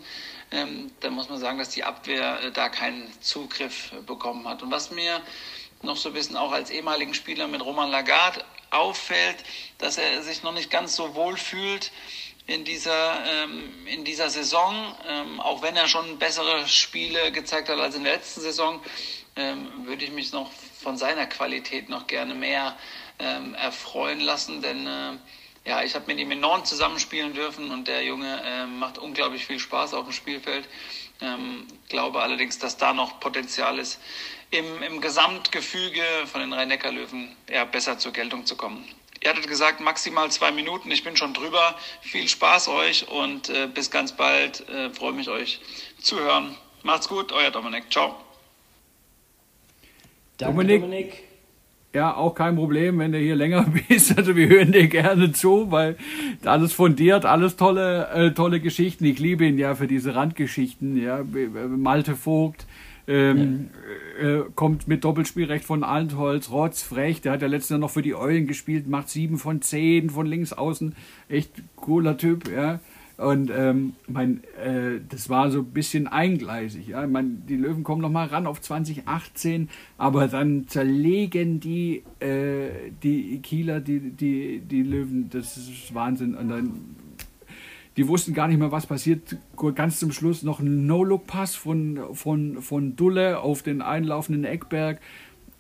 ähm, 0.51 0.91
dann 1.01 1.13
muss 1.13 1.29
man 1.29 1.39
sagen, 1.39 1.57
dass 1.57 1.69
die 1.69 1.83
Abwehr 1.83 2.41
äh, 2.41 2.51
da 2.51 2.69
keinen 2.69 3.09
Zugriff 3.21 3.91
bekommen 4.05 4.47
hat. 4.47 4.61
Und 4.61 4.71
was 4.71 4.91
mir 4.91 5.21
noch 5.81 5.97
so 5.97 6.09
ein 6.09 6.13
bisschen 6.13 6.37
auch 6.37 6.51
als 6.51 6.69
ehemaligen 6.69 7.13
Spieler 7.13 7.47
mit 7.47 7.63
Roman 7.63 7.91
Lagarde 7.91 8.43
auffällt, 8.69 9.37
dass 9.77 9.97
er 9.97 10.21
sich 10.23 10.43
noch 10.43 10.53
nicht 10.53 10.69
ganz 10.69 10.95
so 10.95 11.15
wohl 11.15 11.37
fühlt 11.37 11.91
in 12.47 12.63
dieser, 12.63 13.25
ähm, 13.25 13.85
in 13.87 14.05
dieser 14.05 14.29
Saison, 14.29 14.95
ähm, 15.07 15.39
auch 15.41 15.61
wenn 15.61 15.75
er 15.75 15.87
schon 15.87 16.17
bessere 16.17 16.67
Spiele 16.67 17.31
gezeigt 17.31 17.69
hat 17.69 17.79
als 17.79 17.95
in 17.95 18.03
der 18.03 18.13
letzten 18.13 18.41
Saison, 18.41 18.81
ähm, 19.37 19.85
würde 19.85 20.05
ich 20.05 20.11
mich 20.11 20.31
noch 20.31 20.51
von 20.51 20.97
seiner 20.97 21.27
Qualität 21.27 21.89
noch 21.89 22.07
gerne 22.07 22.33
mehr 22.33 22.75
ähm, 23.19 23.53
erfreuen 23.55 24.19
lassen, 24.19 24.61
denn 24.61 24.85
äh, 24.87 25.13
ja, 25.65 25.83
ich 25.83 25.95
habe 25.95 26.05
mit 26.07 26.17
ihm 26.17 26.31
enorm 26.31 26.63
zusammenspielen 26.63 27.33
dürfen 27.33 27.71
und 27.71 27.87
der 27.87 28.03
Junge 28.03 28.41
äh, 28.43 28.65
macht 28.65 28.97
unglaublich 28.97 29.45
viel 29.45 29.59
Spaß 29.59 29.93
auf 29.93 30.05
dem 30.05 30.13
Spielfeld. 30.13 30.67
Ähm, 31.19 31.67
glaube 31.89 32.21
allerdings, 32.21 32.59
dass 32.59 32.77
da 32.77 32.93
noch 32.93 33.19
Potenzial 33.19 33.79
ist, 33.79 33.99
im, 34.51 34.81
im 34.81 35.01
Gesamtgefüge 35.01 36.03
von 36.25 36.41
den 36.41 36.53
Rhein-Neckar-Löwen 36.53 37.35
ja, 37.49 37.65
besser 37.65 37.97
zur 37.97 38.13
Geltung 38.13 38.45
zu 38.45 38.55
kommen. 38.55 38.87
Ihr 39.21 39.31
hattet 39.31 39.47
gesagt, 39.47 39.79
maximal 39.79 40.31
zwei 40.31 40.51
Minuten. 40.51 40.91
Ich 40.91 41.03
bin 41.03 41.17
schon 41.17 41.33
drüber. 41.33 41.75
Viel 42.01 42.27
Spaß 42.27 42.67
euch 42.69 43.07
und 43.07 43.49
äh, 43.49 43.67
bis 43.67 43.91
ganz 43.91 44.11
bald. 44.11 44.67
Äh, 44.69 44.91
Freue 44.91 45.13
mich, 45.13 45.27
euch 45.27 45.59
zu 46.01 46.19
hören. 46.19 46.55
Macht's 46.83 47.09
gut, 47.09 47.31
euer 47.31 47.51
Dominik. 47.51 47.91
Ciao. 47.91 48.26
Danke, 50.37 50.53
Dominik. 50.53 50.81
Dominik. 50.81 51.23
Ja, 51.93 52.15
auch 52.15 52.35
kein 52.35 52.55
Problem, 52.55 52.99
wenn 52.99 53.11
du 53.11 53.17
hier 53.17 53.35
länger 53.35 53.65
bist. 53.87 54.17
Also 54.17 54.35
wir 54.35 54.49
hören 54.49 54.71
dir 54.71 54.87
gerne 54.87 55.31
zu, 55.31 55.71
weil 55.71 55.95
alles 56.45 56.73
fundiert, 56.73 57.25
alles 57.25 57.55
tolle, 57.55 58.07
äh, 58.09 58.31
tolle 58.31 58.59
Geschichten. 58.59 59.05
Ich 59.05 59.19
liebe 59.19 59.45
ihn 59.45 59.57
ja 59.57 59.73
für 59.73 59.87
diese 59.87 60.13
Randgeschichten. 60.13 61.01
Ja, 61.01 61.23
Malte 61.75 62.15
Vogt 62.15 62.67
ähm, 63.07 63.69
ja. 64.21 64.39
äh, 64.39 64.43
kommt 64.53 64.87
mit 64.87 65.03
Doppelspielrecht 65.03 65.63
von 65.63 65.83
Altholz, 65.83 66.51
Rotz, 66.51 66.83
Frech. 66.83 67.21
Der 67.21 67.31
hat 67.31 67.41
ja 67.41 67.47
letztes 67.47 67.69
Jahr 67.69 67.79
noch 67.79 67.91
für 67.91 68.01
die 68.01 68.15
Eulen 68.15 68.47
gespielt, 68.47 68.87
macht 68.87 69.09
sieben 69.09 69.37
von 69.37 69.61
zehn 69.61 70.09
von 70.09 70.27
links 70.27 70.53
außen. 70.53 70.95
Echt 71.29 71.51
cooler 71.77 72.17
Typ, 72.17 72.51
ja. 72.51 72.79
Und 73.17 73.49
ähm, 73.49 73.93
mein, 74.07 74.43
äh, 74.63 74.99
das 75.09 75.27
war 75.27 75.49
so 75.49 75.59
ein 75.59 75.65
bisschen 75.65 76.07
eingleisig. 76.07 76.87
Ja? 76.87 77.03
Ich 77.03 77.09
mein, 77.09 77.43
die 77.47 77.55
Löwen 77.55 77.83
kommen 77.83 78.01
noch 78.01 78.11
mal 78.11 78.27
ran 78.27 78.45
auf 78.45 78.61
2018, 78.61 79.69
aber 79.97 80.27
dann 80.27 80.67
zerlegen 80.67 81.59
die, 81.59 82.03
äh, 82.19 82.91
die 83.01 83.39
Kieler 83.41 83.79
die, 83.79 84.11
die, 84.11 84.59
die 84.59 84.83
Löwen. 84.83 85.31
Das 85.31 85.57
ist 85.57 85.95
Wahnsinn. 85.95 86.35
Und 86.35 86.49
dann, 86.49 86.95
die 87.97 88.07
wussten 88.07 88.35
gar 88.35 88.47
nicht 88.47 88.59
mehr, 88.59 88.71
was 88.71 88.85
passiert. 88.85 89.35
Ganz 89.73 89.99
zum 89.99 90.11
Schluss 90.11 90.43
noch 90.43 90.59
ein 90.59 90.85
No-Look-Pass 90.85 91.55
von, 91.55 91.99
von, 92.13 92.61
von 92.61 92.95
Dulle 92.95 93.39
auf 93.39 93.63
den 93.63 93.81
einlaufenden 93.81 94.43
Eckberg. 94.43 95.01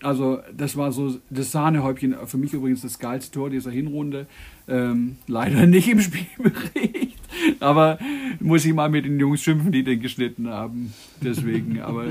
Also 0.01 0.39
das 0.55 0.77
war 0.77 0.91
so 0.91 1.17
das 1.29 1.51
Sahnehäubchen, 1.51 2.15
für 2.27 2.37
mich 2.37 2.53
übrigens 2.53 2.81
das 2.81 2.99
geilste 2.99 3.31
Tor 3.31 3.49
dieser 3.49 3.71
Hinrunde. 3.71 4.27
Ähm, 4.67 5.17
leider 5.27 5.65
nicht 5.67 5.89
im 5.89 5.99
Spielbericht, 5.99 7.17
aber 7.59 7.97
muss 8.39 8.65
ich 8.65 8.73
mal 8.73 8.89
mit 8.89 9.05
den 9.05 9.19
Jungs 9.19 9.41
schimpfen, 9.41 9.71
die 9.71 9.83
den 9.83 9.99
geschnitten 9.99 10.49
haben. 10.49 10.93
Deswegen, 11.21 11.81
aber 11.81 12.05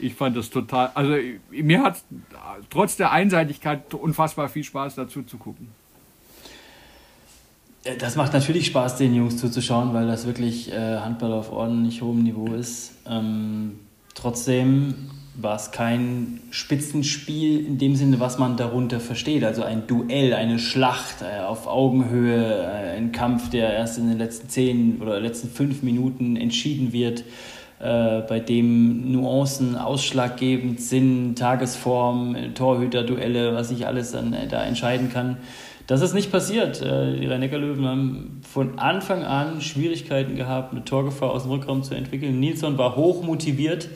ich 0.00 0.14
fand 0.14 0.36
das 0.36 0.50
total, 0.50 0.90
also 0.94 1.14
mir 1.50 1.82
hat 1.82 2.02
trotz 2.70 2.96
der 2.96 3.12
Einseitigkeit 3.12 3.94
unfassbar 3.94 4.48
viel 4.48 4.64
Spaß 4.64 4.96
dazu 4.96 5.22
zu 5.22 5.36
gucken. 5.38 5.68
Das 8.00 8.16
macht 8.16 8.32
natürlich 8.32 8.66
Spaß, 8.66 8.96
den 8.96 9.14
Jungs 9.14 9.36
zuzuschauen, 9.38 9.94
weil 9.94 10.06
das 10.06 10.26
wirklich 10.26 10.72
äh, 10.72 10.98
Handball 10.98 11.32
auf 11.32 11.52
ordentlich 11.52 12.02
hohem 12.02 12.22
Niveau 12.22 12.52
ist. 12.52 12.96
Ähm, 13.06 13.78
trotzdem 14.14 15.10
war 15.40 15.54
es 15.54 15.70
kein 15.70 16.40
Spitzenspiel 16.50 17.64
in 17.64 17.78
dem 17.78 17.94
Sinne, 17.94 18.18
was 18.18 18.38
man 18.38 18.56
darunter 18.56 18.98
versteht. 18.98 19.44
Also 19.44 19.62
ein 19.62 19.86
Duell, 19.86 20.34
eine 20.34 20.58
Schlacht 20.58 21.22
äh, 21.22 21.40
auf 21.42 21.68
Augenhöhe, 21.68 22.64
äh, 22.64 22.96
ein 22.96 23.12
Kampf, 23.12 23.48
der 23.48 23.72
erst 23.72 23.98
in 23.98 24.08
den 24.08 24.18
letzten 24.18 24.48
zehn 24.48 25.00
oder 25.00 25.20
letzten 25.20 25.48
fünf 25.48 25.82
Minuten 25.82 26.36
entschieden 26.36 26.92
wird, 26.92 27.22
äh, 27.78 28.20
bei 28.22 28.40
dem 28.40 29.12
Nuancen 29.12 29.76
ausschlaggebend 29.76 30.80
sind, 30.80 31.36
Tagesform, 31.36 32.36
Torhüter-Duelle, 32.54 33.54
was 33.54 33.70
ich 33.70 33.86
alles 33.86 34.10
dann 34.10 34.34
da 34.50 34.64
entscheiden 34.64 35.12
kann. 35.12 35.36
Das 35.86 36.02
ist 36.02 36.12
nicht 36.12 36.30
passiert. 36.30 36.82
Die 36.82 37.26
Rhein-Neckar-Löwen 37.26 37.86
haben 37.86 38.40
von 38.42 38.78
Anfang 38.78 39.22
an 39.22 39.62
Schwierigkeiten 39.62 40.36
gehabt, 40.36 40.72
eine 40.72 40.84
Torgefahr 40.84 41.30
aus 41.30 41.44
dem 41.44 41.52
Rückraum 41.52 41.82
zu 41.82 41.94
entwickeln. 41.94 42.38
Nilsson 42.40 42.76
war 42.76 42.94
hoch 42.94 43.22
motiviert 43.22 43.88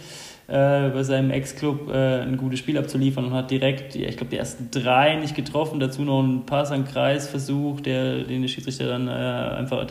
äh, 0.49 0.91
bei 0.91 1.03
seinem 1.03 1.31
Ex-Club 1.31 1.91
äh, 1.93 2.21
ein 2.23 2.37
gutes 2.37 2.59
Spiel 2.59 2.77
abzuliefern 2.77 3.27
und 3.27 3.33
hat 3.33 3.51
direkt, 3.51 3.95
ich 3.95 4.17
glaube, 4.17 4.31
die 4.31 4.37
ersten 4.37 4.71
drei 4.71 5.17
nicht 5.17 5.35
getroffen, 5.35 5.81
dazu 5.81 6.03
noch 6.03 6.23
einen 6.23 6.47
Pass 6.47 6.73
an 6.73 6.85
Kreis 6.85 7.29
versucht, 7.29 7.87
der, 7.87 8.25
den 8.25 8.43
der 8.43 8.49
Schiedsrichter 8.49 8.89
dann 8.89 9.09
äh, 9.09 9.11
einfach 9.11 9.87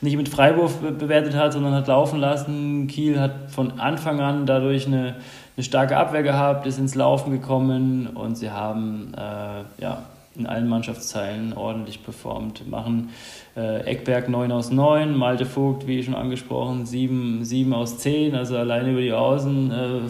nicht 0.00 0.16
mit 0.16 0.28
Freiwurf 0.28 0.78
bewertet 0.80 1.34
hat, 1.34 1.52
sondern 1.52 1.74
hat 1.74 1.88
laufen 1.88 2.20
lassen. 2.20 2.86
Kiel 2.86 3.18
hat 3.18 3.50
von 3.50 3.80
Anfang 3.80 4.20
an 4.20 4.46
dadurch 4.46 4.86
eine, 4.86 5.16
eine 5.56 5.64
starke 5.64 5.96
Abwehr 5.96 6.22
gehabt, 6.22 6.66
ist 6.66 6.78
ins 6.78 6.94
Laufen 6.94 7.32
gekommen 7.32 8.08
und 8.08 8.36
sie 8.36 8.50
haben 8.50 9.12
äh, 9.16 9.82
ja, 9.82 10.02
in 10.38 10.46
allen 10.46 10.68
Mannschaftsteilen 10.68 11.52
ordentlich 11.52 12.02
performt, 12.02 12.68
machen 12.68 13.10
äh, 13.56 13.80
Eckberg 13.86 14.28
9 14.28 14.52
aus 14.52 14.70
9, 14.70 15.16
Malte 15.16 15.46
Vogt, 15.46 15.86
wie 15.86 16.02
schon 16.02 16.14
angesprochen, 16.14 16.86
7, 16.86 17.44
7 17.44 17.72
aus 17.72 17.98
10, 17.98 18.34
also 18.34 18.56
alleine 18.56 18.92
über 18.92 19.00
die 19.00 19.12
Außen 19.12 19.70
äh, 19.70 20.00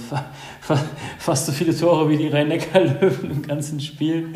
fast 1.19 1.47
so 1.47 1.53
viele 1.53 1.77
Tore 1.77 2.09
wie 2.09 2.17
die 2.17 2.29
Rhein-Neckar-Löwen 2.29 3.31
im 3.31 3.43
ganzen 3.43 3.81
Spiel. 3.81 4.35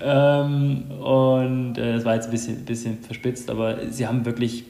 Ähm, 0.00 0.84
und 1.00 1.78
äh, 1.78 2.04
war 2.04 2.14
jetzt 2.14 2.26
ein 2.26 2.32
bisschen, 2.32 2.64
bisschen 2.64 2.98
verspitzt, 3.00 3.50
aber 3.50 3.90
sie 3.90 4.06
haben 4.06 4.24
wirklich 4.24 4.64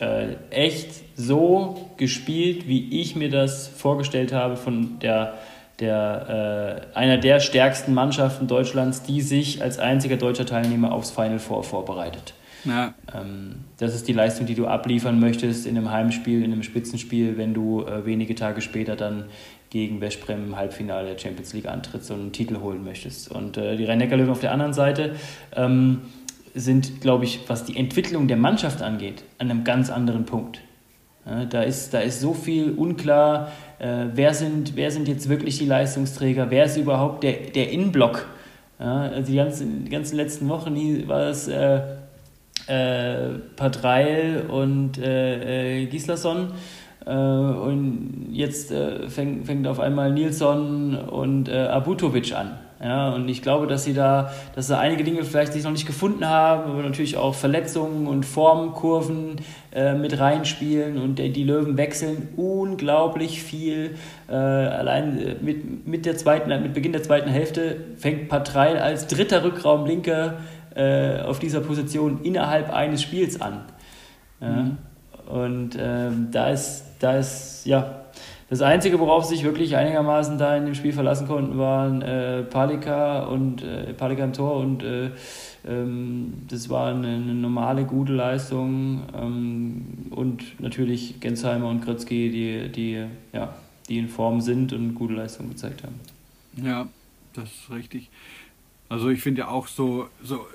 äh, 0.00 0.34
echt 0.50 1.02
so 1.16 1.90
gespielt, 1.96 2.66
wie 2.66 3.00
ich 3.00 3.14
mir 3.14 3.30
das 3.30 3.68
vorgestellt 3.68 4.32
habe 4.32 4.56
von 4.56 4.98
der 5.00 5.34
der, 5.82 6.86
äh, 6.94 6.96
einer 6.96 7.18
der 7.18 7.40
stärksten 7.40 7.92
Mannschaften 7.92 8.46
Deutschlands, 8.46 9.02
die 9.02 9.20
sich 9.20 9.60
als 9.60 9.78
einziger 9.78 10.16
deutscher 10.16 10.46
Teilnehmer 10.46 10.92
aufs 10.92 11.10
Final 11.10 11.38
Four 11.38 11.64
vorbereitet. 11.64 12.34
Ja. 12.64 12.94
Ähm, 13.12 13.56
das 13.78 13.94
ist 13.94 14.06
die 14.06 14.12
Leistung, 14.12 14.46
die 14.46 14.54
du 14.54 14.66
abliefern 14.66 15.18
möchtest 15.18 15.66
in 15.66 15.76
einem 15.76 15.90
Heimspiel, 15.90 16.44
in 16.44 16.52
einem 16.52 16.62
Spitzenspiel, 16.62 17.36
wenn 17.36 17.52
du 17.52 17.82
äh, 17.82 18.06
wenige 18.06 18.34
Tage 18.34 18.60
später 18.60 18.94
dann 18.94 19.24
gegen 19.70 20.00
Westbrem 20.00 20.44
im 20.44 20.56
Halbfinale 20.56 21.08
der 21.08 21.18
Champions 21.18 21.52
League 21.54 21.66
antrittst 21.66 22.10
und 22.10 22.20
einen 22.20 22.32
Titel 22.32 22.60
holen 22.60 22.84
möchtest. 22.84 23.30
Und 23.30 23.56
äh, 23.56 23.76
die 23.76 23.84
Rhein-Neckar-Löwen 23.84 24.30
auf 24.30 24.40
der 24.40 24.52
anderen 24.52 24.74
Seite 24.74 25.16
ähm, 25.56 26.02
sind, 26.54 27.00
glaube 27.00 27.24
ich, 27.24 27.40
was 27.48 27.64
die 27.64 27.76
Entwicklung 27.76 28.28
der 28.28 28.36
Mannschaft 28.36 28.82
angeht, 28.82 29.24
an 29.38 29.50
einem 29.50 29.64
ganz 29.64 29.90
anderen 29.90 30.26
Punkt. 30.26 30.60
Da, 31.24 31.62
ist, 31.62 31.94
da 31.94 32.00
ist 32.00 32.20
so 32.20 32.34
viel 32.34 32.72
unklar, 32.72 33.52
äh, 33.78 34.06
wer, 34.12 34.34
sind, 34.34 34.74
wer 34.74 34.90
sind 34.90 35.06
jetzt 35.06 35.28
wirklich 35.28 35.56
die 35.56 35.66
Leistungsträger, 35.66 36.50
wer 36.50 36.64
ist 36.64 36.76
überhaupt 36.76 37.22
der, 37.22 37.34
der 37.54 37.70
Innenblock. 37.70 38.26
Ja, 38.80 39.02
also 39.02 39.30
die 39.30 39.36
ganzen, 39.36 39.84
die 39.84 39.90
ganzen 39.90 40.16
letzten 40.16 40.48
Wochen 40.48 40.74
war 41.06 41.28
es 41.28 41.46
äh, 41.46 41.80
äh, 42.66 43.38
Patreil 43.56 44.46
und 44.48 44.98
äh, 44.98 45.82
äh, 45.82 45.86
Gislason. 45.86 46.48
Äh, 47.06 47.10
und 47.10 48.28
jetzt 48.30 48.72
äh, 48.72 49.08
fängt, 49.08 49.46
fängt 49.46 49.66
auf 49.66 49.78
einmal 49.78 50.12
Nilsson 50.12 50.96
und 50.96 51.48
Abutovic 51.48 52.34
an. 52.34 52.58
Ja, 52.82 53.10
und 53.10 53.28
ich 53.28 53.42
glaube, 53.42 53.68
dass 53.68 53.84
sie 53.84 53.94
da, 53.94 54.32
dass 54.56 54.66
da 54.66 54.80
einige 54.80 55.04
Dinge 55.04 55.22
vielleicht 55.22 55.52
sich 55.52 55.62
noch 55.62 55.70
nicht 55.70 55.86
gefunden 55.86 56.28
haben, 56.28 56.72
aber 56.72 56.82
natürlich 56.82 57.16
auch 57.16 57.32
Verletzungen 57.32 58.08
und 58.08 58.26
Formkurven 58.26 59.36
äh, 59.74 59.94
mit 59.94 60.18
reinspielen 60.18 60.98
und 60.98 61.18
die, 61.18 61.30
die 61.30 61.44
Löwen 61.44 61.76
wechseln 61.76 62.28
unglaublich 62.36 63.42
viel. 63.42 63.94
Äh, 64.28 64.34
allein 64.34 65.18
äh, 65.18 65.34
mit, 65.40 65.86
mit, 65.86 66.06
der 66.06 66.16
zweiten, 66.16 66.48
mit 66.62 66.74
Beginn 66.74 66.92
der 66.92 67.02
zweiten 67.02 67.30
Hälfte 67.30 67.76
fängt 67.96 68.28
Patreil 68.28 68.76
als 68.76 69.06
dritter 69.06 69.44
Rückraumlinker 69.44 70.34
äh, 70.74 71.20
auf 71.20 71.38
dieser 71.38 71.60
Position 71.60 72.20
innerhalb 72.22 72.72
eines 72.72 73.02
Spiels 73.02 73.40
an. 73.40 73.62
Mhm. 74.40 74.78
Und 75.26 75.78
ähm, 75.80 76.28
da 76.30 76.50
ist, 76.50 76.84
da 77.00 77.16
ist, 77.16 77.64
ja, 77.64 78.02
das 78.50 78.60
Einzige, 78.60 79.00
worauf 79.00 79.24
sie 79.24 79.36
sich 79.36 79.44
wirklich 79.44 79.76
einigermaßen 79.76 80.36
da 80.36 80.54
in 80.54 80.66
dem 80.66 80.74
Spiel 80.74 80.92
verlassen 80.92 81.26
konnten, 81.26 81.56
waren 81.56 82.02
äh, 82.02 82.42
Palika 82.42 83.22
und 83.22 83.62
äh, 83.62 83.94
Palika 83.94 84.24
im 84.24 84.34
Tor 84.34 84.56
und 84.56 84.82
äh, 84.82 85.12
das 85.64 86.68
war 86.70 86.92
eine, 86.92 87.06
eine, 87.06 87.34
normale, 87.34 87.84
gute 87.84 88.12
Leistung 88.12 89.02
ähm, 89.16 89.84
und 90.10 90.60
natürlich 90.60 91.20
Gensheimer 91.20 91.68
und 91.68 91.82
Kritzky, 91.82 92.30
die, 92.30 92.68
die, 92.68 93.06
ja, 93.32 93.54
die 93.88 93.98
in 93.98 94.08
Form 94.08 94.40
sind 94.40 94.72
und 94.72 94.94
gute 94.94 95.14
Leistung 95.14 95.50
gezeigt 95.50 95.84
haben. 95.84 95.94
Ja, 96.56 96.88
das 97.32 97.44
ist 97.44 97.70
richtig. 97.70 98.10
Also 98.88 99.08
ich 99.08 99.20
finde 99.22 99.42
ja 99.42 99.48
auch 99.48 99.68
so, 99.68 100.08
so 100.22 100.46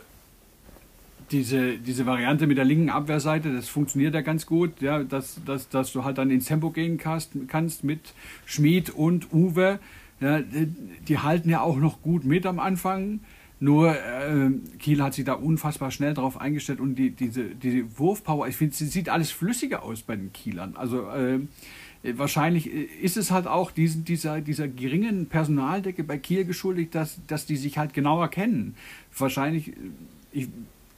diese, 1.31 1.77
diese 1.77 2.05
Variante 2.05 2.45
mit 2.45 2.57
der 2.57 2.65
linken 2.65 2.89
Abwehrseite, 2.89 3.53
das 3.53 3.69
funktioniert 3.69 4.13
ja 4.13 4.21
ganz 4.21 4.45
gut, 4.45 4.81
ja, 4.81 5.03
dass, 5.03 5.39
dass, 5.45 5.69
dass 5.69 5.93
du 5.93 6.03
halt 6.03 6.17
dann 6.17 6.31
ins 6.31 6.45
Tempo 6.45 6.69
gehen 6.69 6.97
kannst, 6.97 7.31
kannst 7.47 7.85
mit 7.85 8.13
Schmid 8.45 8.89
und 8.89 9.33
Uwe. 9.33 9.79
Ja, 10.19 10.41
die 10.41 11.19
halten 11.19 11.49
ja 11.49 11.61
auch 11.61 11.77
noch 11.77 12.01
gut 12.01 12.25
mit 12.25 12.45
am 12.45 12.59
Anfang. 12.59 13.21
Nur 13.59 13.95
äh, 13.95 14.51
Kiel 14.79 15.01
hat 15.01 15.15
sich 15.15 15.25
da 15.25 15.33
unfassbar 15.33 15.91
schnell 15.91 16.13
drauf 16.13 16.39
eingestellt 16.39 16.79
und 16.79 16.95
die, 16.95 17.11
diese, 17.11 17.45
diese 17.45 17.97
Wurfpower, 17.97 18.47
ich 18.47 18.55
finde, 18.55 18.75
sie 18.75 18.85
sieht 18.85 19.09
alles 19.09 19.31
flüssiger 19.31 19.83
aus 19.83 20.03
bei 20.03 20.15
den 20.15 20.31
Kielern. 20.31 20.75
Also 20.75 21.09
äh, 21.09 21.39
wahrscheinlich 22.03 22.67
ist 22.67 23.17
es 23.17 23.31
halt 23.31 23.47
auch 23.47 23.71
diesen, 23.71 24.05
dieser, 24.05 24.41
dieser 24.41 24.67
geringen 24.67 25.25
Personaldecke 25.25 26.03
bei 26.03 26.17
Kiel 26.17 26.45
geschuldigt, 26.45 26.93
dass, 26.93 27.19
dass 27.25 27.47
die 27.47 27.57
sich 27.57 27.77
halt 27.79 27.93
genauer 27.93 28.27
kennen. 28.29 28.75
Wahrscheinlich, 29.17 29.73
ich 30.31 30.49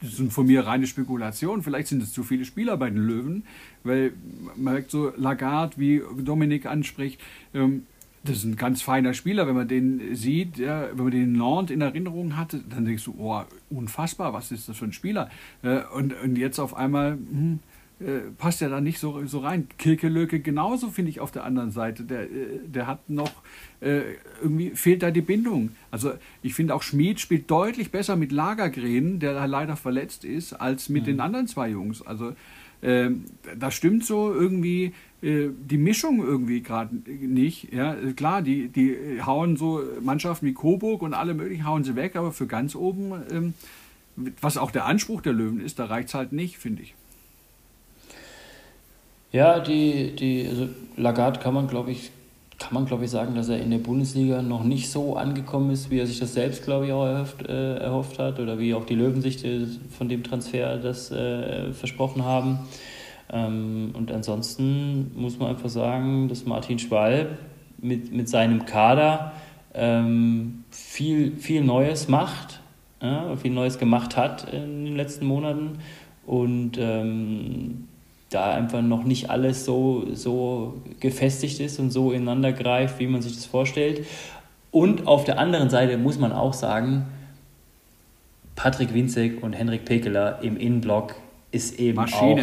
das 0.02 0.16
sind 0.16 0.32
von 0.32 0.46
mir 0.46 0.66
reine 0.66 0.86
Spekulationen. 0.86 1.62
Vielleicht 1.62 1.88
sind 1.88 2.02
es 2.02 2.12
zu 2.12 2.22
viele 2.22 2.44
Spieler 2.44 2.76
bei 2.76 2.88
den 2.88 2.98
Löwen, 2.98 3.44
weil 3.84 4.12
man 4.56 4.74
merkt 4.74 4.90
so 4.90 5.12
Lagarde, 5.16 5.76
wie 5.76 6.02
Dominik 6.22 6.66
anspricht, 6.66 7.20
ähm, 7.52 7.84
das 8.22 8.38
ist 8.38 8.44
ein 8.44 8.56
ganz 8.56 8.82
feiner 8.82 9.14
Spieler. 9.14 9.46
Wenn 9.46 9.54
man 9.54 9.68
den 9.68 10.14
sieht, 10.14 10.58
ja, 10.58 10.88
wenn 10.92 11.04
man 11.04 11.10
den 11.10 11.32
Nantes 11.32 11.74
in 11.74 11.80
Erinnerung 11.80 12.36
hatte, 12.36 12.62
dann 12.68 12.84
denkst 12.84 13.04
du, 13.04 13.14
oh, 13.18 13.42
unfassbar, 13.70 14.32
was 14.32 14.52
ist 14.52 14.68
das 14.68 14.76
für 14.76 14.84
ein 14.84 14.92
Spieler? 14.92 15.30
Äh, 15.62 15.80
und, 15.94 16.14
und 16.22 16.36
jetzt 16.36 16.58
auf 16.58 16.76
einmal, 16.76 17.12
hm, 17.12 17.60
äh, 18.00 18.30
passt 18.38 18.60
ja 18.62 18.68
da 18.68 18.80
nicht 18.80 18.98
so, 18.98 19.26
so 19.26 19.40
rein. 19.40 19.68
Kilkelöke 19.78 20.40
genauso, 20.40 20.88
finde 20.88 21.10
ich, 21.10 21.20
auf 21.20 21.32
der 21.32 21.44
anderen 21.44 21.70
Seite. 21.70 22.04
Der, 22.04 22.22
äh, 22.24 22.60
der 22.66 22.86
hat 22.86 23.08
noch, 23.08 23.32
äh, 23.80 24.00
irgendwie 24.42 24.70
fehlt 24.70 25.02
da 25.02 25.10
die 25.10 25.20
Bindung. 25.20 25.70
Also 25.90 26.12
ich 26.42 26.54
finde 26.54 26.74
auch 26.74 26.82
Schmid 26.82 27.20
spielt 27.20 27.50
deutlich 27.50 27.90
besser 27.90 28.16
mit 28.16 28.32
Lagergren, 28.32 29.18
der 29.18 29.34
da 29.34 29.44
leider 29.44 29.76
verletzt 29.76 30.24
ist, 30.24 30.54
als 30.54 30.88
mit 30.88 31.02
mhm. 31.02 31.06
den 31.06 31.20
anderen 31.20 31.46
zwei 31.46 31.68
Jungs. 31.68 32.00
Also 32.00 32.34
äh, 32.82 33.10
da 33.58 33.70
stimmt 33.70 34.04
so 34.04 34.32
irgendwie 34.32 34.92
äh, 35.22 35.48
die 35.52 35.76
Mischung 35.76 36.24
irgendwie 36.24 36.62
gerade 36.62 36.94
nicht. 37.06 37.72
Ja, 37.72 37.94
klar, 38.16 38.42
die, 38.42 38.68
die 38.68 39.20
hauen 39.24 39.56
so 39.56 39.82
Mannschaften 40.00 40.46
wie 40.46 40.54
Coburg 40.54 41.02
und 41.02 41.14
alle 41.14 41.34
möglichen 41.34 41.66
hauen 41.66 41.84
sie 41.84 41.96
weg, 41.96 42.16
aber 42.16 42.32
für 42.32 42.46
ganz 42.46 42.74
oben, 42.74 43.12
ähm, 43.30 43.54
was 44.40 44.56
auch 44.56 44.70
der 44.70 44.86
Anspruch 44.86 45.20
der 45.20 45.32
Löwen 45.32 45.60
ist, 45.60 45.78
da 45.78 45.86
reicht 45.86 46.08
es 46.08 46.14
halt 46.14 46.32
nicht, 46.32 46.58
finde 46.58 46.82
ich. 46.82 46.94
Ja, 49.32 49.60
die, 49.60 50.14
die 50.16 50.46
also 50.48 50.68
Lagarde 50.96 51.38
kann 51.38 51.54
man, 51.54 51.68
glaube 51.68 51.92
ich, 51.92 52.10
kann 52.60 52.74
man, 52.74 52.84
glaube 52.84 53.06
ich, 53.06 53.10
sagen, 53.10 53.34
dass 53.34 53.48
er 53.48 53.58
in 53.58 53.70
der 53.70 53.78
Bundesliga 53.78 54.42
noch 54.42 54.62
nicht 54.62 54.90
so 54.90 55.16
angekommen 55.16 55.70
ist, 55.70 55.90
wie 55.90 55.98
er 55.98 56.06
sich 56.06 56.20
das 56.20 56.34
selbst, 56.34 56.62
glaube 56.62 56.86
ich, 56.86 56.92
auch 56.92 57.06
erhofft, 57.06 57.48
äh, 57.48 57.78
erhofft 57.78 58.18
hat 58.18 58.38
oder 58.38 58.58
wie 58.58 58.74
auch 58.74 58.84
die 58.84 58.94
Löwen 58.94 59.22
sich 59.22 59.42
äh, 59.44 59.66
von 59.88 60.10
dem 60.10 60.22
Transfer 60.22 60.76
das 60.76 61.10
äh, 61.10 61.72
versprochen 61.72 62.24
haben. 62.24 62.60
Ähm, 63.32 63.92
und 63.94 64.12
ansonsten 64.12 65.10
muss 65.16 65.38
man 65.38 65.48
einfach 65.48 65.70
sagen, 65.70 66.28
dass 66.28 66.44
Martin 66.44 66.78
Schwalb 66.78 67.38
mit, 67.78 68.12
mit 68.12 68.28
seinem 68.28 68.66
Kader 68.66 69.32
ähm, 69.72 70.64
viel, 70.70 71.36
viel 71.38 71.64
Neues 71.64 72.08
macht, 72.08 72.60
ja, 73.00 73.36
viel 73.36 73.52
Neues 73.52 73.78
gemacht 73.78 74.18
hat 74.18 74.52
in 74.52 74.84
den 74.84 74.96
letzten 74.96 75.24
Monaten 75.24 75.78
und 76.26 76.72
ähm, 76.78 77.88
da 78.30 78.52
einfach 78.52 78.80
noch 78.80 79.04
nicht 79.04 79.28
alles 79.28 79.64
so, 79.64 80.06
so 80.14 80.74
gefestigt 81.00 81.60
ist 81.60 81.78
und 81.78 81.90
so 81.90 82.12
ineinander 82.12 82.52
greift, 82.52 82.98
wie 83.00 83.06
man 83.06 83.22
sich 83.22 83.34
das 83.34 83.44
vorstellt. 83.44 84.06
Und 84.70 85.06
auf 85.08 85.24
der 85.24 85.38
anderen 85.38 85.68
Seite 85.68 85.98
muss 85.98 86.18
man 86.18 86.32
auch 86.32 86.54
sagen, 86.54 87.06
Patrick 88.54 88.94
Winzek 88.94 89.42
und 89.42 89.52
Henrik 89.52 89.84
Pekeler 89.84 90.38
im 90.42 90.56
Innenblock 90.56 91.16
ist 91.50 91.80
eben, 91.80 91.98
auch, 91.98 92.38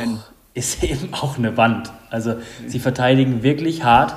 ist 0.53 0.83
eben 0.83 1.13
auch 1.13 1.38
eine 1.38 1.55
Wand. 1.55 1.93
Also 2.09 2.35
sie 2.65 2.79
verteidigen 2.79 3.43
wirklich 3.43 3.83
hart 3.83 4.13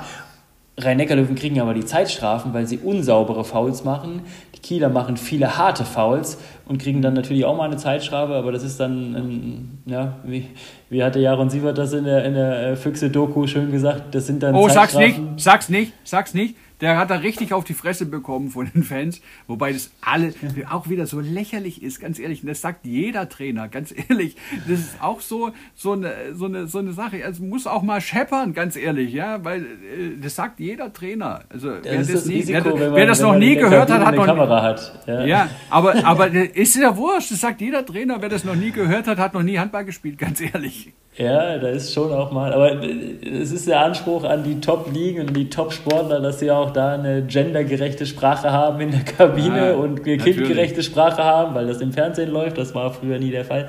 Rhein-Neckar-Löwen 0.77 1.35
kriegen 1.35 1.59
aber 1.59 1.73
die 1.73 1.85
Zeitstrafen, 1.85 2.53
weil 2.53 2.65
sie 2.65 2.77
unsaubere 2.77 3.43
Fouls 3.43 3.83
machen. 3.83 4.21
Kieler 4.61 4.89
machen 4.89 5.17
viele 5.17 5.57
harte 5.57 5.85
Fouls 5.85 6.37
und 6.65 6.81
kriegen 6.81 7.01
dann 7.01 7.13
natürlich 7.13 7.45
auch 7.45 7.57
mal 7.57 7.65
eine 7.65 7.77
Zeitstrafe, 7.77 8.33
aber 8.33 8.51
das 8.51 8.63
ist 8.63 8.79
dann, 8.79 9.15
ein, 9.15 9.83
ja, 9.85 10.17
wie, 10.23 10.47
wie 10.89 11.03
hatte 11.03 11.19
Jaron 11.19 11.49
Sievert 11.49 11.77
das 11.77 11.93
in 11.93 12.05
der, 12.05 12.23
in 12.25 12.33
der 12.33 12.67
äh, 12.67 12.75
Füchse-Doku 12.75 13.47
schön 13.47 13.71
gesagt, 13.71 14.13
das 14.13 14.27
sind 14.27 14.43
dann 14.43 14.55
Oh, 14.55 14.69
sag's 14.69 14.95
nicht, 14.95 15.19
sag's 15.37 15.69
nicht, 15.69 15.93
sag's 16.03 16.33
nicht. 16.33 16.55
Der 16.81 16.97
hat 16.97 17.09
da 17.11 17.17
richtig 17.17 17.53
auf 17.53 17.63
die 17.63 17.73
Fresse 17.73 18.05
bekommen 18.05 18.49
von 18.49 18.69
den 18.73 18.83
Fans, 18.83 19.21
wobei 19.47 19.71
das 19.71 19.91
alle 20.01 20.33
auch 20.69 20.89
wieder 20.89 21.05
so 21.05 21.19
lächerlich 21.19 21.83
ist, 21.83 21.99
ganz 21.99 22.19
ehrlich. 22.19 22.41
Und 22.41 22.49
das 22.49 22.61
sagt 22.61 22.85
jeder 22.85 23.29
Trainer, 23.29 23.67
ganz 23.67 23.93
ehrlich. 24.09 24.35
Das 24.67 24.79
ist 24.79 25.01
auch 25.01 25.21
so, 25.21 25.51
so, 25.75 25.93
eine, 25.93 26.33
so, 26.33 26.45
eine, 26.45 26.67
so 26.67 26.79
eine 26.79 26.93
Sache. 26.93 27.21
Es 27.21 27.39
muss 27.39 27.67
auch 27.67 27.83
mal 27.83 28.01
scheppern, 28.01 28.53
ganz 28.53 28.75
ehrlich, 28.75 29.13
ja, 29.13 29.43
weil 29.45 29.61
äh, 29.61 30.17
das 30.21 30.35
sagt 30.35 30.59
jeder 30.59 30.91
Trainer. 30.91 31.41
Also 31.49 31.69
das 31.69 31.83
wer 31.83 31.97
das, 31.99 32.25
nie, 32.25 32.35
Risiko, 32.35 32.79
wer, 32.79 32.89
man, 32.89 32.95
wer 32.95 33.05
das 33.05 33.21
noch 33.21 33.35
nie 33.35 33.55
gehört 33.55 33.89
hat, 33.89 34.05
hat 34.05 34.15
noch 34.15 34.25
Kamera 34.25 34.63
hat. 34.63 35.05
Ja, 35.07 35.25
ja 35.25 35.49
aber, 35.69 36.03
aber 36.03 36.27
ist 36.31 36.75
ja 36.75 36.97
wurscht. 36.97 37.31
Das 37.31 37.41
sagt 37.41 37.61
jeder 37.61 37.85
Trainer, 37.85 38.21
wer 38.21 38.29
das 38.29 38.43
noch 38.43 38.55
nie 38.55 38.71
gehört 38.71 39.07
hat, 39.07 39.19
hat 39.19 39.33
noch 39.33 39.43
nie 39.43 39.59
Handball 39.59 39.85
gespielt, 39.85 40.17
ganz 40.17 40.41
ehrlich. 40.41 40.93
Ja, 41.17 41.57
da 41.57 41.67
ist 41.67 41.93
schon 41.93 42.13
auch 42.13 42.31
mal, 42.31 42.53
aber 42.53 42.81
es 42.81 43.51
ist 43.51 43.67
der 43.67 43.81
Anspruch 43.81 44.23
an 44.23 44.45
die 44.45 44.61
Top-Ligen 44.61 45.27
und 45.27 45.35
die 45.35 45.49
Top-Sportler, 45.49 46.21
dass 46.21 46.39
sie 46.39 46.49
auch 46.51 46.71
da 46.71 46.93
eine 46.93 47.23
gendergerechte 47.23 48.05
Sprache 48.05 48.51
haben 48.51 48.79
in 48.79 48.91
der 48.91 49.01
Kabine 49.01 49.71
ja, 49.71 49.73
und 49.73 50.03
kindgerechte 50.03 50.83
Sprache 50.83 51.21
haben, 51.21 51.53
weil 51.53 51.67
das 51.67 51.81
im 51.81 51.91
Fernsehen 51.91 52.31
läuft. 52.31 52.57
Das 52.57 52.73
war 52.73 52.93
früher 52.93 53.19
nie 53.19 53.29
der 53.29 53.43
Fall, 53.43 53.67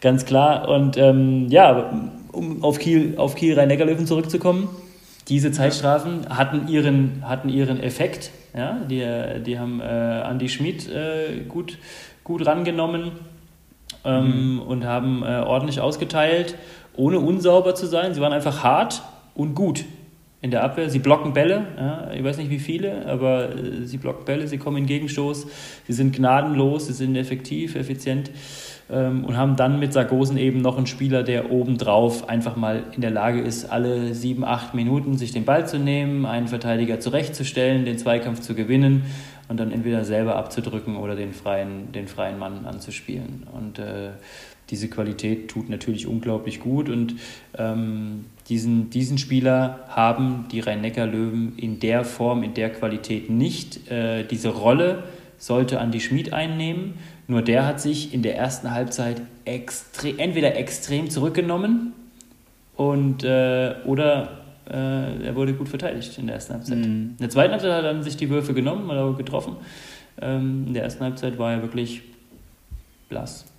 ganz 0.00 0.24
klar. 0.24 0.68
Und 0.68 0.96
ähm, 0.96 1.46
ja, 1.48 1.92
um 2.32 2.64
auf 2.64 2.80
Kiel, 2.80 3.14
auf 3.18 3.36
Kiel 3.36 3.54
Rhein-Neckar-Löwen 3.56 4.06
zurückzukommen, 4.06 4.68
diese 5.28 5.52
Zeitstrafen 5.52 6.28
hatten 6.28 6.66
ihren, 6.66 7.22
hatten 7.24 7.48
ihren 7.48 7.80
Effekt. 7.80 8.32
Ja? 8.52 8.78
Die, 8.90 9.06
die 9.46 9.60
haben 9.60 9.80
äh, 9.80 10.28
Andy 10.28 10.48
Schmid 10.48 10.88
äh, 10.88 11.44
gut, 11.48 11.78
gut 12.24 12.44
rangenommen 12.46 13.12
ähm, 14.04 14.54
mhm. 14.54 14.62
und 14.62 14.84
haben 14.84 15.22
äh, 15.22 15.40
ordentlich 15.46 15.80
ausgeteilt 15.80 16.56
ohne 17.00 17.18
unsauber 17.18 17.74
zu 17.74 17.86
sein. 17.86 18.14
Sie 18.14 18.20
waren 18.20 18.32
einfach 18.32 18.62
hart 18.62 19.02
und 19.34 19.54
gut 19.54 19.84
in 20.42 20.50
der 20.50 20.62
Abwehr. 20.62 20.88
Sie 20.90 20.98
blocken 20.98 21.32
Bälle, 21.32 21.66
ja, 21.76 22.10
ich 22.12 22.22
weiß 22.22 22.36
nicht 22.38 22.50
wie 22.50 22.58
viele, 22.58 23.06
aber 23.06 23.50
äh, 23.50 23.86
sie 23.86 23.96
blocken 23.96 24.24
Bälle, 24.24 24.46
sie 24.46 24.58
kommen 24.58 24.76
in 24.78 24.86
Gegenstoß, 24.86 25.46
sie 25.86 25.92
sind 25.92 26.14
gnadenlos, 26.14 26.86
sie 26.86 26.92
sind 26.92 27.16
effektiv, 27.16 27.74
effizient 27.74 28.30
ähm, 28.90 29.24
und 29.24 29.36
haben 29.36 29.56
dann 29.56 29.78
mit 29.78 29.92
Sargosen 29.92 30.36
eben 30.36 30.60
noch 30.60 30.76
einen 30.76 30.86
Spieler, 30.86 31.22
der 31.22 31.50
obendrauf 31.50 32.28
einfach 32.28 32.56
mal 32.56 32.84
in 32.94 33.00
der 33.00 33.10
Lage 33.10 33.40
ist, 33.40 33.70
alle 33.70 34.14
sieben, 34.14 34.44
acht 34.44 34.74
Minuten 34.74 35.16
sich 35.18 35.32
den 35.32 35.44
Ball 35.44 35.66
zu 35.66 35.78
nehmen, 35.78 36.26
einen 36.26 36.48
Verteidiger 36.48 37.00
zurechtzustellen, 37.00 37.84
den 37.84 37.98
Zweikampf 37.98 38.40
zu 38.40 38.54
gewinnen 38.54 39.04
und 39.48 39.58
dann 39.58 39.72
entweder 39.72 40.04
selber 40.04 40.36
abzudrücken 40.36 40.96
oder 40.96 41.16
den 41.16 41.32
freien, 41.32 41.92
den 41.92 42.06
freien 42.08 42.38
Mann 42.38 42.66
anzuspielen. 42.66 43.46
Und 43.52 43.78
äh, 43.78 44.10
diese 44.70 44.88
Qualität 44.88 45.48
tut 45.48 45.68
natürlich 45.68 46.06
unglaublich 46.06 46.60
gut 46.60 46.88
und 46.88 47.16
ähm, 47.58 48.26
diesen, 48.48 48.90
diesen 48.90 49.18
Spieler 49.18 49.80
haben 49.88 50.46
die 50.50 50.60
Rhein-Neckar-Löwen 50.60 51.54
in 51.56 51.80
der 51.80 52.04
Form, 52.04 52.42
in 52.42 52.54
der 52.54 52.70
Qualität 52.70 53.30
nicht. 53.30 53.90
Äh, 53.90 54.24
diese 54.24 54.50
Rolle 54.50 55.04
sollte 55.38 55.80
Andi 55.80 56.00
Schmid 56.00 56.32
einnehmen, 56.32 56.94
nur 57.26 57.42
der 57.42 57.66
hat 57.66 57.80
sich 57.80 58.12
in 58.12 58.22
der 58.22 58.36
ersten 58.36 58.72
Halbzeit 58.72 59.22
extre 59.44 60.18
entweder 60.18 60.56
extrem 60.56 61.10
zurückgenommen 61.10 61.92
und, 62.76 63.24
äh, 63.24 63.74
oder 63.84 64.40
äh, 64.68 65.26
er 65.26 65.34
wurde 65.34 65.54
gut 65.54 65.68
verteidigt 65.68 66.16
in 66.18 66.26
der 66.26 66.36
ersten 66.36 66.54
Halbzeit. 66.54 66.78
Mhm. 66.78 66.84
In 66.84 67.16
der 67.18 67.30
zweiten 67.30 67.52
Halbzeit 67.52 67.72
hat 67.72 67.84
er 67.84 67.92
dann 67.92 68.02
sich 68.02 68.16
die 68.16 68.30
Würfe 68.30 68.54
genommen, 68.54 68.88
hat 68.88 68.96
er 68.96 69.12
getroffen. 69.14 69.56
Ähm, 70.20 70.64
in 70.68 70.74
der 70.74 70.84
ersten 70.84 71.02
Halbzeit 71.02 71.38
war 71.38 71.52
er 71.52 71.62
wirklich 71.62 72.02
blass. 73.08 73.49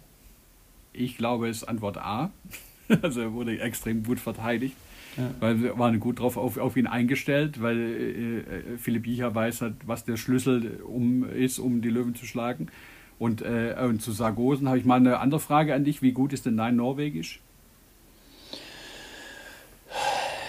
Ich 0.94 1.18
glaube, 1.18 1.50
es 1.50 1.58
ist 1.58 1.64
Antwort 1.64 1.98
A. 1.98 2.32
Also 3.02 3.22
er 3.22 3.32
wurde 3.32 3.58
extrem 3.58 4.04
gut 4.04 4.20
verteidigt. 4.20 4.76
Ja. 5.16 5.30
Weil 5.40 5.62
wir 5.62 5.80
waren 5.80 6.02
gut 6.02 6.20
drauf 6.20 6.36
auf, 6.36 6.58
auf 6.58 6.76
ihn 6.76 6.88
eingestellt, 6.88 7.62
weil 7.62 7.78
äh, 7.78 8.40
äh 8.40 8.78
Philipp 8.78 9.08
Jicher 9.08 9.34
weiß 9.34 9.62
halt, 9.62 9.76
was 9.86 10.04
der 10.04 10.18
Schlüssel 10.18 10.82
um, 10.86 11.24
ist, 11.30 11.58
um 11.60 11.82
die 11.82 11.90
Löwen 11.90 12.16
zu 12.16 12.26
schlagen. 12.26 12.68
Und, 13.18 13.42
äh, 13.44 13.76
und 13.82 14.02
zu 14.02 14.12
Sargosen 14.12 14.68
habe 14.68 14.78
ich 14.78 14.84
mal 14.84 14.96
eine 14.96 15.20
andere 15.20 15.40
Frage 15.40 15.74
an 15.74 15.86
dich. 15.86 16.02
Wie 16.02 16.12
gut 16.12 16.34
ist 16.34 16.46
denn 16.46 16.58
dein 16.58 16.76
Norwegisch? 16.76 17.40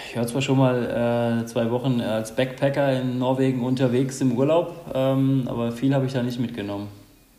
Ich 0.09 0.17
war 0.17 0.27
zwar 0.27 0.41
schon 0.41 0.57
mal 0.57 1.41
äh, 1.41 1.45
zwei 1.47 1.71
Wochen 1.71 1.99
als 1.99 2.35
Backpacker 2.35 3.01
in 3.01 3.19
Norwegen 3.19 3.63
unterwegs 3.63 4.21
im 4.21 4.33
Urlaub, 4.33 4.91
ähm, 4.93 5.47
aber 5.47 5.71
viel 5.71 5.93
habe 5.93 6.05
ich 6.05 6.13
da 6.13 6.21
nicht 6.21 6.39
mitgenommen. 6.39 6.87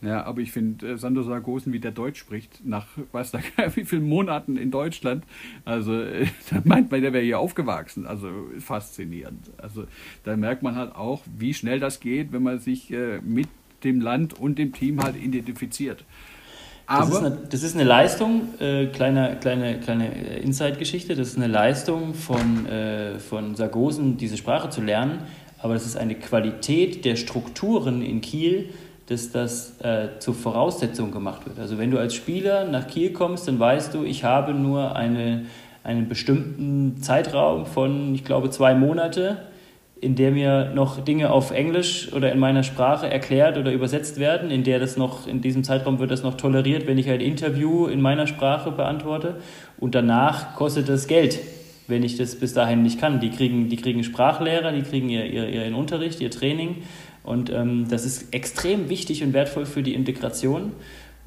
Ja, 0.04 0.24
aber 0.24 0.40
ich 0.40 0.52
finde 0.52 0.92
äh, 0.92 0.98
Sandro 0.98 1.22
Sargosen, 1.22 1.72
wie 1.72 1.80
der 1.80 1.92
Deutsch 1.92 2.20
spricht, 2.20 2.64
nach 2.64 2.86
weiß 3.12 3.30
da 3.30 3.40
wie 3.74 3.84
vielen 3.84 4.08
Monaten 4.08 4.56
in 4.56 4.70
Deutschland, 4.70 5.24
also 5.64 6.00
äh, 6.00 6.26
da 6.50 6.60
meint 6.64 6.90
man, 6.90 7.00
der 7.00 7.12
wäre 7.12 7.24
hier 7.24 7.38
aufgewachsen. 7.38 8.06
Also 8.06 8.28
faszinierend. 8.58 9.50
Also 9.56 9.84
da 10.24 10.36
merkt 10.36 10.62
man 10.62 10.76
halt 10.76 10.94
auch, 10.94 11.22
wie 11.38 11.54
schnell 11.54 11.80
das 11.80 12.00
geht, 12.00 12.32
wenn 12.32 12.42
man 12.42 12.58
sich 12.58 12.92
äh, 12.92 13.20
mit 13.22 13.48
dem 13.84 14.00
Land 14.00 14.38
und 14.38 14.58
dem 14.58 14.72
Team 14.72 15.02
halt 15.02 15.16
identifiziert. 15.16 16.04
Aber 16.86 17.06
das, 17.06 17.10
ist 17.10 17.24
eine, 17.24 17.38
das 17.50 17.62
ist 17.62 17.74
eine 17.74 17.84
Leistung, 17.84 18.42
äh, 18.60 18.86
kleine, 18.86 19.38
kleine, 19.40 19.80
kleine 19.80 20.08
Inside-Geschichte, 20.38 21.14
das 21.14 21.28
ist 21.28 21.36
eine 21.38 21.46
Leistung 21.46 22.12
von, 22.12 22.66
äh, 22.66 23.18
von 23.18 23.54
Sargosen, 23.54 24.18
diese 24.18 24.36
Sprache 24.36 24.68
zu 24.68 24.82
lernen, 24.82 25.20
aber 25.58 25.72
das 25.72 25.86
ist 25.86 25.96
eine 25.96 26.14
Qualität 26.14 27.06
der 27.06 27.16
Strukturen 27.16 28.02
in 28.02 28.20
Kiel, 28.20 28.68
dass 29.06 29.30
das 29.32 29.80
äh, 29.80 30.18
zur 30.18 30.34
Voraussetzung 30.34 31.10
gemacht 31.10 31.46
wird. 31.46 31.58
Also 31.58 31.78
wenn 31.78 31.90
du 31.90 31.98
als 31.98 32.14
Spieler 32.14 32.64
nach 32.64 32.86
Kiel 32.86 33.12
kommst, 33.12 33.46
dann 33.46 33.58
weißt 33.58 33.92
du, 33.94 34.04
ich 34.04 34.24
habe 34.24 34.54
nur 34.54 34.96
eine, 34.96 35.44
einen 35.82 36.08
bestimmten 36.08 36.96
Zeitraum 37.02 37.66
von, 37.66 38.14
ich 38.14 38.24
glaube, 38.24 38.50
zwei 38.50 38.74
Monate, 38.74 39.38
in 40.00 40.16
der 40.16 40.32
mir 40.32 40.72
noch 40.74 41.02
Dinge 41.02 41.30
auf 41.30 41.50
Englisch 41.50 42.12
oder 42.12 42.32
in 42.32 42.38
meiner 42.38 42.62
Sprache 42.62 43.08
erklärt 43.08 43.56
oder 43.56 43.72
übersetzt 43.72 44.18
werden, 44.18 44.50
in 44.50 44.62
der 44.62 44.78
das 44.78 44.96
noch, 44.96 45.26
in 45.26 45.40
diesem 45.40 45.64
Zeitraum 45.64 45.98
wird 45.98 46.10
das 46.10 46.22
noch 46.22 46.34
toleriert, 46.34 46.86
wenn 46.86 46.98
ich 46.98 47.08
ein 47.08 47.20
Interview 47.20 47.86
in 47.86 48.00
meiner 48.00 48.26
Sprache 48.26 48.70
beantworte. 48.70 49.36
Und 49.78 49.94
danach 49.94 50.56
kostet 50.56 50.88
das 50.88 51.06
Geld, 51.06 51.38
wenn 51.88 52.02
ich 52.02 52.16
das 52.16 52.36
bis 52.36 52.54
dahin 52.54 52.82
nicht 52.82 53.00
kann. 53.00 53.20
Die 53.20 53.30
kriegen, 53.30 53.68
die 53.68 53.76
kriegen 53.76 54.02
Sprachlehrer, 54.02 54.72
die 54.72 54.82
kriegen 54.82 55.08
ihr, 55.08 55.24
ihr, 55.26 55.48
ihren 55.48 55.74
Unterricht, 55.74 56.20
ihr 56.20 56.30
Training 56.30 56.82
und 57.24 57.50
ähm, 57.50 57.86
das 57.88 58.04
ist 58.04 58.32
extrem 58.32 58.88
wichtig 58.88 59.24
und 59.24 59.32
wertvoll 59.32 59.66
für 59.66 59.82
die 59.82 59.94
Integration. 59.94 60.72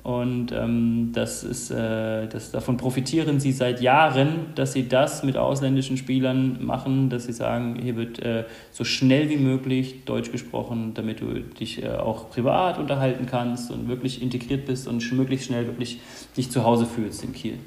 Und 0.03 0.53
ähm, 0.53 1.09
das 1.11 1.43
ist, 1.43 1.69
äh, 1.69 2.27
das, 2.27 2.51
davon 2.51 2.77
profitieren 2.77 3.41
sie 3.41 3.51
seit 3.51 3.81
Jahren, 3.81 4.53
dass 4.55 4.71
sie 4.71 4.87
das 4.87 5.23
mit 5.23 5.35
ausländischen 5.35 5.97
Spielern 5.97 6.63
machen, 6.65 7.09
dass 7.09 7.25
sie 7.25 7.33
sagen, 7.33 7.77
hier 7.81 7.97
wird 7.97 8.19
äh, 8.19 8.45
so 8.71 8.85
schnell 8.85 9.29
wie 9.29 9.35
möglich 9.35 10.05
Deutsch 10.05 10.31
gesprochen, 10.31 10.93
damit 10.93 11.19
du 11.19 11.41
dich 11.41 11.83
äh, 11.83 11.89
auch 11.89 12.29
privat 12.29 12.77
unterhalten 12.77 13.25
kannst 13.25 13.69
und 13.69 13.89
wirklich 13.89 14.21
integriert 14.21 14.65
bist 14.65 14.87
und 14.87 15.11
möglichst 15.11 15.47
schnell 15.47 15.65
wirklich 15.65 15.99
dich 16.37 16.51
zu 16.51 16.63
Hause 16.63 16.85
fühlst 16.85 17.25
in 17.25 17.33
Kiel. 17.33 17.57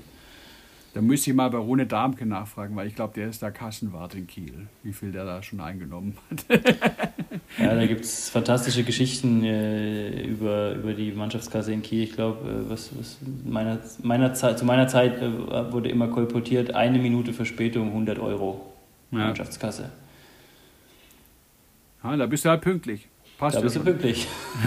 Da 0.92 1.00
müsste 1.00 1.30
ich 1.30 1.36
mal 1.36 1.48
bei 1.50 1.58
Rune 1.58 1.86
Darmke 1.86 2.26
nachfragen, 2.26 2.74
weil 2.74 2.88
ich 2.88 2.96
glaube, 2.96 3.14
der 3.14 3.28
ist 3.28 3.42
der 3.42 3.52
Kassenwart 3.52 4.16
in 4.16 4.26
Kiel, 4.26 4.66
wie 4.82 4.92
viel 4.92 5.12
der 5.12 5.24
da 5.24 5.40
schon 5.40 5.60
eingenommen 5.60 6.16
hat. 6.28 6.44
ja, 7.58 7.74
da 7.76 7.86
gibt 7.86 8.04
es 8.04 8.28
fantastische 8.28 8.82
Geschichten 8.82 9.44
äh, 9.44 10.24
über, 10.24 10.74
über 10.74 10.92
die 10.92 11.12
Mannschaftskasse 11.12 11.72
in 11.72 11.82
Kiel. 11.82 12.02
Ich 12.02 12.14
glaube, 12.14 12.48
äh, 12.48 12.68
was, 12.68 12.90
was 12.98 13.18
meiner, 13.44 13.78
meiner 14.02 14.34
Zeit, 14.34 14.58
zu 14.58 14.64
meiner 14.64 14.88
Zeit 14.88 15.22
äh, 15.22 15.72
wurde 15.72 15.88
immer 15.90 16.08
kolportiert, 16.08 16.74
eine 16.74 16.98
Minute 16.98 17.32
Verspätung 17.32 17.88
100 17.88 18.18
Euro 18.18 18.72
ja. 19.12 19.18
Mannschaftskasse. 19.18 19.90
Ja, 22.02 22.16
da 22.16 22.26
bist 22.26 22.44
du 22.44 22.48
halt 22.48 22.62
pünktlich. 22.62 23.06
Passt 23.38 23.56
da 23.56 23.60
bist 23.60 23.76
du 23.76 23.80
pünktlich. 23.80 24.26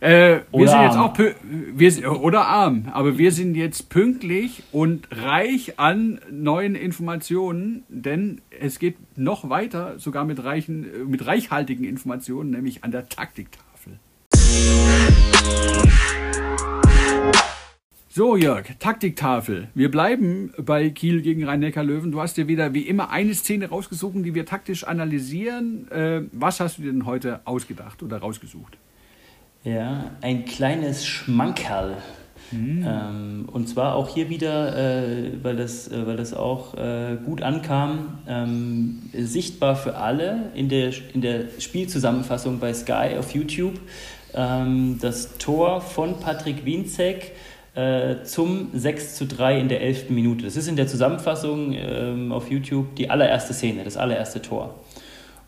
Äh, 0.00 0.40
wir 0.52 0.68
sind 0.68 0.82
jetzt 0.82 0.98
auch 0.98 1.18
wir, 1.18 2.22
oder 2.22 2.46
arm, 2.46 2.90
aber 2.92 3.16
wir 3.16 3.32
sind 3.32 3.54
jetzt 3.54 3.88
pünktlich 3.88 4.62
und 4.70 5.08
reich 5.10 5.78
an 5.78 6.20
neuen 6.30 6.74
Informationen, 6.74 7.84
denn 7.88 8.42
es 8.60 8.78
geht 8.78 8.96
noch 9.16 9.48
weiter, 9.48 9.98
sogar 9.98 10.26
mit 10.26 10.44
reichen, 10.44 11.08
mit 11.08 11.26
reichhaltigen 11.26 11.84
Informationen, 11.84 12.50
nämlich 12.50 12.84
an 12.84 12.90
der 12.90 13.08
Taktiktafel. 13.08 13.98
So, 18.10 18.36
Jörg, 18.36 18.66
Taktiktafel. 18.78 19.68
Wir 19.74 19.90
bleiben 19.90 20.52
bei 20.58 20.90
Kiel 20.90 21.22
gegen 21.22 21.44
Rhein-Neckar-Löwen. 21.44 22.12
Du 22.12 22.20
hast 22.20 22.36
dir 22.36 22.48
wieder 22.48 22.74
wie 22.74 22.82
immer 22.82 23.10
eine 23.10 23.34
Szene 23.34 23.68
rausgesucht, 23.70 24.16
die 24.16 24.34
wir 24.34 24.44
taktisch 24.44 24.84
analysieren. 24.84 25.90
Äh, 25.90 26.22
was 26.32 26.60
hast 26.60 26.78
du 26.78 26.82
denn 26.82 27.06
heute 27.06 27.40
ausgedacht 27.46 28.02
oder 28.02 28.18
rausgesucht? 28.18 28.76
Ja, 29.66 30.12
ein 30.20 30.44
kleines 30.44 31.04
Schmankerl. 31.04 31.96
Mhm. 32.52 32.86
Ähm, 32.88 33.48
und 33.50 33.68
zwar 33.68 33.96
auch 33.96 34.08
hier 34.08 34.28
wieder, 34.28 34.76
äh, 34.76 35.32
weil, 35.42 35.56
das, 35.56 35.88
äh, 35.88 36.06
weil 36.06 36.16
das 36.16 36.34
auch 36.34 36.74
äh, 36.74 37.16
gut 37.24 37.42
ankam, 37.42 38.18
ähm, 38.28 39.10
sichtbar 39.12 39.74
für 39.74 39.96
alle 39.96 40.52
in 40.54 40.68
der, 40.68 40.92
in 41.12 41.20
der 41.20 41.46
Spielzusammenfassung 41.58 42.60
bei 42.60 42.72
Sky 42.72 43.16
auf 43.18 43.34
YouTube. 43.34 43.74
Ähm, 44.34 44.98
das 45.02 45.36
Tor 45.38 45.80
von 45.80 46.20
Patrick 46.20 46.64
Wienzek 46.64 47.32
äh, 47.74 48.22
zum 48.22 48.68
6 48.72 49.16
zu 49.16 49.26
3 49.26 49.58
in 49.58 49.68
der 49.68 49.80
11. 49.80 50.10
Minute. 50.10 50.44
Das 50.44 50.54
ist 50.54 50.68
in 50.68 50.76
der 50.76 50.86
Zusammenfassung 50.86 51.72
ähm, 51.72 52.30
auf 52.30 52.52
YouTube 52.52 52.94
die 52.94 53.10
allererste 53.10 53.52
Szene, 53.52 53.82
das 53.82 53.96
allererste 53.96 54.40
Tor. 54.40 54.76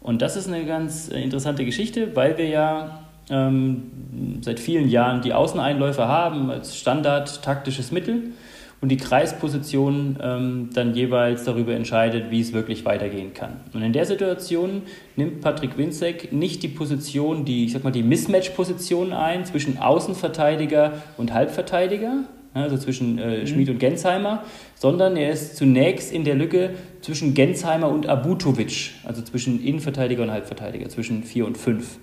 Und 0.01 0.23
das 0.23 0.35
ist 0.35 0.49
eine 0.49 0.65
ganz 0.67 1.09
äh, 1.09 1.23
interessante 1.23 1.65
Geschichte, 1.65 2.17
weil 2.17 2.37
wir 2.37 2.49
ja 2.49 3.05
ähm, 3.31 4.39
seit 4.41 4.61
vielen 4.61 4.89
Jahren 4.89 5.23
die 5.23 5.33
Außeneinläufe 5.33 6.07
haben 6.07 6.51
als 6.51 6.77
Standard 6.77 7.43
taktisches 7.43 7.93
Mittel 7.93 8.33
und 8.81 8.91
die 8.91 8.97
Kreisposition 8.97 10.19
ähm, 10.23 10.71
dann 10.73 10.95
jeweils 10.95 11.45
darüber 11.45 11.75
entscheidet, 11.75 12.31
wie 12.31 12.41
es 12.41 12.53
wirklich 12.53 12.85
weitergehen 12.85 13.35
kann. 13.35 13.61
Und 13.73 13.83
in 13.83 13.93
der 13.93 14.07
Situation 14.07 14.83
nimmt 15.17 15.41
Patrick 15.41 15.77
Winzek 15.77 16.33
nicht 16.33 16.63
die 16.63 16.69
Position, 16.69 17.45
die, 17.45 17.65
ich 17.65 17.73
sag 17.73 17.83
mal, 17.83 17.91
die 17.91 18.05
Mismatch-Position 18.05 19.13
ein 19.13 19.45
zwischen 19.45 19.79
Außenverteidiger 19.79 20.93
und 21.17 21.35
Halbverteidiger, 21.35 22.25
also 22.55 22.77
zwischen 22.79 23.19
äh, 23.19 23.41
mhm. 23.41 23.47
Schmid 23.47 23.69
und 23.69 23.79
Gensheimer, 23.79 24.45
sondern 24.77 25.17
er 25.17 25.33
ist 25.33 25.57
zunächst 25.57 26.13
in 26.13 26.25
der 26.25 26.37
Lücke 26.37 26.71
zwischen 27.01 27.35
Gensheimer 27.35 27.89
und 27.89 28.07
Abutovic, 28.07 28.93
also 29.05 29.23
zwischen 29.23 29.63
Innenverteidiger 29.63 30.23
und 30.23 30.31
Halbverteidiger, 30.31 30.89
zwischen 30.89 31.25
4 31.25 31.47
und 31.47 31.59
5. 31.59 31.99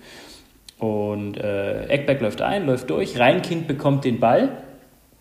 Und 0.78 1.38
äh, 1.38 1.86
Eckberg 1.86 2.20
läuft 2.20 2.42
ein, 2.42 2.66
läuft 2.66 2.90
durch, 2.90 3.18
Reinkind 3.18 3.66
bekommt 3.66 4.04
den 4.04 4.20
Ball. 4.20 4.50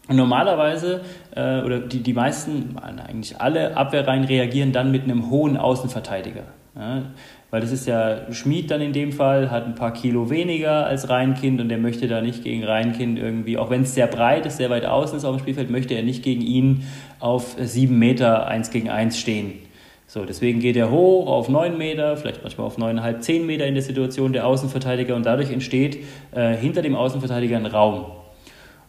Normalerweise, 0.08 1.01
äh, 1.36 1.62
oder 1.62 1.80
die, 1.80 2.03
die 2.03 2.14
meisten, 2.14 2.78
eigentlich 2.78 3.39
alle 3.39 3.76
Abwehrreihen 3.76 4.26
reagieren 4.26 4.72
dann 4.72 4.91
mit 4.91 5.03
einem 5.03 5.30
hohen 5.30 5.58
Außenverteidiger. 5.58 6.43
Ja? 6.76 7.03
Weil 7.49 7.62
das 7.62 7.72
ist 7.72 7.88
ja 7.88 8.32
Schmied 8.34 8.70
dann 8.70 8.82
in 8.82 8.91
dem 8.91 9.14
Fall, 9.14 9.49
hat 9.49 9.65
ein 9.65 9.76
paar 9.76 9.94
Kilo 9.94 10.30
weniger 10.30 10.86
als 10.86 11.10
Reinkind 11.10 11.61
und 11.61 11.69
der 11.69 11.77
möchte 11.77 12.07
da 12.07 12.22
nicht 12.22 12.44
gegen 12.44 12.64
Reinkind 12.64 13.18
irgendwie, 13.18 13.57
auch 13.57 13.69
wenn 13.69 13.84
es 13.84 13.95
sehr 13.95 14.07
breit 14.07 14.45
ist, 14.45 14.57
sehr 14.57 14.69
weit 14.69 14.86
außen 14.86 15.18
ist 15.18 15.26
auf 15.26 15.38
dem 15.38 15.40
Spielfeld, 15.40 15.72
möchte 15.72 15.94
er 15.94 16.03
nicht 16.03 16.22
gegen 16.22 16.41
ihn 16.41 16.84
auf 17.19 17.56
sieben 17.60 17.98
Meter 17.98 18.48
eins 18.48 18.72
gegen 18.72 18.90
eins 18.90 19.18
stehen. 19.18 19.53
So, 20.16 20.24
deswegen 20.24 20.62
geht 20.62 20.78
er 20.78 20.92
hoch 20.92 21.28
auf 21.28 21.50
9 21.50 21.78
Meter, 21.78 22.16
vielleicht 22.16 22.42
manchmal 22.42 22.68
auf 22.68 22.78
9,5, 22.78 23.20
10 23.20 23.46
Meter 23.46 23.66
in 23.66 23.74
der 23.74 23.84
Situation 23.84 24.32
der 24.32 24.48
Außenverteidiger 24.48 25.14
und 25.14 25.26
dadurch 25.26 25.52
entsteht 25.52 26.06
äh, 26.32 26.56
hinter 26.56 26.82
dem 26.82 26.96
Außenverteidiger 26.96 27.58
ein 27.58 27.66
Raum. 27.66 28.06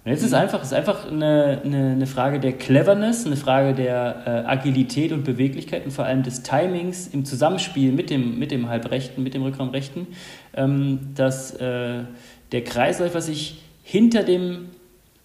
Und 0.04 0.12
jetzt 0.12 0.22
ist 0.22 0.34
einfach, 0.34 0.62
ist 0.62 0.72
einfach 0.72 1.10
eine, 1.10 1.62
eine, 1.64 1.90
eine 1.90 2.06
Frage 2.06 2.38
der 2.38 2.52
Cleverness, 2.52 3.26
eine 3.26 3.34
Frage 3.34 3.74
der 3.74 4.22
äh, 4.24 4.48
Agilität 4.48 5.10
und 5.10 5.24
Beweglichkeit 5.24 5.84
und 5.84 5.90
vor 5.90 6.04
allem 6.04 6.22
des 6.22 6.44
Timings 6.44 7.08
im 7.08 7.24
Zusammenspiel 7.24 7.90
mit 7.90 8.08
dem, 8.08 8.38
mit 8.38 8.52
dem 8.52 8.68
Halbrechten, 8.68 9.24
mit 9.24 9.34
dem 9.34 9.42
Rückraumrechten, 9.42 10.06
ähm, 10.54 11.08
dass 11.16 11.56
äh, 11.56 12.04
der 12.52 12.62
Kreisläufer 12.62 13.20
sich 13.20 13.64
hinter 13.82 14.22
dem, 14.22 14.66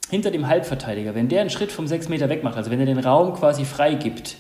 hinter 0.10 0.32
dem 0.32 0.48
Halbverteidiger, 0.48 1.14
wenn 1.14 1.30
der 1.30 1.42
einen 1.42 1.52
Schritt 1.52 1.72
vom 1.72 1.86
6 1.86 2.10
Meter 2.10 2.28
weg 2.28 2.44
macht, 2.44 2.58
also 2.58 2.72
wenn 2.72 2.80
er 2.80 2.88
den 2.88 2.98
Raum 2.98 3.36
quasi 3.36 3.66
freigibt, 3.66 4.38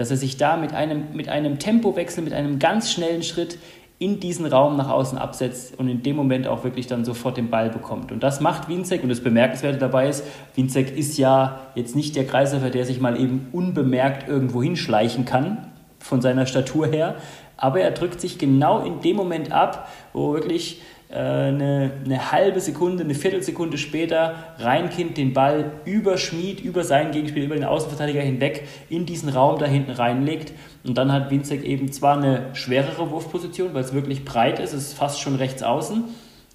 dass 0.00 0.10
er 0.10 0.16
sich 0.16 0.38
da 0.38 0.56
mit 0.56 0.72
einem, 0.72 1.08
mit 1.12 1.28
einem 1.28 1.58
Tempowechsel, 1.58 2.24
mit 2.24 2.32
einem 2.32 2.58
ganz 2.58 2.90
schnellen 2.90 3.22
Schritt 3.22 3.58
in 3.98 4.18
diesen 4.18 4.46
Raum 4.46 4.78
nach 4.78 4.88
außen 4.88 5.18
absetzt 5.18 5.78
und 5.78 5.90
in 5.90 6.02
dem 6.02 6.16
Moment 6.16 6.46
auch 6.46 6.64
wirklich 6.64 6.86
dann 6.86 7.04
sofort 7.04 7.36
den 7.36 7.50
Ball 7.50 7.68
bekommt. 7.68 8.10
Und 8.10 8.22
das 8.22 8.40
macht 8.40 8.70
Winzek 8.70 9.02
und 9.02 9.10
das 9.10 9.20
Bemerkenswerte 9.20 9.76
dabei 9.76 10.08
ist, 10.08 10.24
Winzek 10.54 10.96
ist 10.96 11.18
ja 11.18 11.60
jetzt 11.74 11.96
nicht 11.96 12.16
der 12.16 12.26
Kreisläufer, 12.26 12.70
der 12.70 12.86
sich 12.86 12.98
mal 12.98 13.20
eben 13.20 13.48
unbemerkt 13.52 14.26
irgendwo 14.26 14.62
hinschleichen 14.62 15.26
kann, 15.26 15.70
von 15.98 16.22
seiner 16.22 16.46
Statur 16.46 16.86
her, 16.86 17.16
aber 17.58 17.82
er 17.82 17.90
drückt 17.90 18.22
sich 18.22 18.38
genau 18.38 18.82
in 18.82 19.02
dem 19.02 19.16
Moment 19.16 19.52
ab, 19.52 19.86
wo 20.14 20.32
wirklich 20.32 20.80
eine, 21.16 21.90
eine 22.04 22.30
halbe 22.30 22.60
Sekunde, 22.60 23.02
eine 23.02 23.14
Viertelsekunde 23.14 23.78
später 23.78 24.54
Reinkind 24.58 25.16
den 25.16 25.32
Ball 25.32 25.72
über 25.84 26.16
Schmied, 26.18 26.60
über 26.60 26.84
seinen 26.84 27.10
Gegenspieler, 27.10 27.46
über 27.46 27.56
den 27.56 27.64
Außenverteidiger 27.64 28.20
hinweg 28.20 28.66
in 28.88 29.06
diesen 29.06 29.28
Raum 29.28 29.58
da 29.58 29.66
hinten 29.66 29.90
reinlegt. 29.90 30.52
Und 30.84 30.96
dann 30.96 31.12
hat 31.12 31.30
Winzek 31.30 31.64
eben 31.64 31.90
zwar 31.90 32.16
eine 32.16 32.54
schwerere 32.54 33.10
Wurfposition, 33.10 33.74
weil 33.74 33.82
es 33.82 33.92
wirklich 33.92 34.24
breit 34.24 34.60
ist, 34.60 34.72
es 34.72 34.88
ist 34.88 34.94
fast 34.94 35.20
schon 35.20 35.34
rechts 35.34 35.62
außen, 35.62 36.04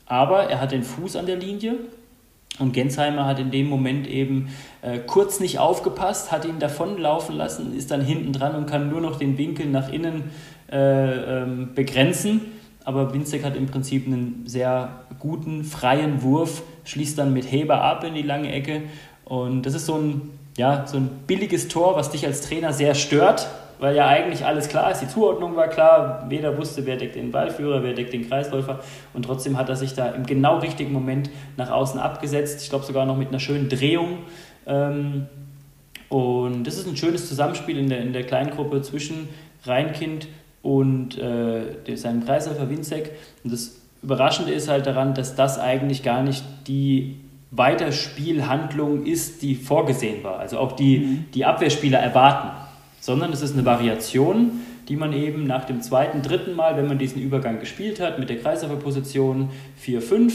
aber 0.06 0.44
er 0.44 0.62
hat 0.62 0.72
den 0.72 0.84
Fuß 0.84 1.16
an 1.18 1.26
der 1.26 1.36
Linie 1.36 1.76
und 2.60 2.72
Gensheimer 2.72 3.26
hat 3.26 3.40
in 3.40 3.52
dem 3.52 3.68
Moment 3.68 4.08
eben 4.08 4.50
äh, 4.82 5.00
kurz 5.00 5.40
nicht 5.40 5.60
aufgepasst, 5.60 6.32
hat 6.32 6.46
ihn 6.46 6.60
davonlaufen 6.60 7.36
lassen, 7.36 7.76
ist 7.76 7.92
dann 7.92 8.02
hinten 8.02 8.32
dran 8.32 8.56
und 8.56 8.66
kann 8.68 8.90
nur 8.90 9.02
noch 9.02 9.18
den 9.18 9.38
Winkel 9.38 9.66
nach 9.66 9.92
innen 9.92 10.32
äh, 10.72 11.42
ähm, 11.42 11.72
begrenzen. 11.76 12.42
Aber 12.86 13.14
Winzek 13.14 13.44
hat 13.44 13.56
im 13.58 13.66
Prinzip 13.66 14.06
einen 14.06 14.44
sehr 14.46 14.90
guten, 15.20 15.64
freien 15.64 16.22
Wurf, 16.22 16.62
schließt 16.86 17.18
dann 17.18 17.34
mit 17.34 17.52
Heber 17.52 17.82
ab 17.82 18.04
in 18.04 18.14
die 18.14 18.22
lange 18.22 18.52
Ecke. 18.52 18.84
Und 19.26 19.64
das 19.64 19.74
ist 19.74 19.88
so 19.88 19.96
ein, 19.96 20.22
ja, 20.56 20.86
so 20.86 20.98
ein 20.98 21.10
billiges 21.26 21.68
Tor, 21.68 21.96
was 21.96 22.12
dich 22.12 22.28
als 22.28 22.42
Trainer 22.42 22.74
sehr 22.74 22.94
stört, 22.94 23.48
weil 23.80 23.96
ja 23.96 24.08
eigentlich 24.08 24.46
alles 24.46 24.70
klar 24.70 24.92
ist. 24.92 25.02
Die 25.02 25.08
Zuordnung 25.08 25.56
war 25.56 25.68
klar, 25.68 26.26
weder 26.30 26.60
wusste, 26.60 26.86
wer 26.86 26.96
deckt 26.96 27.16
den 27.16 27.32
Ballführer, 27.32 27.84
wer 27.84 27.94
deckt 27.94 28.14
den 28.14 28.30
Kreisläufer. 28.30 28.80
Und 29.16 29.26
trotzdem 29.26 29.58
hat 29.58 29.68
er 29.68 29.76
sich 29.76 29.96
da 29.96 30.10
im 30.10 30.28
genau 30.28 30.60
richtigen 30.60 30.94
Moment 30.94 31.32
nach 31.58 31.72
außen 31.72 32.00
abgesetzt. 32.00 32.62
Ich 32.62 32.70
glaube 32.70 32.86
sogar 32.86 33.08
noch 33.08 33.18
mit 33.18 33.30
einer 33.30 33.40
schönen 33.40 33.68
Drehung. 33.68 34.20
Ähm, 34.68 35.26
und 36.08 36.66
das 36.66 36.78
ist 36.78 36.88
ein 36.88 36.96
schönes 36.96 37.28
Zusammenspiel 37.28 37.80
in 37.80 37.90
der, 37.90 38.02
in 38.02 38.14
der 38.14 38.24
kleinen 38.24 38.52
Gruppe 38.52 38.84
zwischen 38.84 39.28
Reinkind 39.64 40.28
und 40.66 41.18
äh, 41.18 41.96
seinem 41.96 42.26
Kreisläufer 42.26 42.70
Winzek. 42.70 43.12
Und 43.44 43.54
das 43.54 43.80
Überraschende 44.04 44.52
ist 44.52 44.68
halt 44.68 44.86
daran, 44.86 45.14
dass 45.14 45.36
das 45.36 45.60
eigentlich 45.60 46.04
gar 46.04 46.24
nicht 46.24 46.44
die 46.68 47.18
Weiterspielhandlung 47.52 49.06
ist, 49.06 49.42
die 49.42 49.56
vorgesehen 49.56 50.24
war. 50.24 50.40
Also 50.40 50.58
auch 50.58 50.74
die, 50.74 51.00
mhm. 51.00 51.26
die 51.34 51.46
Abwehrspieler 51.46 52.00
erwarten 52.00 52.50
sondern 53.06 53.32
es 53.32 53.44
ist 53.44 53.54
eine 53.54 53.66
Variation, 53.66 54.62
die 54.90 54.96
man 54.96 55.14
eben 55.14 55.46
nach 55.46 55.66
dem 55.66 55.82
zweiten, 55.82 56.24
dritten 56.24 56.56
Mal, 56.56 56.76
wenn 56.76 56.88
man 56.88 56.98
diesen 56.98 57.22
Übergang 57.22 57.60
gespielt 57.60 58.00
hat, 58.00 58.18
mit 58.18 58.30
der 58.30 58.40
Kreisläuferposition 58.40 59.50
4-5, 59.80 60.34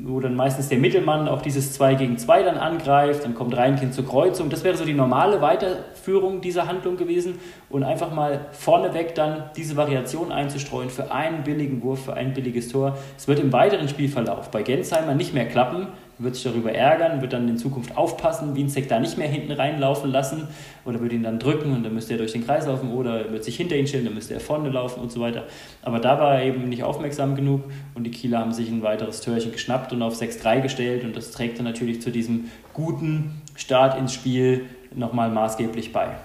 wo 0.00 0.20
dann 0.20 0.36
meistens 0.36 0.68
der 0.68 0.78
Mittelmann 0.78 1.28
auch 1.28 1.42
dieses 1.42 1.72
2 1.72 1.94
gegen 1.94 2.18
2 2.18 2.44
dann 2.44 2.56
angreift, 2.56 3.24
dann 3.24 3.34
kommt 3.34 3.56
Reinkind 3.56 3.94
zur 3.94 4.06
Kreuzung. 4.06 4.48
Das 4.48 4.62
wäre 4.62 4.76
so 4.76 4.84
die 4.84 4.94
normale 4.94 5.40
Weiterführung 5.40 6.40
dieser 6.40 6.68
Handlung 6.68 6.96
gewesen 6.96 7.40
und 7.68 7.82
einfach 7.82 8.12
mal 8.12 8.46
vorneweg 8.52 9.14
dann 9.14 9.50
diese 9.56 9.76
Variation 9.76 10.30
einzustreuen 10.30 10.90
für 10.90 11.10
einen 11.10 11.42
billigen 11.42 11.82
Wurf, 11.82 12.04
für 12.04 12.14
ein 12.14 12.32
billiges 12.32 12.68
Tor. 12.68 12.96
Es 13.16 13.26
wird 13.26 13.40
im 13.40 13.52
weiteren 13.52 13.88
Spielverlauf 13.88 14.50
bei 14.50 14.62
Gensheimer 14.62 15.14
nicht 15.14 15.34
mehr 15.34 15.46
klappen, 15.46 15.88
wird 16.18 16.34
sich 16.34 16.44
darüber 16.44 16.72
ärgern, 16.72 17.20
wird 17.20 17.32
dann 17.32 17.48
in 17.48 17.56
Zukunft 17.56 17.96
aufpassen, 17.96 18.56
Wienzek 18.56 18.88
da 18.88 18.98
nicht 18.98 19.18
mehr 19.18 19.28
hinten 19.28 19.52
reinlaufen 19.52 20.10
lassen 20.10 20.48
oder 20.84 21.00
wird 21.00 21.12
ihn 21.12 21.22
dann 21.22 21.38
drücken 21.38 21.72
und 21.72 21.84
dann 21.84 21.94
müsste 21.94 22.14
er 22.14 22.18
durch 22.18 22.32
den 22.32 22.44
Kreis 22.44 22.66
laufen 22.66 22.90
oder 22.92 23.30
wird 23.30 23.44
sich 23.44 23.56
hinter 23.56 23.76
ihn 23.76 23.86
stellen, 23.86 24.04
dann 24.04 24.14
müsste 24.14 24.34
er 24.34 24.40
vorne 24.40 24.70
laufen 24.70 25.00
und 25.00 25.12
so 25.12 25.20
weiter. 25.20 25.44
Aber 25.82 26.00
da 26.00 26.18
war 26.18 26.36
er 26.36 26.44
eben 26.44 26.68
nicht 26.68 26.82
aufmerksam 26.82 27.36
genug 27.36 27.64
und 27.94 28.04
die 28.04 28.10
Kieler 28.10 28.38
haben 28.40 28.52
sich 28.52 28.68
ein 28.68 28.82
weiteres 28.82 29.20
Törchen 29.20 29.52
geschnappt 29.52 29.92
und 29.92 30.02
auf 30.02 30.20
6-3 30.20 30.60
gestellt 30.60 31.04
und 31.04 31.16
das 31.16 31.30
trägt 31.30 31.58
dann 31.58 31.64
natürlich 31.64 32.02
zu 32.02 32.10
diesem 32.10 32.46
guten 32.72 33.42
Start 33.54 33.98
ins 33.98 34.12
Spiel 34.12 34.66
nochmal 34.94 35.30
maßgeblich 35.30 35.92
bei. 35.92 36.16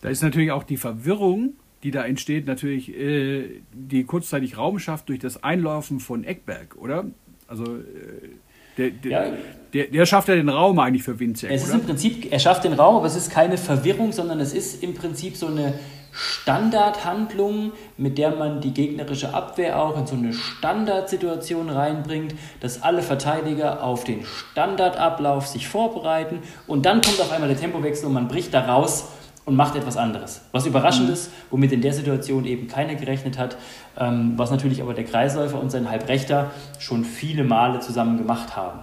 Da 0.00 0.08
ist 0.10 0.22
natürlich 0.22 0.52
auch 0.52 0.62
die 0.62 0.76
Verwirrung, 0.76 1.54
die 1.82 1.90
da 1.90 2.04
entsteht, 2.04 2.46
natürlich, 2.46 2.94
äh, 2.96 3.60
die 3.72 4.04
kurzzeitig 4.04 4.56
Raum 4.56 4.78
schafft 4.78 5.08
durch 5.08 5.18
das 5.18 5.42
Einlaufen 5.42 6.00
von 6.00 6.24
Eckberg, 6.24 6.76
oder? 6.76 7.06
Also 7.48 7.64
äh, 7.64 8.28
der, 8.76 8.90
der, 8.90 9.10
ja. 9.10 9.32
der, 9.72 9.86
der, 9.86 10.06
schafft 10.06 10.28
ja 10.28 10.34
den 10.34 10.48
Raum 10.48 10.78
eigentlich 10.78 11.02
für 11.02 11.18
Winzek. 11.18 11.50
Es 11.50 11.62
ist 11.62 11.70
oder? 11.70 11.80
im 11.80 11.86
Prinzip, 11.86 12.30
er 12.30 12.38
schafft 12.38 12.64
den 12.64 12.72
Raum, 12.72 12.96
aber 12.96 13.06
es 13.06 13.16
ist 13.16 13.30
keine 13.30 13.56
Verwirrung, 13.56 14.12
sondern 14.12 14.40
es 14.40 14.52
ist 14.52 14.82
im 14.82 14.94
Prinzip 14.94 15.36
so 15.36 15.46
eine 15.46 15.74
Standardhandlung, 16.16 17.72
mit 17.98 18.16
der 18.16 18.30
man 18.30 18.62
die 18.62 18.72
gegnerische 18.72 19.34
Abwehr 19.34 19.80
auch 19.82 19.98
in 19.98 20.06
so 20.06 20.16
eine 20.16 20.32
Standardsituation 20.32 21.68
reinbringt, 21.68 22.34
dass 22.60 22.82
alle 22.82 23.02
Verteidiger 23.02 23.82
auf 23.82 24.04
den 24.04 24.24
Standardablauf 24.24 25.46
sich 25.46 25.68
vorbereiten 25.68 26.38
und 26.66 26.86
dann 26.86 27.02
kommt 27.02 27.20
auf 27.20 27.32
einmal 27.32 27.50
der 27.50 27.58
Tempowechsel 27.58 28.06
und 28.06 28.14
man 28.14 28.28
bricht 28.28 28.54
da 28.54 28.60
raus 28.60 29.08
und 29.46 29.56
macht 29.56 29.76
etwas 29.76 29.96
anderes. 29.96 30.42
Was 30.52 30.66
überraschend 30.66 31.06
mhm. 31.06 31.14
ist, 31.14 31.30
womit 31.50 31.72
in 31.72 31.80
der 31.80 31.94
Situation 31.94 32.44
eben 32.44 32.68
keiner 32.68 32.96
gerechnet 32.96 33.38
hat, 33.38 33.56
ähm, 33.98 34.34
was 34.36 34.50
natürlich 34.50 34.82
aber 34.82 34.92
der 34.92 35.04
Kreisläufer 35.04 35.58
und 35.58 35.70
sein 35.70 35.88
Halbrechter 35.88 36.50
schon 36.78 37.04
viele 37.04 37.44
Male 37.44 37.80
zusammen 37.80 38.18
gemacht 38.18 38.54
haben. 38.56 38.80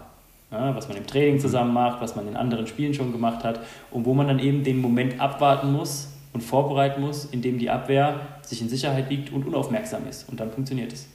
Ja, 0.52 0.76
was 0.76 0.88
man 0.88 0.98
im 0.98 1.06
Training 1.06 1.40
zusammen 1.40 1.74
macht, 1.74 2.02
was 2.02 2.16
man 2.16 2.28
in 2.28 2.36
anderen 2.36 2.66
Spielen 2.68 2.94
schon 2.94 3.12
gemacht 3.12 3.44
hat 3.44 3.60
und 3.92 4.06
wo 4.06 4.14
man 4.14 4.28
dann 4.28 4.40
eben 4.40 4.64
den 4.64 4.80
Moment 4.80 5.20
abwarten 5.20 5.72
muss 5.72 6.10
und 6.32 6.42
vorbereiten 6.42 7.02
muss, 7.02 7.26
in 7.26 7.42
dem 7.42 7.58
die 7.58 7.70
Abwehr 7.70 8.22
sich 8.42 8.62
in 8.62 8.70
Sicherheit 8.70 9.10
wiegt 9.10 9.32
und 9.34 9.46
unaufmerksam 9.46 10.08
ist. 10.08 10.30
Und 10.30 10.40
dann 10.40 10.52
funktioniert 10.52 10.94
es. 10.94 11.08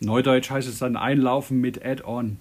Neudeutsch 0.00 0.50
heißt 0.50 0.68
es 0.68 0.78
dann 0.78 0.96
einlaufen 0.96 1.60
mit 1.60 1.84
Add-on. 1.84 2.36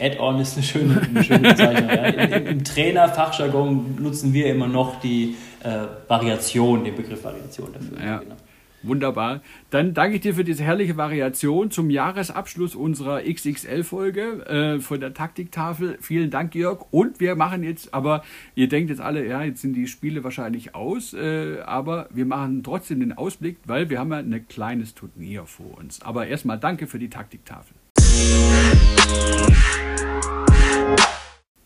Add-on 0.00 0.40
ist 0.40 0.56
eine 0.56 0.62
schöne, 0.64 1.00
eine 1.00 1.24
schöne 1.24 1.50
Bezeichnung. 1.50 1.88
ja. 1.90 2.04
Im, 2.04 2.46
Im 2.46 2.64
Trainerfachjargon 2.64 3.96
nutzen 4.00 4.32
wir 4.32 4.46
immer 4.46 4.68
noch 4.68 5.00
die 5.00 5.36
äh, 5.62 5.86
Variation, 6.08 6.84
den 6.84 6.96
Begriff 6.96 7.22
Variation 7.22 7.72
dafür. 7.72 8.04
Ja. 8.04 8.18
Genau. 8.18 8.36
Wunderbar. 8.82 9.42
Dann 9.68 9.92
danke 9.92 10.16
ich 10.16 10.22
dir 10.22 10.34
für 10.34 10.44
diese 10.44 10.64
herrliche 10.64 10.96
Variation 10.96 11.70
zum 11.70 11.90
Jahresabschluss 11.90 12.74
unserer 12.74 13.22
XXL-Folge 13.22 14.46
äh, 14.46 14.80
von 14.80 15.00
der 15.00 15.12
Taktiktafel. 15.12 15.98
Vielen 16.00 16.30
Dank, 16.30 16.54
Jörg. 16.54 16.86
Und 16.90 17.20
wir 17.20 17.34
machen 17.36 17.62
jetzt, 17.62 17.92
aber 17.92 18.22
ihr 18.54 18.68
denkt 18.68 18.88
jetzt 18.88 19.00
alle, 19.00 19.26
ja, 19.26 19.42
jetzt 19.42 19.60
sind 19.60 19.74
die 19.74 19.86
Spiele 19.86 20.24
wahrscheinlich 20.24 20.74
aus, 20.74 21.12
äh, 21.12 21.58
aber 21.60 22.08
wir 22.10 22.24
machen 22.24 22.62
trotzdem 22.62 23.00
den 23.00 23.12
Ausblick, 23.12 23.58
weil 23.66 23.90
wir 23.90 23.98
haben 23.98 24.12
ja 24.12 24.18
ein 24.18 24.48
kleines 24.48 24.94
Turnier 24.94 25.44
vor 25.44 25.76
uns. 25.78 26.00
Aber 26.00 26.26
erstmal 26.26 26.58
danke 26.58 26.86
für 26.86 26.98
die 26.98 27.10
Taktiktafel. 27.10 27.76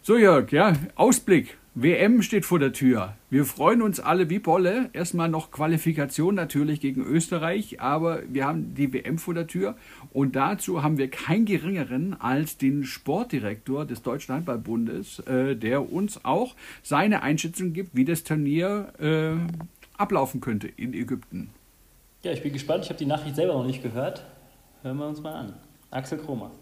So 0.02 0.18
Jörg, 0.18 0.52
ja, 0.52 0.74
Ausblick. 0.96 1.56
WM 1.76 2.22
steht 2.22 2.44
vor 2.44 2.60
der 2.60 2.72
Tür. 2.72 3.14
Wir 3.30 3.44
freuen 3.44 3.82
uns 3.82 3.98
alle 3.98 4.30
wie 4.30 4.38
Bolle. 4.38 4.90
Erstmal 4.92 5.28
noch 5.28 5.50
Qualifikation 5.50 6.36
natürlich 6.36 6.80
gegen 6.80 7.02
Österreich, 7.02 7.80
aber 7.80 8.22
wir 8.28 8.46
haben 8.46 8.74
die 8.74 8.92
WM 8.92 9.18
vor 9.18 9.34
der 9.34 9.48
Tür 9.48 9.74
und 10.12 10.36
dazu 10.36 10.84
haben 10.84 10.98
wir 10.98 11.10
keinen 11.10 11.46
geringeren 11.46 12.14
als 12.20 12.58
den 12.58 12.84
Sportdirektor 12.84 13.86
des 13.86 14.02
Deutschen 14.02 14.36
Handballbundes, 14.36 15.18
äh, 15.20 15.56
der 15.56 15.90
uns 15.90 16.24
auch 16.24 16.54
seine 16.84 17.22
Einschätzung 17.22 17.72
gibt, 17.72 17.96
wie 17.96 18.04
das 18.04 18.22
Turnier 18.22 18.92
äh, 19.00 19.32
ablaufen 19.98 20.40
könnte 20.40 20.68
in 20.68 20.94
Ägypten. 20.94 21.50
Ja, 22.22 22.30
ich 22.30 22.42
bin 22.42 22.52
gespannt. 22.52 22.84
Ich 22.84 22.90
habe 22.90 22.98
die 22.98 23.06
Nachricht 23.06 23.34
selber 23.34 23.54
noch 23.54 23.66
nicht 23.66 23.82
gehört. 23.82 24.24
Hören 24.82 24.98
wir 24.98 25.08
uns 25.08 25.20
mal 25.20 25.34
an. 25.34 25.54
Axel 25.90 26.18
Kromer. 26.18 26.52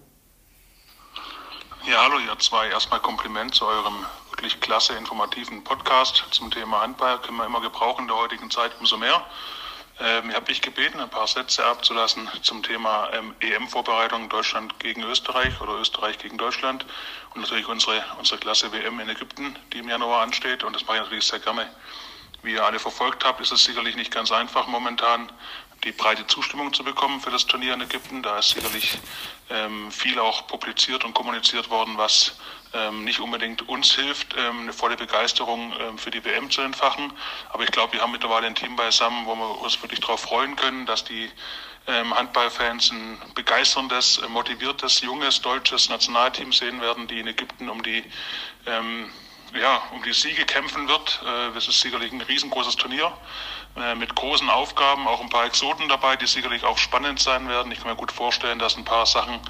Ja, 1.85 2.05
hallo 2.05 2.21
ihr 2.21 2.39
zwei. 2.39 2.69
Erstmal 2.69 3.01
Kompliment 3.01 3.57
zu 3.57 3.67
eurem 3.67 4.07
wirklich 4.31 4.61
klasse 4.61 4.93
informativen 4.93 5.65
Podcast 5.65 6.25
zum 6.31 6.49
Thema 6.49 6.81
Handball. 6.81 7.19
Können 7.19 7.39
wir 7.39 7.45
immer 7.45 7.61
gebrauchen 7.61 8.03
in 8.03 8.07
der 8.07 8.19
heutigen 8.19 8.53
Zeit 8.53 8.71
umso 8.79 8.97
mehr. 8.97 9.27
Ähm, 9.99 10.31
ich 10.31 10.37
habe 10.37 10.47
mich 10.49 10.63
gebeten, 10.63 11.01
ein 11.01 11.11
paar 11.11 11.27
Sätze 11.27 11.67
abzulassen 11.67 12.31
zum 12.43 12.63
Thema 12.63 13.11
ähm, 13.13 13.35
EM-Vorbereitung 13.41 14.29
Deutschland 14.29 14.79
gegen 14.79 15.03
Österreich 15.03 15.61
oder 15.61 15.73
Österreich 15.73 16.19
gegen 16.19 16.39
Deutschland 16.39 16.87
und 17.35 17.41
natürlich 17.41 17.67
unsere, 17.67 18.01
unsere 18.17 18.39
Klasse 18.39 18.71
WM 18.73 19.01
in 19.01 19.09
Ägypten, 19.09 19.59
die 19.73 19.79
im 19.79 19.89
Januar 19.89 20.23
ansteht. 20.23 20.63
Und 20.63 20.77
das 20.77 20.87
mache 20.87 20.99
ich 20.99 21.03
natürlich 21.03 21.27
sehr 21.27 21.41
gerne. 21.41 21.69
Wie 22.45 22.53
ihr 22.53 22.65
alle 22.65 22.79
verfolgt 22.79 23.25
habt, 23.25 23.41
ist 23.41 23.51
es 23.51 23.65
sicherlich 23.65 23.97
nicht 23.97 24.13
ganz 24.13 24.31
einfach 24.31 24.69
momentan 24.69 25.33
die 25.85 25.93
breite 25.93 26.27
Zustimmung 26.27 26.73
zu 26.73 26.85
bekommen 26.85 27.21
für 27.21 27.31
das 27.31 27.47
Turnier 27.47 27.75
in 27.75 27.81
Ägypten. 27.81 28.23
Da 28.23 28.39
ist 28.39 28.51
sicherlich 28.51 28.99
ähm, 29.51 29.91
viel 29.91 30.19
auch 30.19 30.47
publiziert 30.47 31.05
und 31.05 31.15
kommuniziert 31.15 31.71
worden, 31.71 31.95
was 31.97 32.37
ähm, 32.73 33.05
nicht 33.05 33.21
unbedingt 33.21 33.69
uns 33.69 33.95
hilft, 33.95 34.35
ähm, 34.37 34.61
eine 34.61 34.73
volle 34.73 34.97
Begeisterung 34.97 35.75
ähm, 35.81 35.99
für 35.99 36.11
die 36.11 36.25
WM 36.25 36.51
zu 36.51 36.63
entfachen. 36.63 37.13
Aber 37.51 37.65
ich 37.65 37.71
glaube, 37.71 37.95
wir 37.95 38.01
haben 38.01 38.13
mittlerweile 38.13 38.47
ein 38.47 38.55
Team 38.55 38.77
beisammen, 38.77 39.27
wo 39.27 39.35
wir 39.35 39.61
uns 39.61 39.81
wirklich 39.83 40.01
darauf 40.01 40.21
freuen 40.21 40.57
können, 40.57 40.87
dass 40.87 41.05
die 41.05 41.31
ähm, 41.89 42.15
Handballfans 42.15 42.93
ein 42.93 43.21
begeisterndes, 43.35 44.21
motiviertes, 44.29 45.01
junges 45.01 45.41
deutsches 45.41 45.89
Nationalteam 45.89 46.53
sehen 46.53 46.81
werden, 46.81 47.09
die 47.09 47.19
in 47.19 47.27
Ägypten 47.27 47.69
um 47.69 47.83
die 47.83 48.05
ähm, 48.67 49.11
ja, 49.61 49.83
um 49.93 50.03
die 50.03 50.13
Siege 50.13 50.45
kämpfen 50.45 50.89
wird. 50.89 51.21
Äh, 51.25 51.53
das 51.55 51.69
ist 51.69 51.81
sicherlich 51.81 52.13
ein 52.13 52.21
riesengroßes 52.21 52.77
Turnier 52.77 53.13
äh, 53.77 53.95
mit 53.95 54.15
großen 54.15 54.49
Aufgaben, 54.51 55.07
auch 55.07 55.21
ein 55.21 55.29
paar 55.29 55.47
Exoten 55.47 55.89
dabei, 55.89 56.17
die 56.17 56.27
sicherlich 56.27 56.65
auch 56.65 56.79
spannend 56.79 57.21
sein 57.21 57.49
werden. 57.49 57.73
Ich 57.73 57.79
kann 57.81 57.89
mir 57.89 57.97
gut 57.97 58.13
vorstellen, 58.13 58.59
dass 58.59 58.77
ein 58.77 58.85
paar 58.85 59.07
Sachen 59.07 59.41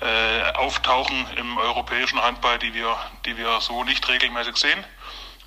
äh, 0.00 0.52
auftauchen 0.54 1.26
im 1.36 1.58
europäischen 1.58 2.20
Handball, 2.20 2.58
die 2.58 2.74
wir, 2.74 2.96
die 3.26 3.36
wir 3.36 3.60
so 3.60 3.84
nicht 3.84 4.08
regelmäßig 4.08 4.56
sehen. 4.56 4.84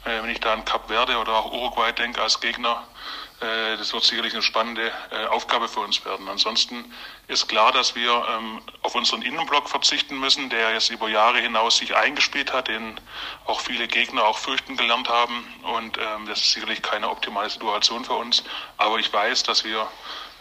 Wenn 0.04 0.30
ich 0.30 0.40
da 0.40 0.54
an 0.54 0.64
Cap 0.64 0.88
Verde 0.88 1.18
oder 1.18 1.34
auch 1.34 1.52
Uruguay 1.52 1.92
denke 1.92 2.22
als 2.22 2.40
Gegner, 2.40 2.82
Äh, 2.88 3.27
das 3.40 3.94
wird 3.94 4.04
sicherlich 4.04 4.34
eine 4.34 4.42
spannende 4.42 4.92
äh, 5.12 5.26
Aufgabe 5.28 5.68
für 5.68 5.82
uns 5.82 6.04
werden. 6.06 6.28
Ansonsten 6.28 6.92
ist 7.28 7.48
klar, 7.48 7.72
dass 7.72 7.96
wir 7.96 8.26
ähm, 8.30 8.62
auf 8.82 8.96
unseren 8.96 9.22
Innenblock 9.22 9.70
verzichten 9.70 10.20
müssen, 10.20 10.50
der 10.50 10.74
jetzt 10.74 10.90
über 10.90 11.08
Jahre 11.08 11.40
hinaus 11.40 11.78
sich 11.78 11.96
eingespielt 11.96 12.52
hat, 12.52 12.68
den 12.68 13.00
auch 13.46 13.60
viele 13.60 13.88
Gegner 13.88 14.26
auch 14.26 14.38
fürchten 14.38 14.76
gelernt 14.76 15.10
haben. 15.10 15.46
Und 15.76 15.98
ähm, 15.98 16.26
das 16.26 16.40
ist 16.40 16.52
sicherlich 16.54 16.82
keine 16.82 17.10
optimale 17.10 17.50
Situation 17.50 18.04
für 18.06 18.14
uns. 18.14 18.44
Aber 18.78 18.98
ich 18.98 19.14
weiß, 19.14 19.44
dass 19.44 19.64
wir 19.64 19.88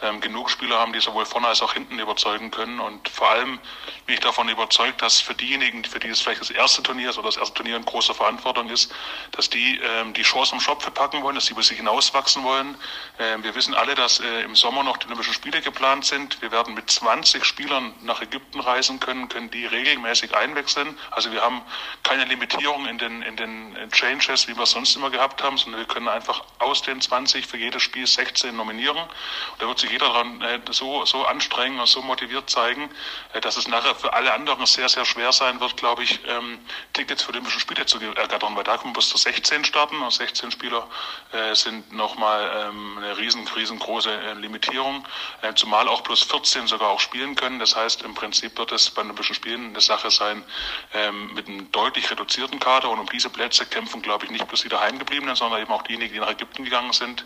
ähm, 0.02 0.20
genug 0.20 0.50
Spieler 0.50 0.78
haben, 0.78 0.92
die 0.92 1.00
sowohl 1.00 1.26
vorne 1.26 1.48
als 1.48 1.62
auch 1.62 1.72
hinten 1.72 1.98
überzeugen 1.98 2.50
können. 2.50 2.80
Und 2.80 3.08
vor 3.08 3.30
allem 3.30 3.58
bin 4.06 4.14
ich 4.14 4.20
davon 4.20 4.48
überzeugt, 4.48 5.02
dass 5.02 5.20
für 5.20 5.34
diejenigen, 5.34 5.84
für 5.84 5.98
die 5.98 6.08
es 6.08 6.20
vielleicht 6.20 6.40
das 6.40 6.50
erste 6.50 6.82
Turnier 6.82 7.10
ist 7.10 7.18
oder 7.18 7.28
das 7.28 7.36
erste 7.36 7.54
Turnier 7.54 7.76
in 7.76 7.84
großer 7.84 8.14
Verantwortung 8.14 8.68
ist, 8.68 8.92
dass 9.32 9.50
die 9.50 9.78
ähm, 9.78 10.12
die 10.12 10.22
Chance 10.22 10.52
am 10.52 10.60
Schopfe 10.60 10.90
packen 10.90 11.22
wollen, 11.22 11.34
dass 11.34 11.46
sie 11.46 11.52
über 11.52 11.62
sich 11.62 11.78
hinauswachsen 11.78 12.44
wollen. 12.44 12.76
Ähm, 13.18 13.42
wir 13.42 13.54
wissen 13.54 13.74
alle, 13.74 13.94
dass 13.94 14.20
äh, 14.20 14.42
im 14.42 14.54
Sommer 14.54 14.82
noch 14.82 14.96
die 14.98 15.06
Olympischen 15.06 15.34
Spiele 15.34 15.60
geplant 15.60 16.04
sind. 16.04 16.40
Wir 16.42 16.50
werden 16.52 16.74
mit 16.74 16.90
20 16.90 17.44
Spielern 17.44 17.94
nach 18.02 18.20
Ägypten 18.22 18.60
reisen 18.60 19.00
können, 19.00 19.28
können 19.28 19.50
die 19.50 19.66
regelmäßig 19.66 20.34
einwechseln. 20.34 20.98
Also 21.10 21.32
wir 21.32 21.42
haben 21.42 21.62
keine 22.02 22.24
Limitierung 22.24 22.86
in 22.86 22.98
den, 22.98 23.22
in 23.22 23.36
den 23.36 23.76
Changes, 23.90 24.48
wie 24.48 24.56
wir 24.56 24.62
es 24.64 24.70
sonst 24.70 24.96
immer 24.96 25.10
gehabt 25.10 25.42
haben, 25.42 25.56
sondern 25.56 25.80
wir 25.80 25.88
können 25.88 26.08
einfach 26.08 26.44
aus 26.58 26.82
den 26.82 27.00
20 27.00 27.46
für 27.46 27.56
jedes 27.56 27.82
Spiel 27.82 28.06
16 28.06 28.54
nominieren. 28.54 28.96
Und 28.96 29.62
da 29.62 29.66
wird 29.66 29.78
sich 29.78 29.90
jeder 29.96 30.08
daran 30.08 30.42
äh, 30.42 30.60
so, 30.70 31.06
so 31.06 31.24
anstrengen 31.24 31.80
und 31.80 31.86
so 31.86 32.02
motiviert 32.02 32.50
zeigen, 32.50 32.90
äh, 33.32 33.40
dass 33.40 33.56
es 33.56 33.66
nachher 33.66 33.94
für 33.94 34.12
alle 34.12 34.34
anderen 34.34 34.66
sehr, 34.66 34.88
sehr 34.88 35.06
schwer 35.06 35.32
sein 35.32 35.58
wird, 35.60 35.76
glaube 35.76 36.02
ich, 36.02 36.20
ähm, 36.26 36.58
Tickets 36.92 37.22
für 37.22 37.30
Olympische 37.30 37.60
Spiele 37.60 37.86
zu 37.86 37.98
ergattern, 37.98 38.54
weil 38.56 38.64
da 38.64 38.76
können 38.76 38.92
bis 38.92 39.08
zu 39.08 39.16
16 39.16 39.64
starten 39.64 40.00
und 40.02 40.12
16 40.12 40.50
Spieler 40.50 40.86
äh, 41.32 41.54
sind 41.54 41.92
nochmal 41.92 42.68
ähm, 42.68 42.98
eine 42.98 43.16
riesen, 43.16 43.48
riesengroße 43.48 44.34
Limitierung, 44.36 45.06
zumal 45.54 45.88
auch 45.88 46.02
plus 46.02 46.22
14 46.22 46.66
sogar 46.66 46.90
auch 46.90 47.00
spielen 47.00 47.34
können. 47.34 47.58
Das 47.58 47.76
heißt, 47.76 48.02
im 48.02 48.14
Prinzip 48.14 48.58
wird 48.58 48.72
es 48.72 48.90
bei 48.90 49.02
Olympischen 49.02 49.34
Spielen 49.34 49.68
eine 49.70 49.80
Sache 49.80 50.10
sein 50.10 50.44
ähm, 50.92 51.32
mit 51.34 51.48
einem 51.48 51.70
deutlich 51.72 52.10
reduzierten 52.10 52.58
Kader 52.58 52.90
und 52.90 52.98
um 52.98 53.06
diese 53.08 53.30
Plätze 53.30 53.66
kämpfen, 53.66 54.02
glaube 54.02 54.24
ich, 54.24 54.30
nicht 54.30 54.46
bloß 54.46 54.62
die 54.62 54.68
daheimgebliebenen, 54.68 55.36
sondern 55.36 55.60
eben 55.62 55.72
auch 55.72 55.82
diejenigen, 55.82 56.12
die 56.12 56.20
nach 56.20 56.30
Ägypten 56.30 56.64
gegangen 56.64 56.92
sind. 56.92 57.24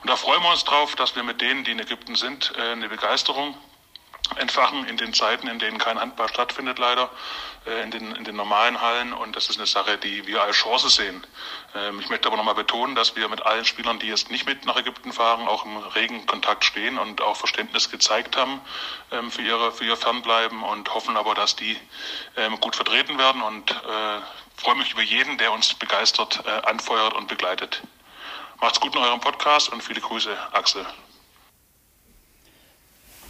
Und 0.00 0.10
da 0.10 0.16
freuen 0.16 0.42
wir 0.42 0.50
uns 0.50 0.64
drauf, 0.64 0.96
dass 0.96 1.14
wir 1.16 1.22
mit 1.22 1.40
denen, 1.40 1.64
die 1.64 1.70
in 1.70 1.78
Ägypten 1.78 1.99
sind, 2.16 2.52
äh, 2.56 2.72
eine 2.72 2.88
Begeisterung 2.88 3.54
entfachen 4.36 4.86
in 4.86 4.96
den 4.96 5.12
Zeiten, 5.12 5.48
in 5.48 5.58
denen 5.58 5.78
kein 5.78 5.98
Handball 5.98 6.28
stattfindet, 6.28 6.78
leider, 6.78 7.10
äh, 7.66 7.82
in 7.82 7.90
den, 7.90 8.14
in 8.14 8.24
den 8.24 8.36
normalen 8.36 8.80
Hallen. 8.80 9.12
Und 9.12 9.36
das 9.36 9.48
ist 9.48 9.58
eine 9.58 9.66
Sache, 9.66 9.98
die 9.98 10.26
wir 10.26 10.42
als 10.42 10.56
Chance 10.56 10.88
sehen. 10.88 11.26
Ähm, 11.74 12.00
ich 12.00 12.08
möchte 12.08 12.28
aber 12.28 12.36
nochmal 12.36 12.54
betonen, 12.54 12.94
dass 12.94 13.16
wir 13.16 13.28
mit 13.28 13.42
allen 13.42 13.64
Spielern, 13.64 13.98
die 13.98 14.06
jetzt 14.06 14.30
nicht 14.30 14.46
mit 14.46 14.64
nach 14.66 14.76
Ägypten 14.76 15.12
fahren, 15.12 15.48
auch 15.48 15.64
im 15.64 15.76
regen 15.78 16.26
Kontakt 16.26 16.64
stehen 16.64 16.98
und 16.98 17.20
auch 17.20 17.36
Verständnis 17.36 17.90
gezeigt 17.90 18.36
haben 18.36 18.60
ähm, 19.10 19.30
für, 19.30 19.42
ihre, 19.42 19.72
für 19.72 19.84
ihr 19.84 19.96
Fernbleiben 19.96 20.62
und 20.62 20.92
hoffen 20.94 21.16
aber, 21.16 21.34
dass 21.34 21.56
die 21.56 21.76
ähm, 22.36 22.60
gut 22.60 22.76
vertreten 22.76 23.18
werden 23.18 23.42
und 23.42 23.70
äh, 23.70 24.20
freue 24.56 24.76
mich 24.76 24.92
über 24.92 25.02
jeden, 25.02 25.38
der 25.38 25.52
uns 25.52 25.74
begeistert 25.74 26.46
anfeuert 26.66 27.14
und 27.14 27.28
begleitet. 27.28 27.80
Macht's 28.60 28.78
gut 28.78 28.94
in 28.94 29.00
eurem 29.00 29.20
Podcast 29.20 29.70
und 29.70 29.82
viele 29.82 30.02
Grüße, 30.02 30.36
Axel. 30.52 30.84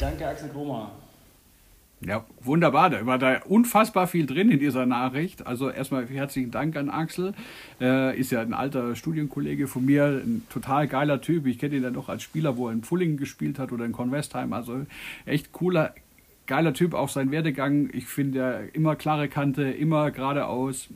Danke, 0.01 0.27
Axel 0.27 0.48
Groma. 0.48 0.90
Ja, 2.01 2.24
wunderbar. 2.40 2.89
Da 2.89 3.05
war 3.05 3.18
da 3.18 3.43
unfassbar 3.44 4.06
viel 4.06 4.24
drin 4.24 4.51
in 4.51 4.59
dieser 4.59 4.86
Nachricht. 4.86 5.47
Also 5.47 5.68
erstmal 5.68 6.06
herzlichen 6.09 6.51
Dank 6.51 6.74
an 6.77 6.89
Axel. 6.89 7.35
Äh, 7.78 8.18
ist 8.18 8.32
ja 8.32 8.40
ein 8.40 8.55
alter 8.55 8.97
Studienkollege 8.97 9.66
von 9.66 9.85
mir, 9.85 10.22
ein 10.24 10.47
total 10.48 10.89
geiler 10.89 11.20
Typ. 11.20 11.47
Ich 11.47 11.59
kenne 11.59 11.77
ihn 11.77 11.82
ja 11.82 11.90
noch 11.90 12.09
als 12.09 12.22
Spieler, 12.22 12.56
wo 12.56 12.68
er 12.68 12.72
in 12.72 12.82
Pfullingen 12.82 13.18
gespielt 13.18 13.59
hat 13.59 13.72
oder 13.72 13.85
in 13.85 13.93
Convestheim. 13.93 14.55
Also 14.55 14.86
echt 15.27 15.52
cooler, 15.52 15.94
geiler 16.47 16.72
Typ. 16.72 16.94
Auch 16.94 17.10
sein 17.10 17.31
Werdegang. 17.31 17.90
Ich 17.93 18.06
finde 18.06 18.39
er 18.39 18.74
immer 18.74 18.97
klare 18.97 19.28
Kante, 19.28 19.64
immer 19.64 20.10
geradeaus. 20.10 20.89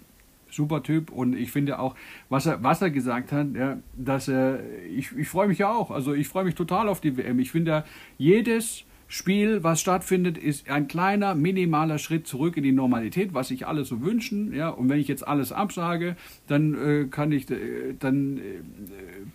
Super 0.50 0.82
Typ 0.82 1.10
und 1.10 1.36
ich 1.36 1.50
finde 1.50 1.80
auch, 1.80 1.96
was 2.28 2.46
er, 2.46 2.62
was 2.62 2.80
er 2.80 2.90
gesagt 2.90 3.32
hat, 3.32 3.48
ja, 3.54 3.78
dass 3.96 4.28
er, 4.28 4.60
ich, 4.88 5.10
ich 5.16 5.28
freue 5.28 5.48
mich 5.48 5.58
ja 5.58 5.68
auch, 5.68 5.90
also 5.90 6.14
ich 6.14 6.28
freue 6.28 6.44
mich 6.44 6.54
total 6.54 6.88
auf 6.88 7.00
die 7.00 7.16
WM. 7.16 7.40
Ich 7.40 7.50
finde 7.50 7.70
ja, 7.72 7.84
jedes, 8.18 8.84
Spiel, 9.08 9.62
was 9.62 9.80
stattfindet, 9.80 10.38
ist 10.38 10.68
ein 10.70 10.88
kleiner, 10.88 11.34
minimaler 11.34 11.98
Schritt 11.98 12.26
zurück 12.26 12.56
in 12.56 12.62
die 12.62 12.72
Normalität, 12.72 13.34
was 13.34 13.48
sich 13.48 13.66
alle 13.66 13.84
so 13.84 14.02
wünschen. 14.02 14.54
Ja, 14.54 14.70
und 14.70 14.88
wenn 14.88 14.98
ich 14.98 15.08
jetzt 15.08 15.26
alles 15.26 15.52
absage, 15.52 16.16
dann 16.46 16.74
äh, 16.74 17.04
kann 17.10 17.30
ich, 17.32 17.50
äh, 17.50 17.94
dann 17.98 18.40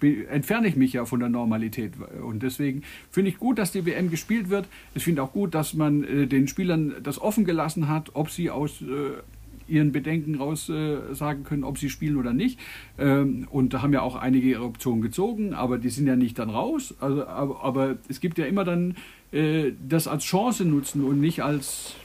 äh, 0.02 0.24
entferne 0.24 0.68
ich 0.68 0.76
mich 0.76 0.94
ja 0.94 1.06
von 1.06 1.20
der 1.20 1.30
Normalität. 1.30 1.94
Und 2.22 2.44
deswegen 2.44 2.84
finde 3.12 3.30
ich 3.30 3.38
gut, 3.38 3.58
dass 3.58 3.72
die 3.72 3.86
WM 3.86 4.10
gespielt 4.10 4.50
wird. 4.50 4.68
Ich 4.96 5.04
finde 5.04 5.24
auch 5.24 5.32
gut, 5.32 5.54
dass 5.54 5.74
man 5.74 6.04
äh, 6.04 6.28
den 6.28 6.48
Spielern 6.48 6.96
das 7.04 7.22
offen 7.22 7.46
gelassen 7.46 7.88
hat, 7.88 8.12
ob 8.16 8.30
sie 8.30 8.50
aus 8.50 8.82
äh, 8.82 9.22
ihren 9.70 9.92
Bedenken 9.92 10.36
raus 10.36 10.70
äh, 10.70 11.14
sagen 11.14 11.44
können, 11.44 11.64
ob 11.64 11.78
sie 11.78 11.90
spielen 11.90 12.18
oder 12.18 12.34
nicht. 12.34 12.60
Ähm, 12.98 13.48
und 13.50 13.74
da 13.74 13.82
haben 13.82 13.94
ja 13.94 14.02
auch 14.02 14.16
einige 14.16 14.48
ihre 14.48 14.64
Optionen 14.64 15.02
gezogen, 15.02 15.54
aber 15.54 15.78
die 15.78 15.90
sind 15.90 16.08
ja 16.08 16.16
nicht 16.16 16.40
dann 16.40 16.50
raus. 16.50 16.96
Also, 17.00 17.26
aber, 17.28 17.64
aber 17.64 17.98
es 18.08 18.20
gibt 18.20 18.38
ja 18.38 18.46
immer 18.46 18.64
dann 18.64 18.96
äh, 19.32 19.72
das 19.88 20.08
als 20.08 20.24
Chance 20.24 20.66
nutzen 20.66 21.04
und 21.04 21.20
nicht 21.20 21.42
als 21.42 21.96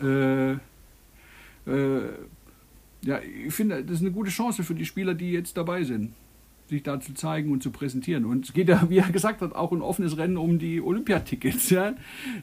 äh, 0.00 0.52
äh, 0.52 0.58
ja, 3.02 3.20
ich 3.20 3.52
finde, 3.52 3.82
das 3.84 3.96
ist 3.96 4.00
eine 4.00 4.12
gute 4.12 4.30
Chance 4.30 4.64
für 4.64 4.74
die 4.74 4.86
Spieler, 4.86 5.14
die 5.14 5.30
jetzt 5.30 5.56
dabei 5.56 5.84
sind, 5.84 6.12
sich 6.68 6.82
da 6.82 6.98
zu 7.00 7.12
zeigen 7.14 7.52
und 7.52 7.62
zu 7.62 7.70
präsentieren. 7.70 8.24
Und 8.24 8.46
es 8.46 8.52
geht 8.52 8.68
ja, 8.68 8.84
wie 8.88 8.98
er 8.98 9.10
gesagt 9.10 9.42
hat, 9.42 9.54
auch 9.54 9.72
ein 9.72 9.82
offenes 9.82 10.16
Rennen 10.16 10.36
um 10.36 10.58
die 10.58 10.80
Olympiatickets. 10.80 11.70
Ja? 11.70 11.94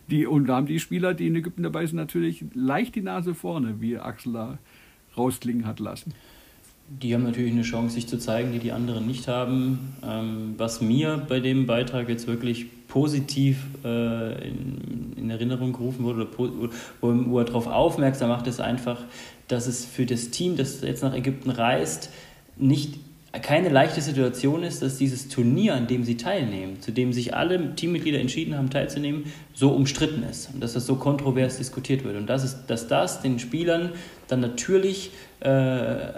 Die, 0.09 0.25
und 0.25 0.47
da 0.47 0.57
haben 0.57 0.67
die 0.67 0.79
Spieler, 0.79 1.13
die 1.13 1.27
in 1.27 1.35
Ägypten 1.35 1.63
dabei 1.63 1.85
sind, 1.85 1.97
natürlich 1.97 2.45
leicht 2.53 2.95
die 2.95 3.01
Nase 3.01 3.33
vorne, 3.33 3.81
wie 3.81 3.97
Axel 3.97 4.33
da 4.33 4.57
rausklingen 5.17 5.65
hat 5.65 5.79
lassen 5.79 6.13
die 6.99 7.13
haben 7.13 7.23
natürlich 7.23 7.51
eine 7.51 7.61
Chance, 7.61 7.95
sich 7.95 8.07
zu 8.07 8.17
zeigen, 8.17 8.51
die 8.51 8.59
die 8.59 8.71
anderen 8.71 9.07
nicht 9.07 9.27
haben. 9.27 9.93
Ähm, 10.03 10.55
was 10.57 10.81
mir 10.81 11.25
bei 11.27 11.39
dem 11.39 11.65
Beitrag 11.65 12.09
jetzt 12.09 12.27
wirklich 12.27 12.65
positiv 12.87 13.57
äh, 13.85 14.49
in, 14.49 15.13
in, 15.15 15.29
Erinnerung 15.29 15.71
gerufen 15.71 16.03
wurde, 16.03 16.27
wo, 16.37 16.49
wo 17.01 17.39
er 17.39 17.45
darauf 17.45 17.67
aufmerksam 17.67 18.29
macht, 18.29 18.47
ist 18.47 18.59
einfach, 18.59 19.01
dass 19.47 19.67
es 19.67 19.85
für 19.85 20.05
das 20.05 20.29
Team, 20.29 20.57
das 20.57 20.81
jetzt 20.81 21.01
nach 21.01 21.13
Ägypten 21.13 21.49
reist, 21.49 22.09
nicht 22.57 22.95
keine 23.39 23.69
leichte 23.69 24.01
Situation 24.01 24.61
ist, 24.61 24.81
dass 24.81 24.97
dieses 24.97 25.29
Turnier, 25.29 25.75
an 25.75 25.87
dem 25.87 26.03
sie 26.03 26.17
teilnehmen, 26.17 26.81
zu 26.81 26.91
dem 26.91 27.13
sich 27.13 27.33
alle 27.33 27.75
Teammitglieder 27.75 28.19
entschieden 28.19 28.57
haben 28.57 28.69
teilzunehmen, 28.69 29.23
so 29.53 29.69
umstritten 29.69 30.23
ist 30.23 30.53
und 30.53 30.61
dass 30.61 30.73
das 30.73 30.85
so 30.85 30.95
kontrovers 30.95 31.57
diskutiert 31.57 32.03
wird. 32.03 32.17
Und 32.17 32.27
das 32.27 32.43
ist, 32.43 32.65
dass 32.67 32.89
das 32.89 33.21
den 33.21 33.39
Spielern 33.39 33.91
dann 34.27 34.41
natürlich 34.41 35.11
äh, 35.41 35.47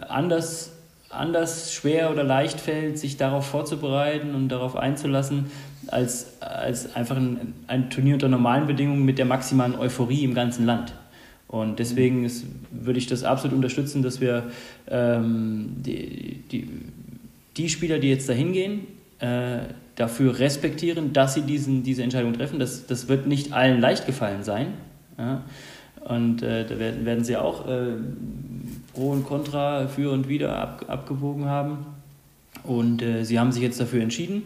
anders, 0.08 0.72
anders 1.10 1.74
schwer 1.74 2.12
oder 2.12 2.24
leicht 2.24 2.60
fällt, 2.60 3.00
sich 3.00 3.18
darauf 3.18 3.46
vorzubereiten 3.48 4.36
und 4.36 4.50
darauf 4.50 4.76
einzulassen, 4.76 5.52
als, 5.88 6.42
als 6.42 6.96
einfach 6.96 7.18
ein, 7.18 7.54
ein 7.68 7.90
Turnier 7.90 8.16
unter 8.16 8.30
normalen 8.30 8.68
Bedingungen 8.68 9.04
mit 9.04 9.18
der 9.18 9.26
maximalen 9.26 9.76
Euphorie 9.76 10.24
im 10.24 10.34
ganzen 10.34 10.66
Land. 10.66 10.94
Und 11.48 11.80
deswegen 11.80 12.24
ist, 12.26 12.46
würde 12.72 12.98
ich 12.98 13.08
das 13.08 13.24
absolut 13.24 13.56
unterstützen, 13.56 14.02
dass 14.02 14.20
wir 14.20 14.52
ähm, 14.90 15.76
die, 15.86 16.44
die, 16.52 16.68
die 17.58 17.70
Spieler, 17.70 18.00
die 18.00 18.10
jetzt 18.10 18.28
dahin 18.28 18.54
gehen, 18.54 18.88
äh, 19.20 19.60
dafür 19.96 20.40
respektieren, 20.40 21.14
dass 21.14 21.36
sie 21.36 21.42
diesen, 21.42 21.84
diese 21.84 22.02
Entscheidung 22.02 22.34
treffen. 22.34 22.60
Das, 22.60 22.88
das 22.88 23.08
wird 23.08 23.28
nicht 23.28 23.54
allen 23.54 23.80
leicht 23.80 24.06
gefallen 24.08 24.44
sein. 24.44 24.74
Ja? 25.18 25.44
Und 26.06 26.44
äh, 26.44 26.66
da 26.66 26.80
werden, 26.80 27.06
werden 27.06 27.24
sie 27.24 27.38
auch 27.38 27.68
äh, 27.68 27.94
Pro 28.94 29.12
und 29.12 29.26
Contra 29.26 29.88
für 29.88 30.12
und 30.12 30.28
wieder 30.28 30.58
ab, 30.58 30.86
abgewogen 30.88 31.46
haben. 31.46 31.86
Und 32.64 33.02
äh, 33.02 33.24
sie 33.24 33.40
haben 33.40 33.52
sich 33.52 33.64
jetzt 33.64 33.80
dafür 33.80 34.02
entschieden 34.02 34.44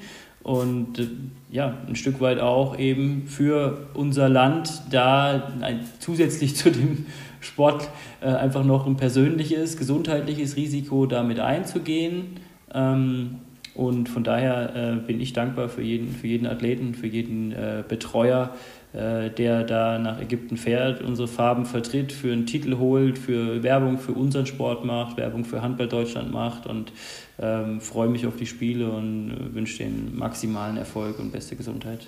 und 0.47 0.99
äh, 0.99 1.07
ja, 1.51 1.77
ein 1.87 1.97
Stück 1.97 2.21
weit 2.21 2.39
auch 2.39 2.79
eben 2.79 3.27
für 3.27 3.89
unser 3.93 4.29
Land 4.29 4.81
da 4.89 5.51
ein, 5.59 5.81
zusätzlich 5.99 6.55
zu 6.55 6.71
dem 6.71 7.05
Sport 7.41 7.89
äh, 8.21 8.27
einfach 8.27 8.63
noch 8.63 8.87
ein 8.87 8.95
persönliches, 8.95 9.75
gesundheitliches 9.77 10.55
Risiko 10.55 11.05
damit 11.05 11.41
einzugehen. 11.41 12.37
Ähm, 12.73 13.35
und 13.75 14.07
von 14.07 14.23
daher 14.23 14.75
äh, 14.75 15.05
bin 15.05 15.19
ich 15.19 15.33
dankbar 15.33 15.67
für 15.67 15.81
jeden, 15.83 16.13
für 16.13 16.27
jeden 16.27 16.47
Athleten, 16.47 16.95
für 16.95 17.07
jeden 17.07 17.53
Betreuer, 17.87 18.55
der 18.97 19.63
da 19.63 19.99
nach 19.99 20.19
Ägypten 20.19 20.57
fährt, 20.57 21.01
unsere 21.01 21.27
Farben 21.27 21.65
vertritt, 21.65 22.11
für 22.11 22.33
einen 22.33 22.47
Titel 22.47 22.77
holt, 22.77 23.19
für 23.19 23.61
Werbung 23.61 23.99
für 23.99 24.13
unseren 24.13 24.47
Sport 24.47 24.85
macht, 24.85 25.17
Werbung 25.17 25.45
für 25.45 25.61
Handball 25.61 25.87
Deutschland 25.87 26.31
macht 26.31 26.65
und 26.65 26.91
ähm, 27.39 27.79
freue 27.79 28.09
mich 28.09 28.25
auf 28.25 28.37
die 28.37 28.47
Spiele 28.47 28.89
und 28.89 29.31
äh, 29.31 29.53
wünsche 29.53 29.83
den 29.83 30.17
maximalen 30.17 30.77
Erfolg 30.77 31.19
und 31.19 31.31
beste 31.31 31.55
Gesundheit. 31.55 32.07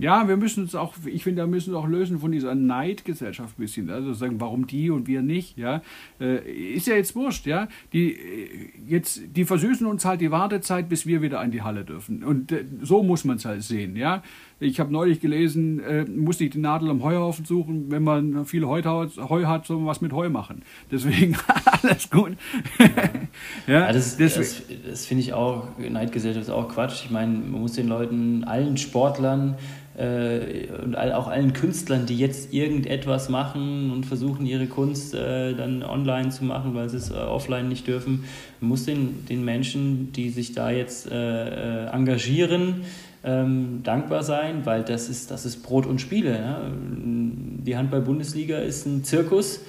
Ja, 0.00 0.28
wir 0.28 0.36
müssen 0.36 0.62
uns 0.62 0.76
auch, 0.76 0.94
ich 1.06 1.24
finde, 1.24 1.42
da 1.42 1.48
müssen 1.48 1.72
wir 1.72 1.78
auch 1.78 1.88
lösen 1.88 2.20
von 2.20 2.30
dieser 2.30 2.54
Neidgesellschaft 2.54 3.58
ein 3.58 3.62
bisschen. 3.62 3.90
Also 3.90 4.14
sagen, 4.14 4.40
warum 4.40 4.68
die 4.68 4.90
und 4.90 5.08
wir 5.08 5.22
nicht, 5.22 5.58
ja. 5.58 5.82
Äh, 6.20 6.74
ist 6.74 6.86
ja 6.86 6.94
jetzt 6.94 7.16
wurscht, 7.16 7.46
ja. 7.46 7.66
Die, 7.92 8.12
äh, 8.12 8.70
jetzt, 8.86 9.22
die 9.34 9.44
versüßen 9.44 9.84
uns 9.88 10.04
halt 10.04 10.20
die 10.20 10.30
Wartezeit, 10.30 10.88
bis 10.88 11.04
wir 11.04 11.20
wieder 11.20 11.40
an 11.40 11.50
die 11.50 11.62
Halle 11.62 11.84
dürfen. 11.84 12.22
Und 12.22 12.52
äh, 12.52 12.64
so 12.80 13.02
muss 13.02 13.24
man 13.24 13.38
es 13.38 13.44
halt 13.44 13.64
sehen, 13.64 13.96
ja. 13.96 14.22
Ich 14.60 14.80
habe 14.80 14.92
neulich 14.92 15.20
gelesen, 15.20 15.80
äh, 15.80 16.04
muss 16.04 16.40
nicht 16.40 16.54
die 16.54 16.58
Nadel 16.58 16.90
am 16.90 17.02
Heuhaufen 17.02 17.44
suchen, 17.44 17.90
wenn 17.90 18.02
man 18.02 18.44
viel 18.44 18.66
Heu 18.66 18.82
hat, 18.82 19.16
Heu 19.16 19.44
hat 19.44 19.66
soll 19.66 19.76
man 19.76 19.86
was 19.86 20.00
mit 20.00 20.12
Heu 20.12 20.28
machen. 20.30 20.62
Deswegen 20.90 21.36
alles 21.82 22.10
gut. 22.10 22.36
ja, 23.66 23.72
ja, 23.72 23.92
das, 23.92 24.16
das, 24.16 24.62
das 24.88 25.06
finde 25.06 25.22
ich 25.22 25.32
auch, 25.32 25.68
Neidgesellschaft 25.78 26.46
ist 26.46 26.50
auch 26.50 26.68
Quatsch. 26.68 27.04
Ich 27.04 27.10
meine, 27.10 27.32
man 27.32 27.60
muss 27.60 27.74
den 27.74 27.86
Leuten, 27.86 28.44
allen 28.44 28.76
Sportlern, 28.76 29.56
äh, 29.98 30.68
und 30.84 30.96
auch 30.96 31.26
allen 31.26 31.52
Künstlern, 31.52 32.06
die 32.06 32.16
jetzt 32.16 32.52
irgendetwas 32.52 33.28
machen 33.28 33.90
und 33.90 34.06
versuchen, 34.06 34.46
ihre 34.46 34.66
Kunst 34.66 35.14
äh, 35.14 35.54
dann 35.54 35.82
online 35.82 36.28
zu 36.30 36.44
machen, 36.44 36.74
weil 36.74 36.88
sie 36.88 36.98
es 36.98 37.10
äh, 37.10 37.14
offline 37.14 37.68
nicht 37.68 37.86
dürfen, 37.86 38.24
muss 38.60 38.84
den, 38.84 39.26
den 39.26 39.44
Menschen, 39.44 40.12
die 40.12 40.30
sich 40.30 40.52
da 40.52 40.70
jetzt 40.70 41.10
äh, 41.10 41.86
äh, 41.86 41.90
engagieren, 41.90 42.82
ähm, 43.24 43.80
dankbar 43.82 44.22
sein, 44.22 44.64
weil 44.64 44.84
das 44.84 45.08
ist, 45.08 45.30
das 45.30 45.44
ist 45.44 45.62
Brot 45.62 45.86
und 45.86 46.00
Spiele. 46.00 46.38
Ja? 46.38 46.62
Die 46.70 47.76
Handball-Bundesliga 47.76 48.58
ist 48.58 48.86
ein 48.86 49.04
Zirkus, 49.04 49.60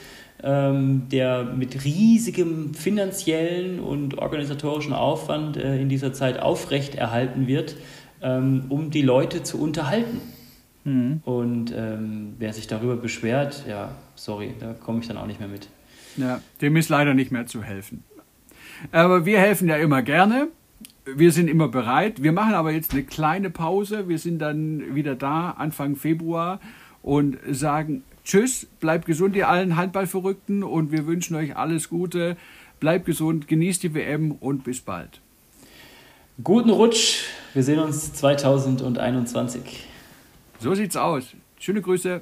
ähm, 0.43 1.03
der 1.11 1.43
mit 1.43 1.84
riesigem 1.84 2.73
finanziellen 2.73 3.80
und 3.80 4.17
organisatorischen 4.17 4.93
Aufwand 4.93 5.57
äh, 5.57 5.81
in 5.81 5.89
dieser 5.89 6.13
Zeit 6.13 6.39
aufrechterhalten 6.39 7.47
wird 7.47 7.76
ähm, 8.21 8.65
um 8.69 8.89
die 8.89 9.01
Leute 9.01 9.43
zu 9.43 9.61
unterhalten. 9.61 10.21
Mhm. 10.84 11.21
Und 11.23 11.73
ähm, 11.76 12.35
wer 12.38 12.53
sich 12.53 12.67
darüber 12.67 12.95
beschwert, 12.95 13.65
ja, 13.67 13.95
sorry, 14.15 14.53
da 14.59 14.73
komme 14.73 14.99
ich 14.99 15.07
dann 15.07 15.17
auch 15.17 15.27
nicht 15.27 15.39
mehr 15.39 15.49
mit. 15.49 15.67
Ja, 16.17 16.41
dem 16.61 16.76
ist 16.76 16.89
leider 16.89 17.13
nicht 17.13 17.31
mehr 17.31 17.45
zu 17.45 17.63
helfen. 17.63 18.03
Aber 18.91 19.26
wir 19.26 19.39
helfen 19.39 19.67
ja 19.67 19.76
immer 19.76 20.01
gerne. 20.01 20.47
Wir 21.15 21.31
sind 21.31 21.49
immer 21.49 21.68
bereit. 21.68 22.22
Wir 22.23 22.31
machen 22.31 22.53
aber 22.53 22.72
jetzt 22.72 22.94
eine 22.94 23.03
kleine 23.03 23.49
Pause. 23.49 24.07
Wir 24.07 24.18
sind 24.18 24.40
dann 24.40 24.95
wieder 24.95 25.15
da 25.15 25.52
Anfang 25.52 25.95
Februar 25.95 26.60
und 27.02 27.38
sagen 27.49 28.03
Tschüss, 28.23 28.68
bleibt 28.80 29.06
gesund, 29.06 29.36
ihr 29.36 29.49
allen 29.49 29.76
Handballverrückten 29.76 30.64
und 30.64 30.91
wir 30.91 31.07
wünschen 31.07 31.36
euch 31.36 31.56
alles 31.57 31.90
Gute. 31.90 32.38
Bleibt 32.80 33.06
gesund, 33.06 33.48
genießt 33.48 33.81
die 33.84 33.94
WM 33.94 34.34
und 34.34 34.64
bis 34.64 34.81
bald. 34.81 35.19
Guten 36.44 36.69
Rutsch. 36.69 37.23
Wir 37.53 37.64
sehen 37.64 37.80
uns 37.80 38.14
2021. 38.14 39.88
So 40.60 40.76
sieht's 40.76 40.95
aus. 40.95 41.36
Schöne 41.57 41.81
Grüße. 41.81 42.22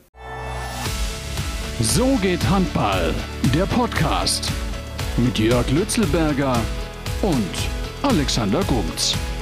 So 1.81 2.17
geht 2.21 2.49
Handball. 2.49 3.13
Der 3.53 3.65
Podcast 3.65 4.51
mit 5.17 5.37
Jörg 5.37 5.69
Lützelberger 5.71 6.59
und 7.21 7.86
Alexander 8.03 8.63
Gumz. 8.63 9.36